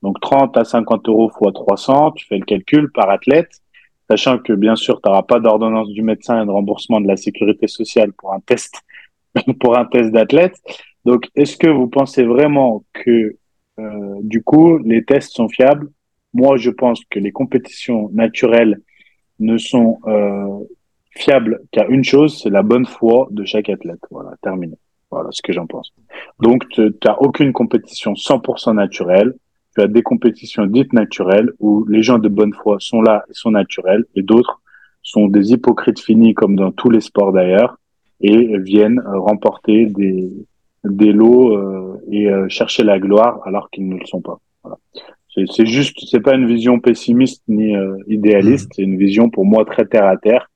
Donc 0.02 0.20
30 0.20 0.56
à 0.58 0.64
50 0.64 1.08
euros 1.08 1.30
fois 1.30 1.52
300, 1.52 2.12
tu 2.12 2.26
fais 2.26 2.36
le 2.36 2.44
calcul 2.44 2.92
par 2.92 3.08
athlète, 3.08 3.62
sachant 4.08 4.38
que 4.38 4.52
bien 4.52 4.76
sûr, 4.76 5.00
tu 5.00 5.08
n'auras 5.08 5.22
pas 5.22 5.40
d'ordonnance 5.40 5.88
du 5.88 6.02
médecin 6.02 6.42
et 6.42 6.46
de 6.46 6.50
remboursement 6.50 7.00
de 7.00 7.06
la 7.06 7.16
sécurité 7.16 7.66
sociale 7.66 8.12
pour 8.12 8.32
un 8.32 8.40
test, 8.40 8.82
pour 9.60 9.78
un 9.78 9.84
test 9.84 10.10
d'athlète. 10.12 10.56
Donc, 11.04 11.28
est-ce 11.34 11.56
que 11.56 11.68
vous 11.68 11.88
pensez 11.88 12.24
vraiment 12.24 12.84
que 12.92 13.36
euh, 13.78 14.16
du 14.22 14.42
coup, 14.42 14.78
les 14.78 15.04
tests 15.04 15.32
sont 15.34 15.48
fiables? 15.48 15.88
Moi, 16.34 16.56
je 16.56 16.70
pense 16.70 17.02
que 17.10 17.18
les 17.18 17.32
compétitions 17.32 18.10
naturelles 18.12 18.80
ne 19.38 19.56
sont 19.56 19.98
euh, 20.06 20.64
fiable 21.10 21.60
qu'à 21.70 21.86
une 21.86 22.04
chose, 22.04 22.40
c'est 22.42 22.50
la 22.50 22.62
bonne 22.62 22.86
foi 22.86 23.28
de 23.30 23.44
chaque 23.44 23.68
athlète. 23.68 24.00
Voilà, 24.10 24.34
terminé. 24.42 24.76
Voilà 25.10 25.28
ce 25.32 25.40
que 25.42 25.52
j'en 25.52 25.66
pense. 25.66 25.92
Donc, 26.40 26.68
tu 26.70 26.92
n'as 27.04 27.16
aucune 27.18 27.52
compétition 27.52 28.12
100% 28.12 28.74
naturelle. 28.74 29.34
Tu 29.74 29.82
as 29.82 29.86
des 29.86 30.02
compétitions 30.02 30.66
dites 30.66 30.92
naturelles 30.92 31.50
où 31.58 31.84
les 31.86 32.02
gens 32.02 32.18
de 32.18 32.28
bonne 32.28 32.54
foi 32.54 32.76
sont 32.80 33.02
là 33.02 33.24
et 33.28 33.34
sont 33.34 33.50
naturels 33.50 34.04
et 34.14 34.22
d'autres 34.22 34.60
sont 35.02 35.28
des 35.28 35.52
hypocrites 35.52 36.00
finis 36.00 36.34
comme 36.34 36.56
dans 36.56 36.72
tous 36.72 36.90
les 36.90 37.00
sports 37.00 37.32
d'ailleurs 37.32 37.78
et 38.20 38.58
viennent 38.58 38.98
euh, 38.98 39.18
remporter 39.18 39.86
des, 39.86 40.32
des 40.84 41.12
lots 41.12 41.56
euh, 41.56 42.02
et 42.10 42.28
euh, 42.28 42.48
chercher 42.48 42.82
la 42.82 42.98
gloire 42.98 43.40
alors 43.46 43.70
qu'ils 43.70 43.88
ne 43.88 43.96
le 43.96 44.06
sont 44.06 44.20
pas. 44.20 44.38
Voilà. 44.62 44.78
C'est 45.54 45.66
juste, 45.66 45.98
c'est 46.10 46.18
pas 46.18 46.34
une 46.34 46.48
vision 46.48 46.80
pessimiste 46.80 47.44
ni 47.46 47.72
idéaliste, 48.08 48.70
mmh. 48.70 48.72
c'est 48.74 48.82
une 48.82 48.96
vision 48.96 49.30
pour 49.30 49.44
moi 49.44 49.64
très 49.64 49.84
terre 49.84 50.06
à 50.06 50.16
terre 50.16 50.50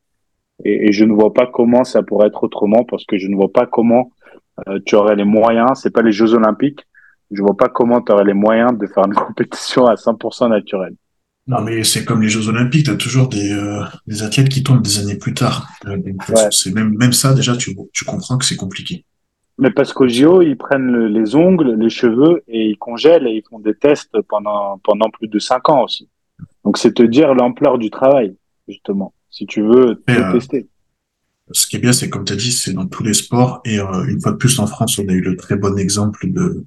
et, 0.64 0.88
et, 0.88 0.92
je 0.92 1.04
ne 1.04 1.12
vois 1.12 1.32
pas 1.32 1.46
comment 1.46 1.84
ça 1.84 2.02
pourrait 2.02 2.28
être 2.28 2.42
autrement 2.42 2.84
parce 2.84 3.04
que 3.04 3.16
je 3.16 3.28
ne 3.28 3.36
vois 3.36 3.52
pas 3.52 3.66
comment 3.66 4.10
euh, 4.68 4.78
tu 4.84 4.94
aurais 4.94 5.16
les 5.16 5.24
moyens. 5.24 5.70
C'est 5.74 5.92
pas 5.92 6.02
les 6.02 6.12
Jeux 6.12 6.34
Olympiques. 6.34 6.80
Je 7.32 7.42
vois 7.42 7.56
pas 7.56 7.68
comment 7.68 8.00
tu 8.00 8.12
aurais 8.12 8.24
les 8.24 8.34
moyens 8.34 8.76
de 8.78 8.86
faire 8.86 9.04
une 9.06 9.14
compétition 9.26 9.86
à 9.86 9.94
100% 9.94 10.50
naturelle. 10.50 10.94
Non, 11.48 11.60
mais 11.60 11.82
c'est 11.82 12.04
comme 12.04 12.22
les 12.22 12.28
Jeux 12.28 12.48
Olympiques, 12.48 12.84
tu 12.84 12.90
as 12.92 12.96
toujours 12.96 13.28
des, 13.28 13.52
euh, 13.52 13.82
des 14.06 14.22
athlètes 14.22 14.48
qui 14.48 14.62
tombent 14.62 14.82
des 14.82 15.00
années 15.00 15.16
plus 15.16 15.34
tard. 15.34 15.66
Euh, 15.86 15.96
c'est 16.52 16.72
même, 16.72 16.96
même 16.96 17.12
ça, 17.12 17.34
déjà, 17.34 17.56
tu, 17.56 17.76
tu 17.92 18.04
comprends 18.04 18.38
que 18.38 18.44
c'est 18.44 18.56
compliqué. 18.56 19.04
Mais 19.58 19.70
parce 19.70 19.92
qu'au 19.92 20.06
JO, 20.06 20.42
ils 20.42 20.56
prennent 20.56 21.06
les 21.06 21.34
ongles, 21.34 21.74
les 21.74 21.90
cheveux 21.90 22.42
et 22.46 22.66
ils 22.70 22.78
congèlent 22.78 23.26
et 23.26 23.32
ils 23.32 23.42
font 23.48 23.58
des 23.58 23.74
tests 23.74 24.16
pendant, 24.28 24.78
pendant 24.84 25.10
plus 25.10 25.28
de 25.28 25.38
cinq 25.40 25.68
ans 25.68 25.82
aussi. 25.82 26.08
Donc 26.64 26.78
c'est 26.78 26.92
te 26.92 27.02
dire 27.02 27.34
l'ampleur 27.34 27.78
du 27.78 27.90
travail, 27.90 28.36
justement 28.68 29.12
si 29.32 29.46
tu 29.46 29.62
veux 29.62 30.04
euh, 30.08 30.32
tester. 30.32 30.68
Ce 31.50 31.66
qui 31.66 31.76
est 31.76 31.78
bien, 31.80 31.92
c'est 31.92 32.08
comme 32.08 32.24
tu 32.24 32.32
as 32.32 32.36
dit, 32.36 32.52
c'est 32.52 32.72
dans 32.72 32.86
tous 32.86 33.02
les 33.02 33.14
sports. 33.14 33.60
Et 33.64 33.80
euh, 33.80 34.04
une 34.04 34.20
fois 34.20 34.32
de 34.32 34.36
plus, 34.36 34.58
en 34.60 34.66
France, 34.66 34.98
on 34.98 35.08
a 35.08 35.12
eu 35.12 35.20
le 35.20 35.36
très 35.36 35.56
bon 35.56 35.76
exemple 35.76 36.30
de, 36.30 36.64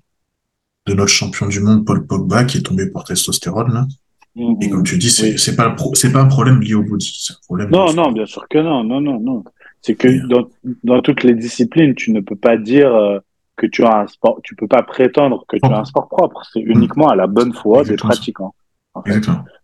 de 0.86 0.94
notre 0.94 1.10
champion 1.10 1.48
du 1.48 1.60
monde, 1.60 1.86
Paul 1.86 2.06
Pogba, 2.06 2.44
qui 2.44 2.58
est 2.58 2.62
tombé 2.62 2.88
pour 2.88 3.04
testostérone. 3.04 3.74
Là. 3.74 3.88
Mm-hmm. 4.36 4.64
Et 4.64 4.70
comme 4.70 4.84
tu 4.84 4.98
dis, 4.98 5.10
c'est 5.10 5.38
c'est 5.38 5.56
pas 5.56 5.76
c'est 5.94 6.12
pas 6.12 6.22
un 6.22 6.28
problème 6.28 6.62
lié 6.62 6.74
au 6.74 6.84
body, 6.84 7.20
c'est 7.20 7.34
un 7.34 7.38
problème. 7.46 7.70
Non, 7.70 7.94
non, 7.94 8.12
bien 8.12 8.26
sûr 8.26 8.48
que 8.50 8.58
non, 8.60 8.84
non, 8.84 9.02
non, 9.02 9.20
non. 9.20 9.44
C'est 9.82 9.96
que 9.96 10.28
dans, 10.28 10.48
dans 10.84 11.02
toutes 11.02 11.24
les 11.24 11.36
disciplines, 11.36 11.94
tu 11.96 12.12
ne 12.12 12.20
peux 12.20 12.36
pas 12.36 12.58
dire 12.58 12.94
euh, 12.94 13.20
que 13.56 13.68
tu 13.68 13.84
as 13.84 14.00
un 14.00 14.08
sport, 14.08 14.40
tu 14.44 14.56
peux 14.56 14.68
pas 14.68 14.84
prétendre 14.84 15.46
que 15.48 15.58
tu 15.58 15.66
as 15.66 15.80
un 15.80 15.86
sport 15.86 16.10
propre. 16.10 16.44
C'est 16.52 16.62
uniquement 16.62 17.08
à 17.08 17.16
la 17.16 17.28
bonne 17.28 17.54
foi 17.54 17.84
des 17.84 17.96
pratiquants. 17.96 18.54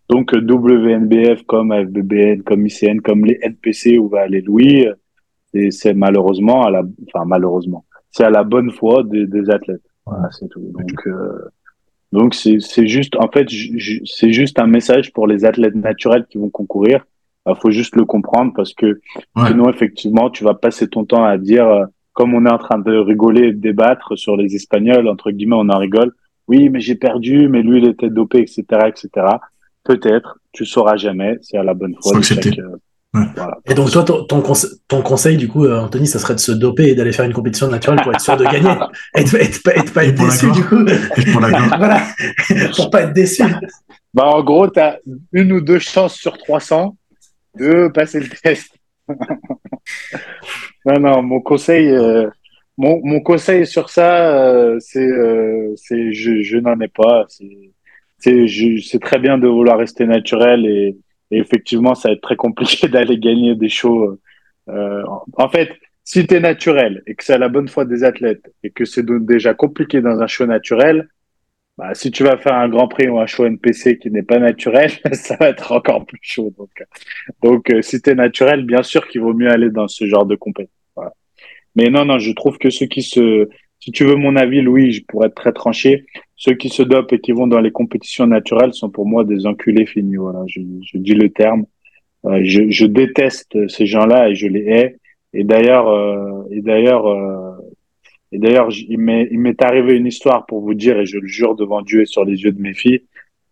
Donc 0.09 0.33
WNBF 0.33 1.43
comme 1.47 1.73
FBBN, 1.73 2.43
comme 2.43 2.67
ICN, 2.67 2.99
comme 2.99 3.25
les 3.25 3.39
NPC 3.41 3.97
où 3.97 4.09
va 4.09 4.21
aller 4.21 4.41
Louis, 4.41 4.85
c'est 5.69 5.93
malheureusement 5.93 6.63
à 6.63 6.69
la, 6.69 6.83
enfin 7.07 7.25
malheureusement, 7.25 7.85
c'est 8.11 8.23
à 8.23 8.29
la 8.29 8.43
bonne 8.43 8.71
foi 8.71 9.03
des, 9.03 9.25
des 9.25 9.49
athlètes. 9.49 9.81
Voilà, 10.05 10.29
c'est 10.31 10.47
tout. 10.49 10.71
Donc 10.73 11.07
euh, 11.07 11.49
donc 12.11 12.35
c'est 12.35 12.59
c'est 12.59 12.87
juste, 12.87 13.15
en 13.15 13.29
fait, 13.29 13.47
c'est 14.05 14.33
juste 14.33 14.59
un 14.59 14.67
message 14.67 15.13
pour 15.13 15.27
les 15.27 15.45
athlètes 15.45 15.75
naturels 15.75 16.25
qui 16.29 16.37
vont 16.37 16.49
concourir. 16.49 17.05
Il 17.47 17.55
faut 17.55 17.71
juste 17.71 17.95
le 17.95 18.05
comprendre 18.05 18.53
parce 18.55 18.73
que 18.73 19.01
sinon 19.47 19.69
effectivement 19.69 20.29
tu 20.29 20.43
vas 20.43 20.53
passer 20.53 20.87
ton 20.87 21.05
temps 21.05 21.25
à 21.25 21.39
dire 21.39 21.67
euh, 21.67 21.85
comme 22.13 22.35
on 22.35 22.45
est 22.45 22.51
en 22.51 22.59
train 22.59 22.77
de 22.77 22.95
rigoler 22.95 23.47
et 23.47 23.53
de 23.53 23.59
débattre 23.59 24.15
sur 24.15 24.37
les 24.37 24.55
Espagnols 24.55 25.07
entre 25.07 25.31
guillemets 25.31 25.55
on 25.57 25.69
en 25.69 25.79
rigole 25.79 26.13
oui 26.47 26.69
mais 26.69 26.81
j'ai 26.81 26.93
perdu 26.93 27.47
mais 27.47 27.63
lui 27.63 27.79
il 27.79 27.87
était 27.87 28.11
dopé 28.11 28.41
etc 28.41 28.63
etc 28.85 29.37
Peut-être, 29.83 30.37
tu 30.51 30.65
sauras 30.65 30.95
jamais, 30.95 31.39
c'est 31.41 31.57
à 31.57 31.63
la 31.63 31.73
bonne 31.73 31.95
fois. 32.01 32.21
Euh, 33.15 33.19
Et 33.65 33.73
donc, 33.73 33.91
toi, 33.91 34.03
ton, 34.03 34.23
ton, 34.25 35.01
conseil, 35.01 35.35
du 35.35 35.49
coup, 35.49 35.65
euh, 35.65 35.79
Anthony, 35.79 36.07
ça 36.07 36.17
serait 36.17 36.35
de 36.35 36.39
se 36.39 36.51
doper 36.53 36.89
et 36.89 36.95
d'aller 36.95 37.11
faire 37.11 37.25
une 37.25 37.33
compétition 37.33 37.67
naturelle 37.67 37.99
pour 38.01 38.13
être 38.13 38.21
sûr 38.21 38.37
de 38.37 38.45
gagner 38.45 38.73
et, 39.15 39.23
de, 39.23 39.91
pas 39.91 40.05
être 40.05 40.15
déçu, 40.15 40.49
du 40.51 40.63
coup. 40.63 40.85
pour 41.31 41.41
la 41.41 41.49
voilà, 41.77 42.03
pour 42.75 42.89
pas 42.89 43.01
être 43.01 43.13
déçu. 43.13 43.43
Bah, 44.13 44.27
en 44.27 44.41
gros, 44.43 44.69
tu 44.69 44.79
as 44.79 44.99
une 45.33 45.51
ou 45.51 45.61
deux 45.61 45.79
chances 45.79 46.15
sur 46.15 46.37
300 46.37 46.95
de 47.57 47.89
passer 47.93 48.21
le 48.21 48.29
test. 48.29 48.73
non, 50.85 50.99
non, 50.99 51.21
mon 51.21 51.41
conseil, 51.41 51.89
euh, 51.89 52.29
mon, 52.77 53.01
mon, 53.03 53.19
conseil 53.19 53.67
sur 53.67 53.89
ça, 53.89 54.33
euh, 54.33 54.77
c'est, 54.79 55.09
c'est 55.75 56.13
je, 56.13 56.41
je 56.43 56.57
n'en 56.57 56.79
ai 56.79 56.87
pas. 56.87 57.25
C'est, 57.27 58.47
c'est 58.47 59.01
très 59.01 59.19
bien 59.19 59.37
de 59.37 59.47
vouloir 59.47 59.77
rester 59.79 60.05
naturel 60.05 60.65
et 60.65 60.95
et 61.31 61.37
effectivement, 61.37 61.95
ça 61.95 62.09
va 62.09 62.13
être 62.13 62.21
très 62.21 62.35
compliqué 62.35 62.87
d'aller 62.89 63.17
gagner 63.17 63.55
des 63.55 63.69
shows. 63.69 64.19
Euh, 64.69 65.03
en 65.37 65.49
fait, 65.49 65.71
si 66.03 66.27
tu 66.27 66.35
es 66.35 66.39
naturel 66.39 67.03
et 67.07 67.15
que 67.15 67.23
c'est 67.23 67.33
à 67.33 67.37
la 67.37 67.49
bonne 67.49 67.67
foi 67.67 67.85
des 67.85 68.03
athlètes 68.03 68.53
et 68.63 68.69
que 68.69 68.85
c'est 68.85 69.05
déjà 69.05 69.53
compliqué 69.53 70.01
dans 70.01 70.19
un 70.19 70.27
show 70.27 70.45
naturel, 70.45 71.07
bah, 71.77 71.95
si 71.95 72.11
tu 72.11 72.23
vas 72.23 72.37
faire 72.37 72.53
un 72.53 72.69
Grand 72.69 72.87
Prix 72.87 73.07
ou 73.07 73.19
un 73.19 73.25
show 73.25 73.45
NPC 73.45 73.97
qui 73.97 74.11
n'est 74.11 74.23
pas 74.23 74.39
naturel, 74.39 74.91
ça 75.13 75.37
va 75.39 75.49
être 75.49 75.71
encore 75.71 76.05
plus 76.05 76.19
chaud. 76.21 76.53
Donc, 76.57 76.69
donc 77.41 77.69
euh, 77.71 77.81
si 77.81 78.01
tu 78.01 78.09
es 78.09 78.15
naturel, 78.15 78.65
bien 78.65 78.83
sûr 78.83 79.07
qu'il 79.07 79.21
vaut 79.21 79.33
mieux 79.33 79.49
aller 79.49 79.69
dans 79.69 79.87
ce 79.87 80.05
genre 80.05 80.25
de 80.25 80.35
compétition. 80.35 80.75
Mais 81.75 81.89
non, 81.89 82.03
non, 82.03 82.19
je 82.19 82.33
trouve 82.33 82.57
que 82.57 82.69
ceux 82.69 82.87
qui 82.87 83.01
se... 83.01 83.47
Si 83.81 83.91
tu 83.91 84.05
veux 84.05 84.15
mon 84.15 84.35
avis, 84.35 84.61
Louis, 84.61 84.91
je 84.93 85.03
pourrais 85.03 85.27
être 85.27 85.35
très 85.35 85.53
tranché 85.53 86.05
ceux 86.35 86.53
qui 86.53 86.69
se 86.69 86.81
dopent 86.81 87.13
et 87.13 87.19
qui 87.19 87.33
vont 87.33 87.45
dans 87.45 87.59
les 87.59 87.71
compétitions 87.71 88.25
naturelles 88.25 88.73
sont 88.73 88.89
pour 88.89 89.05
moi 89.05 89.23
des 89.23 89.45
enculés 89.45 89.85
finis. 89.85 90.15
Voilà, 90.15 90.43
je, 90.47 90.61
je 90.83 90.97
dis 90.97 91.13
le 91.13 91.29
terme. 91.29 91.65
Euh, 92.25 92.41
je, 92.43 92.69
je, 92.69 92.85
déteste 92.85 93.67
ces 93.67 93.85
gens-là 93.85 94.29
et 94.29 94.35
je 94.35 94.47
les 94.47 94.61
hais. 94.61 94.97
Et 95.33 95.43
d'ailleurs, 95.43 95.87
euh, 95.87 96.43
et 96.51 96.61
d'ailleurs, 96.61 97.07
euh, 97.07 97.51
et 98.31 98.39
d'ailleurs, 98.39 98.69
il 98.71 98.97
m'est, 98.97 99.27
il 99.31 99.39
m'est 99.39 99.61
arrivé 99.61 99.95
une 99.95 100.07
histoire 100.07 100.45
pour 100.45 100.61
vous 100.61 100.73
dire, 100.73 100.99
et 100.99 101.05
je 101.05 101.17
le 101.17 101.27
jure 101.27 101.55
devant 101.55 101.81
Dieu 101.81 102.01
et 102.01 102.05
sur 102.05 102.25
les 102.25 102.41
yeux 102.41 102.51
de 102.51 102.61
mes 102.61 102.73
filles, 102.73 103.03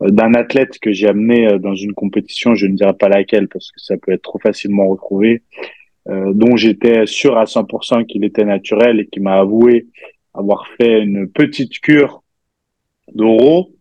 euh, 0.02 0.10
d'un 0.10 0.34
athlète 0.34 0.80
que 0.80 0.92
j'ai 0.92 1.08
amené 1.08 1.48
euh, 1.48 1.60
dans 1.60 1.76
une 1.76 1.94
compétition, 1.94 2.56
je 2.56 2.68
ne 2.68 2.76
dirai 2.76 2.94
pas 2.94 3.10
laquelle 3.10 3.48
parce 3.48 3.72
que 3.72 3.80
ça 3.80 3.98
peut 3.98 4.12
être 4.12 4.22
trop 4.24 4.40
facilement 4.40 4.88
retrouvé, 4.88 5.44
dont 6.08 6.56
j'étais 6.56 7.06
sûr 7.06 7.38
à 7.38 7.44
100% 7.44 8.08
qu'il 8.08 8.24
était 8.24 8.46
naturel 8.46 9.00
et 9.00 9.06
qui 9.06 9.20
m'a 9.20 9.36
avoué 9.36 9.86
avoir 10.40 10.68
fait 10.78 11.02
une 11.02 11.30
petite 11.30 11.80
cure 11.80 12.24
d'euros. 13.14 13.72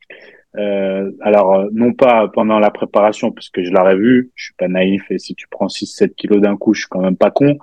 Euh, 0.57 1.13
alors, 1.21 1.55
euh, 1.55 1.69
non 1.73 1.93
pas 1.93 2.29
pendant 2.29 2.59
la 2.59 2.71
préparation, 2.71 3.31
parce 3.31 3.49
que 3.49 3.63
je 3.63 3.71
l'aurais 3.71 3.97
vu, 3.97 4.31
je 4.35 4.47
suis 4.47 4.55
pas 4.55 4.69
naïf, 4.69 5.11
et 5.11 5.19
si 5.19 5.35
tu 5.35 5.47
prends 5.49 5.69
6-7 5.69 6.15
kilos 6.15 6.41
d'un 6.41 6.57
coup, 6.57 6.75
je 6.75 6.81
suis 6.81 6.89
quand 6.89 7.01
même 7.01 7.17
pas 7.17 7.31
con, 7.31 7.59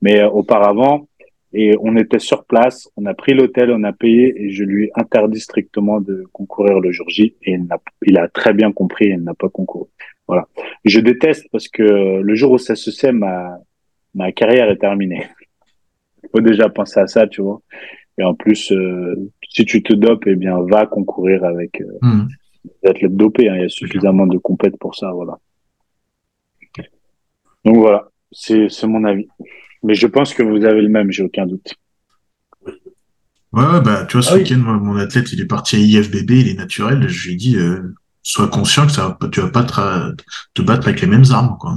mais 0.00 0.20
euh, 0.20 0.28
auparavant, 0.28 1.08
et 1.52 1.74
on 1.80 1.96
était 1.96 2.18
sur 2.18 2.44
place, 2.44 2.88
on 2.96 3.06
a 3.06 3.14
pris 3.14 3.34
l'hôtel, 3.34 3.70
on 3.70 3.82
a 3.84 3.92
payé, 3.92 4.34
et 4.36 4.50
je 4.50 4.64
lui 4.64 4.90
interdis 4.94 5.40
strictement 5.40 6.00
de 6.00 6.24
concourir 6.32 6.80
le 6.80 6.92
jour 6.92 7.08
J, 7.08 7.34
et 7.42 7.58
il 8.02 8.18
a, 8.18 8.28
très 8.28 8.52
bien 8.52 8.72
compris, 8.72 9.08
il 9.08 9.22
n'a 9.22 9.34
pas 9.34 9.48
concouru. 9.48 9.86
Voilà. 10.26 10.46
Je 10.84 11.00
déteste 11.00 11.48
parce 11.50 11.68
que 11.68 11.82
le 11.82 12.34
jour 12.34 12.52
où 12.52 12.58
ça 12.58 12.76
se 12.76 12.90
sait, 12.90 13.12
ma, 13.12 13.58
ma 14.14 14.30
carrière 14.32 14.70
est 14.70 14.76
terminée. 14.76 15.26
Il 16.22 16.28
faut 16.30 16.40
déjà 16.40 16.68
penser 16.68 17.00
à 17.00 17.06
ça, 17.06 17.26
tu 17.26 17.40
vois. 17.40 17.62
Et 18.18 18.24
en 18.24 18.34
plus, 18.34 18.72
euh, 18.72 19.14
si 19.48 19.64
tu 19.64 19.82
te 19.82 19.92
dopes, 19.92 20.24
eh 20.26 20.34
bien, 20.34 20.60
va 20.60 20.86
concourir 20.86 21.44
avec 21.44 21.80
euh, 21.80 21.98
hmm. 22.02 22.28
les 22.64 22.90
athlètes 22.90 23.16
dopés. 23.16 23.48
Hein. 23.48 23.56
Il 23.56 23.62
y 23.62 23.64
a 23.64 23.68
suffisamment 23.68 24.26
de 24.26 24.38
compètes 24.38 24.76
pour 24.78 24.94
ça, 24.94 25.12
voilà. 25.12 25.38
Donc 27.64 27.76
voilà, 27.76 28.08
c'est 28.32 28.68
mon 28.84 29.04
avis. 29.04 29.28
Mais 29.82 29.94
je 29.94 30.06
pense 30.06 30.34
que 30.34 30.42
vous 30.42 30.64
avez 30.64 30.82
le 30.82 30.88
même, 30.88 31.10
j'ai 31.10 31.22
aucun 31.22 31.46
doute. 31.46 31.74
Ouais, 33.52 33.64
ouais, 33.64 33.80
bah, 33.80 34.04
tu 34.04 34.16
vois, 34.16 34.22
ce 34.22 34.34
ah 34.34 34.36
week-end, 34.36 34.58
mon 34.58 34.96
athlète, 34.96 35.32
il 35.32 35.40
est 35.40 35.46
parti 35.46 35.76
à 35.76 35.78
IFBB, 35.78 36.30
il 36.30 36.48
est 36.48 36.58
naturel. 36.58 37.08
Je 37.08 37.28
lui 37.28 37.34
ai 37.34 37.36
dit, 37.36 37.56
euh, 37.56 37.94
sois 38.22 38.48
conscient 38.48 38.86
que 38.86 38.92
ça 38.92 39.16
va, 39.20 39.28
tu 39.28 39.40
vas 39.40 39.50
pas 39.50 39.64
te, 39.64 40.22
te, 40.54 40.62
battre 40.62 40.88
avec 40.88 41.00
les 41.00 41.06
mêmes 41.06 41.24
armes, 41.30 41.56
quoi. 41.58 41.76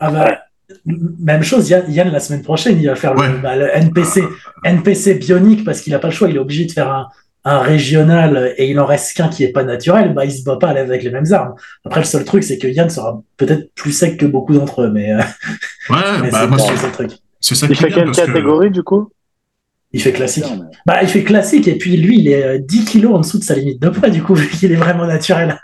Ah 0.00 0.10
bah, 0.10 0.38
même 0.86 1.42
chose, 1.42 1.68
Yann, 1.68 2.10
la 2.10 2.20
semaine 2.20 2.42
prochaine, 2.42 2.78
il 2.80 2.86
va 2.86 2.94
faire 2.94 3.14
le, 3.14 3.38
bah, 3.38 3.56
NPC, 3.56 4.22
NPC 4.64 5.14
bionique 5.14 5.64
parce 5.64 5.80
qu'il 5.80 5.92
n'a 5.92 5.98
pas 5.98 6.08
le 6.08 6.14
choix, 6.14 6.28
il 6.28 6.36
est 6.36 6.40
obligé 6.40 6.64
de 6.66 6.72
faire 6.72 7.08
un, 7.44 7.58
régional 7.60 8.54
et 8.58 8.70
il 8.70 8.78
en 8.78 8.84
reste 8.84 9.16
qu'un 9.16 9.28
qui 9.28 9.44
est 9.44 9.52
pas 9.52 9.64
naturel, 9.64 10.12
bah, 10.12 10.26
il 10.26 10.32
se 10.32 10.44
bat 10.44 10.56
pas 10.56 10.68
avec 10.68 11.02
les 11.02 11.10
mêmes 11.10 11.32
armes. 11.32 11.54
Après, 11.84 12.00
le 12.00 12.06
seul 12.06 12.24
truc, 12.24 12.44
c'est 12.44 12.58
que 12.58 12.66
Yann 12.66 12.90
sera 12.90 13.22
peut-être 13.36 13.74
plus 13.74 13.92
sec 13.92 14.18
que 14.18 14.26
beaucoup 14.26 14.54
d'entre 14.54 14.82
eux, 14.82 14.90
mais, 14.90 15.12
euh, 15.12 15.18
ouais, 15.90 16.30
bah, 16.30 16.48
c'est 16.58 16.86
le 16.86 16.92
truc. 16.92 17.10
ça 17.40 17.66
il 17.68 17.74
fait 17.74 17.90
quelle 17.90 18.10
catégorie 18.10 18.70
du 18.70 18.82
coup? 18.82 19.10
Il 19.92 20.00
fait 20.00 20.12
classique. 20.12 20.44
Bah, 20.86 21.02
il 21.02 21.08
fait 21.08 21.24
classique 21.24 21.66
et 21.66 21.76
puis 21.76 21.96
lui, 21.96 22.20
il 22.20 22.28
est 22.28 22.60
10 22.60 22.80
euh, 22.80 22.84
kilos 22.84 23.14
en 23.14 23.20
dessut 23.20 23.38
de 23.38 23.44
sa 23.44 23.54
limite 23.54 23.82
de 23.82 23.88
poids, 23.88 24.08
du 24.08 24.22
coup, 24.22 24.34
vu 24.34 24.48
qu'il 24.48 24.70
est 24.70 24.76
vraiment 24.76 25.06
naturel. 25.06 25.60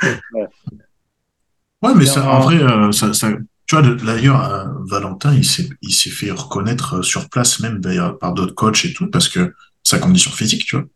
Ouais, 1.82 1.92
mais 1.94 2.06
ça, 2.06 2.28
en 2.28 2.40
vrai, 2.40 2.56
euh, 2.56 2.90
ça, 2.90 3.28
tu 3.66 3.76
vois, 3.76 3.82
d'ailleurs, 3.82 4.44
euh, 4.44 4.64
Valentin, 4.88 5.34
il 5.34 5.44
s'est, 5.44 5.68
il 5.82 5.92
s'est 5.92 6.10
fait 6.10 6.30
reconnaître 6.30 6.98
euh, 6.98 7.02
sur 7.02 7.28
place, 7.28 7.60
même 7.60 7.80
d'ailleurs 7.80 8.18
par 8.18 8.32
d'autres 8.32 8.54
coachs 8.54 8.84
et 8.84 8.92
tout, 8.92 9.08
parce 9.10 9.28
que 9.28 9.54
sa 9.82 9.98
condition 9.98 10.30
physique, 10.30 10.64
tu 10.64 10.76
vois. 10.76 10.86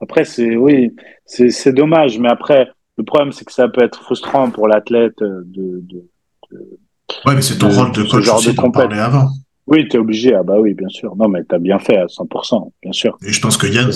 Après, 0.00 0.24
c'est 0.24 0.56
oui, 0.56 0.94
c'est, 1.24 1.50
c'est 1.50 1.72
dommage, 1.72 2.18
mais 2.18 2.28
après, 2.28 2.68
le 2.96 3.04
problème, 3.04 3.32
c'est 3.32 3.44
que 3.44 3.52
ça 3.52 3.68
peut 3.68 3.82
être 3.82 4.02
frustrant 4.02 4.50
pour 4.50 4.68
l'athlète 4.68 5.18
de. 5.20 5.44
de, 5.46 5.82
de 6.50 6.78
ouais, 7.24 7.34
mais 7.34 7.42
c'est 7.42 7.58
ton 7.58 7.70
rôle 7.70 7.92
de 7.92 8.02
coach 8.04 8.28
aussi 8.28 8.54
d'en 8.54 8.70
parler 8.70 8.98
avant. 8.98 9.28
Oui, 9.66 9.88
tu 9.88 9.96
es 9.96 9.98
obligé. 9.98 10.34
Ah 10.34 10.42
bah 10.42 10.60
oui, 10.60 10.74
bien 10.74 10.88
sûr. 10.88 11.16
Non, 11.16 11.28
mais 11.28 11.42
tu 11.48 11.54
as 11.54 11.58
bien 11.58 11.78
fait 11.78 11.96
à 11.96 12.06
100%, 12.06 12.70
bien 12.82 12.92
sûr. 12.92 13.16
Et 13.26 13.32
je 13.32 13.40
pense 13.40 13.56
que 13.56 13.66
Yann, 13.66 13.90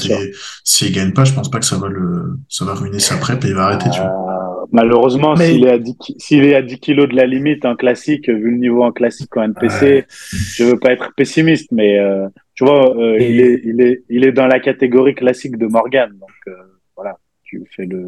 s'il 0.65 0.93
gagne 0.93 1.13
pas, 1.13 1.25
je 1.25 1.35
pense 1.35 1.51
pas 1.51 1.59
que 1.59 1.67
ça 1.67 1.77
va 1.77 1.89
le, 1.89 2.39
ça 2.49 2.65
va 2.65 2.75
ruiner 2.75 2.99
sa 2.99 3.17
prep 3.19 3.45
et 3.45 3.49
il 3.49 3.55
va 3.55 3.67
arrêter, 3.67 3.91
tu 3.91 4.01
vois. 4.01 4.28
Euh, 4.69 4.73
malheureusement, 4.73 5.37
s'il 5.37 5.65
est 5.65 5.71
à 5.71 5.79
10, 5.79 5.97
s'il 6.19 6.45
est 6.45 6.55
à 6.55 6.63
10 6.63 6.79
kilos 6.79 7.09
de 7.09 7.17
la 7.17 7.27
limite 7.27 7.65
en 7.65 7.77
classique, 7.77 8.29
vu 8.29 8.51
le 8.51 8.59
niveau 8.59 8.83
en 8.83 8.93
classique 8.93 9.37
en 9.37 9.43
NPC, 9.43 10.07
je 10.09 10.65
veux 10.65 10.79
pas 10.79 10.93
être 10.93 11.13
pessimiste, 11.17 11.71
mais 11.73 11.99
euh, 11.99 12.29
tu 12.55 12.65
vois, 12.65 12.97
euh, 12.97 13.19
il 13.19 13.41
est, 13.41 13.61
il 13.65 13.81
est, 13.81 14.03
il 14.09 14.25
est 14.25 14.33
dans 14.33 14.47
la 14.47 14.61
catégorie 14.61 15.15
classique 15.15 15.57
de 15.57 15.67
Morgan. 15.67 16.11
Donc 16.19 16.55
voilà, 16.97 17.17
tu 17.45 17.65
fais 17.75 17.87
le 17.87 18.05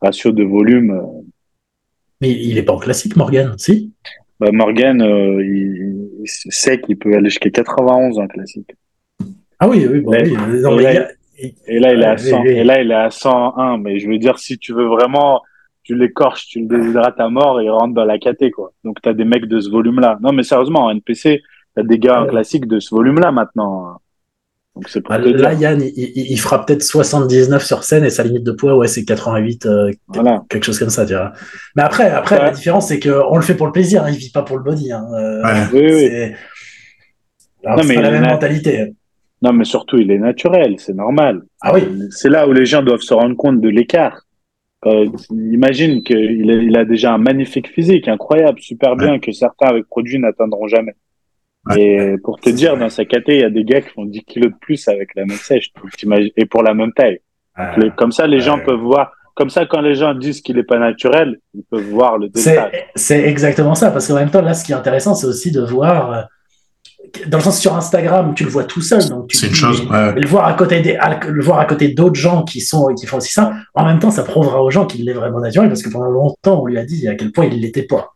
ratio 0.00 0.32
de 0.32 0.44
volume. 0.44 1.02
Mais 2.20 2.30
il 2.30 2.56
est 2.56 2.62
pas 2.62 2.72
en 2.72 2.78
classique, 2.78 3.16
Morgan, 3.16 3.54
si? 3.58 3.92
Bah, 4.38 4.50
Morgan, 4.52 5.00
euh, 5.00 5.42
il, 5.42 6.22
sait 6.26 6.80
qu'il 6.80 6.98
peut 6.98 7.14
aller 7.14 7.30
jusqu'à 7.30 7.50
91 7.50 8.18
en 8.18 8.26
classique. 8.26 8.74
Ah 9.58 9.68
oui, 9.68 9.86
oui, 9.90 10.02
oui. 10.04 10.16
et, 11.66 11.78
là, 11.78 11.94
il 11.94 12.02
est 12.02 12.04
à 12.04 12.18
100, 12.18 12.44
et 12.44 12.64
là, 12.64 12.82
il 12.82 12.90
est 12.90 12.94
à 12.94 13.10
101. 13.10 13.78
Mais 13.78 13.98
je 13.98 14.08
veux 14.08 14.18
dire, 14.18 14.38
si 14.38 14.58
tu 14.58 14.74
veux 14.74 14.86
vraiment, 14.86 15.40
tu 15.86 15.94
l'écorches, 15.94 16.48
tu 16.48 16.60
le 16.60 16.66
déshydrates 16.66 17.20
à 17.20 17.28
mort, 17.28 17.62
il 17.62 17.70
rentre 17.70 17.94
dans 17.94 18.04
la 18.04 18.18
KT, 18.18 18.50
quoi. 18.50 18.72
Donc, 18.82 19.00
tu 19.00 19.08
as 19.08 19.14
des 19.14 19.24
mecs 19.24 19.46
de 19.46 19.60
ce 19.60 19.70
volume-là. 19.70 20.18
Non, 20.20 20.32
mais 20.32 20.42
sérieusement, 20.42 20.86
en 20.86 20.90
NPC, 20.90 21.42
tu 21.74 21.80
as 21.80 21.84
des 21.84 21.98
gars 21.98 22.22
en 22.22 22.26
classique 22.26 22.66
de 22.66 22.80
ce 22.80 22.92
volume-là 22.92 23.30
maintenant. 23.30 24.00
Donc 24.74 24.90
c'est 24.90 25.00
bah, 25.08 25.16
là, 25.16 25.54
Yann, 25.54 25.80
il, 25.82 26.38
fera 26.38 26.66
peut-être 26.66 26.82
79 26.82 27.64
sur 27.64 27.82
scène 27.82 28.04
et 28.04 28.10
sa 28.10 28.24
limite 28.24 28.44
de 28.44 28.52
poids, 28.52 28.76
ouais, 28.76 28.88
c'est 28.88 29.06
88, 29.06 29.64
euh, 29.64 29.90
quelque 30.50 30.64
chose 30.64 30.78
comme 30.78 30.90
ça, 30.90 31.06
tu 31.06 31.14
vois. 31.14 31.32
Mais 31.76 31.82
après, 31.82 32.10
après 32.10 32.38
la 32.38 32.50
différence, 32.50 32.88
c'est 32.88 33.00
qu'on 33.00 33.36
le 33.36 33.42
fait 33.42 33.54
pour 33.54 33.64
le 33.64 33.72
plaisir, 33.72 34.04
hein, 34.04 34.10
il 34.10 34.18
vit 34.18 34.28
pas 34.28 34.42
pour 34.42 34.58
le 34.58 34.64
body. 34.64 34.92
Hein. 34.92 35.06
Euh, 35.14 35.64
oui, 35.72 35.80
oui. 35.80 36.32
non, 37.64 37.84
mais 37.86 37.94
la 37.94 38.10
même 38.10 38.26
mentalité. 38.26 38.92
Non, 39.40 39.54
mais 39.54 39.64
surtout, 39.64 39.96
il 39.96 40.10
est 40.10 40.18
naturel, 40.18 40.74
c'est 40.76 40.94
normal. 40.94 41.42
Ah 41.62 41.72
oui. 41.72 41.88
C'est 42.10 42.28
là 42.28 42.46
où 42.46 42.52
les 42.52 42.66
gens 42.66 42.82
doivent 42.82 43.00
se 43.00 43.14
rendre 43.14 43.34
compte 43.34 43.62
de 43.62 43.68
l'écart. 43.70 44.25
Euh, 44.84 45.06
imagine 45.30 46.02
qu'il 46.02 46.50
a, 46.50 46.54
il 46.54 46.76
a 46.76 46.84
déjà 46.84 47.14
un 47.14 47.18
magnifique 47.18 47.68
physique, 47.68 48.08
incroyable, 48.08 48.60
super 48.60 48.94
bien, 48.94 49.18
que 49.18 49.32
certains 49.32 49.68
avec 49.68 49.86
produits 49.86 50.18
n'atteindront 50.18 50.68
jamais. 50.68 50.94
Et 51.76 52.14
pour 52.22 52.38
te 52.38 52.50
dire, 52.50 52.76
dans 52.76 52.88
sa 52.88 53.04
KT, 53.04 53.28
il 53.28 53.40
y 53.40 53.44
a 53.44 53.50
des 53.50 53.64
gars 53.64 53.80
qui 53.80 53.88
font 53.88 54.04
10 54.04 54.22
kilos 54.22 54.52
de 54.52 54.56
plus 54.60 54.86
avec 54.86 55.14
la 55.16 55.24
même 55.24 55.36
sèche, 55.36 55.72
et 56.36 56.46
pour 56.46 56.62
la 56.62 56.74
même 56.74 56.92
taille. 56.92 57.20
comme 57.96 58.12
ça, 58.12 58.26
les 58.26 58.40
gens 58.40 58.58
peuvent 58.58 58.78
voir. 58.80 59.12
Comme 59.34 59.50
ça, 59.50 59.66
quand 59.66 59.82
les 59.82 59.94
gens 59.94 60.14
disent 60.14 60.40
qu'il 60.40 60.56
n'est 60.56 60.62
pas 60.62 60.78
naturel, 60.78 61.40
ils 61.52 61.64
peuvent 61.64 61.88
voir 61.88 62.16
le 62.18 62.28
détail. 62.28 62.70
C'est 62.94 63.24
exactement 63.24 63.74
ça, 63.74 63.90
parce 63.90 64.08
qu'en 64.08 64.14
même 64.14 64.30
temps, 64.30 64.42
là, 64.42 64.54
ce 64.54 64.64
qui 64.64 64.72
est 64.72 64.76
intéressant, 64.76 65.14
c'est 65.14 65.26
aussi 65.26 65.50
de 65.50 65.60
voir. 65.60 66.28
Dans 67.26 67.38
le 67.38 67.42
sens 67.42 67.60
sur 67.60 67.74
Instagram, 67.74 68.34
tu 68.34 68.44
le 68.44 68.50
vois 68.50 68.64
tout 68.64 68.80
seul, 68.80 69.08
donc 69.08 69.30
c'est 69.32 69.48
une 69.48 69.54
chose. 69.54 69.86
Le 69.90 70.26
voir 70.26 70.46
à 70.46 70.54
côté 70.54 70.80
des, 70.80 70.98
le 71.28 71.42
voir 71.42 71.58
à 71.58 71.64
côté 71.64 71.88
d'autres 71.88 72.18
gens 72.18 72.44
qui 72.44 72.60
sont 72.60 72.94
qui 72.94 73.06
font 73.06 73.18
aussi 73.18 73.32
ça. 73.32 73.52
En 73.74 73.84
même 73.84 73.98
temps, 73.98 74.10
ça 74.10 74.22
prouvera 74.22 74.62
aux 74.62 74.70
gens 74.70 74.86
qu'il 74.86 75.08
est 75.08 75.12
vraiment 75.12 75.40
naturel, 75.40 75.68
parce 75.68 75.82
que 75.82 75.90
pendant 75.90 76.10
longtemps, 76.10 76.62
on 76.62 76.66
lui 76.66 76.78
a 76.78 76.84
dit 76.84 77.08
à 77.08 77.14
quel 77.14 77.32
point 77.32 77.46
il 77.46 77.60
l'était 77.60 77.82
pas. 77.82 78.14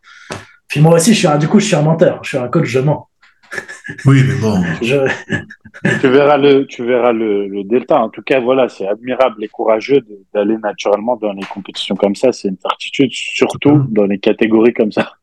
Puis 0.67 0.79
moi 0.79 0.95
aussi, 0.95 1.13
je 1.13 1.19
suis 1.19 1.27
un, 1.27 1.37
du 1.37 1.47
coup, 1.47 1.59
je 1.59 1.65
suis 1.65 1.75
un 1.75 1.81
menteur, 1.81 2.19
je 2.23 2.29
suis 2.29 2.37
un 2.37 2.47
coach, 2.47 2.65
je 2.65 2.79
mens. 2.79 3.07
Oui, 4.05 4.21
mais 4.25 4.35
bon. 4.35 4.63
tu 4.81 6.07
verras 6.07 6.37
le, 6.37 6.65
tu 6.65 6.85
verras 6.85 7.11
le, 7.11 7.47
le, 7.47 7.63
delta. 7.63 7.99
En 7.99 8.09
tout 8.09 8.21
cas, 8.21 8.39
voilà, 8.39 8.69
c'est 8.69 8.87
admirable 8.87 9.43
et 9.43 9.47
courageux 9.47 10.01
d'aller 10.33 10.57
naturellement 10.57 11.17
dans 11.17 11.33
les 11.33 11.43
compétitions 11.43 11.95
comme 11.95 12.15
ça. 12.15 12.31
C'est 12.31 12.47
une 12.47 12.57
certitude, 12.57 13.11
surtout 13.11 13.85
dans 13.89 14.05
les 14.05 14.19
catégories 14.19 14.73
comme 14.73 14.91
ça. 14.91 15.13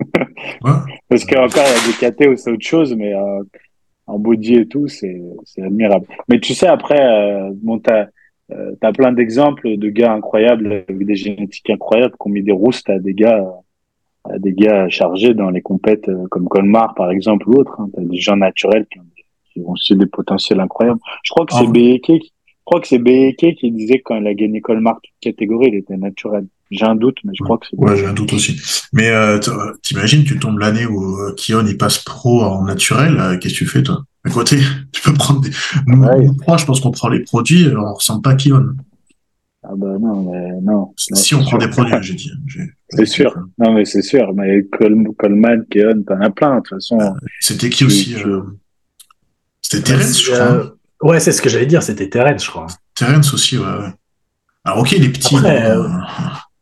Parce 1.08 1.24
qu'encore, 1.24 1.64
il 1.86 2.02
y 2.02 2.04
a 2.04 2.10
des 2.10 2.28
où 2.28 2.36
c'est 2.36 2.50
autre 2.50 2.66
chose, 2.66 2.94
mais 2.94 3.14
euh, 3.14 3.42
en 4.06 4.18
body 4.18 4.56
et 4.56 4.66
tout, 4.66 4.88
c'est 4.88 5.20
admirable. 5.58 6.06
Mais 6.28 6.40
tu 6.40 6.54
sais, 6.54 6.66
après, 6.66 7.00
euh, 7.00 7.50
bon, 7.54 7.78
t'as 7.78 8.06
euh, 8.52 8.74
as 8.82 8.92
plein 8.92 9.12
d'exemples 9.12 9.76
de 9.76 9.88
gars 9.88 10.12
incroyables 10.12 10.84
avec 10.88 11.06
des 11.06 11.16
génétiques 11.16 11.70
incroyables 11.70 12.12
qui 12.12 12.28
ont 12.28 12.30
mis 12.30 12.42
des 12.42 12.52
roustes 12.52 12.90
à 12.90 12.98
des 12.98 13.14
gars 13.14 13.42
à 14.24 14.38
des 14.38 14.52
gars 14.52 14.88
chargés 14.88 15.34
dans 15.34 15.50
les 15.50 15.62
compètes 15.62 16.08
euh, 16.08 16.26
comme 16.30 16.48
Colmar 16.48 16.94
par 16.94 17.10
exemple 17.10 17.48
ou 17.48 17.54
autres. 17.54 17.80
Hein. 17.80 17.88
T'as 17.94 18.02
des 18.02 18.18
gens 18.18 18.36
naturels 18.36 18.86
qui 18.90 18.98
ont, 18.98 19.06
qui 19.52 19.60
ont 19.60 19.70
aussi 19.70 19.96
des 19.96 20.06
potentiels 20.06 20.60
incroyables. 20.60 21.00
Je 21.22 21.30
crois 21.30 21.46
que 21.46 21.54
c'est 21.54 21.66
ah. 21.66 21.98
qui 22.02 22.33
je 22.64 22.70
crois 22.70 22.80
que 22.80 22.88
c'est 22.88 22.98
Beke 22.98 23.56
qui 23.56 23.70
disait 23.72 24.00
quand 24.02 24.16
il 24.16 24.26
a 24.26 24.32
gagné 24.32 24.62
Colmar 24.62 24.94
toute 25.02 25.12
catégorie, 25.20 25.68
il 25.70 25.74
était 25.74 25.98
naturel. 25.98 26.46
J'ai 26.70 26.86
un 26.86 26.94
doute, 26.94 27.18
mais 27.22 27.32
je 27.38 27.44
crois 27.44 27.58
que 27.58 27.66
c'est. 27.70 27.76
Ouais, 27.76 27.94
j'ai 27.94 28.06
un 28.06 28.14
doute 28.14 28.32
aussi. 28.32 28.58
Mais 28.94 29.10
euh, 29.10 29.38
t'imagines, 29.82 30.24
tu 30.24 30.38
tombes 30.38 30.58
l'année 30.58 30.86
où 30.86 31.18
euh, 31.18 31.34
Kion 31.36 31.66
il 31.66 31.76
passe 31.76 31.98
pro 31.98 32.40
en 32.40 32.64
naturel, 32.64 33.18
euh, 33.20 33.36
qu'est-ce 33.36 33.52
que 33.52 33.58
tu 33.58 33.66
fais 33.66 33.82
toi? 33.82 34.06
À 34.24 34.30
côté, 34.30 34.56
tu 34.92 35.02
peux 35.02 35.12
prendre 35.12 35.42
des. 35.42 35.50
Nous, 35.86 36.02
je 36.58 36.64
pense 36.64 36.80
qu'on 36.80 36.90
prend 36.90 37.10
les 37.10 37.20
produits, 37.20 37.66
on 37.76 37.92
ressent 37.92 38.22
pas 38.22 38.34
Kion. 38.34 38.68
Ah 39.62 39.72
bah 39.76 39.98
non, 40.00 40.30
mais 40.30 40.60
non. 40.62 40.94
Si 40.96 41.34
on 41.34 41.42
prend 41.42 41.58
des 41.58 41.68
produits, 41.68 41.92
j'ai 42.00 42.14
dit. 42.14 42.30
C'est 42.88 43.04
sûr. 43.04 43.34
Non, 43.58 43.74
mais 43.74 43.84
c'est 43.84 44.02
sûr. 44.02 44.32
Mais 44.34 44.64
Coleman, 45.18 45.66
Kion, 45.70 46.02
t'en 46.06 46.20
as 46.20 46.30
plein, 46.30 46.56
de 46.56 46.60
toute 46.60 46.68
façon. 46.70 46.98
C'était 47.40 47.68
qui 47.68 47.84
aussi 47.84 48.14
C'était 49.60 49.82
Terence, 49.82 50.22
je 50.22 50.30
crois. 50.30 50.73
Ouais, 51.02 51.20
c'est 51.20 51.32
ce 51.32 51.42
que 51.42 51.48
j'allais 51.48 51.66
dire, 51.66 51.82
c'était 51.82 52.08
Terence, 52.08 52.44
je 52.44 52.50
crois. 52.50 52.66
Terence 52.94 53.34
aussi, 53.34 53.58
ouais. 53.58 53.66
Alors, 54.64 54.78
ok, 54.78 54.92
il 54.92 55.04
est 55.04 55.08
petit. 55.10 55.36
Après, 55.36 55.70
euh, 55.70 55.88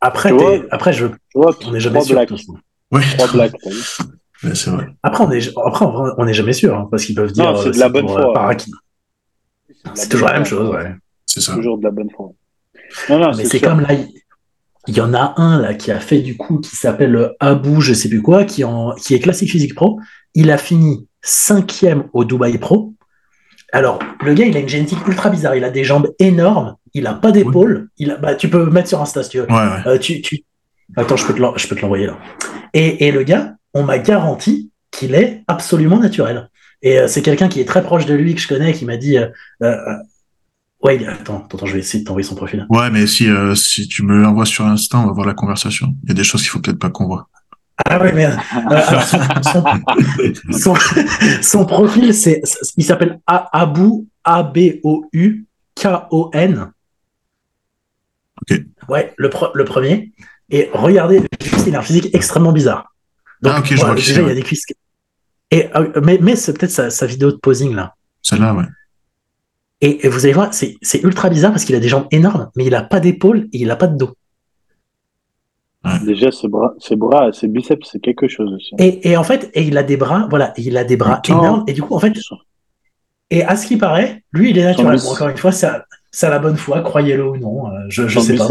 après, 0.01 0.66
après, 0.70 0.93
je. 0.93 1.07
on 1.35 1.70
n'est 1.70 1.80
jamais 1.80 2.01
sûr. 2.01 2.18
Ouais. 2.91 3.03
Trois 3.16 3.28
blagues, 3.28 3.55
ouais, 4.45 4.55
c'est 4.55 4.70
vrai. 4.70 4.89
Après, 5.03 5.24
on 5.24 5.30
est, 5.30 5.53
après, 5.64 5.87
on 5.87 6.24
n'est 6.24 6.35
jamais 6.35 6.53
sûr, 6.53 6.76
hein, 6.76 6.89
parce 6.91 7.05
qu'ils 7.05 7.14
peuvent 7.14 7.33
dire. 7.33 7.57
c'est 7.62 7.70
de 7.70 7.78
la 7.78 7.89
bonne 7.89 8.09
foi. 8.09 8.33
Par 8.33 8.53
C'est 9.95 10.09
toujours 10.09 10.28
la 10.28 10.35
même 10.35 10.45
chose, 10.45 10.68
ouais. 10.70 10.95
C'est 11.26 11.41
ça. 11.41 11.55
Toujours 11.55 11.78
de 11.78 11.85
la 11.85 11.91
bonne 11.91 12.11
foi. 12.11 12.30
Non, 13.09 13.18
non, 13.18 13.33
mais 13.37 13.45
c'est 13.45 13.61
comme 13.61 13.80
là, 13.80 13.95
il 14.89 14.97
y 14.97 15.01
en 15.01 15.14
a 15.14 15.35
un 15.37 15.61
là 15.61 15.74
qui 15.74 15.93
a 15.93 16.01
fait 16.01 16.18
du 16.18 16.37
coup, 16.37 16.59
qui 16.59 16.74
s'appelle 16.74 17.35
Abou, 17.41 17.80
je 17.80 17.95
sais 17.95 18.09
plus 18.09 18.22
quoi, 18.22 18.45
qui, 18.45 18.64
en, 18.64 18.95
qui 18.97 19.14
est 19.14 19.20
classique 19.20 19.51
physique 19.51 19.74
pro. 19.74 20.01
Il 20.35 20.51
a 20.51 20.59
fini 20.59 21.07
cinquième 21.22 22.09
au 22.12 22.24
Dubaï 22.24 22.59
Pro. 22.59 22.95
Alors, 23.72 23.98
le 24.22 24.34
gars, 24.34 24.44
il 24.44 24.56
a 24.56 24.60
une 24.60 24.68
génétique 24.68 25.06
ultra 25.08 25.30
bizarre. 25.30 25.56
Il 25.56 25.64
a 25.64 25.70
des 25.70 25.82
jambes 25.82 26.12
énormes. 26.18 26.76
Il 26.92 27.06
a 27.06 27.14
pas 27.14 27.32
d'épaule. 27.32 27.88
Il 27.96 28.10
a, 28.10 28.16
bah, 28.16 28.34
tu 28.34 28.48
peux 28.48 28.68
mettre 28.70 28.88
sur 28.88 29.00
Insta 29.00 29.22
si 29.22 29.30
tu 29.30 29.38
veux. 29.38 29.46
Euh, 29.50 29.98
tu, 29.98 30.20
tu... 30.20 30.44
Attends, 30.94 31.16
je 31.16 31.26
peux 31.26 31.34
te 31.34 31.80
l'envoyer 31.80 32.06
là. 32.06 32.18
Et, 32.74 33.06
et, 33.06 33.12
le 33.12 33.22
gars, 33.22 33.54
on 33.72 33.82
m'a 33.82 33.98
garanti 33.98 34.70
qu'il 34.90 35.14
est 35.14 35.42
absolument 35.48 35.98
naturel. 35.98 36.50
Et 36.82 36.98
euh, 36.98 37.08
c'est 37.08 37.22
quelqu'un 37.22 37.48
qui 37.48 37.60
est 37.60 37.64
très 37.64 37.82
proche 37.82 38.04
de 38.04 38.14
lui 38.14 38.34
que 38.34 38.40
je 38.42 38.48
connais 38.48 38.74
qui 38.74 38.84
m'a 38.84 38.98
dit. 38.98 39.16
Euh 39.16 39.96
ouais, 40.82 41.06
attends, 41.06 41.46
attends, 41.50 41.66
je 41.66 41.72
vais 41.72 41.78
essayer 41.78 42.02
de 42.02 42.06
t'envoyer 42.06 42.28
son 42.28 42.34
profil. 42.34 42.66
Ouais, 42.68 42.90
mais 42.90 43.06
si, 43.06 43.28
si 43.54 43.88
tu 43.88 44.02
me 44.02 44.20
l'envoies 44.20 44.44
sur 44.44 44.66
Insta, 44.66 44.98
on 44.98 45.06
va 45.06 45.12
voir 45.12 45.26
la 45.26 45.34
conversation. 45.34 45.94
Il 46.02 46.10
y 46.10 46.12
a 46.12 46.14
des 46.14 46.24
choses 46.24 46.42
qu'il 46.42 46.50
faut 46.50 46.60
peut-être 46.60 46.78
pas 46.78 46.90
qu'on 46.90 47.06
voit. 47.06 47.28
Ah 47.89 47.99
oui, 48.03 48.11
mais 48.14 48.30
son, 51.43 51.64
profil, 51.66 52.14
c'est, 52.14 52.41
il 52.76 52.85
s'appelle 52.85 53.20
Abou 53.26 54.07
A-B-O-U 54.24 55.47
K-O-N. 55.74 56.72
Ok. 58.41 58.61
Ouais, 58.89 59.14
le, 59.16 59.30
le 59.55 59.64
premier. 59.64 60.12
Et 60.51 60.68
regardez, 60.72 61.22
il 61.66 61.74
a 61.74 61.78
un 61.78 61.83
physique 61.83 62.14
extrêmement 62.14 62.53
bizarre. 62.53 62.95
Donc, 63.41 63.55
ah, 63.57 63.59
ok, 63.61 63.66
je 63.66 63.76
vois 63.76 63.95
déjà, 63.95 64.20
il 64.20 64.28
y 64.28 64.30
a 64.30 64.35
des 64.35 64.43
cuisses. 64.43 64.64
Et, 65.51 65.68
euh, 65.74 66.01
mais, 66.03 66.18
mais 66.20 66.37
c'est 66.37 66.57
peut-être 66.57 66.91
sa, 66.91 67.07
vidéo 67.07 67.33
de 67.33 67.37
posing 67.37 67.74
là. 67.74 67.95
Celle-là, 68.22 68.55
ouais. 68.55 68.64
Et, 69.80 70.09
vous 70.09 70.24
allez 70.24 70.33
voir, 70.33 70.55
c'est 70.55 70.78
ultra 71.03 71.28
bizarre 71.28 71.51
parce 71.51 71.64
qu'il 71.64 71.74
a 71.74 71.80
des 71.80 71.89
jambes 71.89 72.07
énormes, 72.12 72.51
mais 72.55 72.64
il 72.64 72.70
n'a 72.70 72.83
pas 72.83 73.01
d'épaule 73.01 73.49
et 73.53 73.59
il 73.59 73.66
n'a 73.66 73.76
pas 73.76 73.89
de 73.89 73.97
dos. 73.97 74.16
Déjà, 76.05 76.30
ses 76.30 76.49
bras, 76.49 76.74
ses 76.78 76.97
bras, 76.97 77.33
ses 77.33 77.49
biceps, 77.49 77.89
c'est 77.91 78.01
quelque 78.01 78.28
chose 78.28 78.53
aussi. 78.53 78.74
Et, 78.78 79.11
et, 79.11 79.16
en 79.16 79.24
fait, 79.24 79.51
et 79.55 79.62
il 79.62 79.76
a 79.76 79.83
des 79.83 79.97
bras, 79.97 80.26
voilà, 80.30 80.53
il 80.57 80.76
a 80.76 80.85
des 80.85 80.97
bras 80.97 81.20
énormes. 81.28 81.64
Et 81.66 81.72
du 81.72 81.83
coup, 81.83 81.95
en 81.95 81.99
fait, 81.99 82.12
et 83.30 83.43
à 83.45 83.57
ce 83.57 83.66
qui 83.66 83.78
paraît, 83.78 84.22
lui, 84.33 84.51
il 84.51 84.59
est 84.59 84.64
naturel. 84.64 85.01
encore 85.11 85.28
une 85.28 85.37
fois, 85.39 85.53
ça, 85.53 85.87
ça 86.11 86.26
a 86.26 86.30
la 86.30 86.39
bonne 86.39 86.59
foi, 86.59 86.83
croyez-le 86.83 87.26
ou 87.26 87.37
non. 87.39 87.66
Euh, 87.66 87.70
je, 87.89 88.07
je 88.07 88.20
sais 88.20 88.37
pas. 88.37 88.47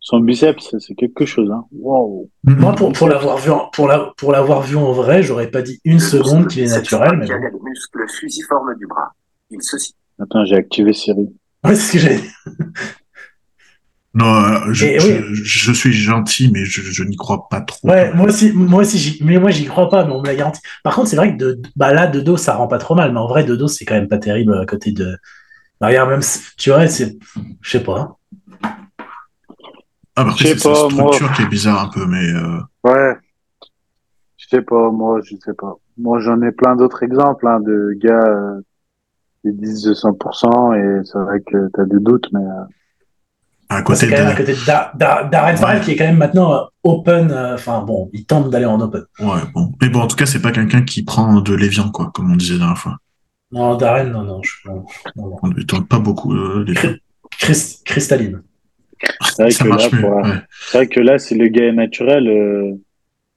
Son 0.00 0.20
biceps, 0.20 0.74
c'est 0.78 0.94
quelque 0.94 1.26
chose. 1.26 1.50
Hein. 1.50 1.66
Wow. 1.70 2.30
Moi, 2.44 2.74
pour, 2.74 2.92
pour 2.92 3.08
l'avoir 3.08 3.36
vu, 3.36 3.50
en, 3.50 3.68
pour 3.70 3.86
la, 3.86 4.12
pour 4.16 4.32
l'avoir 4.32 4.62
vu 4.62 4.76
en 4.76 4.92
vrai, 4.92 5.22
j'aurais 5.22 5.50
pas 5.50 5.60
dit 5.60 5.78
une 5.84 6.00
seconde 6.00 6.48
qu'il 6.48 6.62
est 6.62 6.70
naturel. 6.70 7.18
Mais 7.18 7.30
a 7.30 7.38
les 7.38 7.50
muscles 7.62 8.08
fusiformes 8.08 8.74
du 8.78 8.86
bras. 8.86 9.12
Il 9.50 9.62
se 9.62 9.76
Attends, 10.18 10.46
j'ai 10.46 10.56
activé 10.56 10.94
Siri. 10.94 11.28
Ouais, 11.62 11.74
c'est 11.74 11.76
ce 11.76 11.92
que 11.92 11.98
j'ai 11.98 12.20
non, 14.12 14.26
euh, 14.26 14.72
je, 14.72 15.72
suis 15.72 15.92
gentil, 15.92 16.50
mais 16.52 16.64
je, 16.64 17.04
n'y 17.04 17.16
crois 17.16 17.48
pas 17.48 17.60
trop. 17.60 17.88
Ouais, 17.88 18.12
moi 18.12 18.26
aussi, 18.26 18.52
moi 18.52 18.80
aussi, 18.80 19.18
mais 19.22 19.38
moi 19.38 19.50
j'y 19.50 19.66
crois 19.66 19.88
pas, 19.88 20.04
mais 20.04 20.12
on 20.12 20.20
me 20.20 20.26
l'a 20.26 20.34
garanti. 20.34 20.60
Par 20.82 20.96
contre, 20.96 21.08
c'est 21.08 21.16
vrai 21.16 21.32
que 21.32 21.38
de, 21.38 21.62
bah 21.76 21.92
là, 21.92 22.08
de 22.08 22.20
dos, 22.20 22.36
ça 22.36 22.56
rend 22.56 22.66
pas 22.66 22.78
trop 22.78 22.96
mal, 22.96 23.12
mais 23.12 23.20
en 23.20 23.28
vrai, 23.28 23.44
de 23.44 23.54
dos, 23.54 23.68
c'est 23.68 23.84
quand 23.84 23.94
même 23.94 24.08
pas 24.08 24.18
terrible 24.18 24.58
à 24.58 24.66
côté 24.66 24.90
de. 24.90 25.16
Bah, 25.80 25.88
regarde, 25.88 26.10
même, 26.10 26.22
tu 26.58 26.70
vois, 26.70 26.88
c'est, 26.88 27.16
je 27.60 27.70
sais 27.70 27.84
pas. 27.84 28.16
Ah, 30.16 30.24
bah, 30.24 30.34
c'est 30.36 30.58
sa 30.58 30.74
structure 30.74 31.32
qui 31.32 31.42
est 31.42 31.48
bizarre 31.48 31.84
un 31.84 31.88
peu, 31.88 32.04
mais. 32.04 32.32
Euh... 32.32 32.58
Ouais. 32.82 33.16
Je 34.38 34.46
sais 34.48 34.62
pas, 34.62 34.90
moi, 34.90 35.20
je 35.22 35.36
sais 35.36 35.54
pas. 35.54 35.76
Moi, 35.98 36.18
j'en 36.18 36.42
ai 36.42 36.50
plein 36.50 36.74
d'autres 36.74 37.04
exemples, 37.04 37.46
hein, 37.46 37.60
de 37.60 37.92
gars 37.96 38.26
euh, 38.26 38.60
qui 39.42 39.52
disent 39.52 39.82
de 39.82 39.94
100%, 39.94 40.74
et 40.74 41.04
c'est 41.04 41.18
vrai 41.18 41.40
que 41.42 41.68
t'as 41.74 41.84
des 41.84 42.00
doutes, 42.00 42.26
mais. 42.32 42.40
Euh, 42.40 42.64
à 43.70 43.82
côté 43.82 44.08
de... 44.08 44.14
à 44.14 44.34
côté 44.34 44.54
Darren 44.66 45.56
Farrell 45.56 45.80
qui 45.80 45.92
est 45.92 45.96
quand 45.96 46.04
même 46.04 46.16
maintenant 46.16 46.52
euh, 46.52 46.64
open. 46.82 47.30
Euh, 47.30 47.54
enfin 47.54 47.82
bon, 47.82 48.10
il 48.12 48.26
tente 48.26 48.50
d'aller 48.50 48.66
en 48.66 48.80
open. 48.80 49.04
Ouais, 49.20 49.40
bon. 49.54 49.72
Mais 49.80 49.88
bon, 49.88 50.00
en 50.00 50.06
tout 50.08 50.16
cas, 50.16 50.26
c'est 50.26 50.42
pas 50.42 50.50
quelqu'un 50.50 50.82
qui 50.82 51.04
prend 51.04 51.40
de 51.40 51.54
l'évian, 51.54 51.88
quoi, 51.90 52.10
comme 52.12 52.32
on 52.32 52.36
disait 52.36 52.54
la 52.54 52.58
dernière 52.58 52.78
fois. 52.78 52.96
Non, 53.52 53.76
Darren, 53.76 54.10
non, 54.10 54.24
non. 54.24 54.42
Je... 54.42 54.50
non, 54.68 54.84
non. 55.16 55.36
On 55.40 55.48
lui 55.48 55.64
tente 55.66 55.88
pas 55.88 56.00
beaucoup 56.00 56.34
euh, 56.34 56.66
cristalline. 57.84 58.42
C'est 59.36 59.48
vrai, 59.62 59.88
vrai, 60.72 60.88
que 60.88 61.00
là, 61.00 61.18
si 61.18 61.36
le 61.36 61.46
gars 61.46 61.66
est 61.66 61.72
naturel, 61.72 62.26
euh, 62.28 62.74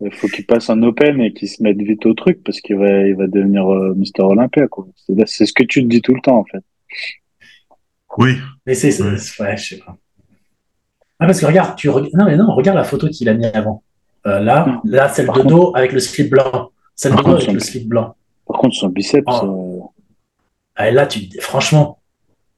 il 0.01 0.13
faut 0.13 0.27
qu'il 0.27 0.45
passe 0.47 0.67
en 0.69 0.81
open 0.81 1.21
et 1.21 1.31
qu'il 1.31 1.47
se 1.47 1.61
mette 1.61 1.77
vite 1.77 2.05
au 2.07 2.13
truc 2.15 2.43
parce 2.43 2.59
qu'il 2.59 2.75
va, 2.75 3.07
il 3.07 3.15
va 3.15 3.27
devenir 3.27 3.65
Mister 3.95 4.23
Olympia, 4.23 4.67
quoi. 4.67 4.88
C'est 5.25 5.45
ce 5.45 5.53
que 5.53 5.63
tu 5.63 5.84
te 5.84 5.88
dis 5.88 6.01
tout 6.01 6.15
le 6.15 6.21
temps, 6.21 6.39
en 6.39 6.45
fait. 6.45 6.63
Oui. 8.17 8.36
Mais 8.65 8.73
c'est, 8.73 8.99
ouais, 9.01 9.57
je 9.57 9.63
sais 9.63 9.77
pas. 9.77 9.97
Ah, 11.24 11.26
parce 11.26 11.39
que 11.39 11.45
regarde, 11.45 11.78
tu 11.78 11.88
non, 11.88 12.26
mais 12.26 12.36
non, 12.36 12.53
regarde 12.53 12.78
la 12.78 12.84
photo 12.84 13.07
qu'il 13.07 13.30
a 13.30 13.34
mis 13.34 13.45
avant. 13.45 13.82
Euh, 14.28 14.41
là, 14.41 14.82
là, 14.84 15.07
celle 15.07 15.28
de 15.28 15.41
dos 15.41 15.71
avec 15.74 15.93
le 15.93 16.01
slip 16.01 16.30
blanc. 16.30 16.71
Celle 16.95 17.15
de 17.15 17.21
dos 17.21 17.36
avec 17.36 17.53
le 17.53 17.59
slip 17.59 17.88
blanc. 17.88 18.15
Par 18.45 18.59
contre, 18.59 18.76
son 18.76 18.89
biceps. 18.89 19.24
Oh. 19.26 19.86
Euh, 19.86 19.88
ah, 20.76 20.91
là, 20.91 21.07
tu 21.07 21.21
franchement. 21.39 21.99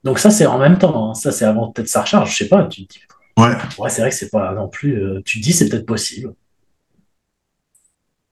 Donc, 0.04 0.18
ça, 0.18 0.32
c'est 0.32 0.48
en 0.48 0.58
même 0.58 0.80
temps. 0.80 1.12
Hein. 1.12 1.14
Ça, 1.14 1.32
c'est 1.32 1.46
avant 1.46 1.72
peut-être 1.72 1.88
sa 1.88 2.02
recharge. 2.02 2.32
Je 2.32 2.38
sais 2.38 2.48
pas. 2.48 2.64
Tu 2.66 2.82
dis... 2.82 3.00
Ouais. 3.38 3.50
Ouais, 3.78 3.90
c'est 3.90 4.02
vrai 4.02 4.10
que 4.10 4.16
c'est 4.16 4.32
pas 4.32 4.52
non 4.54 4.68
plus. 4.68 5.00
Euh, 5.00 5.22
tu 5.24 5.40
te 5.40 5.44
dis, 5.44 5.54
c'est 5.54 5.70
peut-être 5.70 5.86
possible. 5.86 6.34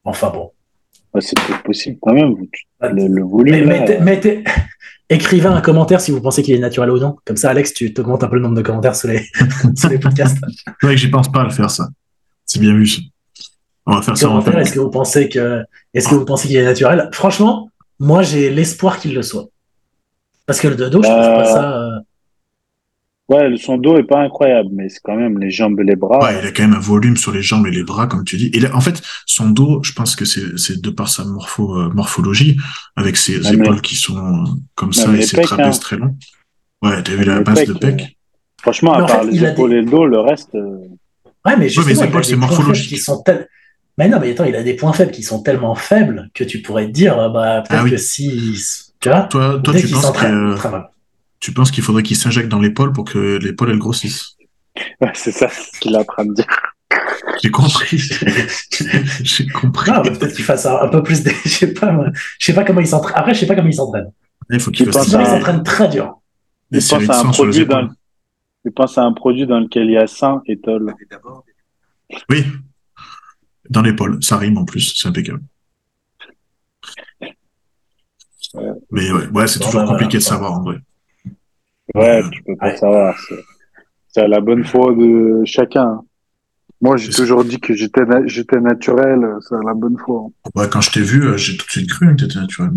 Enfin 0.03 0.31
bon. 0.31 0.51
c'est 1.19 1.39
peut-être 1.39 1.63
possible 1.63 1.99
quand 2.01 2.13
même. 2.13 2.35
Le, 2.81 3.23
volume. 3.23 3.67
mettez, 4.01 4.43
Écrivez 5.13 5.47
un 5.47 5.61
commentaire 5.61 6.01
si 6.01 6.09
vous 6.09 6.21
pensez 6.21 6.41
qu'il 6.41 6.55
est 6.55 6.59
naturel 6.59 6.89
ou 6.89 6.97
non. 6.97 7.15
Comme 7.25 7.37
ça, 7.37 7.51
Alex, 7.51 7.73
tu 7.73 7.93
augmentes 7.97 8.23
un 8.23 8.27
peu 8.27 8.35
le 8.35 8.41
nombre 8.41 8.55
de 8.55 8.63
commentaires 8.63 8.95
sur 8.95 9.09
les, 9.09 9.23
les 9.89 9.99
podcasts. 9.99 10.37
C'est 10.65 10.71
vrai 10.81 10.95
que 10.95 11.01
j'y 11.01 11.09
pense 11.09 11.31
pas 11.31 11.41
à 11.41 11.43
le 11.43 11.51
faire, 11.51 11.69
ça. 11.69 11.87
C'est 12.47 12.59
bien 12.59 12.73
vu. 12.73 12.89
On 13.85 13.95
va 13.95 14.01
faire 14.01 14.17
ça. 14.17 14.43
Est-ce 14.57 14.73
que 14.73 14.79
vous 14.79 14.89
pensez 14.89 15.29
que, 15.29 15.63
est-ce 15.93 16.09
que 16.09 16.15
vous 16.15 16.25
pensez 16.25 16.47
qu'il 16.47 16.57
est 16.57 16.65
naturel? 16.65 17.09
Franchement, 17.11 17.69
moi, 17.99 18.23
j'ai 18.23 18.49
l'espoir 18.49 18.99
qu'il 18.99 19.13
le 19.13 19.21
soit. 19.21 19.45
Parce 20.47 20.59
que 20.59 20.67
le 20.67 20.75
dodo, 20.75 21.03
je 21.03 21.07
trouve 21.07 21.19
pas 21.19 21.45
ça. 21.45 21.89
Euh, 23.31 23.33
Ouais, 23.33 23.55
son 23.57 23.77
dos 23.77 23.97
est 23.97 24.03
pas 24.03 24.19
incroyable, 24.19 24.69
mais 24.73 24.89
c'est 24.89 24.99
quand 25.01 25.15
même 25.15 25.39
les 25.39 25.49
jambes 25.49 25.79
et 25.79 25.83
les 25.83 25.95
bras. 25.95 26.19
Ouais, 26.23 26.39
il 26.41 26.47
a 26.47 26.51
quand 26.51 26.63
même 26.63 26.73
un 26.73 26.79
volume 26.79 27.15
sur 27.15 27.31
les 27.31 27.41
jambes 27.41 27.65
et 27.67 27.71
les 27.71 27.83
bras, 27.83 28.07
comme 28.07 28.25
tu 28.25 28.35
dis. 28.35 28.51
Et 28.53 28.67
en 28.67 28.81
fait, 28.81 29.01
son 29.25 29.49
dos, 29.49 29.81
je 29.81 29.93
pense 29.93 30.15
que 30.15 30.25
c'est 30.25 30.81
de 30.81 30.89
par 30.89 31.07
sa 31.07 31.23
morpho, 31.23 31.77
euh, 31.77 31.89
morphologie, 31.89 32.57
avec 32.95 33.15
ses 33.15 33.53
épaules 33.53 33.81
qui 33.81 33.95
sont 33.95 34.17
euh, 34.17 34.49
comme 34.75 34.91
ça 34.91 35.11
et 35.13 35.21
ses 35.21 35.41
trapèzes 35.41 35.77
hein. 35.77 35.79
très 35.79 35.97
longs. 35.97 36.15
Ouais, 36.81 37.01
t'as 37.01 37.15
vu 37.15 37.23
la 37.23 37.41
base 37.41 37.65
de 37.65 37.73
pec. 37.73 38.01
Euh, 38.01 38.05
franchement, 38.61 38.93
à 38.93 39.05
part 39.05 39.23
les 39.23 39.43
épaules 39.43 39.73
et 39.73 39.81
le 39.81 39.89
dos, 39.89 40.05
le 40.05 40.19
reste. 40.19 40.53
Ouais, 40.53 41.55
mais 41.57 41.69
justement, 41.69 41.87
ouais, 41.87 41.95
mais 42.01 42.07
épaules, 42.09 42.25
c'est 42.25 42.35
morphologique. 42.35 42.89
Qui 42.89 42.97
sont 42.97 43.23
Mais 43.97 44.09
non, 44.09 44.19
mais 44.19 44.31
attends, 44.31 44.45
il 44.45 44.55
a 44.55 44.63
des 44.63 44.75
points 44.75 44.93
faibles 44.93 45.11
qui 45.11 45.23
sont 45.23 45.41
tellement 45.41 45.75
faibles 45.75 46.29
que 46.33 46.43
tu 46.43 46.61
pourrais 46.61 46.87
te 46.87 46.91
dire, 46.91 47.15
bah, 47.31 47.63
peut-être 47.67 47.83
ah 47.85 47.89
que 47.89 47.97
si. 47.97 48.53
Tu 48.99 49.09
vois, 49.09 49.21
toi, 49.23 49.61
toi 49.63 49.73
tu 49.73 49.87
penses 49.87 50.11
que 50.11 50.92
tu 51.43 51.51
penses 51.51 51.71
qu'il 51.71 51.83
faudrait 51.83 52.03
qu'il 52.03 52.15
s'injecte 52.15 52.47
dans 52.47 52.61
l'épaule 52.61 52.93
pour 52.93 53.03
que 53.03 53.37
l'épaule 53.37 53.71
elle 53.71 53.77
grossisse? 53.77 54.37
Ouais, 55.01 55.11
C'est 55.13 55.33
ça 55.33 55.49
ce 55.49 55.77
qu'il 55.77 55.93
est 55.93 55.97
en 55.97 56.05
train 56.05 56.23
de 56.23 56.33
dire. 56.33 56.47
J'ai 57.43 57.51
compris. 57.51 57.97
J'ai 59.23 59.47
compris. 59.47 59.91
Ah, 59.93 59.99
peut-être 59.99 60.33
qu'il 60.33 60.45
fasse 60.45 60.65
un, 60.65 60.87
peu 60.87 61.03
plus 61.03 61.21
de, 61.21 61.31
je 61.43 61.49
sais 61.49 61.73
pas, 61.73 61.93
je 62.39 62.45
sais 62.45 62.53
pas 62.53 62.63
comment 62.63 62.79
il 62.79 62.87
s'entraîne. 62.87 63.17
Après, 63.17 63.33
je 63.33 63.41
sais 63.41 63.45
pas 63.45 63.55
comment 63.55 63.67
il 63.67 63.73
s'entraîne. 63.73 64.09
Il 64.51 64.59
faut 64.61 64.71
qu'il 64.71 64.89
fasse 64.89 65.07
Il 65.07 65.11
s'entraîne 65.11 65.63
très 65.63 65.89
dur. 65.89 66.21
Il 66.71 66.79
pense 66.79 67.09
à 67.09 67.19
un 67.19 67.31
produit 67.31 67.65
dans, 67.65 67.89
il 68.63 68.71
pense 68.71 68.97
à 68.97 69.03
un 69.03 69.11
produit 69.11 69.45
dans 69.45 69.59
lequel 69.59 69.87
il 69.87 69.91
y 69.91 69.97
a 69.97 70.07
sein 70.07 70.41
et 70.45 70.57
tol. 70.61 70.95
Oui. 72.29 72.45
Dans 73.69 73.81
l'épaule. 73.81 74.23
Ça 74.23 74.37
rime 74.37 74.57
en 74.57 74.63
plus. 74.63 74.93
C'est 74.95 75.09
impeccable. 75.09 75.41
Mais 78.91 79.11
ouais, 79.11 79.27
ouais 79.27 79.47
c'est 79.47 79.59
toujours 79.59 79.81
bah, 79.81 79.87
compliqué 79.87 80.19
de 80.19 80.23
savoir 80.23 80.53
en 80.53 80.61
vrai. 80.61 80.77
Ouais, 81.95 82.23
tu 82.31 82.43
peux 82.43 82.55
pas 82.55 82.75
savoir. 82.75 83.15
C'est 84.07 84.21
à 84.21 84.27
la 84.27 84.41
bonne 84.41 84.63
foi 84.63 84.93
de 84.93 85.41
chacun. 85.45 86.01
Moi, 86.81 86.97
j'ai 86.97 87.09
toujours 87.09 87.45
dit 87.45 87.59
que 87.59 87.73
j'étais 87.73 88.01
j'étais 88.25 88.59
naturel, 88.59 89.25
c'est 89.47 89.55
à 89.55 89.61
la 89.65 89.73
bonne 89.73 89.97
foi. 89.97 90.27
Ouais, 90.55 90.67
quand 90.69 90.81
je 90.81 90.91
t'ai 90.91 91.01
vu, 91.01 91.23
euh, 91.23 91.37
j'ai 91.37 91.55
tout 91.55 91.65
de 91.65 91.71
suite 91.71 91.89
cru 91.89 92.15
que 92.15 92.23
t'étais 92.23 92.39
naturel. 92.39 92.71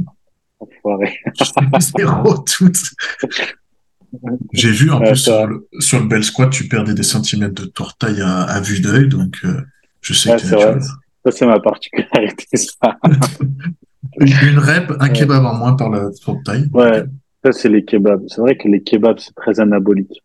Enfoiré. 0.61 1.19
Zéro 1.97 2.39
tout. 2.39 2.73
J'ai 4.53 4.71
vu 4.71 4.91
en 4.91 5.01
plus 5.01 5.17
sur 5.17 5.47
le, 5.47 5.69
sur 5.81 6.01
le, 6.01 6.07
bel 6.07 6.23
squat, 6.23 6.51
tu 6.51 6.69
perdais 6.69 6.95
des 6.95 7.03
centimètres 7.03 7.61
de 7.61 7.73
taille 7.99 8.23
à, 8.23 8.43
à 8.43 8.61
vue 8.61 8.81
d'œil, 8.81 9.09
donc 9.09 9.37
euh, 9.45 9.61
je 10.01 10.14
sais 10.14 10.31
que 10.37 10.41
tu 10.41 10.47
naturel. 10.47 10.81
Ça, 10.83 11.33
c'est 11.33 11.47
ma 11.47 11.59
particularité, 11.59 12.57
ça. 12.57 12.97
une, 14.21 14.59
rep, 14.59 14.93
un 15.01 15.09
kebab 15.09 15.45
en 15.45 15.55
moins 15.55 15.75
par 15.75 15.91
la 15.91 16.09
taille. 16.45 16.71
Ouais, 16.73 17.05
ça, 17.53 17.59
c'est 17.61 17.69
les 17.69 17.85
kebabs. 17.85 18.25
C'est 18.29 18.41
vrai 18.41 18.57
que 18.57 18.69
les 18.69 18.83
kebabs, 18.83 19.19
c'est 19.19 19.35
très 19.35 19.61
anabolique. 19.61 20.23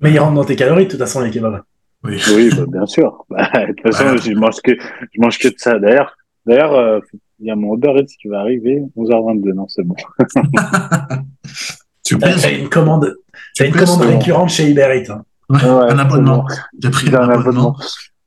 Mais 0.00 0.12
ils 0.12 0.18
rentrent 0.18 0.34
dans 0.34 0.44
tes 0.44 0.56
calories, 0.56 0.86
de 0.86 0.90
toute 0.90 1.00
façon, 1.00 1.20
les 1.20 1.30
kebabs. 1.30 1.62
Oui, 2.04 2.20
oui 2.34 2.50
bah, 2.56 2.64
bien 2.68 2.86
sûr. 2.86 3.24
Bah, 3.30 3.48
de 3.66 3.72
toute 3.72 3.94
façon, 3.94 4.16
je 4.16 4.32
mange 4.32 4.60
que 4.62 4.72
je 4.72 5.20
mange 5.20 5.38
que 5.38 5.48
de 5.48 5.54
ça. 5.58 5.78
D'ailleurs, 5.78 6.16
d'ailleurs, 6.44 6.74
euh, 6.74 7.00
il 7.40 7.46
y 7.46 7.50
a 7.50 7.56
mon 7.56 7.74
Uber 7.74 7.92
Eats 7.96 8.16
qui 8.20 8.28
va 8.28 8.40
arriver 8.40 8.82
11h22. 8.96 9.52
Non, 9.52 9.68
c'est 9.68 9.82
bon. 9.82 9.96
tu 12.04 12.16
as 12.22 12.50
une 12.52 12.68
commande, 12.68 13.14
as 13.60 13.64
une 13.64 13.74
commande 13.74 14.02
récurrente 14.02 14.50
chez 14.50 14.70
Uber 14.70 14.88
Eats. 14.94 15.12
Hein. 15.12 15.24
un 15.50 15.98
abonnement. 15.98 16.46
J'ai 16.82 16.90
pris 16.90 17.08
un, 17.14 17.28
abonnement. 17.28 17.76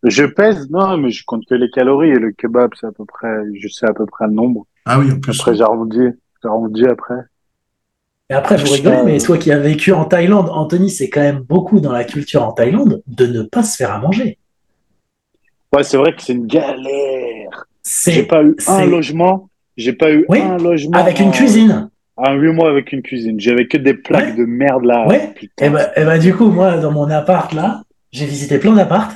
Je 0.04 0.24
pèse, 0.26 0.70
non, 0.70 0.98
mais 0.98 1.12
je 1.12 1.24
compte 1.26 1.44
que 1.50 1.56
les 1.56 1.70
calories 1.70 2.12
et 2.12 2.20
le 2.20 2.32
kebab, 2.32 2.72
c'est 2.80 2.88
à 2.88 2.92
peu 2.92 3.06
près, 3.06 3.44
je 3.60 3.68
sais 3.68 3.86
à 3.86 3.94
peu 3.94 4.06
près 4.06 4.28
le 4.28 4.34
nombre. 4.34 4.66
Ah 4.86 5.00
oui, 5.00 5.12
en 5.12 5.20
plus. 5.20 5.38
Après, 5.40 5.56
j'arrondis, 5.56 6.10
j'arrondis 6.42 6.86
après. 6.86 7.26
Et 8.30 8.34
après, 8.36 8.58
vous 8.58 8.72
rigolez, 8.72 9.02
mais 9.06 9.18
toi 9.18 9.38
qui 9.38 9.52
as 9.52 9.58
vécu 9.58 9.92
en 9.92 10.06
Thaïlande, 10.06 10.50
Anthony, 10.52 10.92
c'est 10.92 11.10
quand 11.10 11.22
même 11.22 11.40
beaucoup 11.40 11.80
dans 11.80 11.92
la 11.92 12.04
culture 12.04 12.44
en 12.44 12.52
Thaïlande 12.52 13.02
de 13.08 13.26
ne 13.26 13.42
pas 13.42 13.64
se 13.64 13.76
faire 13.76 13.92
à 13.92 14.00
manger. 14.00 14.38
Ouais, 15.74 15.84
c'est 15.84 15.98
vrai 15.98 16.14
que 16.14 16.22
c'est 16.22 16.34
une 16.34 16.46
galère. 16.46 17.66
J'ai 18.06 18.24
pas 18.24 18.44
eu 18.44 18.56
un 18.68 18.86
logement. 18.86 19.50
J'ai 19.78 19.94
pas 19.94 20.12
eu 20.12 20.26
un 20.30 20.58
logement. 20.58 20.98
Avec 20.98 21.20
une 21.20 21.32
cuisine. 21.32 21.90
Un 22.18 22.34
huit 22.34 22.52
mois 22.52 22.70
avec 22.70 22.92
une 22.92 23.02
cuisine. 23.02 23.40
J'avais 23.40 23.68
que 23.68 23.78
des 23.78 23.94
plaques 23.94 24.36
de 24.36 24.44
merde 24.44 24.84
là. 24.84 25.08
Ouais. 25.08 25.34
et 25.62 25.70
bah, 25.70 25.90
et 25.96 26.04
bah, 26.04 26.20
du 26.20 26.36
coup, 26.36 26.50
moi, 26.50 26.78
dans 26.78 26.92
mon 26.92 27.10
appart 27.10 27.52
là, 27.54 27.82
j'ai 28.12 28.26
visité 28.26 28.60
plein 28.60 28.74
d'apparts. 28.74 29.14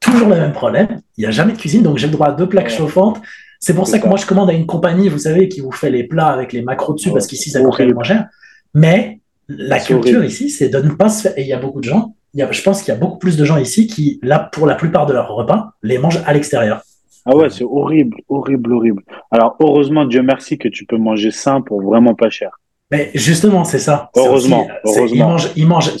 Toujours 0.00 0.28
le 0.28 0.36
même 0.36 0.52
problème. 0.52 1.00
Il 1.16 1.22
n'y 1.22 1.26
a 1.26 1.30
jamais 1.30 1.52
de 1.52 1.58
cuisine, 1.58 1.82
donc 1.82 1.98
j'ai 1.98 2.08
le 2.08 2.12
droit 2.12 2.28
à 2.28 2.32
deux 2.32 2.48
plaques 2.48 2.70
chauffantes. 2.70 3.22
C'est 3.60 3.74
pour 3.74 3.86
ça 3.86 4.00
que 4.00 4.08
moi, 4.08 4.16
je 4.16 4.26
commande 4.26 4.50
à 4.50 4.52
une 4.52 4.66
compagnie, 4.66 5.08
vous 5.08 5.18
savez, 5.18 5.48
qui 5.48 5.60
vous 5.60 5.70
fait 5.70 5.90
les 5.90 6.02
plats 6.02 6.26
avec 6.26 6.52
les 6.52 6.62
macros 6.62 6.94
dessus, 6.94 7.12
parce 7.12 7.28
qu'ici, 7.28 7.48
ça 7.48 7.62
coûte 7.62 7.80
moins 7.94 8.02
cher. 8.02 8.26
Mais 8.74 9.20
la 9.48 9.78
culture 9.80 10.24
ici, 10.24 10.50
c'est 10.50 10.68
de 10.68 10.78
ne 10.78 10.90
pas 10.90 11.08
se 11.08 11.22
faire. 11.22 11.38
Et 11.38 11.42
il 11.42 11.48
y 11.48 11.52
a 11.52 11.58
beaucoup 11.58 11.80
de 11.80 11.84
gens, 11.84 12.14
il 12.34 12.40
y 12.40 12.42
a, 12.42 12.50
je 12.50 12.62
pense 12.62 12.82
qu'il 12.82 12.92
y 12.92 12.96
a 12.96 13.00
beaucoup 13.00 13.18
plus 13.18 13.36
de 13.36 13.44
gens 13.44 13.58
ici 13.58 13.86
qui, 13.86 14.18
là, 14.22 14.38
pour 14.38 14.66
la 14.66 14.74
plupart 14.74 15.06
de 15.06 15.12
leurs 15.12 15.34
repas, 15.34 15.72
les 15.82 15.98
mangent 15.98 16.22
à 16.24 16.32
l'extérieur. 16.32 16.82
Ah 17.24 17.36
ouais, 17.36 17.50
c'est 17.50 17.64
horrible, 17.64 18.16
horrible, 18.28 18.72
horrible. 18.72 19.02
Alors, 19.30 19.56
heureusement, 19.60 20.04
Dieu 20.06 20.22
merci 20.22 20.58
que 20.58 20.68
tu 20.68 20.86
peux 20.86 20.96
manger 20.96 21.30
sain 21.30 21.60
pour 21.60 21.80
vraiment 21.82 22.14
pas 22.14 22.30
cher. 22.30 22.50
Mais 22.90 23.10
justement, 23.14 23.64
c'est 23.64 23.78
ça. 23.78 24.10
Heureusement. 24.16 24.66
heureusement. 24.84 25.06
Ils 25.06 25.18
mangent, 25.18 25.50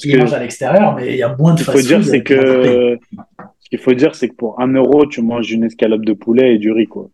ils 0.04 0.18
mangent, 0.18 0.34
à 0.34 0.38
l'extérieur, 0.40 0.94
mais 0.94 1.12
il 1.12 1.16
y 1.16 1.22
a 1.22 1.34
moins 1.36 1.54
de 1.54 1.60
Ce 1.60 1.64
qu'il 1.64 1.72
faut 1.72 1.86
dire, 1.86 2.04
c'est 2.04 2.22
que, 2.22 2.98
ce 3.60 3.68
qu'il 3.70 3.78
faut 3.78 3.94
dire, 3.94 4.14
c'est 4.14 4.28
que 4.28 4.34
pour 4.34 4.60
un 4.60 4.68
euro, 4.74 5.06
tu 5.06 5.22
manges 5.22 5.50
une 5.52 5.64
escalope 5.64 6.04
de 6.04 6.12
poulet 6.12 6.54
et 6.54 6.58
du 6.58 6.72
riz, 6.72 6.86
quoi 6.86 7.08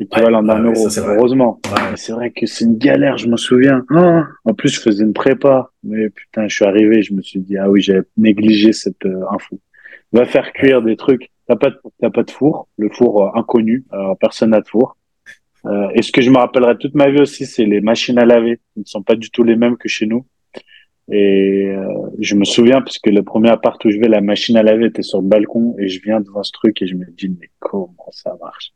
équivalent 0.00 0.42
d'un 0.42 0.62
euro, 0.62 0.88
heureusement. 0.98 1.60
C'est 1.96 2.12
vrai 2.12 2.30
que 2.30 2.46
c'est 2.46 2.64
une 2.64 2.78
galère, 2.78 3.18
je 3.18 3.28
m'en 3.28 3.36
souviens. 3.36 3.84
Ah, 3.90 4.26
en 4.44 4.54
plus, 4.54 4.70
je 4.70 4.80
faisais 4.80 5.04
une 5.04 5.12
prépa, 5.12 5.70
mais 5.84 6.08
putain, 6.10 6.48
je 6.48 6.54
suis 6.56 6.64
arrivé, 6.64 7.02
je 7.02 7.12
me 7.12 7.22
suis 7.22 7.40
dit, 7.40 7.56
ah 7.58 7.70
oui, 7.70 7.82
j'avais 7.82 8.02
négligé 8.16 8.72
cette 8.72 9.04
euh, 9.04 9.22
info. 9.30 9.60
Va 10.12 10.24
faire 10.24 10.52
cuire 10.52 10.82
des 10.82 10.96
trucs. 10.96 11.30
T'as 11.46 11.56
pas, 11.56 11.70
t'as 12.00 12.10
pas 12.10 12.22
de 12.22 12.30
four, 12.30 12.68
le 12.78 12.88
four 12.88 13.24
euh, 13.24 13.38
inconnu, 13.38 13.84
alors 13.90 14.16
personne 14.18 14.50
n'a 14.50 14.60
de 14.60 14.68
four. 14.68 14.96
Euh, 15.66 15.88
et 15.94 16.02
ce 16.02 16.10
que 16.10 16.22
je 16.22 16.30
me 16.30 16.38
rappellerai 16.38 16.78
toute 16.78 16.94
ma 16.94 17.10
vie 17.10 17.20
aussi, 17.20 17.44
c'est 17.44 17.66
les 17.66 17.80
machines 17.80 18.18
à 18.18 18.24
laver. 18.24 18.60
Ils 18.76 18.80
ne 18.80 18.86
sont 18.86 19.02
pas 19.02 19.14
du 19.14 19.30
tout 19.30 19.42
les 19.42 19.56
mêmes 19.56 19.76
que 19.76 19.88
chez 19.88 20.06
nous. 20.06 20.24
Et 21.12 21.68
euh, 21.70 21.84
je 22.20 22.36
me 22.36 22.44
souviens, 22.44 22.82
puisque 22.82 23.06
le 23.06 23.22
premier 23.22 23.50
appart 23.50 23.84
où 23.84 23.90
je 23.90 23.98
vais, 23.98 24.06
la 24.06 24.20
machine 24.20 24.56
à 24.56 24.62
laver 24.62 24.86
était 24.86 25.02
sur 25.02 25.20
le 25.20 25.26
balcon 25.26 25.74
et 25.78 25.88
je 25.88 26.00
viens 26.02 26.20
devant 26.20 26.44
ce 26.44 26.52
truc 26.52 26.80
et 26.82 26.86
je 26.86 26.94
me 26.94 27.04
dis, 27.04 27.28
mais 27.28 27.50
comment 27.58 27.94
ça 28.12 28.36
marche? 28.40 28.70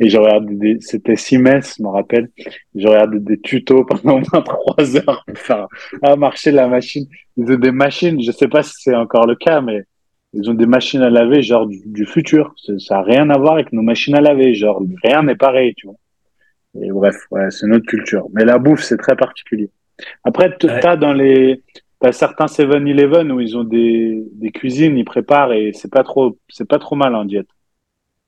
Et 0.00 0.08
je 0.08 0.18
regarde 0.18 0.46
des, 0.58 0.78
c'était 0.80 1.14
Siemens, 1.14 1.76
je 1.78 1.82
me 1.84 1.88
rappelle, 1.88 2.28
je 2.74 3.18
des 3.18 3.40
tutos 3.40 3.84
pendant 3.84 4.16
au 4.16 4.22
moins 4.32 4.42
trois 4.42 4.96
heures 4.96 5.24
pour 5.26 5.38
faire 5.38 5.68
à 6.02 6.16
marcher 6.16 6.50
la 6.50 6.66
machine. 6.66 7.06
Ils 7.36 7.52
ont 7.52 7.58
des 7.58 7.70
machines, 7.70 8.20
je 8.20 8.32
sais 8.32 8.48
pas 8.48 8.64
si 8.64 8.74
c'est 8.78 8.94
encore 8.96 9.26
le 9.26 9.36
cas, 9.36 9.60
mais 9.60 9.84
ils 10.32 10.50
ont 10.50 10.54
des 10.54 10.66
machines 10.66 11.02
à 11.02 11.10
laver 11.10 11.42
genre 11.42 11.68
du, 11.68 12.04
futur. 12.04 12.52
Ça 12.78 12.98
a 12.98 13.02
rien 13.02 13.30
à 13.30 13.38
voir 13.38 13.54
avec 13.54 13.72
nos 13.72 13.82
machines 13.82 14.16
à 14.16 14.20
laver, 14.20 14.54
genre 14.54 14.82
rien 15.04 15.22
n'est 15.22 15.36
pareil, 15.36 15.72
tu 15.76 15.86
vois. 15.86 15.96
Et 16.82 16.90
bref, 16.90 17.16
ouais, 17.30 17.50
c'est 17.50 17.66
notre 17.66 17.86
culture. 17.86 18.26
Mais 18.34 18.44
la 18.44 18.58
bouffe, 18.58 18.82
c'est 18.82 18.98
très 18.98 19.16
particulier. 19.16 19.70
Après, 20.24 20.54
tu 20.58 20.68
as 20.68 20.96
dans 20.96 21.14
les, 21.14 21.62
certains 22.12 22.46
7-Eleven 22.46 23.30
où 23.32 23.40
ils 23.40 23.56
ont 23.56 23.64
des, 23.64 24.24
des 24.32 24.50
cuisines, 24.50 24.96
ils 24.96 25.04
préparent 25.04 25.52
et 25.52 25.72
c'est 25.74 25.90
pas 25.90 26.02
trop, 26.02 26.38
c'est 26.48 26.68
pas 26.68 26.78
trop 26.78 26.96
mal 26.96 27.14
en 27.14 27.24
diète. 27.24 27.48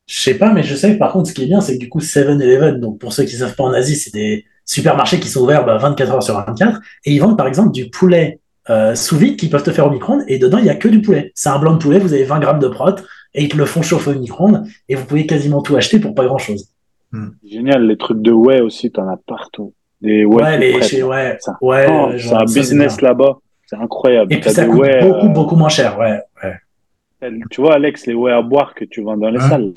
Je 0.07 0.20
sais 0.20 0.35
pas, 0.39 0.53
mais 0.53 0.62
je 0.62 0.74
sais 0.74 0.97
par 0.97 1.12
contre, 1.12 1.29
ce 1.29 1.35
qui 1.35 1.43
est 1.43 1.47
bien, 1.47 1.61
c'est 1.61 1.74
que 1.74 1.81
du 1.81 1.89
coup, 1.89 2.01
7-Eleven, 2.01 2.81
donc 2.81 2.99
pour 2.99 3.12
ceux 3.12 3.24
qui 3.24 3.37
savent 3.37 3.55
pas 3.55 3.64
en 3.64 3.72
Asie, 3.72 3.97
c'est 3.97 4.12
des 4.12 4.45
supermarchés 4.64 5.18
qui 5.20 5.29
sont 5.29 5.43
ouverts 5.43 5.64
24 5.64 6.09
bah, 6.09 6.14
heures 6.14 6.22
sur 6.22 6.35
24 6.35 6.81
et 7.05 7.12
ils 7.12 7.18
vendent 7.18 7.37
par 7.37 7.47
exemple 7.47 7.72
du 7.72 7.89
poulet 7.91 8.41
euh, 8.70 8.95
sous 8.95 9.16
vide 9.16 9.37
qu'ils 9.39 9.49
peuvent 9.49 9.62
te 9.62 9.70
faire 9.70 9.87
au 9.87 9.91
micro-ondes 9.91 10.24
et 10.29 10.39
dedans, 10.39 10.59
il 10.59 10.66
y 10.66 10.70
a 10.70 10.74
que 10.74 10.89
du 10.89 11.01
poulet. 11.01 11.33
C'est 11.35 11.49
un 11.49 11.59
blanc 11.59 11.72
de 11.72 11.79
poulet, 11.79 11.99
vous 11.99 12.12
avez 12.12 12.24
20 12.24 12.39
grammes 12.41 12.59
de 12.59 12.68
prot 12.68 12.97
et 13.35 13.45
ils 13.45 13.49
te 13.49 13.57
le 13.57 13.64
font 13.64 13.83
chauffer 13.83 14.11
au 14.11 14.18
micro-ondes 14.18 14.66
et 14.89 14.95
vous 14.95 15.07
pouvez 15.07 15.26
quasiment 15.26 15.62
tout 15.62 15.74
acheter 15.76 15.99
pour 15.99 16.14
pas 16.14 16.26
grand 16.26 16.39
chose. 16.39 16.68
Hmm. 17.12 17.29
Génial, 17.51 17.87
les 17.87 17.97
trucs 17.97 18.20
de 18.20 18.31
whey 18.31 18.61
aussi, 18.61 18.91
t'en 18.91 19.09
as 19.09 19.16
partout. 19.16 19.72
Des 20.03 20.24
ouais, 20.24 20.59
les, 20.59 20.81
chez, 20.83 21.03
ouais, 21.03 21.39
ouais, 21.62 21.87
oh, 21.91 22.11
c'est 22.18 22.35
un 22.35 22.45
business 22.45 23.01
là-bas. 23.01 23.39
C'est 23.68 23.76
incroyable. 23.76 24.32
Et 24.32 24.40
puis 24.40 24.50
ça 24.50 24.64
coûte 24.64 24.76
beaucoup, 24.78 25.26
euh, 25.26 25.28
beaucoup 25.28 25.56
moins 25.56 25.68
cher, 25.68 25.98
ouais, 25.98 26.18
ouais. 26.42 27.30
Tu 27.50 27.60
vois, 27.60 27.74
Alex, 27.74 28.06
les 28.06 28.14
whey 28.14 28.32
à 28.32 28.40
boire 28.40 28.74
que 28.74 28.86
tu 28.86 29.02
vends 29.02 29.18
dans 29.18 29.28
les 29.28 29.38
hein 29.38 29.48
salles, 29.48 29.74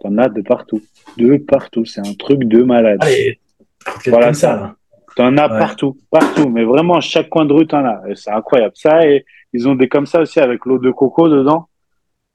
t'en 0.00 0.18
as 0.18 0.28
de 0.28 0.42
partout. 0.42 0.82
De 1.16 1.38
partout. 1.38 1.86
C'est 1.86 2.00
un 2.00 2.12
truc 2.12 2.40
de 2.40 2.62
malade. 2.62 2.98
Allez, 3.00 3.40
voilà 4.06 4.34
ça. 4.34 4.74
T'en 5.16 5.34
as 5.38 5.48
partout, 5.48 5.96
partout. 6.10 6.50
Mais 6.50 6.64
vraiment, 6.64 7.00
chaque 7.00 7.30
coin 7.30 7.46
de 7.46 7.54
rue, 7.54 7.66
t'en 7.66 7.86
as. 7.86 8.02
C'est 8.16 8.32
incroyable. 8.32 8.74
Ça, 8.74 9.06
et 9.06 9.24
ils 9.54 9.66
ont 9.66 9.76
des 9.76 9.88
comme 9.88 10.04
ça 10.04 10.20
aussi 10.20 10.38
avec 10.38 10.66
l'eau 10.66 10.78
de 10.78 10.90
coco 10.90 11.30
dedans. 11.30 11.68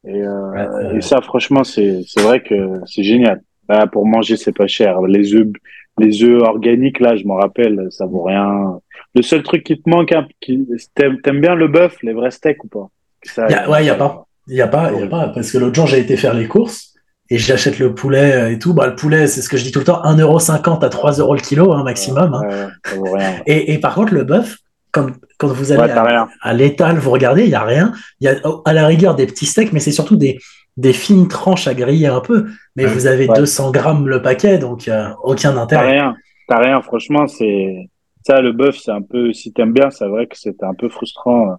Et, 0.04 0.20
euh, 0.22 0.96
et 0.96 1.02
ça, 1.02 1.22
franchement, 1.22 1.64
c'est 1.64 2.02
vrai 2.18 2.42
que 2.42 2.82
c'est 2.88 3.04
génial. 3.04 3.42
Bah, 3.68 3.88
pour 3.88 4.06
manger, 4.06 4.38
c'est 4.38 4.56
pas 4.56 4.68
cher. 4.68 5.02
Les 5.02 5.34
œufs, 5.34 5.48
les 6.00 6.24
œufs 6.24 6.42
organiques, 6.42 7.00
là, 7.00 7.16
je 7.16 7.26
m'en 7.26 7.36
rappelle, 7.36 7.88
ça 7.90 8.06
vaut 8.06 8.24
rien. 8.24 8.80
Le 9.16 9.22
seul 9.22 9.44
truc 9.44 9.64
qui 9.64 9.82
te 9.82 9.90
manque, 9.90 10.12
hein, 10.12 10.28
qui, 10.40 10.66
t'aimes, 10.96 11.42
bien 11.42 11.56
le 11.56 11.68
bœuf, 11.68 11.98
les 12.04 12.14
vrais 12.14 12.32
steaks 12.32 12.64
ou 12.64 12.68
pas? 12.68 12.90
Ouais, 13.70 13.84
il 13.84 13.88
y 13.88 13.90
a 13.90 13.96
pas. 13.96 14.26
Il 14.48 14.56
y 14.56 14.62
a 14.62 14.68
pas, 14.68 14.94
y 14.94 15.04
a 15.04 15.08
pas, 15.08 15.28
parce 15.30 15.52
que 15.52 15.58
l'autre 15.58 15.76
jour, 15.76 15.88
j'ai 15.88 16.00
été 16.00 16.16
faire 16.16 16.34
les 16.34 16.48
courses 16.48 16.94
et 17.30 17.38
j'achète 17.38 17.80
le 17.80 17.94
poulet 17.94 18.34
euh, 18.34 18.52
et 18.52 18.60
tout. 18.60 18.74
Bah, 18.74 18.88
le 18.88 18.96
poulet, 18.96 19.28
c'est 19.28 19.42
ce 19.42 19.50
que 19.50 19.58
je 19.58 19.64
dis 19.64 19.74
tout 19.74 19.80
le 19.80 19.86
temps, 19.86 20.02
1,50€ 20.04 20.86
à 20.86 20.88
3€ 20.88 21.36
le 21.36 21.42
kilo, 21.42 21.74
hein, 21.74 21.84
maximum. 21.84 22.34
Hein. 22.34 22.70
et, 23.46 23.74
et, 23.74 23.80
par 23.80 23.96
contre, 23.96 24.14
le 24.14 24.24
bœuf, 24.24 24.58
quand, 24.92 25.08
quand 25.38 25.48
vous 25.48 25.74
allez 25.74 25.92
à, 26.42 26.54
l'étal, 26.54 26.98
vous 26.98 27.12
regardez, 27.12 27.44
il 27.44 27.50
y 27.50 27.56
a 27.56 27.64
rien. 27.64 27.92
Il 28.22 28.26
y 28.26 28.28
a 28.30 28.40
à 28.64 28.72
la 28.72 28.88
rigueur 28.88 29.16
des 29.16 29.26
petits 29.26 29.46
steaks, 29.46 29.74
mais 29.74 29.82
c'est 29.82 29.92
surtout 29.92 30.16
des, 30.16 30.38
des 30.78 30.94
fines 30.94 31.28
tranches 31.28 31.68
à 31.68 31.74
griller 31.74 32.08
un 32.08 32.22
peu. 32.22 32.48
Mais 32.76 32.86
vous 32.86 33.08
avez 33.08 33.28
200 33.28 33.72
grammes 33.72 34.08
le 34.08 34.22
paquet, 34.22 34.58
donc 34.58 34.90
aucun 35.24 35.58
intérêt. 35.58 35.84
T'as 35.84 35.92
rien, 35.92 36.16
t'as 36.48 36.60
rien. 36.60 36.82
Franchement, 36.82 37.28
c'est 37.28 37.90
ça 38.26 38.42
le 38.42 38.54
bœuf, 38.54 38.78
c'est 38.78 38.92
un 38.92 39.02
peu. 39.02 39.34
Si 39.34 39.52
t'aimes 39.52 39.74
bien, 39.74 39.90
c'est 39.90 40.08
vrai 40.08 40.28
que 40.28 40.38
c'était 40.38 40.66
un 40.66 40.74
peu 40.74 40.90
frustrant. 40.90 41.58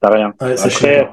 T'as 0.00 0.10
rien. 0.10 0.32
Après, 0.38 1.08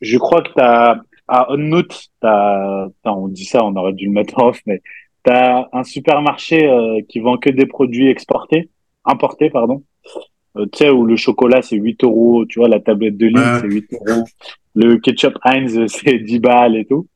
je 0.00 0.18
crois 0.18 0.42
que 0.42 0.50
t'as 0.54 0.96
à 1.28 1.50
Onnout, 1.52 2.08
t'as, 2.20 2.88
on 3.04 3.28
dit 3.28 3.44
ça, 3.44 3.64
on 3.64 3.74
aurait 3.76 3.92
dû 3.92 4.06
le 4.06 4.12
mettre 4.12 4.38
off, 4.38 4.60
mais 4.66 4.80
t'as 5.22 5.66
un 5.72 5.82
supermarché 5.82 6.68
euh, 6.68 7.00
qui 7.08 7.18
vend 7.18 7.36
que 7.36 7.50
des 7.50 7.66
produits 7.66 8.08
exportés, 8.08 8.70
importés, 9.04 9.50
pardon. 9.50 9.82
Tu 10.72 10.78
sais, 10.78 10.90
où 10.90 11.04
le 11.04 11.16
chocolat, 11.16 11.62
c'est 11.62 11.76
8 11.76 12.04
euros, 12.04 12.44
tu 12.46 12.58
vois, 12.58 12.68
la 12.68 12.80
tablette 12.80 13.16
de 13.16 13.26
ligne, 13.26 13.60
c'est 13.60 13.68
8 13.68 13.92
euros. 13.92 14.24
Le 14.74 14.96
ketchup 14.98 15.38
Heinz, 15.44 15.86
c'est 15.86 16.18
10 16.18 16.38
balles 16.38 16.76
et 16.76 16.84
tout. 16.84 17.06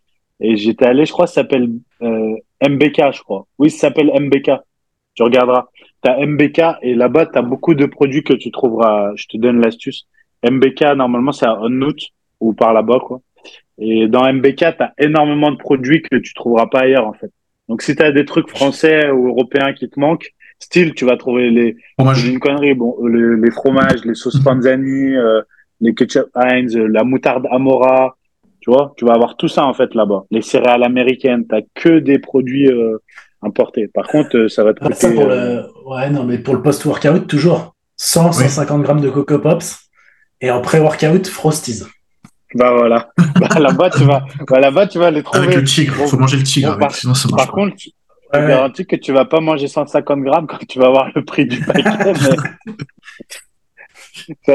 Et 0.40 0.56
j'étais 0.56 0.86
allé, 0.86 1.04
je 1.04 1.12
crois, 1.12 1.26
ça 1.26 1.34
s'appelle 1.42 1.70
MBK, 2.00 3.12
je 3.12 3.22
crois. 3.22 3.46
Oui, 3.58 3.70
ça 3.70 3.88
s'appelle 3.88 4.10
MBK. 4.18 4.52
Tu 5.14 5.22
regarderas. 5.22 5.66
Tu 6.02 6.10
as 6.10 6.24
MBK 6.24 6.60
et 6.82 6.94
là-bas, 6.94 7.26
tu 7.26 7.38
as 7.38 7.42
beaucoup 7.42 7.74
de 7.74 7.86
produits 7.86 8.22
que 8.22 8.32
tu 8.32 8.50
trouveras. 8.50 9.12
Je 9.16 9.26
te 9.26 9.36
donne 9.36 9.60
l'astuce. 9.60 10.06
MBK, 10.48 10.96
normalement, 10.96 11.32
c'est 11.32 11.46
à 11.46 11.60
Onnout 11.60 11.98
ou 12.40 12.54
par 12.54 12.72
là-bas, 12.72 13.00
quoi. 13.00 13.20
Et 13.78 14.08
dans 14.08 14.30
MBK, 14.30 14.56
tu 14.56 14.64
as 14.82 14.94
énormément 14.98 15.50
de 15.50 15.56
produits 15.56 16.02
que 16.02 16.16
tu 16.16 16.34
trouveras 16.34 16.66
pas 16.66 16.80
ailleurs, 16.80 17.06
en 17.06 17.12
fait. 17.12 17.30
Donc, 17.68 17.82
si 17.82 17.94
tu 17.94 18.02
as 18.02 18.12
des 18.12 18.24
trucs 18.24 18.48
français 18.48 19.10
ou 19.10 19.28
européens 19.28 19.72
qui 19.72 19.88
te 19.88 20.00
manquent, 20.00 20.30
style, 20.60 20.94
tu 20.94 21.04
vas 21.04 21.16
trouver 21.16 21.50
les, 21.50 21.76
une 21.98 22.38
connerie, 22.38 22.74
bon, 22.74 22.96
les, 23.06 23.50
fromages, 23.50 24.04
les 24.04 24.14
sauces 24.14 24.40
panzani, 24.40 25.16
euh, 25.16 25.42
les 25.80 25.94
ketchup 25.94 26.28
Heinz, 26.34 26.76
la 26.76 27.02
moutarde 27.02 27.46
Amora, 27.50 28.16
tu 28.60 28.70
vois, 28.70 28.92
tu 28.96 29.04
vas 29.06 29.14
avoir 29.14 29.36
tout 29.36 29.48
ça, 29.48 29.64
en 29.64 29.74
fait, 29.74 29.94
là-bas. 29.94 30.24
Les 30.30 30.42
céréales 30.42 30.84
américaines, 30.84 31.46
t'as 31.48 31.62
que 31.74 31.98
des 31.98 32.18
produits, 32.18 32.70
euh, 32.70 32.98
importés. 33.42 33.88
Par 33.88 34.06
contre, 34.06 34.36
euh, 34.36 34.48
ça 34.48 34.64
va 34.64 34.74
te 34.74 34.80
coûter, 34.80 35.08
Ouais, 35.86 36.10
non, 36.10 36.24
mais 36.24 36.38
pour 36.38 36.54
le 36.54 36.62
post-workout, 36.62 37.26
toujours 37.26 37.74
100, 37.96 38.32
150 38.32 38.82
grammes 38.82 39.00
de 39.00 39.10
Coco 39.10 39.38
Pops 39.38 39.90
et 40.40 40.50
en 40.50 40.60
pré-workout, 40.60 41.26
Frosties. 41.26 41.82
Bah 42.54 42.72
voilà. 42.76 43.10
bah, 43.40 43.58
là-bas, 43.58 43.90
tu 43.90 44.04
vas, 44.04 44.24
bah, 44.48 44.60
là-bas, 44.60 44.86
tu 44.86 44.98
vas 44.98 45.10
les 45.10 45.22
trouver. 45.22 45.46
Avec 45.46 45.56
le 45.56 45.64
tigre, 45.64 45.94
faut 45.94 46.16
manger 46.16 46.36
le 46.36 46.42
tigre, 46.42 46.76
par, 46.78 46.94
sinon 46.94 47.14
ça 47.14 47.28
marche 47.28 47.46
Par 47.46 47.54
contre, 47.54 47.76
tu 48.32 48.38
ouais. 48.38 48.46
garantis 48.46 48.86
que 48.86 48.94
tu 48.96 49.12
vas 49.12 49.24
pas 49.24 49.40
manger 49.40 49.68
150 49.68 50.20
grammes 50.20 50.46
quand 50.46 50.64
tu 50.66 50.78
vas 50.78 50.86
avoir 50.86 51.10
le 51.14 51.24
prix 51.24 51.46
du 51.46 51.60
paquet. 51.60 51.82
ça, 54.46 54.54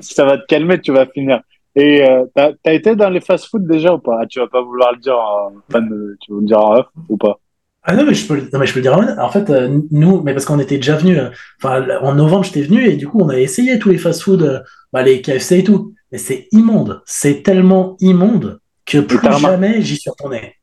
ça, 0.00 0.24
va 0.24 0.38
te 0.38 0.46
calmer, 0.46 0.80
tu 0.80 0.92
vas 0.92 1.06
finir. 1.06 1.42
Et 1.74 2.02
euh, 2.02 2.24
as 2.36 2.72
été 2.72 2.94
dans 2.96 3.10
les 3.10 3.20
fast-food 3.20 3.66
déjà 3.66 3.94
ou 3.94 3.98
pas? 3.98 4.18
Ah, 4.20 4.26
Tu 4.26 4.40
vas 4.40 4.46
pas 4.46 4.62
vouloir 4.62 4.92
le 4.92 4.98
dire 4.98 5.16
en 5.16 5.52
tu 5.70 6.32
veux 6.32 6.40
le 6.40 6.46
dire 6.46 6.60
en 6.60 6.76
off 6.76 6.86
ou 7.08 7.16
pas? 7.16 7.38
Ah 7.84 7.96
non 7.96 8.04
mais 8.04 8.14
je 8.14 8.28
peux 8.28 8.36
non 8.36 8.60
mais 8.60 8.66
je 8.66 8.72
peux 8.72 8.78
le 8.78 8.82
dire 8.82 8.96
en 9.18 9.28
fait 9.28 9.50
euh, 9.50 9.80
nous 9.90 10.22
mais 10.22 10.34
parce 10.34 10.44
qu'on 10.44 10.60
était 10.60 10.76
déjà 10.76 10.96
venus 10.96 11.18
euh, 11.18 11.30
enfin 11.60 11.84
en 12.00 12.14
novembre 12.14 12.44
j'étais 12.44 12.62
venu 12.62 12.86
et 12.86 12.94
du 12.94 13.08
coup 13.08 13.18
on 13.20 13.28
a 13.28 13.36
essayé 13.36 13.76
tous 13.80 13.88
les 13.88 13.98
fast-food 13.98 14.42
euh, 14.42 14.60
bah, 14.92 15.02
les 15.02 15.20
KFC 15.20 15.58
et 15.58 15.64
tout 15.64 15.92
mais 16.12 16.18
c'est 16.18 16.46
immonde 16.52 17.02
c'est 17.06 17.42
tellement 17.42 17.96
immonde 17.98 18.60
que 18.86 18.98
plus 18.98 19.18
jamais 19.40 19.82
j'y 19.82 19.96
suis 19.96 20.10
retourné 20.10 20.54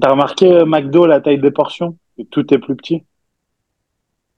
t'as 0.00 0.10
remarqué 0.10 0.64
McDo 0.64 1.06
la 1.06 1.20
taille 1.20 1.40
des 1.40 1.50
portions? 1.50 1.96
Tout 2.30 2.52
est 2.52 2.58
plus 2.58 2.76
petit? 2.76 3.04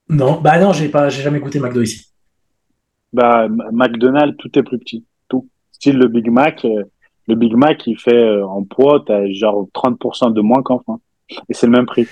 Non. 0.09 0.39
Bah 0.41 0.59
non 0.59 0.73
j'ai 0.73 0.89
pas 0.89 1.09
j'ai 1.09 1.23
jamais 1.23 1.39
goûté 1.39 1.59
McDo 1.59 1.81
ici. 1.81 2.07
Bah 3.13 3.47
McDonald's 3.71 4.37
tout 4.37 4.57
est 4.57 4.63
plus 4.63 4.79
petit. 4.79 5.05
Tout. 5.29 5.47
Style 5.71 5.97
le 5.97 6.07
Big 6.07 6.29
Mac 6.29 6.65
le 7.27 7.35
Big 7.35 7.53
Mac 7.55 7.85
il 7.87 7.99
fait 7.99 8.41
en 8.41 8.63
poids 8.63 9.03
t'as 9.05 9.31
genre 9.31 9.67
30% 9.73 10.33
de 10.33 10.41
moins 10.41 10.61
qu'en 10.63 10.79
France. 10.79 11.01
Et 11.49 11.53
c'est 11.53 11.65
le 11.65 11.71
même 11.71 11.85
prix. 11.85 12.07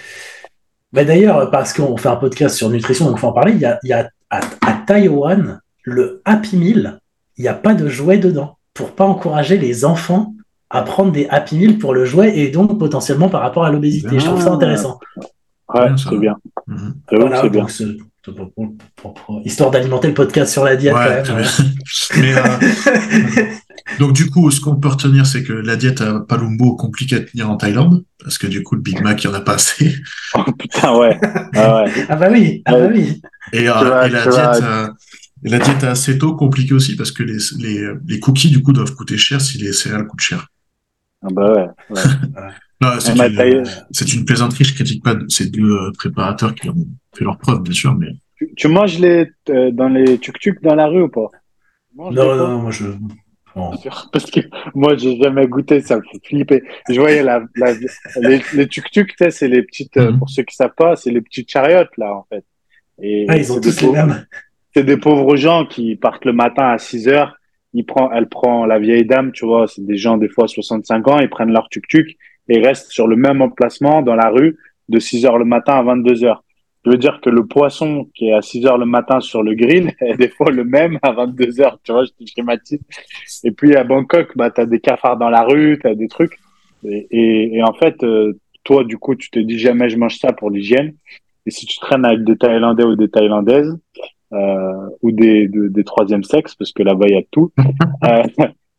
Bah 0.91 1.03
D'ailleurs, 1.03 1.51
parce 1.51 1.73
qu'on 1.73 1.97
fait 1.97 2.09
un 2.09 2.15
podcast 2.15 2.55
sur 2.55 2.69
nutrition, 2.69 3.05
donc 3.05 3.17
il 3.17 3.19
faut 3.19 3.27
en 3.27 3.33
parler, 3.33 3.53
il 3.53 3.59
y 3.59 3.65
a, 3.65 3.79
y 3.83 3.93
a 3.93 4.09
à, 4.29 4.41
Taïwan, 4.87 5.61
le 5.83 6.21
Happy 6.25 6.57
Meal, 6.57 6.99
il 7.37 7.41
n'y 7.41 7.47
a 7.47 7.53
pas 7.53 7.73
de 7.73 7.87
jouet 7.87 8.17
dedans, 8.17 8.57
pour 8.73 8.91
pas 8.91 9.05
encourager 9.05 9.57
les 9.57 9.85
enfants 9.85 10.33
à 10.69 10.81
prendre 10.83 11.11
des 11.11 11.27
Happy 11.29 11.57
Meal 11.57 11.77
pour 11.77 11.93
le 11.93 12.05
jouet 12.05 12.37
et 12.37 12.49
donc 12.49 12.77
potentiellement 12.77 13.29
par 13.29 13.41
rapport 13.41 13.65
à 13.65 13.71
l'obésité. 13.71 14.19
Je 14.19 14.25
trouve 14.25 14.41
ça 14.41 14.51
intéressant. 14.51 14.99
Ouais, 15.73 15.89
c'est 15.97 16.17
bien. 16.17 16.35
Mhm. 16.67 16.95
c'est 17.09 17.49
bien. 17.49 17.67
histoire 19.45 19.71
d'alimenter 19.71 20.07
le 20.07 20.13
podcast 20.13 20.51
sur 20.51 20.63
la 20.63 20.75
diète 20.75 20.93
quand 20.93 21.35
même. 21.35 21.45
Mais, 22.17 22.35
euh, 22.35 23.45
Donc 23.97 24.13
du 24.13 24.29
coup, 24.29 24.51
ce 24.51 24.61
qu'on 24.61 24.75
peut 24.75 24.89
retenir, 24.89 25.25
c'est 25.25 25.43
que 25.43 25.53
la 25.53 25.75
diète 25.75 26.01
à 26.01 26.19
Palumbo 26.19 26.75
compliquée 26.75 27.15
à 27.15 27.19
tenir 27.21 27.49
en 27.49 27.57
Thaïlande, 27.57 28.03
parce 28.23 28.37
que 28.37 28.45
du 28.45 28.61
coup, 28.61 28.75
le 28.75 28.81
Big 28.81 29.01
Mac, 29.01 29.23
il 29.23 29.27
n'y 29.27 29.33
en 29.33 29.37
a 29.37 29.41
pas 29.41 29.55
assez. 29.55 29.95
Oh 30.35 30.43
putain, 30.51 30.95
ouais. 30.95 31.19
Ah, 31.55 31.83
ouais. 31.83 31.91
ah 32.07 32.15
bah 32.15 32.27
oui, 32.31 32.61
ah 32.65 32.73
bah 32.73 32.87
oui. 32.93 33.19
Et, 33.51 33.67
euh, 33.67 34.03
et 34.03 34.09
la, 34.09 34.27
diète, 34.27 34.63
euh, 34.63 34.87
la 35.41 35.57
diète 35.57 35.83
à 35.83 35.91
acéto, 35.91 36.35
compliquée 36.35 36.75
aussi, 36.75 36.95
parce 36.95 37.11
que 37.11 37.23
les, 37.23 37.37
les, 37.57 37.87
les, 38.05 38.19
cookies, 38.19 38.51
du 38.51 38.61
coup, 38.61 38.71
doivent 38.71 38.93
coûter 38.93 39.17
cher 39.17 39.41
si 39.41 39.57
les 39.57 39.73
céréales 39.73 40.05
coûtent 40.05 40.21
cher. 40.21 40.47
Ah 41.21 41.27
bah 41.31 41.53
ouais. 41.53 41.67
ouais. 41.89 42.01
non, 42.81 42.89
c'est 42.99 43.13
une, 43.13 44.19
une, 44.19 44.25
plaisanterie, 44.25 44.63
je 44.63 44.73
critique 44.73 45.03
pas 45.03 45.15
ces 45.27 45.49
deux 45.49 45.69
euh, 45.69 45.91
préparateurs 45.97 46.55
qui 46.55 46.69
ont 46.69 46.75
fait 47.15 47.25
leur 47.25 47.37
preuve, 47.37 47.61
bien 47.61 47.73
sûr, 47.73 47.95
mais... 47.95 48.07
Tu, 48.35 48.53
tu 48.55 48.67
manges 48.69 48.99
les, 48.99 49.29
dans 49.47 49.89
les 49.89 50.17
tuk-tuk 50.17 50.61
dans 50.61 50.75
la 50.75 50.87
rue 50.87 51.03
ou 51.03 51.09
pas? 51.09 51.29
Non, 51.95 52.11
non, 52.11 52.59
moi 52.59 52.71
je... 52.71 52.85
Parce 54.11 54.29
que 54.31 54.39
moi, 54.73 54.95
j'ai 54.95 55.21
jamais 55.21 55.47
goûté, 55.47 55.81
ça 55.81 55.97
me 55.97 56.01
fait 56.01 56.19
flipper. 56.25 56.63
Je 56.89 56.99
voyais 56.99 57.23
la, 57.23 57.41
les, 58.21 58.41
les 58.53 58.67
tuk-tuk, 58.67 59.13
c'est 59.29 59.47
les 59.47 59.63
petites, 59.63 59.97
euh, 59.97 60.11
mhm. 60.11 60.19
pour 60.19 60.29
ceux 60.29 60.43
qui 60.43 60.55
savent 60.55 60.75
pas, 60.75 60.95
c'est 60.95 61.11
les 61.11 61.21
petites 61.21 61.49
chariotes, 61.49 61.95
là, 61.97 62.13
en 62.13 62.25
fait. 62.29 62.45
Et 63.01 63.25
ah, 63.27 63.37
ils 63.37 63.51
ont 63.51 63.59
tous 63.59 63.81
les 63.81 63.91
mêmes. 63.91 64.25
C'est 64.73 64.83
des 64.83 64.97
pauvres 64.97 65.35
gens 65.35 65.65
qui 65.65 65.95
partent 65.95 66.25
le 66.25 66.33
matin 66.33 66.69
à 66.69 66.77
6 66.77 67.07
heures. 67.07 67.38
Il 67.73 67.85
prend, 67.85 68.11
elle 68.11 68.27
prend 68.27 68.65
la 68.65 68.79
vieille 68.79 69.05
dame, 69.05 69.31
tu 69.31 69.45
vois, 69.45 69.67
c'est 69.67 69.85
des 69.85 69.97
gens, 69.97 70.17
des 70.17 70.29
fois, 70.29 70.47
65 70.47 71.07
ans, 71.07 71.19
ils 71.19 71.29
prennent 71.29 71.51
leur 71.51 71.69
tuk-tuk 71.69 72.17
et 72.47 72.59
restent 72.59 72.91
sur 72.91 73.07
le 73.07 73.15
même 73.15 73.41
emplacement 73.41 74.01
dans 74.01 74.15
la 74.15 74.29
rue 74.29 74.57
de 74.89 74.99
6 74.99 75.25
heures 75.25 75.37
le 75.37 75.45
matin 75.45 75.73
à 75.73 75.83
22 75.83 76.23
heures. 76.23 76.43
Je 76.85 76.91
veux 76.91 76.97
dire 76.97 77.19
que 77.21 77.29
le 77.29 77.45
poisson 77.45 78.09
qui 78.15 78.29
est 78.29 78.33
à 78.33 78.41
6 78.41 78.65
heures 78.65 78.77
le 78.77 78.85
matin 78.85 79.19
sur 79.19 79.43
le 79.43 79.53
grill 79.53 79.93
est 80.01 80.17
des 80.17 80.29
fois 80.29 80.49
le 80.51 80.63
même 80.63 80.97
à 81.01 81.11
22 81.11 81.61
heures, 81.61 81.79
tu 81.83 81.91
vois, 81.91 82.05
je 82.05 82.25
schématise. 82.25 82.79
Et 83.43 83.51
puis 83.51 83.75
à 83.75 83.83
Bangkok, 83.83 84.35
bah, 84.35 84.49
tu 84.49 84.61
as 84.61 84.65
des 84.65 84.79
cafards 84.79 85.17
dans 85.17 85.29
la 85.29 85.43
rue, 85.43 85.77
tu 85.79 85.87
as 85.87 85.95
des 85.95 86.07
trucs. 86.07 86.39
Et, 86.83 87.57
et, 87.57 87.63
en 87.63 87.73
fait, 87.73 88.03
euh, 88.03 88.39
toi, 88.63 88.83
du 88.83 88.97
coup, 88.97 89.15
tu 89.15 89.29
te 89.29 89.39
dis 89.39 89.59
jamais 89.59 89.89
je 89.89 89.97
mange 89.97 90.17
ça 90.17 90.31
pour 90.31 90.49
l'hygiène. 90.49 90.93
Et 91.45 91.51
si 91.51 91.65
tu 91.65 91.77
traînes 91.79 92.05
avec 92.05 92.23
des 92.23 92.37
Thaïlandais 92.37 92.83
ou 92.83 92.95
des 92.95 93.09
Thaïlandaises, 93.09 93.77
euh, 94.33 94.89
ou 95.01 95.11
des, 95.11 95.47
des 95.47 95.83
troisième 95.83 96.23
sexes, 96.23 96.55
parce 96.55 96.71
que 96.71 96.83
là-bas, 96.83 97.07
il 97.07 97.15
y 97.15 97.17
a 97.17 97.23
tout, 97.31 97.51
euh, 98.03 98.23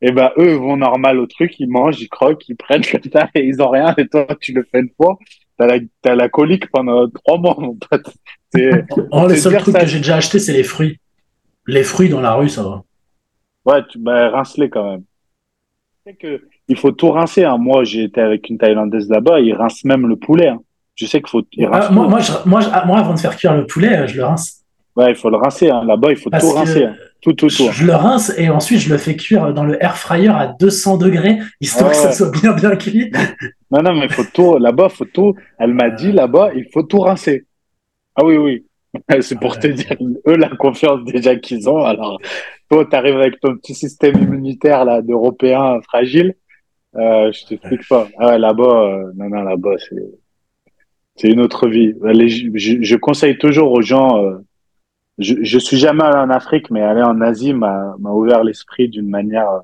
et 0.02 0.12
ben 0.12 0.30
eux 0.38 0.54
vont 0.54 0.76
normal 0.76 1.18
au 1.18 1.26
truc, 1.26 1.58
ils 1.58 1.68
mangent, 1.68 2.00
ils 2.00 2.08
croquent, 2.08 2.44
ils 2.48 2.56
prennent 2.56 2.84
comme 2.84 3.10
ça 3.12 3.28
et 3.34 3.44
ils 3.44 3.60
ont 3.60 3.68
rien. 3.68 3.94
Et 3.98 4.08
toi, 4.08 4.26
tu 4.40 4.52
le 4.54 4.66
fais 4.70 4.80
une 4.80 4.90
fois 4.96 5.18
t'as 5.60 5.76
la, 6.10 6.14
la 6.14 6.28
colique 6.28 6.70
pendant 6.70 7.08
trois 7.08 7.38
mois, 7.38 7.56
mon 7.58 7.74
pote. 7.74 8.14
Oh, 9.12 9.28
les 9.28 9.36
seuls 9.36 9.58
trucs 9.58 9.76
que 9.76 9.86
j'ai 9.86 9.98
déjà 9.98 10.16
acheté, 10.16 10.40
c'est 10.40 10.52
les 10.52 10.64
fruits. 10.64 10.98
Les 11.68 11.84
fruits 11.84 12.08
dans 12.08 12.20
la 12.20 12.34
rue, 12.34 12.48
ça 12.48 12.64
va. 12.64 12.82
Ouais, 13.64 13.80
tu, 13.88 14.00
bah, 14.00 14.30
rince-les 14.30 14.68
quand 14.68 14.90
même. 14.90 15.02
Tu 15.02 15.98
sais 16.04 16.14
que 16.14 16.48
il 16.66 16.76
faut 16.76 16.90
tout 16.90 17.12
rincer. 17.12 17.44
Hein. 17.44 17.58
Moi, 17.58 17.84
j'ai 17.84 18.02
été 18.02 18.20
avec 18.20 18.48
une 18.50 18.58
Thaïlandaise 18.58 19.08
là-bas, 19.08 19.38
ils 19.38 19.54
rincent 19.54 19.84
même 19.84 20.08
le 20.08 20.16
poulet. 20.16 20.48
Hein. 20.48 20.58
Je 20.96 21.06
sais 21.06 21.20
qu'il 21.20 21.28
faut. 21.28 21.42
Ah, 21.70 21.90
moi, 21.92 22.08
moi, 22.08 22.18
moi, 22.44 22.60
moi, 22.86 22.98
avant 22.98 23.14
de 23.14 23.20
faire 23.20 23.36
cuire 23.36 23.56
le 23.56 23.66
poulet, 23.66 24.08
je 24.08 24.16
le 24.16 24.24
rince. 24.24 24.59
Ouais, 25.00 25.12
il 25.12 25.16
faut 25.16 25.30
le 25.30 25.36
rincer. 25.36 25.70
Hein. 25.70 25.82
Là-bas, 25.84 26.10
il 26.10 26.16
faut 26.16 26.28
tout 26.28 26.50
rincer. 26.50 26.84
Hein. 26.84 26.94
Tout, 27.22 27.32
tout, 27.32 27.48
tout. 27.48 27.68
Je 27.72 27.86
le 27.86 27.94
rince 27.94 28.32
et 28.36 28.50
ensuite 28.50 28.80
je 28.80 28.90
le 28.90 28.98
fais 28.98 29.16
cuire 29.16 29.52
dans 29.54 29.64
le 29.64 29.82
air 29.82 29.96
fryer 29.96 30.28
à 30.28 30.54
200 30.58 30.98
degrés, 30.98 31.38
histoire 31.60 31.90
que 31.90 31.96
ça 31.96 32.12
soit 32.12 32.30
bien, 32.30 32.52
bien 32.52 32.76
cuit. 32.76 33.10
non, 33.70 33.82
non, 33.82 33.94
mais 33.94 34.08
faut 34.08 34.24
tout, 34.24 34.58
là-bas, 34.58 34.90
faut 34.90 35.06
tout. 35.06 35.34
Elle 35.58 35.72
m'a 35.72 35.90
dit 35.90 36.12
là-bas, 36.12 36.50
il 36.54 36.66
faut 36.72 36.82
tout 36.82 37.00
rincer. 37.00 37.46
Ah 38.14 38.24
oui, 38.24 38.36
oui. 38.36 38.66
C'est 39.20 39.38
pour 39.38 39.58
te 39.58 39.68
dire, 39.68 39.96
eux, 40.26 40.36
la 40.36 40.50
confiance 40.50 41.04
déjà 41.04 41.36
qu'ils 41.36 41.68
ont. 41.68 41.82
Alors, 41.84 42.20
toi, 42.70 42.84
tu 42.84 42.96
arrives 42.96 43.16
avec 43.16 43.40
ton 43.40 43.56
petit 43.56 43.74
système 43.74 44.16
immunitaire 44.16 44.84
là 44.84 45.00
d'Européens 45.00 45.80
fragiles. 45.82 46.34
Euh, 46.96 47.30
je 47.32 47.46
t'explique 47.46 47.88
pas. 47.88 48.08
Ah 48.18 48.28
ouais, 48.28 48.38
là-bas, 48.38 48.64
euh, 48.64 49.12
non, 49.14 49.28
non, 49.30 49.42
là-bas, 49.42 49.76
c'est 49.78 49.96
c'est 51.16 51.28
une 51.28 51.40
autre 51.40 51.68
vie. 51.68 51.92
je, 52.02 52.78
je, 52.80 52.96
conseille 52.96 53.36
toujours 53.36 53.72
aux 53.72 53.82
gens. 53.82 54.24
Euh, 54.24 54.38
je, 55.20 55.36
je 55.42 55.58
suis 55.58 55.76
jamais 55.76 56.02
allé 56.02 56.18
en 56.18 56.30
Afrique, 56.30 56.70
mais 56.70 56.82
aller 56.82 57.02
en 57.02 57.20
Asie 57.20 57.52
m'a 57.52 57.94
ouvert 58.00 58.42
l'esprit 58.42 58.88
d'une 58.88 59.08
manière 59.08 59.60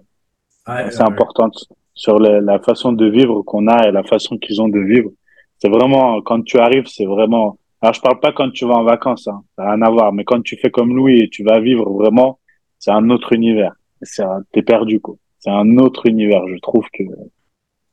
assez 0.67 1.01
importante 1.01 1.67
sur 1.95 2.19
la, 2.19 2.59
façon 2.61 2.93
de 2.93 3.07
vivre 3.07 3.43
qu'on 3.43 3.67
a 3.69 3.89
et 3.89 3.93
la 3.93 4.05
façon 4.05 4.37
qu'ils 4.37 4.61
ont 4.61 4.69
de 4.69 4.81
vivre. 4.81 5.11
C'est 5.59 5.71
vraiment 5.71 6.21
quand 6.21 6.43
tu 6.43 6.59
arrives, 6.59 6.87
c'est 6.87 7.07
vraiment. 7.07 7.59
Alors 7.81 7.95
je 7.95 8.01
parle 8.01 8.21
pas 8.21 8.33
quand 8.33 8.51
tu 8.51 8.67
vas 8.67 8.75
en 8.75 8.85
vacances, 8.85 9.29
hein, 9.29 9.43
ça 9.57 9.65
n'a 9.65 9.73
rien 9.73 9.83
à 9.83 9.91
voir. 9.91 10.13
Mais 10.13 10.25
quand 10.25 10.43
tu 10.43 10.57
fais 10.57 10.71
comme 10.71 10.95
Louis 10.95 11.21
et 11.21 11.29
tu 11.29 11.43
vas 11.43 11.59
vivre 11.61 11.91
vraiment, 11.91 12.39
c'est 12.79 12.91
un 12.91 13.09
autre 13.11 13.33
univers. 13.33 13.73
C'est 14.03 14.25
t'es 14.53 14.63
perdu 14.63 15.01
quoi. 15.01 15.17
C'est 15.39 15.51
un 15.51 15.79
autre 15.79 16.07
univers. 16.07 16.47
Je 16.49 16.59
trouve 16.61 16.85
que 16.93 17.05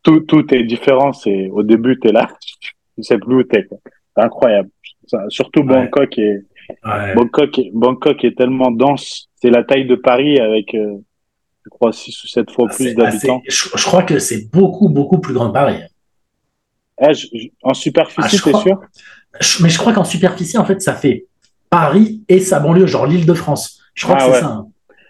tout 0.03 0.19
tout 0.22 0.53
est 0.53 0.64
différent. 0.64 1.14
C'est 1.14 1.49
au 1.49 1.64
début 1.64 1.98
t'es 1.99 2.11
là, 2.11 2.27
tu 2.98 3.03
sais 3.03 3.18
plus 3.18 3.35
où 3.35 3.44
t'es. 3.44 3.65
C'est 3.69 4.23
incroyable. 4.23 4.69
Surtout 5.30 5.64
Bangkok 5.64 6.18
et 6.18 6.41
Bangkok, 7.15 7.60
Bangkok 7.73 8.23
est 8.23 8.38
tellement 8.38 8.72
dense. 8.72 9.30
C'est 9.41 9.49
la 9.49 9.64
taille 9.64 9.85
de 9.85 9.95
Paris 9.95 10.40
avec, 10.40 10.73
euh, 10.73 10.98
je 11.65 11.69
crois, 11.69 11.91
6 11.91 12.23
ou 12.23 12.27
7 12.27 12.52
fois 12.52 12.68
ah, 12.69 12.76
plus 12.76 12.95
d'habitants. 12.95 13.41
je, 13.48 13.85
crois 13.85 14.03
que 14.03 14.19
c'est 14.19 14.49
beaucoup, 14.52 14.90
beaucoup 14.90 15.19
plus 15.19 15.34
grand 15.34 15.48
que 15.48 15.53
Paris. 15.53 15.80
Eh, 17.02 17.52
en 17.64 17.73
superficie, 17.73 18.22
ah, 18.23 18.27
c'est 18.30 18.56
sûr? 18.57 18.81
Mais 19.61 19.69
je 19.69 19.77
crois 19.77 19.94
qu'en 19.94 20.03
superficie, 20.03 20.57
en 20.57 20.65
fait, 20.65 20.81
ça 20.81 20.94
fait 20.94 21.26
Paris 21.69 22.23
et 22.30 22.40
sa 22.40 22.60
banlieue, 22.60 22.85
genre 22.85 23.07
l'île 23.07 23.26
de 23.26 23.34
France. 23.34 23.81
Je 23.95 24.06
crois 24.06 24.18
ah 24.19 24.26
que 24.26 24.34
c'est 24.34 24.40
ça. 24.41 24.48
Hein. 24.48 24.68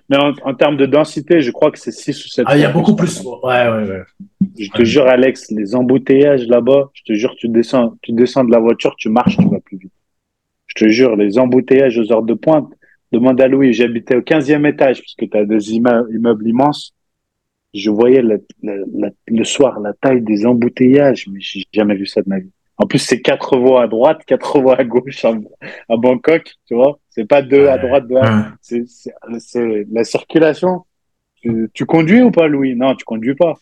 Mais 0.09 0.17
en, 0.17 0.53
termes 0.53 0.77
de 0.77 0.85
densité, 0.85 1.41
je 1.41 1.51
crois 1.51 1.71
que 1.71 1.79
c'est 1.79 1.91
6 1.91 2.25
ou 2.25 2.27
7. 2.27 2.45
Ah, 2.47 2.57
il 2.57 2.61
y 2.61 2.65
a 2.65 2.71
beaucoup 2.71 2.95
plus. 2.95 3.21
Ouais, 3.21 3.67
ouais, 3.67 3.89
ouais. 3.89 4.03
Je 4.59 4.69
te 4.69 4.83
jure, 4.83 5.07
Alex, 5.07 5.49
les 5.49 5.75
embouteillages 5.75 6.45
là-bas, 6.47 6.89
je 6.93 7.03
te 7.03 7.13
jure, 7.13 7.33
tu 7.37 7.47
descends, 7.47 7.95
tu 8.01 8.11
descends 8.11 8.43
de 8.43 8.51
la 8.51 8.59
voiture, 8.59 8.95
tu 8.97 9.09
marches, 9.09 9.37
tu 9.37 9.45
vas. 9.45 9.59
Je 10.75 10.85
te 10.85 10.89
jure, 10.89 11.15
les 11.15 11.37
embouteillages 11.37 11.97
aux 11.97 12.11
heures 12.11 12.23
de 12.23 12.33
pointe. 12.33 12.71
Demande 13.11 13.39
à 13.41 13.47
Louis, 13.47 13.73
j'habitais 13.73 14.15
au 14.15 14.21
15e 14.21 14.67
étage, 14.67 15.01
puisque 15.01 15.29
tu 15.29 15.37
as 15.37 15.45
des 15.45 15.73
immeubles 15.73 16.47
immenses. 16.47 16.93
Je 17.73 17.89
voyais 17.89 18.21
le 18.21 19.43
soir 19.43 19.79
la 19.79 19.93
taille 19.93 20.21
des 20.21 20.45
embouteillages, 20.45 21.27
mais 21.31 21.39
j'ai 21.39 21.63
jamais 21.71 21.95
vu 21.95 22.05
ça 22.05 22.21
de 22.21 22.29
ma 22.29 22.39
vie. 22.39 22.51
En 22.77 22.87
plus, 22.87 22.99
c'est 22.99 23.21
quatre 23.21 23.57
voies 23.57 23.83
à 23.83 23.87
droite, 23.87 24.23
quatre 24.25 24.59
voies 24.61 24.79
à 24.79 24.83
gauche 24.83 25.25
à, 25.25 25.33
Bangkok, 25.97 26.55
tu 26.67 26.75
vois. 26.75 26.99
C'est 27.09 27.25
pas 27.25 27.41
deux 27.41 27.67
à 27.67 27.77
droite, 27.77 28.07
deux 28.07 28.17
à... 28.17 28.53
C'est 28.61 28.85
la 29.91 30.03
circulation. 30.03 30.85
Tu, 31.41 31.85
conduis 31.85 32.21
ou 32.21 32.31
pas, 32.31 32.47
Louis? 32.47 32.75
Non, 32.75 32.95
tu 32.95 33.05
conduis 33.05 33.35
pas. 33.35 33.59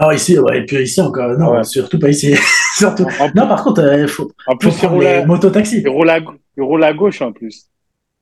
Non, 0.00 0.10
ici, 0.10 0.36
ouais, 0.38 0.58
et 0.58 0.64
puis 0.64 0.82
ici 0.82 1.00
encore, 1.00 1.38
non, 1.38 1.62
surtout 1.62 2.00
pas 2.00 2.10
ici. 2.10 2.34
surtout. 2.76 3.06
non, 3.34 3.46
par 3.46 3.62
contre, 3.62 3.80
il 3.82 4.00
euh, 4.00 4.06
faut, 4.08 4.32
en 4.46 4.56
plus, 4.56 4.72
faut 4.72 4.88
prendre 4.88 5.02
les 5.02 5.24
mototaxis. 5.24 5.80
Il 5.80 5.88
roule, 5.88 6.10
à, 6.10 6.18
il 6.18 6.62
roule 6.62 6.82
à 6.82 6.92
gauche 6.92 7.22
en 7.22 7.32
plus. 7.32 7.70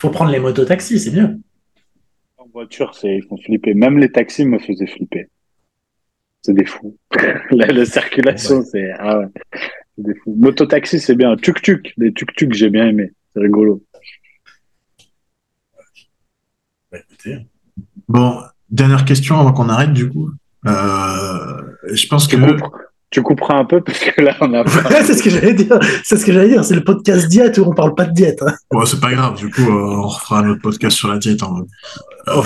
Faut 0.01 0.11
prendre 0.11 0.31
les 0.31 0.39
mototaxis, 0.39 1.01
c'est 1.01 1.13
mieux. 1.13 1.39
En 2.37 2.47
voiture, 2.53 2.95
c'est, 2.95 3.17
ils 3.17 3.23
font 3.23 3.39
flipper. 3.39 3.73
Même 3.73 3.99
les 3.99 4.13
taxis 4.13 4.45
me 4.45 4.59
faisaient 4.59 4.87
flipper. 4.87 5.31
C'est 6.43 6.53
des 6.53 6.67
fous. 6.67 6.99
la, 7.51 7.87
circulation, 7.87 8.63
c'est, 8.65 8.91
ah 8.99 9.21
ouais. 9.21 9.27
Des 9.97 10.15
fous. 10.15 10.35
Mototaxi, 10.37 11.01
c'est 11.01 11.15
bien. 11.15 11.37
Tuk-tuk. 11.37 11.95
Les 11.97 12.13
tuk-tuk, 12.13 12.53
j'ai 12.53 12.69
bien 12.69 12.89
aimé. 12.89 13.13
C'est 13.33 13.41
rigolo. 13.41 13.83
Bah, 16.91 16.99
bon, 18.09 18.43
dernière 18.69 19.07
question 19.07 19.41
avant 19.41 19.53
qu'on 19.53 19.71
arrête, 19.71 19.95
du 19.95 20.11
coup. 20.11 20.31
Euh, 20.67 21.63
je 21.93 22.07
pense 22.07 22.27
que. 22.27 22.37
Tu 23.11 23.21
couperas 23.21 23.57
un 23.57 23.67
peu 23.67 23.83
parce 23.83 23.99
que 23.99 24.23
là, 24.23 24.35
on 24.41 24.55
a. 24.55 24.65
c'est 25.05 25.15
ce 25.15 25.23
que 25.23 25.29
j'allais 25.29 25.53
dire. 25.53 25.79
C'est 26.03 26.17
ce 26.17 26.25
que 26.25 26.33
j'allais 26.33 26.49
dire. 26.49 26.65
C'est 26.65 26.75
le 26.75 26.83
podcast 26.83 27.29
diète 27.29 27.59
où 27.59 27.65
on 27.65 27.75
parle 27.75 27.95
pas 27.95 28.07
de 28.07 28.13
diète. 28.13 28.43
Hein. 28.47 28.55
Bon, 28.71 28.87
c'est 28.87 29.01
pas 29.01 29.13
grave. 29.13 29.37
Du 29.37 29.51
coup, 29.51 29.61
euh, 29.61 30.01
on 30.03 30.07
refera 30.09 30.39
un 30.39 30.49
autre 30.49 30.63
podcast 30.63 30.97
sur 30.97 31.09
la 31.09 31.19
diète 31.19 31.43
euh, 31.43 32.43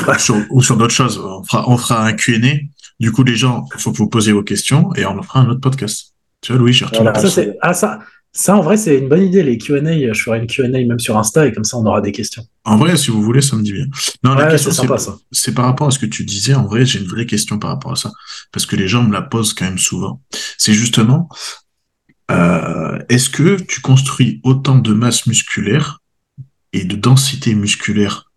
ou 0.51 0.63
sur 0.63 0.77
d'autres 0.77 0.95
choses. 0.95 1.19
On 1.25 1.45
fera, 1.45 1.71
on 1.71 1.77
fera 1.77 2.05
un 2.05 2.13
Q&A. 2.15 2.59
Du 2.99 3.13
coup, 3.13 3.23
les 3.23 3.37
gens, 3.37 3.65
il 3.77 3.81
faut 3.81 3.93
que 3.93 3.99
vous 3.99 4.09
posiez 4.09 4.33
vos 4.33 4.43
questions 4.43 4.93
et 4.97 5.07
on 5.07 5.23
fera 5.23 5.41
un 5.41 5.49
autre 5.51 5.61
podcast. 5.61 6.15
Tu 6.41 6.53
vois, 6.53 6.61
Louis, 6.61 6.73
je 6.73 6.85
retourne. 6.85 7.15
ça, 7.15 7.43
ah, 7.61 7.73
ça, 7.73 8.01
ça, 8.37 8.55
en 8.55 8.61
vrai, 8.61 8.77
c'est 8.77 8.99
une 8.99 9.09
bonne 9.09 9.23
idée, 9.23 9.43
les 9.43 9.57
QA. 9.57 9.81
Je 10.13 10.23
ferai 10.23 10.39
une 10.39 10.47
QA 10.47 10.69
même 10.69 10.99
sur 10.99 11.17
Insta 11.17 11.47
et 11.47 11.53
comme 11.53 11.65
ça, 11.65 11.79
on 11.79 11.87
aura 11.87 12.03
des 12.03 12.13
questions. 12.13 12.45
En 12.65 12.77
vrai, 12.77 12.99
si 12.99 13.11
vous 13.11 13.23
voulez, 13.23 13.41
ça 13.41 13.57
me 13.57 13.63
dit 13.63 13.73
bien. 13.73 13.87
Non, 14.23 14.35
la 14.35 14.51
question, 14.51 14.73
c'est 15.33 15.55
par 15.55 15.65
rapport 15.65 15.87
à 15.87 15.91
ce 15.91 15.99
que 15.99 16.05
tu 16.05 16.23
disais. 16.23 16.53
En 16.53 16.67
vrai, 16.67 16.85
j'ai 16.85 16.99
une 16.99 17.07
vraie 17.07 17.25
question 17.25 17.59
par 17.59 17.71
rapport 17.71 17.93
à 17.93 17.97
ça. 17.97 18.13
Parce 18.53 18.67
que 18.67 18.77
les 18.77 18.89
gens 18.89 19.03
me 19.03 19.13
la 19.13 19.23
posent 19.23 19.55
quand 19.55 19.65
même 19.65 19.79
souvent. 19.79 20.21
C'est 20.59 20.75
justement, 20.75 21.31
euh, 22.31 22.99
est-ce 23.09 23.31
que 23.31 23.59
tu 23.59 23.81
construis 23.81 24.41
autant 24.45 24.77
de 24.77 24.93
masse 24.93 25.27
musculaire 25.27 26.03
et 26.75 26.85
de 26.85 26.95
densité 26.95 27.55
musculaire 27.55 28.31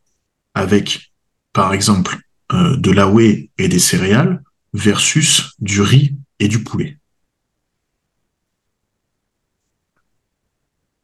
avec, 0.53 1.11
par 1.51 1.73
exemple, 1.73 2.19
euh, 2.53 2.77
de 2.77 2.91
la 2.91 3.09
whey 3.09 3.49
et 3.57 3.67
des 3.67 3.79
céréales 3.79 4.41
versus 4.73 5.51
du 5.59 5.81
riz 5.81 6.15
et 6.39 6.47
du 6.47 6.63
poulet? 6.63 6.98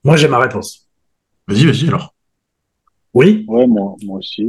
Moi, 0.06 0.16
j'ai 0.16 0.28
ma 0.30 0.40
réponse. 0.40 0.88
Vas-y, 1.48 1.66
vas-y 1.66 1.88
alors. 1.88 2.14
Oui? 3.14 3.44
Ouais, 3.48 3.68
moi, 3.68 3.96
moi 4.04 4.20
aussi. 4.20 4.48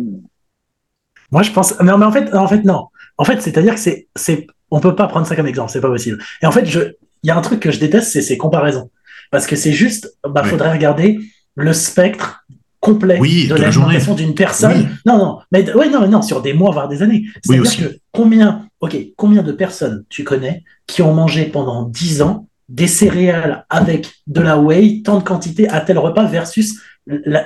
Moi, 1.32 1.42
je 1.42 1.50
pense. 1.50 1.74
Mais, 1.80 1.96
mais, 1.96 2.04
en 2.04 2.12
fait, 2.12 2.32
en 2.34 2.46
fait, 2.46 2.62
non. 2.62 2.86
En 3.18 3.24
fait, 3.24 3.40
c'est-à-dire 3.40 3.74
que 3.74 3.80
c'est, 3.80 4.06
c'est, 4.14 4.46
on 4.70 4.80
peut 4.80 4.94
pas 4.94 5.08
prendre 5.08 5.26
ça 5.26 5.34
comme 5.34 5.46
exemple. 5.46 5.72
C'est 5.72 5.80
pas 5.80 5.88
possible. 5.88 6.22
Et 6.42 6.46
en 6.46 6.52
fait, 6.52 6.66
je, 6.66 6.80
il 7.22 7.28
y 7.28 7.30
a 7.30 7.36
un 7.36 7.40
truc 7.40 7.60
que 7.60 7.70
je 7.70 7.80
déteste, 7.80 8.12
c'est 8.12 8.22
ces 8.22 8.36
comparaisons, 8.36 8.90
parce 9.30 9.46
que 9.46 9.56
c'est 9.56 9.72
juste, 9.72 10.16
bah, 10.28 10.44
faudrait 10.44 10.72
regarder 10.72 11.18
le 11.54 11.72
spectre 11.72 12.46
complet 12.78 13.18
de, 13.18 13.54
la 13.54 13.62
l'alimentation 13.62 14.14
d'une 14.14 14.34
personne. 14.34 14.96
Non, 15.06 15.16
non, 15.18 15.38
mais 15.50 15.72
ouais, 15.74 15.88
non, 15.88 16.06
non, 16.06 16.22
sur 16.22 16.42
des 16.42 16.52
mois, 16.52 16.70
voire 16.70 16.88
des 16.88 17.02
années. 17.02 17.24
C'est-à-dire 17.42 17.76
que 17.76 17.98
combien, 18.12 18.68
ok, 18.80 18.96
combien 19.16 19.42
de 19.42 19.52
personnes 19.52 20.04
tu 20.10 20.22
connais 20.22 20.62
qui 20.86 21.02
ont 21.02 21.14
mangé 21.14 21.46
pendant 21.46 21.84
10 21.84 22.22
ans 22.22 22.46
des 22.68 22.86
céréales 22.86 23.64
avec 23.70 24.10
de 24.26 24.40
la 24.40 24.58
whey, 24.58 25.02
tant 25.04 25.18
de 25.18 25.22
quantité 25.22 25.68
à 25.68 25.80
tel 25.80 25.98
repas 25.98 26.24
versus 26.24 26.80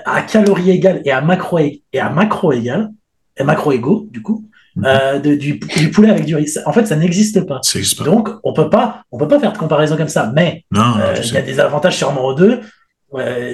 à 0.07 0.23
calories 0.23 0.71
égales 0.71 1.03
et 1.05 1.11
à 1.11 1.21
macro 1.21 1.59
et 1.59 1.83
à 1.99 2.09
macro 2.09 2.53
égales, 2.53 2.91
et 3.37 3.45
macro 3.45 3.73
égaux 3.73 4.09
du 4.11 4.23
coup, 4.23 4.49
mhm. 4.77 4.85
euh, 4.87 5.19
du, 5.19 5.59
poulet 5.93 6.11
avec 6.11 6.25
du 6.25 6.35
riz. 6.35 6.59
En 6.67 6.73
fait, 6.73 6.87
ça 6.87 6.97
n'existe 6.97 7.47
pas. 7.47 7.61
Donc, 8.05 8.31
on 8.45 8.53
peut 8.53 8.71
pas, 8.71 9.05
on 9.11 9.19
peut 9.19 9.29
pas 9.29 9.39
faire 9.39 9.53
de 9.53 9.59
comparaison 9.59 9.97
comme 9.97 10.09
ça. 10.09 10.33
Mais 10.35 10.65
euh, 10.75 11.15
il 11.23 11.33
y 11.33 11.37
a 11.37 11.43
des 11.43 11.61
avantages 11.61 11.97
sûrement 11.97 12.25
aux 12.25 12.35
deux. 12.35 12.61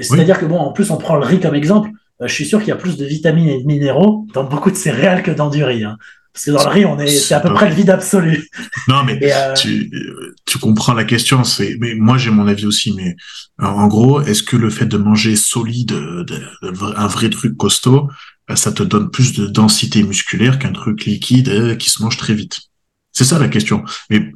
C'est-à-dire 0.02 0.38
que 0.38 0.46
bon, 0.46 0.58
en 0.58 0.72
plus, 0.72 0.90
on 0.90 0.96
prend 0.96 1.16
le 1.16 1.24
riz 1.24 1.40
comme 1.40 1.54
exemple. 1.54 1.90
Euh, 2.22 2.28
je 2.28 2.32
suis 2.32 2.46
sûr 2.46 2.60
qu'il 2.60 2.68
y 2.68 2.72
a 2.72 2.76
plus 2.76 2.96
de 2.96 3.04
vitamines 3.04 3.48
et 3.48 3.62
de 3.62 3.66
minéraux 3.66 4.26
dans 4.32 4.44
beaucoup 4.44 4.70
de 4.70 4.76
céréales 4.76 5.22
que 5.22 5.30
dans 5.30 5.50
du 5.50 5.64
riz. 5.64 5.84
Hein. 5.84 5.98
Parce 6.36 6.44
que 6.44 6.50
dans 6.50 6.64
le 6.64 6.68
riz, 6.68 6.84
on 6.84 6.98
est, 6.98 7.06
c'est 7.06 7.32
à 7.32 7.40
peu 7.40 7.48
près 7.54 7.70
le 7.70 7.74
vide 7.74 7.88
absolu. 7.88 8.50
Non, 8.88 9.04
mais 9.04 9.18
euh, 9.22 9.54
tu, 9.54 9.90
tu 10.44 10.58
comprends 10.58 10.92
la 10.92 11.04
question. 11.04 11.44
C'est, 11.44 11.78
mais 11.80 11.94
moi 11.94 12.18
j'ai 12.18 12.28
mon 12.28 12.46
avis 12.46 12.66
aussi. 12.66 12.92
Mais 12.92 13.16
en 13.58 13.86
gros, 13.86 14.20
est-ce 14.20 14.42
que 14.42 14.54
le 14.54 14.68
fait 14.68 14.84
de 14.84 14.98
manger 14.98 15.34
solide, 15.34 15.94
un 16.62 17.06
vrai 17.06 17.30
truc 17.30 17.56
costaud, 17.56 18.10
euh, 18.50 18.54
ça 18.54 18.70
te 18.70 18.82
donne 18.82 19.10
plus 19.10 19.32
de 19.32 19.46
densité 19.46 20.02
musculaire 20.02 20.58
qu'un 20.58 20.72
truc 20.72 21.06
liquide 21.06 21.48
euh, 21.48 21.74
qui 21.74 21.88
se 21.88 22.02
mange 22.02 22.18
très 22.18 22.34
vite? 22.34 22.60
C'est 23.12 23.24
ça 23.24 23.38
la 23.38 23.48
question. 23.48 23.82
Mais 24.10 24.30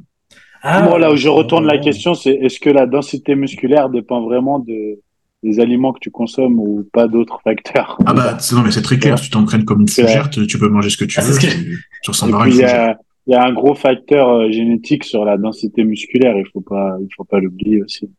ah, 0.63 0.81
moi 0.81 0.97
là 0.97 1.11
où 1.11 1.15
je 1.15 1.29
retourne 1.29 1.67
la 1.67 1.77
question, 1.77 2.15
c'est 2.15 2.33
est-ce 2.33 2.59
que 2.59 2.71
la 2.71 2.87
densité 2.87 3.35
musculaire 3.35 3.89
dépend 3.89 4.25
vraiment 4.25 4.57
de 4.57 4.99
des 5.43 5.59
aliments 5.59 5.91
que 5.91 5.99
tu 5.99 6.11
consommes 6.11 6.59
ou 6.59 6.87
pas 6.93 7.07
d'autres 7.07 7.39
facteurs. 7.43 7.97
Ah 8.05 8.13
bah 8.13 8.37
non 8.53 8.61
mais 8.61 8.71
c'est 8.71 8.81
très 8.81 8.99
clair, 8.99 9.19
tu 9.19 9.29
t'entraînes 9.29 9.65
comme 9.65 9.81
une 9.81 9.89
fougère, 9.89 10.29
tu 10.29 10.59
peux 10.59 10.69
manger 10.69 10.89
ce 10.89 10.97
que 10.97 11.05
tu 11.05 11.19
ah, 11.19 11.23
veux, 11.23 11.37
tu, 11.37 12.09
ressembles 12.09 12.35
à 12.35 12.47
Il 12.47 12.55
y 12.55 12.63
a, 12.63 12.97
y 13.27 13.33
a 13.33 13.43
un 13.43 13.51
gros 13.51 13.73
facteur 13.73 14.29
euh, 14.29 14.51
génétique 14.51 15.03
sur 15.03 15.25
la 15.25 15.37
densité 15.37 15.83
musculaire, 15.83 16.35
il 16.37 16.45
faut 16.53 16.61
pas 16.61 16.95
il 17.01 17.07
faut 17.15 17.23
pas 17.23 17.39
l'oublier 17.39 17.81
aussi. 17.81 18.09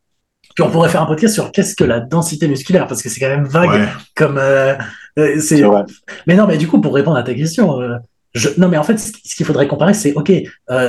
Puis 0.55 0.63
on 0.63 0.69
pourrait 0.69 0.89
faire 0.89 1.01
un 1.01 1.05
podcast 1.05 1.33
sur 1.33 1.51
qu'est-ce 1.51 1.75
que 1.75 1.83
la 1.83 1.99
densité 1.99 2.47
musculaire 2.47 2.87
parce 2.87 3.01
que 3.01 3.09
c'est 3.09 3.19
quand 3.19 3.29
même 3.29 3.45
vague 3.45 3.87
comme 4.15 4.37
euh, 4.37 4.75
euh 5.17 5.39
c'est 5.39 5.63
Mais 6.27 6.35
non 6.35 6.45
mais 6.45 6.57
du 6.57 6.67
coup 6.67 6.81
pour 6.81 6.93
répondre 6.93 7.17
à 7.17 7.23
ta 7.23 7.33
question 7.33 7.81
euh, 7.81 7.95
je... 8.35 8.49
non 8.57 8.67
mais 8.67 8.77
en 8.77 8.83
fait 8.83 8.97
ce 8.97 9.35
qu'il 9.35 9.45
faudrait 9.45 9.67
comparer 9.67 9.93
c'est 9.93 10.13
OK 10.13 10.31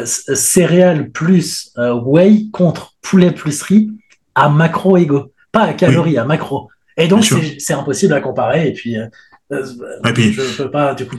céréales 0.05 1.11
plus 1.11 1.73
whey 2.05 2.47
contre 2.53 2.95
poulet 3.01 3.31
plus 3.31 3.63
riz 3.63 3.91
à 4.35 4.49
macro 4.49 4.97
égaux 4.97 5.31
pas 5.55 5.63
à 5.63 5.73
calories, 5.73 6.19
à 6.19 6.25
macro. 6.25 6.69
Et 6.97 7.09
donc, 7.09 7.25
c'est 7.25 7.73
impossible 7.73 8.13
à 8.13 8.21
comparer. 8.21 8.69
Et 8.69 8.73
puis, 8.73 8.99
euh, 8.99 9.07
euh, 9.53 9.65
je 10.05 10.57
peux 10.57 10.71
pas, 10.71 10.95
du 10.95 11.07
coup. 11.07 11.17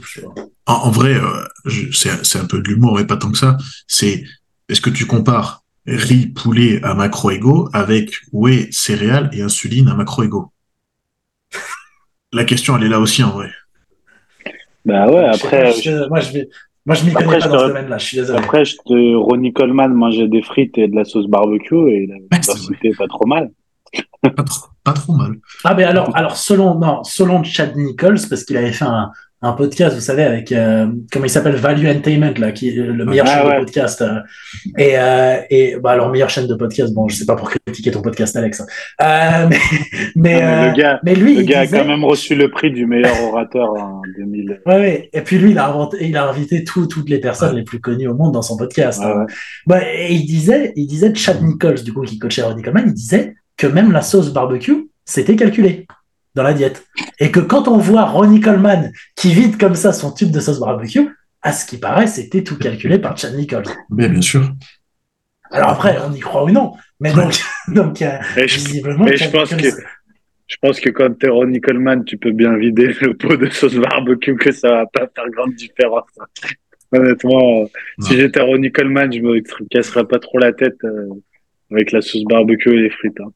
En, 0.68 0.92
vrai, 0.92 1.16
euh, 1.16 1.90
c'est 1.92 2.40
un 2.40 2.46
peu 2.46 2.60
de 2.60 2.68
l'humour 2.68 3.00
et 3.00 3.08
pas 3.08 3.18
tant 3.18 3.32
que 3.32 3.38
ça. 3.38 3.58
C'est 3.88 4.24
est-ce 4.70 4.82
que 4.82 4.90
tu 4.90 5.06
compares 5.06 5.64
riz, 5.88 6.28
poulet 6.28 6.80
à 6.84 6.96
macro 6.96 7.32
égaux 7.32 7.70
avec 7.74 8.12
whey, 8.32 8.68
céréales 8.72 9.30
et 9.34 9.42
insuline 9.42 9.88
à 9.88 9.96
macro 9.96 10.24
égaux 10.24 10.52
La 12.34 12.44
question, 12.44 12.78
elle 12.78 12.84
est 12.84 12.90
là 12.90 13.00
aussi 13.00 13.24
en 13.24 13.32
vrai. 13.32 13.52
Bah 14.84 15.08
ouais, 15.10 15.26
après. 15.26 15.74
moi, 16.10 16.20
je 16.20 16.32
vais. 16.32 16.50
Moi, 16.88 16.94
je 16.94 17.04
m'y 17.04 17.14
connais 17.14 17.40
pas 17.40 17.48
dans 17.48 17.60
ce 17.60 17.66
domaine-là, 17.66 17.98
je 17.98 18.06
suis 18.06 18.18
désolé. 18.18 18.38
Après, 18.38 18.64
je 18.64 18.76
te, 18.86 19.16
Ronnie 19.16 19.54
Coleman 19.54 19.92
mangeait 19.92 20.28
des 20.28 20.44
frites 20.44 20.78
et 20.78 20.88
de 20.88 20.96
la 20.96 21.04
sauce 21.04 21.26
barbecue 21.26 21.90
et 21.90 22.08
il 22.08 22.96
pas 22.96 23.08
trop 23.08 23.26
mal 23.26 23.50
pas, 24.84 24.94
trop, 24.94 25.14
mal. 25.14 25.36
Ah, 25.64 25.74
mais 25.74 25.84
alors, 25.84 26.16
alors 26.16 26.38
selon, 26.38 26.76
non, 26.76 27.04
selon 27.04 27.44
Chad 27.44 27.76
Nichols, 27.76 28.20
parce 28.30 28.44
qu'il 28.44 28.58
avait 28.58 28.72
fait 28.72 28.86
un, 28.86 29.12
un 29.46 29.54
podcast, 29.54 29.94
vous 29.96 30.02
savez, 30.02 30.24
avec 30.24 30.52
euh, 30.52 30.88
comment 31.12 31.26
il 31.26 31.30
s'appelle 31.30 31.56
Value 31.56 31.86
Entertainment, 31.88 32.34
là, 32.38 32.52
qui 32.52 32.70
est 32.70 32.74
le 32.74 33.06
meilleur 33.06 33.28
chaîne 33.28 33.48
de 33.48 33.60
podcast. 33.60 34.02
Euh, 34.02 34.20
et 34.78 34.98
euh, 34.98 35.38
et 35.50 35.76
bah 35.82 35.92
alors 35.92 36.10
meilleure 36.10 36.30
chaîne 36.30 36.48
de 36.48 36.56
podcast. 36.56 36.94
Bon, 36.94 37.08
je 37.08 37.16
sais 37.16 37.26
pas 37.26 37.36
pour 37.36 37.50
critiquer 37.50 37.92
ton 37.92 38.02
podcast, 38.02 38.36
Alex. 38.36 38.62
Hein. 39.00 39.50
mais 39.50 39.60
mais, 40.16 40.70
le 40.70 40.76
gars, 40.76 41.00
mais 41.04 41.16
lui, 41.16 41.36
le 41.36 41.44
gars 41.44 41.62
a 41.62 41.68
quand 41.68 41.86
même 41.86 42.04
reçu 42.04 42.34
le 42.36 42.50
prix 42.50 42.72
du 42.72 42.86
meilleur 42.86 43.22
orateur 43.24 43.70
en 43.72 44.02
2000. 44.18 44.62
Ouais, 44.66 45.10
Et 45.14 45.22
puis 45.22 45.38
lui, 45.38 45.52
il 45.52 45.60
a 45.60 45.68
inventé, 45.68 45.98
il 46.02 46.18
a 46.18 46.28
invité 46.28 46.64
tout, 46.64 46.88
toutes 46.88 47.10
les 47.10 47.20
personnes 47.20 47.56
les 47.56 47.64
plus 47.64 47.80
connues 47.80 48.08
au 48.08 48.16
monde 48.16 48.34
dans 48.34 48.42
son 48.42 48.58
podcast. 48.58 49.02
Hein. 49.04 49.28
Bah, 49.68 49.82
et 49.84 50.14
il 50.14 50.26
disait, 50.26 50.74
il 50.76 50.88
disait 50.88 51.14
Chad 51.14 51.44
Nichols, 51.44 51.84
du 51.84 51.94
coup, 51.94 52.02
qui 52.02 52.18
coachait 52.18 52.42
Ronnie 52.42 52.64
Coleman, 52.64 52.86
il 52.88 52.94
disait 52.94 53.36
que 53.58 53.68
même 53.68 53.92
la 53.92 54.02
sauce 54.02 54.32
barbecue, 54.32 54.90
c'était 55.06 55.36
calculé 55.36 55.88
dans 56.36 56.44
la 56.44 56.54
diète. 56.54 56.86
Et 57.20 57.32
que 57.32 57.40
quand 57.40 57.68
on 57.68 57.78
voit 57.78 58.06
Ronnie 58.06 58.42
Coleman 58.42 58.92
qui 59.16 59.34
vide 59.34 59.58
comme 59.58 59.76
ça 59.76 59.94
son 59.94 60.12
tube 60.12 60.32
de 60.32 60.40
sauce 60.40 60.60
barbecue, 60.60 61.10
à 61.42 61.52
ce 61.52 61.66
qui 61.66 61.78
paraît, 61.78 62.08
c'était 62.08 62.44
tout 62.44 62.58
calculé 62.58 63.00
par 63.00 63.18
Chad 63.18 63.36
Nichols. 63.36 63.66
Mais 63.90 64.10
bien 64.10 64.22
sûr. 64.22 64.52
Alors 65.52 65.70
après, 65.70 65.98
on 66.06 66.12
y 66.12 66.20
croit 66.20 66.44
ou 66.44 66.50
non. 66.50 66.74
Mais 67.00 67.14
donc, 67.14 67.34
donc 67.68 68.04
visiblement, 68.36 69.06
je, 69.08 69.30
pense 69.30 69.54
que 69.54 69.68
je 70.48 70.56
pense 70.62 70.80
que 70.80 70.90
quand 70.90 71.18
t'es 71.18 71.30
Ronnie 71.30 71.62
Coleman, 71.62 72.04
tu 72.04 72.18
peux 72.18 72.32
bien 72.32 72.58
vider 72.58 72.96
le 73.02 73.16
pot 73.16 73.38
de 73.38 73.48
sauce 73.50 73.76
barbecue, 73.76 74.36
que 74.36 74.52
ça 74.52 74.70
va 74.70 74.86
pas 74.88 75.08
faire 75.14 75.30
grande 75.30 75.54
différence. 75.54 76.08
Honnêtement, 76.92 77.66
si 78.00 78.18
j'étais 78.18 78.42
Ronnie 78.42 78.72
Coleman, 78.72 79.12
je 79.12 79.20
me 79.20 79.42
casserais 79.70 80.06
pas 80.06 80.20
trop 80.20 80.40
la 80.40 80.54
tête 80.54 80.78
euh, 80.84 81.10
avec 81.72 81.92
la 81.92 82.02
sauce 82.02 82.24
barbecue 82.24 82.74
et 82.74 82.84
les 82.84 82.90
frites. 82.90 83.20
Hein. 83.20 83.32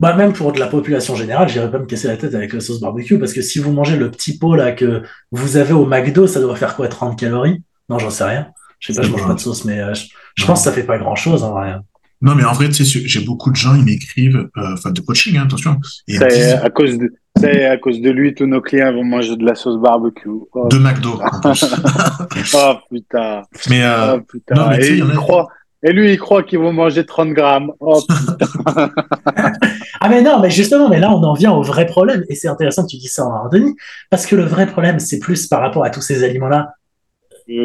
Bah, 0.00 0.14
même 0.14 0.32
pour 0.32 0.52
de 0.52 0.60
la 0.60 0.68
population 0.68 1.16
générale, 1.16 1.48
j'irais 1.48 1.70
pas 1.70 1.80
me 1.80 1.86
casser 1.86 2.06
la 2.06 2.16
tête 2.16 2.34
avec 2.34 2.52
la 2.52 2.60
sauce 2.60 2.80
barbecue 2.80 3.18
parce 3.18 3.32
que 3.32 3.42
si 3.42 3.58
vous 3.58 3.72
mangez 3.72 3.96
le 3.96 4.10
petit 4.10 4.38
pot 4.38 4.54
là 4.54 4.70
que 4.70 5.02
vous 5.32 5.56
avez 5.56 5.72
au 5.72 5.86
McDo, 5.86 6.28
ça 6.28 6.40
doit 6.40 6.54
faire 6.54 6.76
quoi 6.76 6.86
30 6.86 7.18
calories? 7.18 7.62
Non, 7.88 7.98
j'en 7.98 8.10
sais 8.10 8.24
rien. 8.24 8.48
Je 8.78 8.92
sais 8.92 9.00
pas, 9.00 9.06
je 9.06 9.12
mange 9.12 9.26
pas 9.26 9.34
de 9.34 9.40
sauce, 9.40 9.64
mais 9.64 9.80
euh, 9.80 9.92
je, 10.36 10.44
pense 10.44 10.60
que 10.60 10.64
ça 10.64 10.72
fait 10.72 10.84
pas 10.84 10.98
grand 10.98 11.16
chose 11.16 11.42
en 11.42 11.52
vrai. 11.52 11.74
Non, 12.20 12.34
mais 12.36 12.44
en 12.44 12.52
vrai, 12.52 12.68
tu 12.68 12.84
sais, 12.84 13.00
j'ai 13.06 13.24
beaucoup 13.24 13.50
de 13.50 13.56
gens, 13.56 13.74
ils 13.74 13.84
m'écrivent, 13.84 14.48
euh, 14.56 14.72
enfin, 14.72 14.90
de 14.90 15.00
coaching, 15.00 15.36
hein, 15.36 15.44
attention. 15.46 15.78
c'est 16.06 16.52
à 16.52 16.70
cause 16.70 16.96
de, 16.98 17.12
c'est 17.36 17.66
à 17.66 17.76
cause 17.76 18.00
de 18.00 18.10
lui, 18.10 18.34
tous 18.34 18.46
nos 18.46 18.60
clients 18.60 18.92
vont 18.92 19.04
manger 19.04 19.36
de 19.36 19.44
la 19.44 19.54
sauce 19.54 19.80
barbecue. 19.80 20.28
Oh, 20.52 20.68
de 20.68 20.78
McDo, 20.78 21.20
en 21.20 21.40
plus. 21.40 21.64
oh, 22.54 22.74
putain. 22.90 23.42
Mais, 23.68 23.82
euh, 23.82 24.16
oh, 24.16 24.20
putain. 24.20 24.54
Non, 24.54 24.68
mais 24.68 24.84
et, 24.84 24.96
il 24.96 25.12
croit, 25.14 25.48
et 25.82 25.92
lui, 25.92 26.12
il 26.12 26.18
croit 26.18 26.42
qu'ils 26.42 26.58
vont 26.58 26.72
manger 26.72 27.06
30 27.06 27.30
grammes. 27.30 27.72
Oh, 27.80 28.00
putain. 28.08 28.90
ah, 30.00 30.08
mais 30.08 30.22
non, 30.22 30.40
mais 30.40 30.50
justement, 30.50 30.88
mais 30.88 31.00
là, 31.00 31.10
on 31.10 31.22
en 31.22 31.34
vient 31.34 31.52
au 31.52 31.62
vrai 31.62 31.86
problème. 31.86 32.24
Et 32.28 32.34
c'est 32.34 32.48
intéressant 32.48 32.82
que 32.84 32.88
tu 32.88 32.96
dis 32.96 33.08
ça, 33.08 33.26
Denis, 33.52 33.74
parce 34.10 34.26
que 34.26 34.36
le 34.36 34.44
vrai 34.44 34.66
problème, 34.66 34.98
c'est 34.98 35.18
plus 35.18 35.46
par 35.46 35.60
rapport 35.60 35.84
à 35.84 35.90
tous 35.90 36.02
ces 36.02 36.24
aliments-là. 36.24 36.72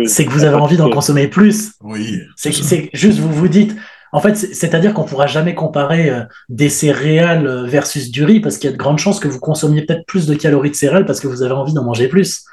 c'est 0.05 0.25
que 0.25 0.31
vous 0.31 0.43
avez 0.43 0.55
envie 0.55 0.77
d'en 0.77 0.89
consommer 0.89 1.27
plus. 1.27 1.73
Oui. 1.81 2.21
C'est 2.35 2.89
juste, 2.93 3.19
vous 3.19 3.31
vous 3.31 3.47
dites, 3.47 3.75
en 4.13 4.19
fait, 4.19 4.35
c'est-à-dire 4.35 4.93
qu'on 4.93 5.05
pourra 5.05 5.25
jamais 5.25 5.55
comparer 5.55 6.09
euh, 6.09 6.21
des 6.47 6.69
céréales 6.69 7.47
euh, 7.47 7.63
versus 7.65 8.11
du 8.11 8.23
riz 8.23 8.41
parce 8.41 8.57
qu'il 8.57 8.69
y 8.69 8.73
a 8.73 8.75
de 8.75 8.77
grandes 8.79 8.99
chances 8.99 9.19
que 9.19 9.27
vous 9.27 9.39
consommiez 9.39 9.83
peut-être 9.85 10.05
plus 10.05 10.27
de 10.27 10.35
calories 10.35 10.69
de 10.69 10.75
céréales 10.75 11.07
parce 11.07 11.19
que 11.19 11.27
vous 11.27 11.41
avez 11.41 11.53
envie 11.53 11.73
d'en 11.73 11.83
manger 11.83 12.07
plus. 12.07 12.43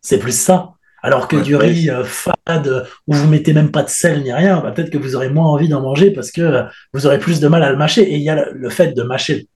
C'est 0.00 0.18
plus 0.18 0.36
ça. 0.36 0.70
Alors 1.02 1.28
que 1.28 1.36
du 1.36 1.56
riz 1.56 1.90
euh, 1.90 2.04
fade 2.04 2.86
où 3.06 3.14
vous 3.14 3.28
mettez 3.28 3.52
même 3.52 3.70
pas 3.70 3.82
de 3.82 3.88
sel 3.88 4.22
ni 4.22 4.32
rien, 4.32 4.60
bah, 4.60 4.72
peut-être 4.72 4.90
que 4.90 4.98
vous 4.98 5.16
aurez 5.16 5.30
moins 5.30 5.46
envie 5.46 5.68
d'en 5.68 5.80
manger 5.80 6.10
parce 6.10 6.30
que 6.30 6.64
vous 6.92 7.06
aurez 7.06 7.18
plus 7.18 7.40
de 7.40 7.48
mal 7.48 7.62
à 7.62 7.70
le 7.70 7.76
mâcher. 7.76 8.02
Et 8.02 8.16
il 8.16 8.22
y 8.22 8.30
a 8.30 8.50
le, 8.50 8.70
fait 8.70 8.92
de 8.92 9.02
mâcher 9.02 9.48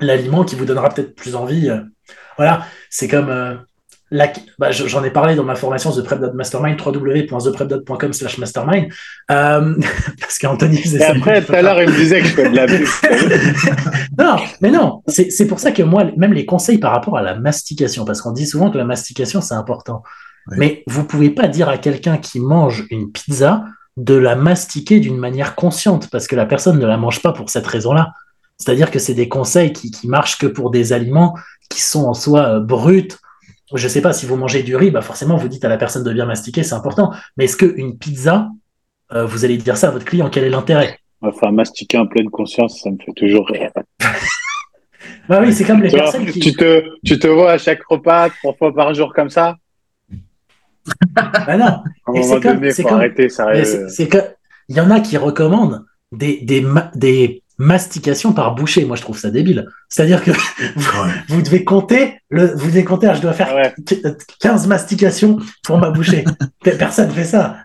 l'aliment 0.00 0.44
qui 0.44 0.56
vous 0.56 0.64
donnera 0.64 0.88
peut-être 0.88 1.14
plus 1.14 1.34
envie. 1.34 1.70
voilà, 2.36 2.66
c'est 2.90 3.08
comme 3.08 3.58
bah, 4.58 4.70
j'en 4.70 5.04
ai 5.04 5.10
parlé 5.10 5.34
dans 5.34 5.44
ma 5.44 5.54
formation 5.54 5.92
The 5.92 6.02
Prep 6.02 6.20
Mastermind, 6.34 6.80
www.theprep.com 6.80 8.12
slash 8.12 8.38
mastermind, 8.38 8.88
euh, 9.30 9.74
parce 10.20 10.38
qu'Anthony 10.38 10.78
faisait 10.78 10.98
ça. 10.98 11.10
après, 11.10 11.44
tout 11.44 11.52
à 11.52 11.62
l'heure, 11.62 11.82
il 11.82 11.90
me 11.90 11.96
disait 11.96 12.22
que 12.22 12.28
je 12.28 12.34
fais 12.34 12.50
de 12.50 12.56
la 12.56 12.66
non, 14.18 14.36
mais 14.62 14.70
non, 14.70 15.02
c'est 15.08 15.46
pour 15.46 15.58
ça 15.58 15.72
que 15.72 15.82
moi, 15.82 16.06
même 16.16 16.32
les 16.32 16.46
conseils 16.46 16.78
par 16.78 16.92
rapport 16.92 17.18
à 17.18 17.22
la 17.22 17.34
mastication, 17.34 18.04
parce 18.04 18.22
qu'on 18.22 18.32
dit 18.32 18.46
souvent 18.46 18.70
que 18.70 18.78
la 18.78 18.84
mastication, 18.84 19.40
c'est 19.40 19.54
important. 19.54 20.02
Mais 20.56 20.82
vous 20.86 21.04
pouvez 21.04 21.30
pas 21.30 21.48
dire 21.48 21.68
à 21.68 21.78
quelqu'un 21.78 22.16
qui 22.16 22.40
mange 22.40 22.86
une 22.90 23.10
pizza 23.10 23.64
de 23.96 24.14
la 24.14 24.36
mastiquer 24.36 25.00
d'une 25.00 25.18
manière 25.18 25.54
consciente, 25.54 26.08
parce 26.10 26.26
que 26.26 26.36
la 26.36 26.46
personne 26.46 26.78
ne 26.78 26.86
la 26.86 26.96
mange 26.96 27.20
pas 27.20 27.32
pour 27.32 27.50
cette 27.50 27.66
raison-là. 27.66 28.12
C'est-à-dire 28.56 28.90
que 28.90 28.98
c'est 28.98 29.14
des 29.14 29.28
conseils 29.28 29.72
qui, 29.72 29.90
qui 29.90 30.08
marchent 30.08 30.38
que 30.38 30.46
pour 30.46 30.70
des 30.70 30.92
aliments 30.92 31.36
qui 31.68 31.82
sont 31.82 32.04
en 32.04 32.14
soi 32.14 32.40
euh, 32.42 32.60
bruts, 32.60 33.08
je 33.74 33.84
ne 33.84 33.88
sais 33.88 34.00
pas, 34.00 34.12
si 34.12 34.24
vous 34.24 34.36
mangez 34.36 34.62
du 34.62 34.76
riz, 34.76 34.90
bah 34.90 35.02
forcément, 35.02 35.36
vous 35.36 35.48
dites 35.48 35.64
à 35.64 35.68
la 35.68 35.76
personne 35.76 36.02
de 36.02 36.12
bien 36.12 36.24
mastiquer, 36.24 36.62
c'est 36.62 36.74
important. 36.74 37.12
Mais 37.36 37.44
est-ce 37.44 37.56
qu'une 37.56 37.98
pizza, 37.98 38.48
euh, 39.12 39.26
vous 39.26 39.44
allez 39.44 39.58
dire 39.58 39.76
ça 39.76 39.88
à 39.88 39.90
votre 39.90 40.06
client, 40.06 40.30
quel 40.30 40.44
est 40.44 40.50
l'intérêt? 40.50 40.98
Enfin, 41.20 41.50
mastiquer 41.50 41.98
en 41.98 42.06
pleine 42.06 42.30
conscience, 42.30 42.80
ça 42.80 42.90
me 42.90 42.96
fait 43.04 43.12
toujours 43.12 43.46
rire. 43.48 43.70
bah 45.28 45.40
oui, 45.42 45.52
c'est 45.52 45.64
comme 45.64 45.82
les 45.82 45.90
personnes 45.90 46.24
qui... 46.26 46.40
Tu 46.40 46.52
te, 46.54 46.84
tu 47.04 47.18
te 47.18 47.26
vois 47.26 47.52
à 47.52 47.58
chaque 47.58 47.82
repas, 47.84 48.30
trois 48.30 48.54
fois 48.54 48.74
par 48.74 48.94
jour 48.94 49.12
comme 49.12 49.28
ça 49.28 49.56
Bah 51.14 51.56
non. 51.56 51.82
c'est 52.22 52.40
comme, 52.40 52.70
faut 52.70 52.88
arrêter, 52.88 53.28
ça. 53.28 53.48
C'est 53.88 54.08
que, 54.08 54.18
il 54.68 54.76
y 54.76 54.80
en 54.80 54.90
a 54.90 55.00
qui 55.00 55.16
recommandent 55.16 55.84
des, 56.12 56.40
des, 56.42 56.64
des 56.94 57.42
mastication 57.58 58.32
par 58.32 58.54
bouchée. 58.54 58.84
Moi, 58.84 58.96
je 58.96 59.02
trouve 59.02 59.18
ça 59.18 59.30
débile. 59.30 59.68
C'est-à-dire 59.88 60.22
que 60.22 60.30
vous, 61.28 61.42
devez 61.42 61.64
compter, 61.64 62.20
le, 62.30 62.54
vous 62.54 62.68
devez 62.68 62.84
compter, 62.84 63.08
ah, 63.08 63.14
je 63.14 63.20
dois 63.20 63.32
faire 63.32 63.74
15 64.40 64.66
mastications 64.68 65.38
pour 65.64 65.78
ma 65.78 65.90
bouchée. 65.90 66.24
Personne 66.62 67.08
ne 67.08 67.12
fait 67.12 67.24
ça. 67.24 67.56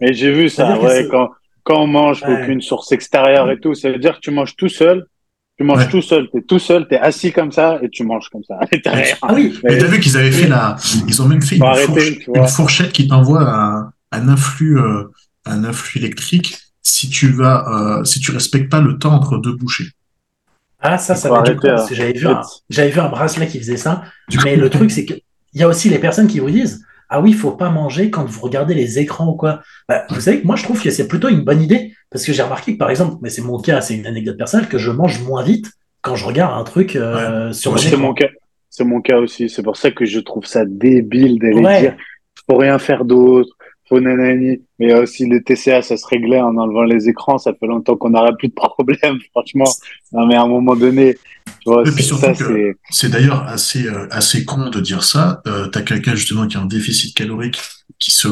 Mais 0.00 0.12
j'ai 0.12 0.32
vu 0.32 0.48
ça, 0.48 0.78
ouais, 0.80 1.06
quand, 1.08 1.30
quand 1.62 1.82
on 1.82 1.86
mange 1.86 2.24
aucune 2.26 2.60
source 2.60 2.90
extérieure 2.90 3.50
et 3.50 3.60
tout, 3.60 3.74
ça 3.74 3.90
veut 3.90 3.98
dire 3.98 4.16
que 4.16 4.20
tu 4.20 4.30
manges 4.30 4.56
tout 4.56 4.68
seul. 4.68 5.06
Tu 5.56 5.64
manges 5.64 5.88
tout 5.88 6.02
seul, 6.02 6.28
tu 6.30 6.38
es 6.38 6.42
tout 6.42 6.58
seul, 6.58 6.88
tu 6.88 6.94
es 6.94 6.98
assis 6.98 7.32
comme 7.32 7.52
ça 7.52 7.78
et 7.80 7.88
tu 7.88 8.02
manges 8.02 8.28
comme 8.28 8.42
ça. 8.42 8.58
Ah 9.22 9.32
oui. 9.34 9.58
Mais 9.62 9.78
t'as 9.78 9.86
vu 9.86 10.00
qu'ils 10.00 10.16
avaient 10.16 10.32
fait 10.32 10.48
la, 10.48 10.76
ils 11.06 11.22
ont 11.22 11.28
même 11.28 11.42
fait 11.42 11.56
une, 11.56 12.48
fourchette, 12.48 12.92
qui 12.92 13.06
t'envoie 13.06 13.42
un, 13.42 13.92
un 14.10 14.28
influx, 14.28 14.78
euh, 14.78 15.04
un 15.44 15.64
influx 15.64 16.00
électrique 16.00 16.58
si 16.82 17.08
tu 17.08 17.28
vas, 17.32 17.66
euh, 17.68 18.04
si 18.04 18.20
tu 18.20 18.30
respectes 18.30 18.70
pas 18.70 18.80
le 18.80 18.98
temps 18.98 19.14
entre 19.14 19.38
deux 19.38 19.54
bouchées. 19.54 19.90
Ah, 20.80 20.98
ça, 20.98 21.14
ça 21.14 21.30
va 21.30 21.42
j'avais 21.90 22.12
vu, 22.12 22.26
un, 22.26 22.42
j'avais 22.68 22.90
vu 22.90 23.00
un 23.00 23.08
bracelet 23.08 23.46
qui 23.46 23.58
faisait 23.58 23.78
ça. 23.78 24.04
mais 24.44 24.56
le 24.56 24.68
truc, 24.68 24.90
c'est 24.90 25.06
qu'il 25.06 25.22
y 25.54 25.62
a 25.62 25.68
aussi 25.68 25.88
les 25.88 25.98
personnes 25.98 26.26
qui 26.26 26.40
vous 26.40 26.50
disent 26.50 26.84
Ah 27.08 27.20
oui, 27.20 27.30
il 27.30 27.36
faut 27.36 27.52
pas 27.52 27.70
manger 27.70 28.10
quand 28.10 28.24
vous 28.24 28.40
regardez 28.40 28.74
les 28.74 28.98
écrans 28.98 29.28
ou 29.28 29.34
quoi. 29.34 29.60
Bah, 29.88 30.04
vous 30.10 30.20
savez 30.20 30.40
que 30.40 30.46
moi, 30.46 30.56
je 30.56 30.64
trouve 30.64 30.82
que 30.82 30.90
c'est 30.90 31.08
plutôt 31.08 31.28
une 31.28 31.42
bonne 31.42 31.62
idée. 31.62 31.92
Parce 32.10 32.24
que 32.24 32.32
j'ai 32.32 32.42
remarqué 32.42 32.74
que, 32.74 32.78
par 32.78 32.90
exemple, 32.90 33.16
mais 33.22 33.30
c'est 33.30 33.42
mon 33.42 33.58
cas, 33.58 33.80
c'est 33.80 33.94
une 33.94 34.06
anecdote 34.06 34.36
personnelle, 34.36 34.68
que 34.68 34.78
je 34.78 34.90
mange 34.90 35.22
moins 35.22 35.42
vite 35.42 35.72
quand 36.00 36.16
je 36.16 36.24
regarde 36.24 36.58
un 36.58 36.64
truc 36.64 36.96
euh, 36.96 37.52
sur 37.52 37.72
mon 37.72 37.78
C'est 37.78 37.96
mon 37.96 38.14
cas. 38.14 38.28
C'est 38.70 38.84
mon 38.84 39.00
cas 39.00 39.18
aussi. 39.18 39.48
C'est 39.48 39.62
pour 39.62 39.76
ça 39.76 39.90
que 39.90 40.04
je 40.04 40.20
trouve 40.20 40.46
ça 40.46 40.64
débile 40.64 41.38
d'aller 41.38 41.80
dire 41.80 41.96
faut 42.46 42.56
rien 42.56 42.78
faire 42.78 43.04
d'autre 43.04 43.56
faut 43.88 44.00
nanani. 44.00 44.62
Mais 44.78 44.94
aussi 44.94 45.26
le 45.26 45.42
TCA, 45.42 45.82
ça 45.82 45.96
se 45.96 46.06
réglait 46.06 46.40
en 46.40 46.56
enlevant 46.56 46.84
les 46.84 47.08
écrans. 47.08 47.38
Ça 47.38 47.52
fait 47.54 47.66
longtemps 47.66 47.96
qu'on 47.96 48.10
n'aura 48.10 48.32
plus 48.32 48.48
de 48.48 48.54
problème, 48.54 49.18
franchement. 49.32 49.70
Non, 50.12 50.26
mais 50.26 50.34
à 50.34 50.42
un 50.42 50.48
moment 50.48 50.76
donné, 50.76 51.16
tu 51.64 51.70
vois, 51.70 51.84
c'est 52.90 53.08
d'ailleurs 53.08 53.42
assez, 53.44 53.86
euh, 53.86 54.06
assez 54.10 54.44
con 54.44 54.70
de 54.70 54.80
dire 54.80 55.02
ça. 55.02 55.42
Euh, 55.46 55.66
T'as 55.66 55.82
quelqu'un 55.82 56.14
justement 56.14 56.46
qui 56.46 56.56
a 56.56 56.60
un 56.60 56.66
déficit 56.66 57.16
calorique, 57.16 57.58
qui 57.98 58.10
se 58.10 58.28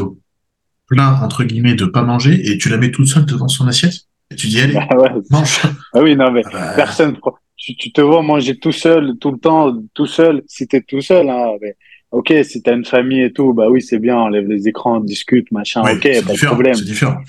plaint 0.86 1.22
entre 1.22 1.44
guillemets 1.44 1.74
de 1.74 1.86
pas 1.86 2.02
manger, 2.02 2.50
et 2.50 2.58
tu 2.58 2.68
la 2.68 2.76
mets 2.76 2.90
toute 2.90 3.06
seule 3.06 3.24
devant 3.24 3.48
son 3.48 3.66
assiette? 3.66 3.94
Et 4.30 4.36
tu 4.36 4.48
dis 4.48 4.60
allez, 4.60 4.76
ah 4.90 4.94
mange. 5.30 5.62
Ah 5.94 6.02
oui, 6.02 6.14
non 6.16 6.30
mais 6.30 6.42
ah 6.52 6.74
personne. 6.76 7.16
Tu, 7.56 7.76
tu, 7.76 7.92
te 7.92 8.00
vois 8.00 8.22
manger 8.22 8.58
tout 8.58 8.72
seul, 8.72 9.14
tout 9.20 9.30
le 9.30 9.38
temps, 9.38 9.72
tout 9.94 10.06
seul. 10.06 10.42
Si 10.48 10.66
t'es 10.66 10.80
tout 10.80 11.00
seul, 11.00 11.30
hein, 11.30 11.52
mais 11.60 11.76
Ok, 12.12 12.30
si 12.44 12.62
t'as 12.62 12.74
une 12.74 12.84
famille 12.84 13.22
et 13.22 13.32
tout, 13.32 13.54
bah 13.54 13.70
oui, 13.70 13.80
c'est 13.80 13.98
bien, 13.98 14.16
enlève 14.16 14.46
les 14.46 14.68
écrans, 14.68 15.00
discute, 15.00 15.50
machin, 15.50 15.80
ok, 15.80 16.02
pas 16.26 16.32
de 16.34 16.46
problème. 16.46 16.74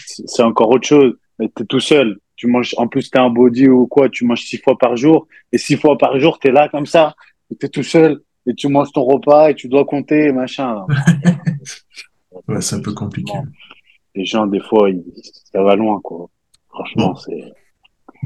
C'est 0.06 0.44
encore 0.44 0.70
autre 0.70 0.86
chose. 0.86 1.14
Mais 1.40 1.50
t'es 1.56 1.64
tout 1.64 1.80
seul. 1.80 2.20
Tu 2.44 2.50
manges, 2.50 2.76
en 2.76 2.90
plus, 2.90 3.10
t'es 3.10 3.20
un 3.20 3.30
body 3.30 3.70
ou 3.70 3.88
quoi, 3.88 4.10
tu 4.10 4.26
manges 4.26 4.44
six 4.44 4.58
fois 4.58 4.78
par 4.78 4.98
jour. 4.98 5.30
Et 5.54 5.58
six 5.58 5.78
fois 5.78 5.98
par 5.98 6.20
jour, 6.20 6.40
t'es 6.40 6.52
là 6.52 6.68
comme 6.68 6.86
ça. 6.86 7.16
T'es 7.58 7.70
tout 7.70 7.84
seul. 7.84 8.22
Et 8.46 8.54
tu 8.54 8.68
manges 8.68 8.92
ton 8.92 9.06
repas 9.06 9.52
et 9.52 9.56
tu 9.56 9.70
dois 9.70 9.86
compter, 9.86 10.34
machin. 10.34 10.86
ouais, 12.50 12.60
c'est 12.60 12.76
un 12.76 12.82
peu 12.82 12.94
compliqué. 12.94 13.32
Les 14.14 14.26
gens, 14.26 14.46
des 14.46 14.60
fois, 14.60 14.90
ça 15.54 15.64
va 15.64 15.78
loin, 15.78 16.02
quoi. 16.04 16.28
Franchement, 16.68 17.16
c'est. 17.16 17.54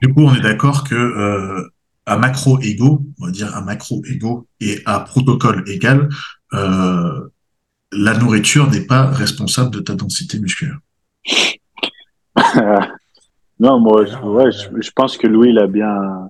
Du 0.02 0.12
coup, 0.12 0.24
on 0.24 0.34
est 0.34 0.42
d'accord 0.42 0.84
que 0.84 0.96
euh, 0.96 1.72
à 2.08 2.18
macro 2.18 2.60
égaux, 2.62 3.06
on 3.22 3.26
va 3.28 3.32
dire 3.32 3.56
à 3.56 3.62
macro 3.62 4.02
égaux 4.10 4.48
et 4.60 4.80
à 4.88 5.02
protocole 5.02 5.64
égal, 5.70 6.10
euh, 6.54 7.30
la 7.92 8.18
nourriture 8.18 8.68
n'est 8.72 8.88
pas 8.88 9.06
responsable 9.06 9.70
de 9.70 9.80
ta 9.80 9.94
densité 9.94 10.40
musculaire. 10.40 10.80
non, 13.60 13.80
moi, 13.80 14.06
je, 14.06 14.92
pense 14.96 15.18
que 15.18 15.28
Louis 15.28 15.52
l'a 15.52 15.68
bien 15.68 16.30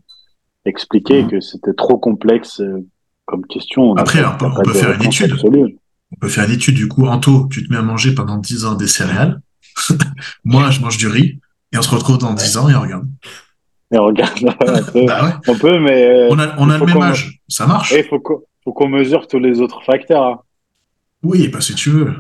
expliqué, 0.66 1.24
mmh. 1.24 1.28
que 1.30 1.40
c'était 1.40 1.74
trop 1.74 1.98
complexe 1.98 2.62
euh, 2.62 2.86
comme 3.26 3.46
question. 3.46 3.96
Après, 3.96 4.24
on, 4.24 4.64
peut, 4.64 4.74
faire 4.74 4.94
une 4.94 5.04
étude. 5.04 5.36
On 5.44 6.16
peut 6.22 6.30
faire 6.30 6.46
une 6.46 6.54
étude, 6.54 6.76
du 6.76 6.88
coup, 6.88 7.06
Anto, 7.08 7.48
tu 7.52 7.66
te 7.66 7.72
mets 7.72 7.80
à 7.80 7.82
manger 7.82 8.16
pendant 8.16 8.38
10 8.38 8.66
ans 8.66 8.76
des 8.76 8.88
céréales. 8.88 9.42
moi, 10.46 10.70
je 10.72 10.80
mange 10.80 10.98
du 10.98 11.08
riz. 11.08 11.40
Et 11.74 11.78
on 11.78 11.82
se 11.82 11.90
retrouve 11.90 12.18
dans 12.18 12.34
10 12.34 12.58
ans 12.58 12.70
et 12.70 12.76
on 12.76 12.82
regarde. 12.82 13.08
Et 13.92 13.98
on 13.98 14.06
regarde. 14.06 14.40
Bah 15.06 15.42
on 15.48 15.58
peut, 15.58 15.80
mais. 15.80 16.06
Euh, 16.06 16.28
on 16.32 16.40
a, 16.40 16.56
on 16.58 16.70
a 16.70 16.78
le 16.78 16.86
même 16.86 17.02
âge. 17.02 17.42
Ça 17.50 17.68
marche. 17.68 17.94
Il 17.96 18.04
faut 18.06 18.20
qu'on 18.72 18.88
mesure 18.90 19.28
tous 19.28 19.40
les 19.40 19.60
autres 19.60 19.84
facteurs. 19.84 20.24
Hein. 20.24 20.40
Oui, 21.24 21.50
bah, 21.50 21.62
si 21.62 21.76
tu 21.76 21.90
veux. 21.90 22.14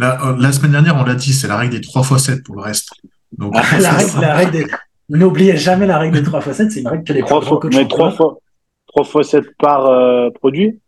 Euh, 0.00 0.36
la, 0.38 0.52
semaine 0.52 0.72
dernière, 0.72 0.96
on 0.96 1.04
l'a 1.04 1.14
dit, 1.14 1.32
c'est 1.32 1.46
la 1.46 1.56
règle 1.56 1.74
des 1.74 1.80
3 1.80 2.02
x 2.02 2.24
7 2.24 2.44
pour 2.44 2.56
le 2.56 2.62
reste. 2.62 2.90
Donc, 3.38 3.54
ah, 3.56 3.78
la, 3.80 4.34
règle, 4.34 4.66
N'oubliez 5.08 5.56
jamais 5.56 5.86
la 5.86 5.98
règle 5.98 6.18
des 6.18 6.22
3 6.22 6.40
x 6.40 6.52
7, 6.52 6.72
c'est 6.72 6.80
une 6.80 6.88
règle 6.88 7.04
que 7.04 7.12
les 7.12 7.22
3 7.22 7.42
fois, 7.42 7.60
Mais 7.72 7.86
3 7.86 8.10
fois, 8.12 8.38
3 8.86 9.04
fois 9.04 9.22
7 9.22 9.44
par 9.58 9.86
euh, 9.86 10.30
produit 10.30 10.80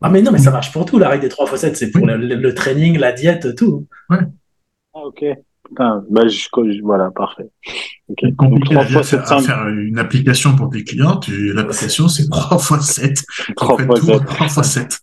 Ah, 0.00 0.10
mais 0.10 0.22
non, 0.22 0.30
mais 0.30 0.38
ça 0.38 0.50
marche 0.50 0.72
pour 0.72 0.84
tout. 0.84 0.98
La 0.98 1.08
règle 1.08 1.22
des 1.22 1.28
3 1.28 1.46
x 1.46 1.56
7, 1.56 1.76
c'est 1.76 1.90
pour 1.90 2.06
le, 2.06 2.54
training, 2.54 2.98
la 2.98 3.12
diète, 3.12 3.56
tout. 3.56 3.86
Ouais. 4.08 4.18
Ah, 4.94 5.00
ok. 5.00 5.24
Putain, 5.66 6.04
bah, 6.10 6.28
je, 6.28 6.82
voilà, 6.82 7.10
parfait. 7.10 7.50
Okay. 8.10 8.32
Donc, 8.32 8.64
3 8.64 8.84
fois 8.84 9.02
7, 9.02 9.26
5... 9.26 9.40
faire 9.40 9.66
une 9.68 9.98
application 9.98 10.54
pour 10.54 10.70
tes 10.70 10.84
clients, 10.84 11.18
l'application, 11.54 12.06
c'est 12.06 12.28
3 12.28 12.58
fois 12.58 12.80
7. 12.80 13.20
3 13.56 13.78
fois 13.78 13.96
7. 13.96 14.24
3 14.26 14.48
fois 14.48 14.62
7. 14.62 15.00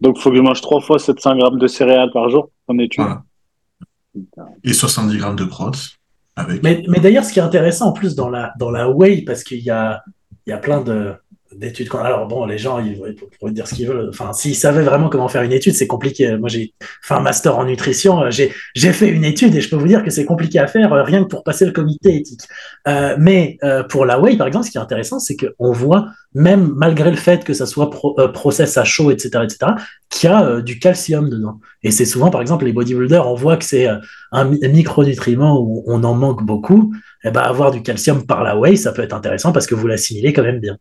Donc, 0.00 0.18
il 0.18 0.22
faut 0.22 0.30
que 0.30 0.36
je 0.36 0.42
mange 0.42 0.60
3 0.60 0.80
fois 0.82 0.98
700 1.00 1.36
grammes 1.36 1.58
de 1.58 1.66
céréales 1.66 2.10
par 2.12 2.28
jour 2.28 2.50
en 2.68 2.78
études. 2.78 3.02
Voilà. 3.02 3.24
Et 4.64 4.72
70 4.72 5.16
grammes 5.18 5.36
de 5.36 5.44
prot. 5.44 5.72
Mais, 6.62 6.82
d'ailleurs, 7.00 7.24
ce 7.24 7.32
qui 7.32 7.38
est 7.38 7.42
intéressant 7.42 7.88
en 7.88 7.92
plus 7.92 8.14
dans 8.14 8.30
la, 8.30 8.52
dans 8.58 8.70
whey, 8.90 9.22
parce 9.22 9.44
qu'il 9.44 9.60
y 9.60 9.70
a, 9.70 10.02
il 10.46 10.50
y 10.50 10.52
a 10.52 10.58
plein 10.58 10.80
de, 10.80 11.14
d'études. 11.56 11.88
Alors 11.94 12.26
bon, 12.26 12.44
les 12.46 12.58
gens, 12.58 12.78
ils 12.78 12.98
pourraient 13.38 13.52
dire 13.52 13.66
ce 13.66 13.74
qu'ils 13.74 13.88
veulent. 13.88 14.08
Enfin, 14.08 14.32
s'ils 14.32 14.56
savaient 14.56 14.82
vraiment 14.82 15.08
comment 15.08 15.28
faire 15.28 15.42
une 15.42 15.52
étude, 15.52 15.74
c'est 15.74 15.86
compliqué. 15.86 16.36
Moi, 16.36 16.48
j'ai 16.48 16.72
fait 17.02 17.14
un 17.14 17.20
master 17.20 17.58
en 17.58 17.64
nutrition. 17.64 18.30
J'ai, 18.30 18.52
j'ai 18.74 18.92
fait 18.92 19.08
une 19.08 19.24
étude 19.24 19.54
et 19.54 19.60
je 19.60 19.68
peux 19.68 19.76
vous 19.76 19.86
dire 19.86 20.02
que 20.02 20.10
c'est 20.10 20.24
compliqué 20.24 20.58
à 20.58 20.66
faire 20.66 20.92
euh, 20.92 21.02
rien 21.02 21.22
que 21.24 21.28
pour 21.28 21.44
passer 21.44 21.64
le 21.64 21.72
comité 21.72 22.16
éthique. 22.16 22.42
Euh, 22.88 23.16
mais 23.18 23.58
euh, 23.62 23.82
pour 23.82 24.04
la 24.04 24.20
whey, 24.20 24.36
par 24.36 24.46
exemple, 24.46 24.66
ce 24.66 24.70
qui 24.70 24.78
est 24.78 24.80
intéressant, 24.82 25.18
c'est 25.18 25.36
qu'on 25.36 25.72
voit, 25.72 26.08
même 26.34 26.72
malgré 26.76 27.10
le 27.10 27.16
fait 27.16 27.44
que 27.44 27.54
ça 27.54 27.66
soit 27.66 27.90
process 28.32 28.78
à 28.78 28.84
chaud, 28.84 29.10
etc., 29.10 29.44
etc., 29.44 29.72
qu'il 30.08 30.30
y 30.30 30.32
a 30.32 30.60
du 30.60 30.78
calcium 30.78 31.28
dedans. 31.28 31.58
Et 31.82 31.90
c'est 31.90 32.04
souvent, 32.04 32.30
par 32.30 32.40
exemple, 32.40 32.64
les 32.64 32.72
bodybuilders, 32.72 33.26
on 33.26 33.34
voit 33.34 33.56
que 33.56 33.64
c'est 33.64 33.88
un 34.30 34.44
micronutriment 34.44 35.58
où 35.60 35.84
on 35.86 36.04
en 36.04 36.14
manque 36.14 36.44
beaucoup. 36.44 36.92
Et 37.24 37.28
eh 37.28 37.30
ben, 37.30 37.42
avoir 37.42 37.70
du 37.70 37.82
calcium 37.82 38.26
par 38.26 38.42
la 38.42 38.58
whey, 38.58 38.74
ça 38.74 38.90
peut 38.90 39.02
être 39.02 39.12
intéressant 39.12 39.52
parce 39.52 39.68
que 39.68 39.76
vous 39.76 39.86
l'assimilez 39.86 40.32
quand 40.32 40.42
même 40.42 40.58
bien. 40.58 40.76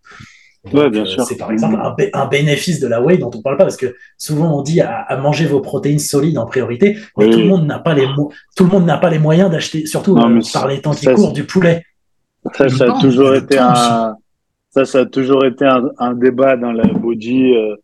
Ouais, 0.66 0.96
euh. 0.96 1.06
C'est 1.28 1.38
par 1.38 1.52
exemple 1.52 1.80
un, 2.14 2.28
bénéfice 2.28 2.80
de 2.80 2.88
la 2.88 3.02
whey 3.02 3.18
dont 3.18 3.32
on 3.34 3.42
parle 3.42 3.58
pas 3.58 3.64
parce 3.64 3.78
que 3.78 3.96
souvent 4.18 4.60
on 4.60 4.62
dit 4.62 4.80
à, 4.80 5.18
manger 5.18 5.48
vos 5.48 5.60
protéines 5.60 5.98
solides 5.98 6.38
en 6.38 6.46
priorité, 6.46 6.98
mais 7.18 7.32
tout 7.32 7.40
le 7.40 7.46
monde 7.46 7.66
n'a 7.66 7.80
pas 7.80 7.96
les 7.96 8.06
tout 8.56 8.64
le 8.64 8.70
monde 8.70 8.86
n'a 8.86 8.98
pas 8.98 9.10
les 9.10 9.18
moyens 9.18 9.50
d'acheter, 9.50 9.88
surtout 9.88 10.16
euh, 10.18 10.40
par 10.54 10.68
les 10.68 10.80
temps 10.80 10.94
qui 10.94 11.08
courent, 11.08 11.34
du 11.34 11.46
poulet. 11.46 11.84
Ça, 12.54 12.70
ça 12.70 12.94
a 12.94 13.02
toujours 13.02 13.34
été 13.34 13.58
un 13.58 14.16
ça, 14.70 14.86
ça 14.86 15.00
a 15.00 15.06
toujours 15.06 15.46
été 15.46 15.66
un, 15.66 16.14
débat 16.14 16.56
dans 16.56 16.72
la 16.72 16.88
body. 16.88 17.56
Euh, 17.56 17.76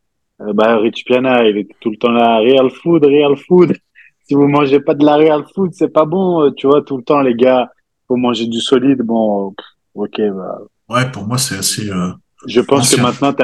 bah, 0.53 0.77
Rich 0.77 1.03
Piana, 1.05 1.45
il 1.45 1.57
était 1.57 1.75
tout 1.81 1.89
le 1.89 1.97
temps 1.97 2.11
là, 2.11 2.37
real 2.37 2.69
food, 2.69 3.03
real 3.03 3.35
food. 3.35 3.75
Si 4.23 4.35
vous 4.35 4.47
mangez 4.47 4.79
pas 4.79 4.93
de 4.93 5.03
la 5.03 5.15
real 5.15 5.43
food, 5.53 5.71
c'est 5.73 5.91
pas 5.91 6.05
bon. 6.05 6.51
Tu 6.51 6.67
vois, 6.67 6.83
tout 6.83 6.95
le 6.95 7.03
temps, 7.03 7.21
les 7.21 7.33
gars, 7.33 7.69
faut 8.07 8.15
manger 8.15 8.45
du 8.45 8.61
solide. 8.61 9.01
Bon, 9.01 9.53
ok, 9.95 10.21
bah. 10.29 10.59
Ouais, 10.87 11.11
pour 11.11 11.25
moi, 11.25 11.37
c'est 11.37 11.57
assez. 11.57 11.89
Je 12.45 12.61
pense 12.61 12.93
que 12.93 13.01
maintenant, 13.01 13.33
tu 13.33 13.43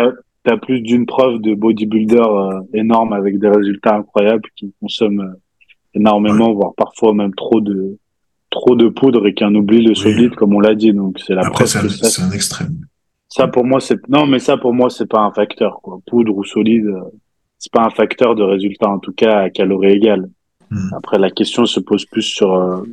as, 0.52 0.58
plus 0.58 0.82
d'une 0.82 1.06
preuve 1.06 1.40
de 1.42 1.56
bodybuilder 1.56 2.18
euh, 2.18 2.60
énorme 2.74 3.14
avec 3.14 3.40
des 3.40 3.50
résultats 3.50 3.96
incroyables 3.96 4.44
qui 4.56 4.74
consomment 4.80 5.22
euh, 5.22 5.42
énormément, 5.94 6.54
voire 6.54 6.74
parfois 6.76 7.14
même 7.14 7.34
trop 7.34 7.62
de 7.62 7.98
trop 8.50 8.76
de 8.76 8.88
poudre 8.88 9.26
et 9.26 9.34
qui 9.34 9.44
en 9.44 9.56
oublient 9.56 9.84
le 9.84 9.96
solide, 9.96 10.36
comme 10.36 10.54
on 10.54 10.60
l'a 10.60 10.76
dit. 10.76 10.94
Donc 10.94 11.20
c'est 11.26 11.34
la 11.34 11.46
Après, 11.46 11.66
c'est 11.66 11.80
un, 11.80 12.32
extrême. 12.32 12.76
Ça 13.30 13.48
pour 13.48 13.66
moi, 13.66 13.80
c'est 13.80 14.08
non, 14.10 14.28
mais 14.28 14.40
ça 14.40 14.58
pour 14.58 14.74
moi, 14.74 14.90
c'est 14.90 15.08
pas 15.08 15.22
un 15.22 15.32
facteur. 15.32 15.80
Quoi. 15.82 16.00
Poudre 16.06 16.36
ou 16.36 16.44
solide, 16.44 16.86
euh, 16.86 17.02
c'est 17.58 17.72
pas 17.72 17.84
un 17.84 17.90
facteur 17.90 18.36
de 18.36 18.44
résultat, 18.44 18.90
en 18.90 19.00
tout 19.00 19.14
cas 19.14 19.40
à 19.40 19.50
calories 19.50 19.94
égales. 19.94 20.30
Hmm. 20.70 20.94
Après, 20.96 21.18
la 21.18 21.32
question 21.32 21.66
se 21.66 21.80
pose 21.80 22.06
plus 22.06 22.22
sur 22.22 22.84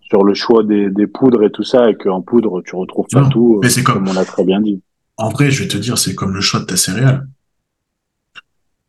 sur 0.00 0.22
le 0.22 0.34
choix 0.34 0.62
des, 0.62 0.90
des 0.90 1.06
poudres 1.06 1.44
et 1.44 1.50
tout 1.50 1.62
ça, 1.62 1.90
et 1.90 1.94
qu'en 1.94 2.22
poudre, 2.22 2.62
tu 2.62 2.76
retrouves 2.76 3.06
pas 3.10 3.28
tout, 3.28 3.60
mais 3.62 3.82
comme... 3.82 3.94
comme 3.94 4.08
on 4.08 4.12
l'a 4.12 4.24
très 4.24 4.44
bien 4.44 4.60
dit. 4.60 4.82
En 5.16 5.28
vrai, 5.28 5.50
je 5.50 5.62
vais 5.62 5.68
te 5.68 5.76
dire, 5.76 5.98
c'est 5.98 6.14
comme 6.14 6.34
le 6.34 6.40
choix 6.40 6.60
de 6.60 6.64
ta 6.64 6.76
céréale. 6.76 7.28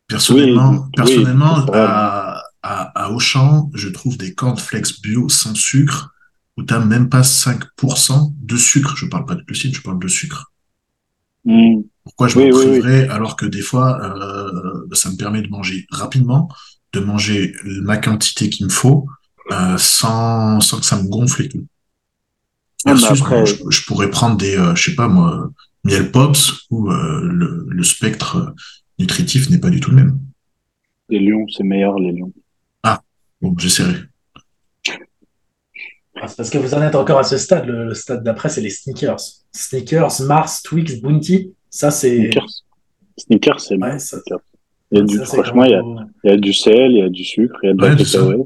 Personnellement, 0.08 0.88
personnellement 0.94 1.66
à, 1.72 2.42
à, 2.62 3.10
Auchan, 3.10 3.70
je 3.74 3.88
trouve 3.88 4.16
des 4.16 4.34
cornflakes 4.34 5.00
bio 5.02 5.28
sans 5.28 5.54
sucre 5.54 6.12
où 6.56 6.62
tu 6.62 6.72
n'as 6.72 6.80
même 6.80 7.08
pas 7.08 7.22
5% 7.22 8.32
de 8.36 8.56
sucre. 8.56 8.96
Je 8.96 9.06
parle 9.06 9.26
pas 9.26 9.34
de 9.34 9.42
glucides, 9.42 9.74
je 9.74 9.82
parle 9.82 9.98
de 9.98 10.08
sucre. 10.08 10.52
Hmm. 11.44 11.82
Pourquoi 12.02 12.28
je 12.28 12.38
m'en 12.38 12.50
priverais 12.50 13.08
alors 13.08 13.36
que 13.36 13.46
des 13.46 13.62
fois, 13.62 14.00
euh, 14.02 14.86
ça 14.92 15.10
me 15.10 15.16
permet 15.16 15.42
de 15.42 15.48
manger 15.48 15.86
rapidement, 15.90 16.48
de 16.92 17.00
manger 17.00 17.54
ma 17.64 17.96
quantité 17.96 18.48
qu'il 18.48 18.66
me 18.66 18.70
faut, 18.70 19.06
euh, 19.52 19.76
sans, 19.76 20.60
sans 20.60 20.78
que 20.80 20.86
ça 20.86 21.00
me 21.00 21.08
gonfle 21.08 21.42
et 21.42 21.48
tout. 21.48 21.66
Versus, 22.84 23.18
je, 23.70 23.84
pourrais 23.86 24.10
prendre 24.10 24.36
des, 24.36 24.56
euh, 24.56 24.74
je 24.76 24.90
sais 24.90 24.94
pas 24.94 25.08
moi, 25.08 25.50
miel 25.86 26.10
pops 26.10 26.66
où 26.70 26.90
euh, 26.90 27.20
le, 27.22 27.82
spectre 27.82 28.54
nutritif 28.98 29.48
n'est 29.50 29.58
pas 29.58 29.70
du 29.70 29.80
tout 29.80 29.90
le 29.90 29.96
même. 29.96 30.18
Les 31.08 31.20
lions, 31.20 31.46
c'est 31.48 31.62
meilleur 31.62 31.98
les 31.98 32.12
lions. 32.12 32.32
Ah, 32.82 33.02
bon, 33.40 33.54
j'essaierai. 33.56 33.94
Ah, 36.18 36.28
c'est 36.28 36.36
parce 36.36 36.50
que 36.50 36.58
vous 36.58 36.74
en 36.74 36.82
êtes 36.82 36.94
encore 36.94 37.18
à 37.18 37.24
ce 37.24 37.36
stade. 37.36 37.66
Le, 37.66 37.94
stade 37.94 38.24
d'après, 38.24 38.48
c'est 38.48 38.60
les 38.60 38.70
sneakers. 38.70 39.20
Sneakers, 39.52 40.22
Mars, 40.22 40.62
Twix, 40.62 41.00
Bounty. 41.00 41.52
Ça, 41.70 41.90
c'est. 41.90 42.16
Sneakers. 42.16 42.64
Sneakers, 43.18 43.60
c'est 43.60 43.76
ouais, 43.76 43.96
Il 44.90 44.98
y 44.98 45.00
a 45.00 45.04
du, 45.04 45.18
franchement, 45.18 45.64
il 45.64 45.72
y 46.24 46.30
a, 46.30 46.36
du 46.36 46.52
sel, 46.52 46.92
il 46.92 46.98
y 46.98 47.02
a 47.02 47.08
du 47.08 47.24
sucre, 47.24 47.58
il 47.62 47.66
y 47.66 47.70
a 47.70 47.74
de 47.74 47.82
la 47.82 47.96
cacahuète. 47.96 48.40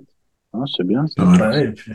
Ah, 0.52 0.64
c'est 0.76 0.86
bien. 0.86 1.06
Ça. 1.06 1.24
Ouais, 1.24 1.72
puis... 1.72 1.92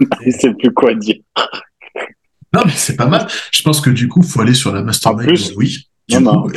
Il 0.26 0.32
sait 0.32 0.52
plus 0.54 0.72
quoi 0.72 0.94
dire. 0.94 1.16
Non, 2.52 2.62
mais 2.64 2.72
c'est 2.74 2.96
pas 2.96 3.06
mal. 3.06 3.26
Je 3.52 3.62
pense 3.62 3.80
que 3.80 3.90
du 3.90 4.08
coup, 4.08 4.20
il 4.22 4.28
faut 4.28 4.40
aller 4.40 4.54
sur 4.54 4.72
la 4.72 4.82
mastermind 4.82 5.28
plus, 5.28 5.52
oui. 5.56 5.88
et, 6.08 6.16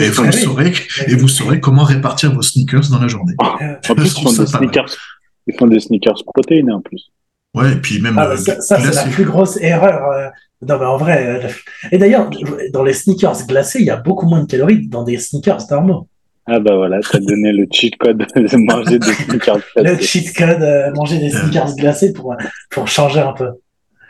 vous 0.10 0.32
saurez, 0.32 0.74
et 1.08 1.16
vous 1.16 1.28
saurez 1.28 1.60
comment 1.60 1.84
répartir 1.84 2.34
vos 2.34 2.42
sneakers 2.42 2.90
dans 2.90 3.00
la 3.00 3.08
journée. 3.08 3.36
en 3.38 3.96
plus, 3.96 4.18
ils 4.18 4.24
font, 4.24 4.32
des 4.32 4.48
sneakers, 4.48 4.98
ils 5.46 5.56
font 5.56 5.68
des 5.68 5.80
sneakers 5.80 6.24
protéinés 6.26 6.72
en 6.72 6.82
plus. 6.82 7.12
Ouais, 7.54 7.74
et 7.74 7.76
puis 7.76 8.02
même. 8.02 8.18
Ah, 8.18 8.36
ça, 8.38 8.60
ça 8.62 8.80
c'est 8.80 8.96
la 8.96 9.04
plus 9.04 9.26
grosse 9.26 9.58
erreur. 9.58 10.10
Euh, 10.12 10.30
non, 10.68 10.80
mais 10.80 10.86
en 10.86 10.98
vrai. 10.98 11.28
Euh, 11.28 11.50
et 11.92 12.00
d'ailleurs, 12.00 12.30
dans 12.72 12.84
les 12.84 12.94
sneakers 12.94 13.46
glacés, 13.46 13.80
il 13.80 13.86
y 13.86 13.92
a 13.92 13.98
beaucoup 13.98 14.26
moins 14.26 14.42
de 14.42 14.48
calories 14.48 14.88
dans 14.88 15.04
des 15.04 15.20
sneakers 15.20 15.62
normaux. 15.70 16.08
Ah 16.46 16.60
bah 16.60 16.76
voilà, 16.76 17.00
t'as 17.00 17.20
donné 17.20 17.54
le 17.54 17.66
cheat 17.72 17.96
code 17.98 18.18
de 18.18 18.58
manger 18.58 19.00
des 19.00 19.14
sneakers 19.14 19.60
glacés. 19.76 19.96
Le 19.96 20.02
cheat 20.02 20.36
code, 20.36 20.62
euh, 20.62 20.92
manger 20.94 21.20
des 21.20 21.30
sneakers 21.30 21.76
glacés 21.76 22.12
pour, 22.12 22.36
pour 22.70 22.88
changer 22.88 23.22
un 23.22 23.34
peu. 23.34 23.50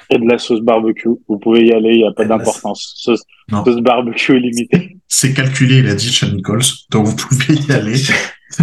Et 0.09 0.17
de 0.17 0.27
la 0.27 0.37
sauce 0.37 0.61
barbecue. 0.61 1.09
Vous 1.27 1.37
pouvez 1.37 1.67
y 1.67 1.71
aller, 1.71 1.93
il 1.93 1.97
n'y 1.99 2.07
a 2.07 2.11
pas 2.11 2.25
d'importance. 2.25 2.93
Sauce, 2.97 3.21
sauce, 3.49 3.81
barbecue 3.81 4.37
illimitée. 4.37 4.97
C'est 5.07 5.33
calculé, 5.33 5.77
il 5.77 5.87
a 5.87 5.95
dit 5.95 6.09
Sean 6.09 6.31
Nichols, 6.31 6.61
donc 6.89 7.07
vous 7.07 7.15
pouvez 7.15 7.53
y 7.53 7.71
aller. 7.71 7.93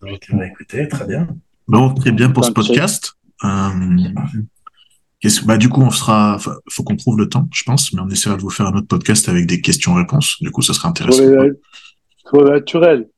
donc, 0.00 0.20
bah, 0.32 0.46
écoutez, 0.46 0.88
très 0.88 1.06
bien. 1.06 1.28
Bon, 1.66 1.92
très 1.92 2.12
bien 2.12 2.30
pour 2.30 2.44
ce 2.44 2.52
podcast. 2.52 3.14
Euh, 3.44 3.70
bah, 5.44 5.56
du 5.56 5.68
coup, 5.68 5.82
on 5.82 5.90
sera, 5.90 6.38
faut 6.68 6.82
qu'on 6.82 6.96
trouve 6.96 7.18
le 7.18 7.28
temps, 7.28 7.48
je 7.52 7.62
pense, 7.64 7.92
mais 7.92 8.00
on 8.00 8.08
essaiera 8.08 8.36
de 8.36 8.42
vous 8.42 8.50
faire 8.50 8.66
un 8.66 8.74
autre 8.74 8.86
podcast 8.86 9.28
avec 9.28 9.46
des 9.46 9.60
questions-réponses. 9.60 10.36
Du 10.40 10.50
coup, 10.50 10.62
ça 10.62 10.74
sera 10.74 10.88
intéressant. 10.88 11.18
Sur 11.18 12.44
les, 12.44 12.50
naturels. 12.50 13.08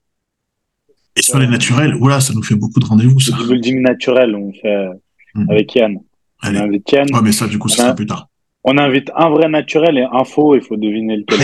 Et 1.17 1.23
sur 1.23 1.39
les 1.39 1.47
naturels, 1.47 1.95
oula, 1.97 2.21
ça 2.21 2.33
nous 2.35 2.43
fait 2.43 2.55
beaucoup 2.55 2.81
de 2.81 2.85
rendez-vous, 2.85 3.21
ça. 3.21 3.37
Du 3.37 3.47
building 3.47 3.83
naturel, 3.83 4.35
on 4.35 4.53
fait 4.53 4.89
hmm. 5.35 5.51
avec 5.51 5.75
Yann. 5.75 5.99
On 6.45 6.55
invite 6.55 6.93
Yann. 6.93 7.07
Ouais, 7.13 7.21
mais 7.23 7.33
ça, 7.33 7.47
du 7.47 7.59
coup, 7.59 7.69
ça 7.69 7.79
sera 7.79 7.95
plus 7.95 8.07
tard. 8.07 8.29
On 8.65 8.79
invite 8.79 9.11
un 9.17 9.31
vrai 9.31 9.49
naturel 9.49 9.99
et 9.99 10.07
un 10.11 10.25
faux, 10.25 10.55
il 10.55 10.63
faut 10.63 10.77
deviner 10.77 11.17
lequel. 11.17 11.41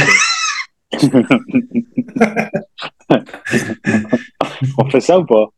on 4.78 4.90
fait 4.90 5.00
ça 5.00 5.18
ou 5.18 5.24
pas? 5.24 5.48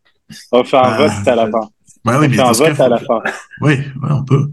On 0.52 0.64
fait 0.64 0.77
un 0.77 0.82
ah, 0.82 0.97
vote 0.97 1.28
à 1.28 1.35
la 1.35 1.51
fin. 1.51 1.68
Ouais, 2.05 2.16
oui, 2.20 2.27
on 2.28 2.32
fait 2.32 2.40
un 2.40 2.52
vote 2.52 2.81
à 2.81 2.89
la 2.89 2.98
fin. 2.98 3.20
Oui, 3.60 3.74
ouais, 3.74 4.10
on 4.10 4.24
peut. 4.24 4.51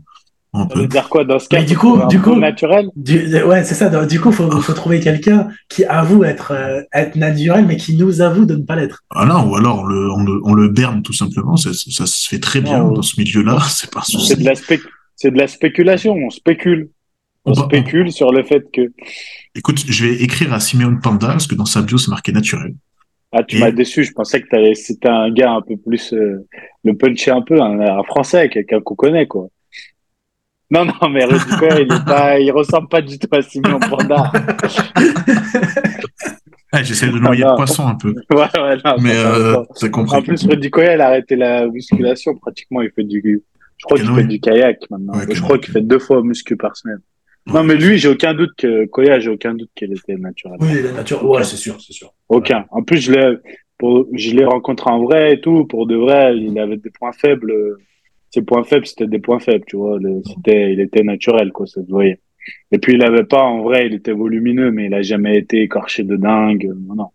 On 0.56 0.68
peut 0.68 0.86
dire 0.86 1.10
quoi 1.10 1.24
dans 1.26 1.40
ce 1.40 1.50
cas 1.50 1.64
du 1.64 1.76
coup, 1.76 2.00
du 2.10 2.22
coup, 2.22 2.36
naturel. 2.36 2.90
ouais, 2.96 3.64
c'est 3.64 3.74
ça. 3.74 4.06
Du 4.06 4.20
coup, 4.20 4.32
faut, 4.32 4.52
faut 4.52 4.74
trouver 4.74 5.00
quelqu'un 5.00 5.48
qui 5.68 5.84
avoue 5.86 6.24
être 6.24 6.52
euh, 6.52 6.82
être 6.94 7.16
naturel, 7.16 7.66
mais 7.66 7.76
qui 7.76 7.98
nous 7.98 8.22
avoue 8.22 8.46
de 8.46 8.56
ne 8.56 8.62
pas 8.62 8.76
l'être. 8.76 9.04
Ah 9.10 9.26
non, 9.26 9.50
ou 9.50 9.56
alors 9.56 9.80
on 9.80 9.86
le, 9.86 10.12
on 10.12 10.24
le, 10.24 10.42
on 10.44 10.54
le 10.54 10.70
berne 10.70 11.02
tout 11.02 11.14
simplement. 11.14 11.58
Ça, 11.58 11.72
ça, 11.74 12.06
se 12.06 12.30
fait 12.30 12.40
très 12.40 12.62
bien 12.62 12.84
dans 12.84 13.02
ce 13.02 13.20
milieu-là. 13.20 13.58
C'est 13.70 13.92
pas 13.92 14.02
C'est 14.04 14.40
de 14.40 14.46
la 14.46 14.54
c'est 15.16 15.32
de 15.32 15.38
la 15.38 15.48
spéculation. 15.48 16.14
On 16.14 16.30
spécule. 16.30 16.90
On, 17.46 17.56
spécule 17.56 18.12
sur 18.12 18.32
le 18.32 18.44
fait 18.44 18.64
que. 18.72 18.92
Écoute, 19.56 19.84
je 19.88 20.06
vais 20.06 20.22
écrire 20.22 20.54
à 20.54 20.60
Simeon 20.60 20.98
Panda 21.02 21.28
parce 21.28 21.48
que 21.48 21.56
dans 21.56 21.66
sa 21.66 21.82
bio 21.82 21.98
c'est 21.98 22.12
marqué 22.12 22.32
naturel. 22.32 22.76
Ah, 23.32 23.44
tu 23.44 23.58
m'as 23.58 23.72
déçu. 23.72 24.04
Je 24.04 24.12
pensais 24.12 24.40
que 24.42 24.74
c'était 24.76 25.10
un 25.10 25.32
gars 25.32 25.52
un 25.52 25.62
peu 25.62 25.78
plus 25.78 26.14
euh, 26.14 26.46
le 26.84 26.96
puncher 26.96 27.32
un 27.32 27.42
peu, 27.42 27.60
un, 27.60 27.80
un 27.80 28.04
français, 28.04 28.50
quelqu'un 28.50 28.80
qu'on 28.82 28.94
connaît 28.96 29.26
quoi. 29.26 29.48
Non, 30.74 30.86
non, 30.86 31.10
mais 31.10 31.24
Rudy 31.26 31.44
il 31.82 31.94
est 31.94 32.06
pas, 32.06 32.40
il 32.40 32.52
ressemble 32.52 32.88
pas 32.88 33.02
du 33.02 33.20
tout 33.20 33.28
à 33.32 33.42
Simon 33.44 33.80
Panda. 33.80 34.32
J'essaie 36.82 37.08
de 37.08 37.20
noyer 37.20 37.44
le 37.44 37.56
poisson 37.56 37.88
un 37.88 37.94
peu. 37.94 38.16
Ouais, 38.32 38.48
ouais, 38.60 38.78
non, 38.84 38.96
mais 39.00 39.16
euh, 39.16 39.64
c'est 39.76 39.92
compris. 39.92 40.18
En 40.18 40.24
plus, 40.24 40.44
Rudy 40.48 40.72
Koya, 40.72 40.96
il 40.96 41.02
a 41.02 41.08
arrêté 41.08 41.36
la 41.36 41.68
musculation. 41.68 42.36
Pratiquement, 42.36 42.82
il 42.82 42.90
fait 42.90 43.04
du, 43.04 43.44
je 43.78 43.86
crois 43.86 44.00
qu'il 44.00 44.16
fait 44.16 44.24
du 44.24 44.40
kayak 44.40 44.90
maintenant. 44.90 45.14
je 45.30 45.40
crois 45.42 45.60
qu'il 45.60 45.72
fait 45.72 45.82
deux 45.82 46.00
fois 46.00 46.24
muscu 46.24 46.58
par 46.58 46.76
semaine. 46.76 47.02
non, 47.46 47.64
mais 47.64 47.76
lui, 47.76 48.00
j'ai 48.00 48.10
aucun 48.10 48.34
doute 48.34 48.54
que 48.58 48.86
Koya, 48.86 49.20
j'ai 49.20 49.30
aucun 49.30 49.54
doute 49.54 49.70
qu'il 49.76 49.92
était 49.92 50.16
naturel. 50.16 50.58
Oui, 50.60 50.70
il 50.72 50.86
est 50.88 50.94
naturel. 50.94 51.26
Ouais, 51.26 51.44
c'est 51.44 51.58
sûr, 51.58 51.80
c'est 51.80 51.94
sûr. 51.94 52.12
Aucun. 52.30 52.66
En 52.72 52.82
plus, 52.82 52.98
je 52.98 53.12
l'ai, 53.12 53.38
je 54.14 54.32
l'ai 54.32 54.46
rencontré 54.46 54.90
en 54.90 55.04
vrai 55.04 55.34
et 55.34 55.42
tout. 55.42 55.66
Pour 55.66 55.86
de 55.86 55.96
vrai, 55.96 56.36
il 56.36 56.58
avait 56.58 56.78
des 56.78 56.90
points 56.90 57.14
faibles. 57.14 57.54
Ses 58.34 58.42
points 58.42 58.64
faibles, 58.64 58.88
c'était 58.88 59.06
des 59.06 59.20
points 59.20 59.38
faibles, 59.38 59.64
tu 59.68 59.76
vois. 59.76 60.00
C'était, 60.26 60.74
il 60.74 60.80
était 60.80 61.04
naturel, 61.04 61.52
quoi, 61.52 61.68
ça 61.68 61.84
se 61.84 61.90
voyait. 61.90 62.20
Et 62.72 62.80
puis, 62.80 62.96
il 62.96 63.04
avait 63.04 63.26
pas, 63.26 63.44
en 63.44 63.62
vrai, 63.62 63.86
il 63.86 63.94
était 63.94 64.12
volumineux, 64.12 64.72
mais 64.72 64.88
il 64.88 64.94
a 64.96 65.04
jamais 65.04 65.38
été 65.38 65.62
écorché 65.62 66.04
de 66.04 66.16
dingue. 66.16 66.72
Non, 66.88 66.96
non. 66.96 67.08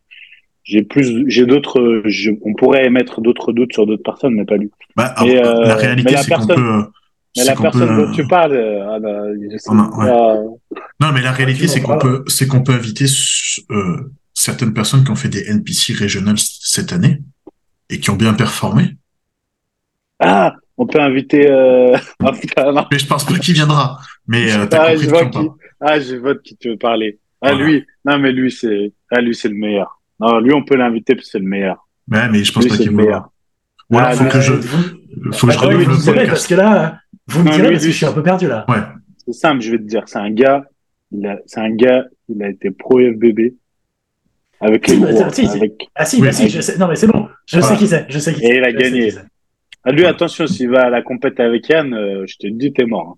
J'ai 0.62 0.82
plus, 0.82 1.28
j'ai 1.28 1.44
d'autres, 1.44 2.02
on 2.42 2.54
pourrait 2.54 2.86
émettre 2.86 3.20
d'autres 3.20 3.52
doutes 3.52 3.72
sur 3.72 3.84
d'autres 3.84 4.04
personnes, 4.04 4.34
mais 4.34 4.44
pas 4.44 4.58
lui. 4.58 4.70
Bah, 4.94 5.12
la 5.18 5.24
euh, 5.24 5.74
réalité, 5.74 6.16
c'est 6.18 6.32
qu'on 6.32 6.46
peut, 6.46 6.84
mais 7.36 7.44
la 7.44 7.56
personne 7.56 7.96
dont 7.96 8.12
tu 8.12 8.26
parles, 8.28 8.52
euh, 8.52 8.98
non, 11.00 11.12
mais 11.12 11.22
la 11.22 11.32
réalité, 11.32 11.66
c'est 11.66 11.80
qu'on 11.80 11.98
peut, 11.98 12.22
c'est 12.28 12.46
qu'on 12.46 12.62
peut 12.62 12.74
inviter 12.74 13.06
euh, 13.70 14.12
certaines 14.34 14.72
personnes 14.72 15.02
qui 15.02 15.10
ont 15.10 15.16
fait 15.16 15.28
des 15.28 15.50
NPC 15.50 15.94
régionales 15.94 16.38
cette 16.38 16.92
année 16.92 17.22
et 17.90 17.98
qui 17.98 18.10
ont 18.10 18.16
bien 18.16 18.34
performé. 18.34 18.96
Ah, 20.20 20.54
on 20.78 20.86
peut 20.86 21.00
inviter. 21.00 21.50
Euh... 21.50 21.96
mais 22.20 22.98
je 22.98 23.06
pense 23.06 23.24
pas 23.24 23.38
qu'il 23.38 23.54
viendra. 23.54 23.98
Mais 24.26 24.52
euh, 24.52 24.66
ah, 24.72 24.96
je 24.96 25.08
vois 25.08 25.26
qui... 25.26 25.48
ah, 25.80 26.00
je 26.00 26.16
vois 26.16 26.34
de 26.34 26.38
qui 26.38 26.56
tu 26.56 26.70
veux 26.70 26.78
parler. 26.78 27.18
Ah, 27.42 27.52
lui, 27.52 27.84
non, 28.04 28.18
mais 28.18 28.32
lui, 28.32 28.50
c'est, 28.50 28.92
ah, 29.10 29.20
lui, 29.20 29.34
c'est 29.34 29.48
le 29.48 29.54
meilleur. 29.54 30.00
Non, 30.18 30.40
lui, 30.40 30.52
on 30.52 30.64
peut 30.64 30.76
l'inviter 30.76 31.14
parce 31.14 31.26
que 31.26 31.32
c'est 31.32 31.38
le 31.38 31.46
meilleur. 31.46 31.86
Ouais, 32.10 32.28
mais 32.28 32.42
je 32.42 32.52
pense 32.52 32.66
pas 32.66 32.76
qu'il 32.76 32.96
viendra. 32.96 33.30
Ou 33.90 33.98
alors, 33.98 34.10
ah, 34.10 34.16
faut 34.16 34.24
que 34.24 34.40
je, 34.40 34.52
faut 35.32 35.46
que 35.46 35.52
je 35.52 35.58
renouvelle 35.58 35.88
le 35.88 35.94
podcast. 35.94 36.28
Parce 36.28 36.46
que 36.46 36.54
là, 36.54 36.98
vous 37.28 37.42
me 37.42 37.50
direz 37.50 37.70
parce 37.70 37.84
que 37.84 37.90
je 37.90 37.96
suis 37.96 38.06
un 38.06 38.12
peu 38.12 38.22
perdu 38.22 38.46
là. 38.46 38.64
Ouais. 38.68 38.78
C'est 39.24 39.32
simple, 39.32 39.60
je 39.60 39.70
vais 39.72 39.78
te 39.78 39.84
dire. 39.84 40.02
C'est 40.06 40.18
un 40.18 40.30
gars, 40.30 40.64
c'est 41.46 41.60
un 41.60 41.70
gars, 41.70 42.04
il 42.28 42.42
a 42.42 42.48
été 42.48 42.70
pro 42.70 42.98
FBB. 42.98 43.54
Avec 44.60 44.88
les 44.88 44.96
bah, 44.96 45.08
avec... 45.08 45.88
Ah 45.94 46.04
si, 46.04 46.20
bah, 46.20 46.32
si, 46.32 46.48
je 46.48 46.60
sais. 46.60 46.78
Non 46.78 46.88
mais 46.88 46.96
c'est 46.96 47.06
bon. 47.06 47.28
Je 47.46 47.60
sais 47.60 47.76
qui 47.76 47.86
c'est. 47.86 48.06
Je 48.08 48.18
sais 48.18 48.34
qui 48.34 48.44
Et 48.44 48.56
il 48.56 48.64
a 48.64 48.72
gagné. 48.72 49.12
Ah, 49.88 49.92
lui, 49.92 50.04
attention, 50.04 50.46
s'il 50.46 50.68
va 50.68 50.84
à 50.84 50.90
la 50.90 51.00
compète 51.00 51.40
avec 51.40 51.66
Yann, 51.70 51.94
euh, 51.94 52.26
je 52.26 52.36
te 52.36 52.46
dis, 52.46 52.74
t'es 52.74 52.84
mort. 52.84 53.16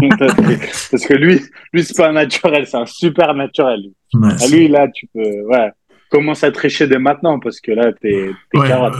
Hein. 0.00 0.08
Parce 0.20 1.06
que 1.06 1.14
lui, 1.14 1.40
lui, 1.72 1.82
c'est 1.82 1.96
pas 1.96 2.10
un 2.10 2.12
naturel, 2.12 2.68
c'est 2.68 2.76
un 2.76 2.86
super 2.86 3.34
naturel. 3.34 3.80
Ouais, 4.12 4.28
ah, 4.40 4.46
lui, 4.46 4.68
là, 4.68 4.86
tu 4.94 5.08
peux, 5.12 5.42
ouais, 5.48 5.72
commence 6.10 6.44
à 6.44 6.52
tricher 6.52 6.86
dès 6.86 7.00
maintenant 7.00 7.40
parce 7.40 7.60
que 7.60 7.72
là, 7.72 7.92
t'es, 8.00 8.30
ouais, 8.54 8.68
carotte. 8.68 8.94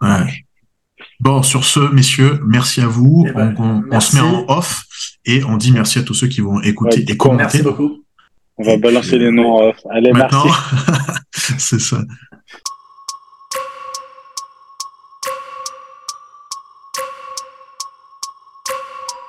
ouais. 0.00 0.44
Bon, 1.18 1.42
sur 1.42 1.64
ce, 1.64 1.80
messieurs, 1.92 2.38
merci 2.46 2.80
à 2.82 2.86
vous. 2.86 3.24
Eh 3.28 3.32
ben, 3.32 3.52
on, 3.90 3.98
se 3.98 4.14
met 4.14 4.22
en 4.22 4.44
off 4.46 4.84
et 5.24 5.42
on 5.42 5.56
dit 5.56 5.72
merci 5.72 5.98
à 5.98 6.02
tous 6.04 6.14
ceux 6.14 6.28
qui 6.28 6.40
vont 6.40 6.60
écouter 6.60 7.04
et 7.08 7.16
commenter. 7.16 7.42
Merci 7.42 7.62
beaucoup. 7.62 8.04
On 8.58 8.62
va 8.62 8.76
balancer 8.76 9.18
les 9.18 9.32
noms 9.32 9.56
en 9.56 9.68
off. 9.70 9.78
Allez, 9.90 10.12
Maintenant, 10.12 10.44
c'est 11.32 11.80
ça. 11.80 12.04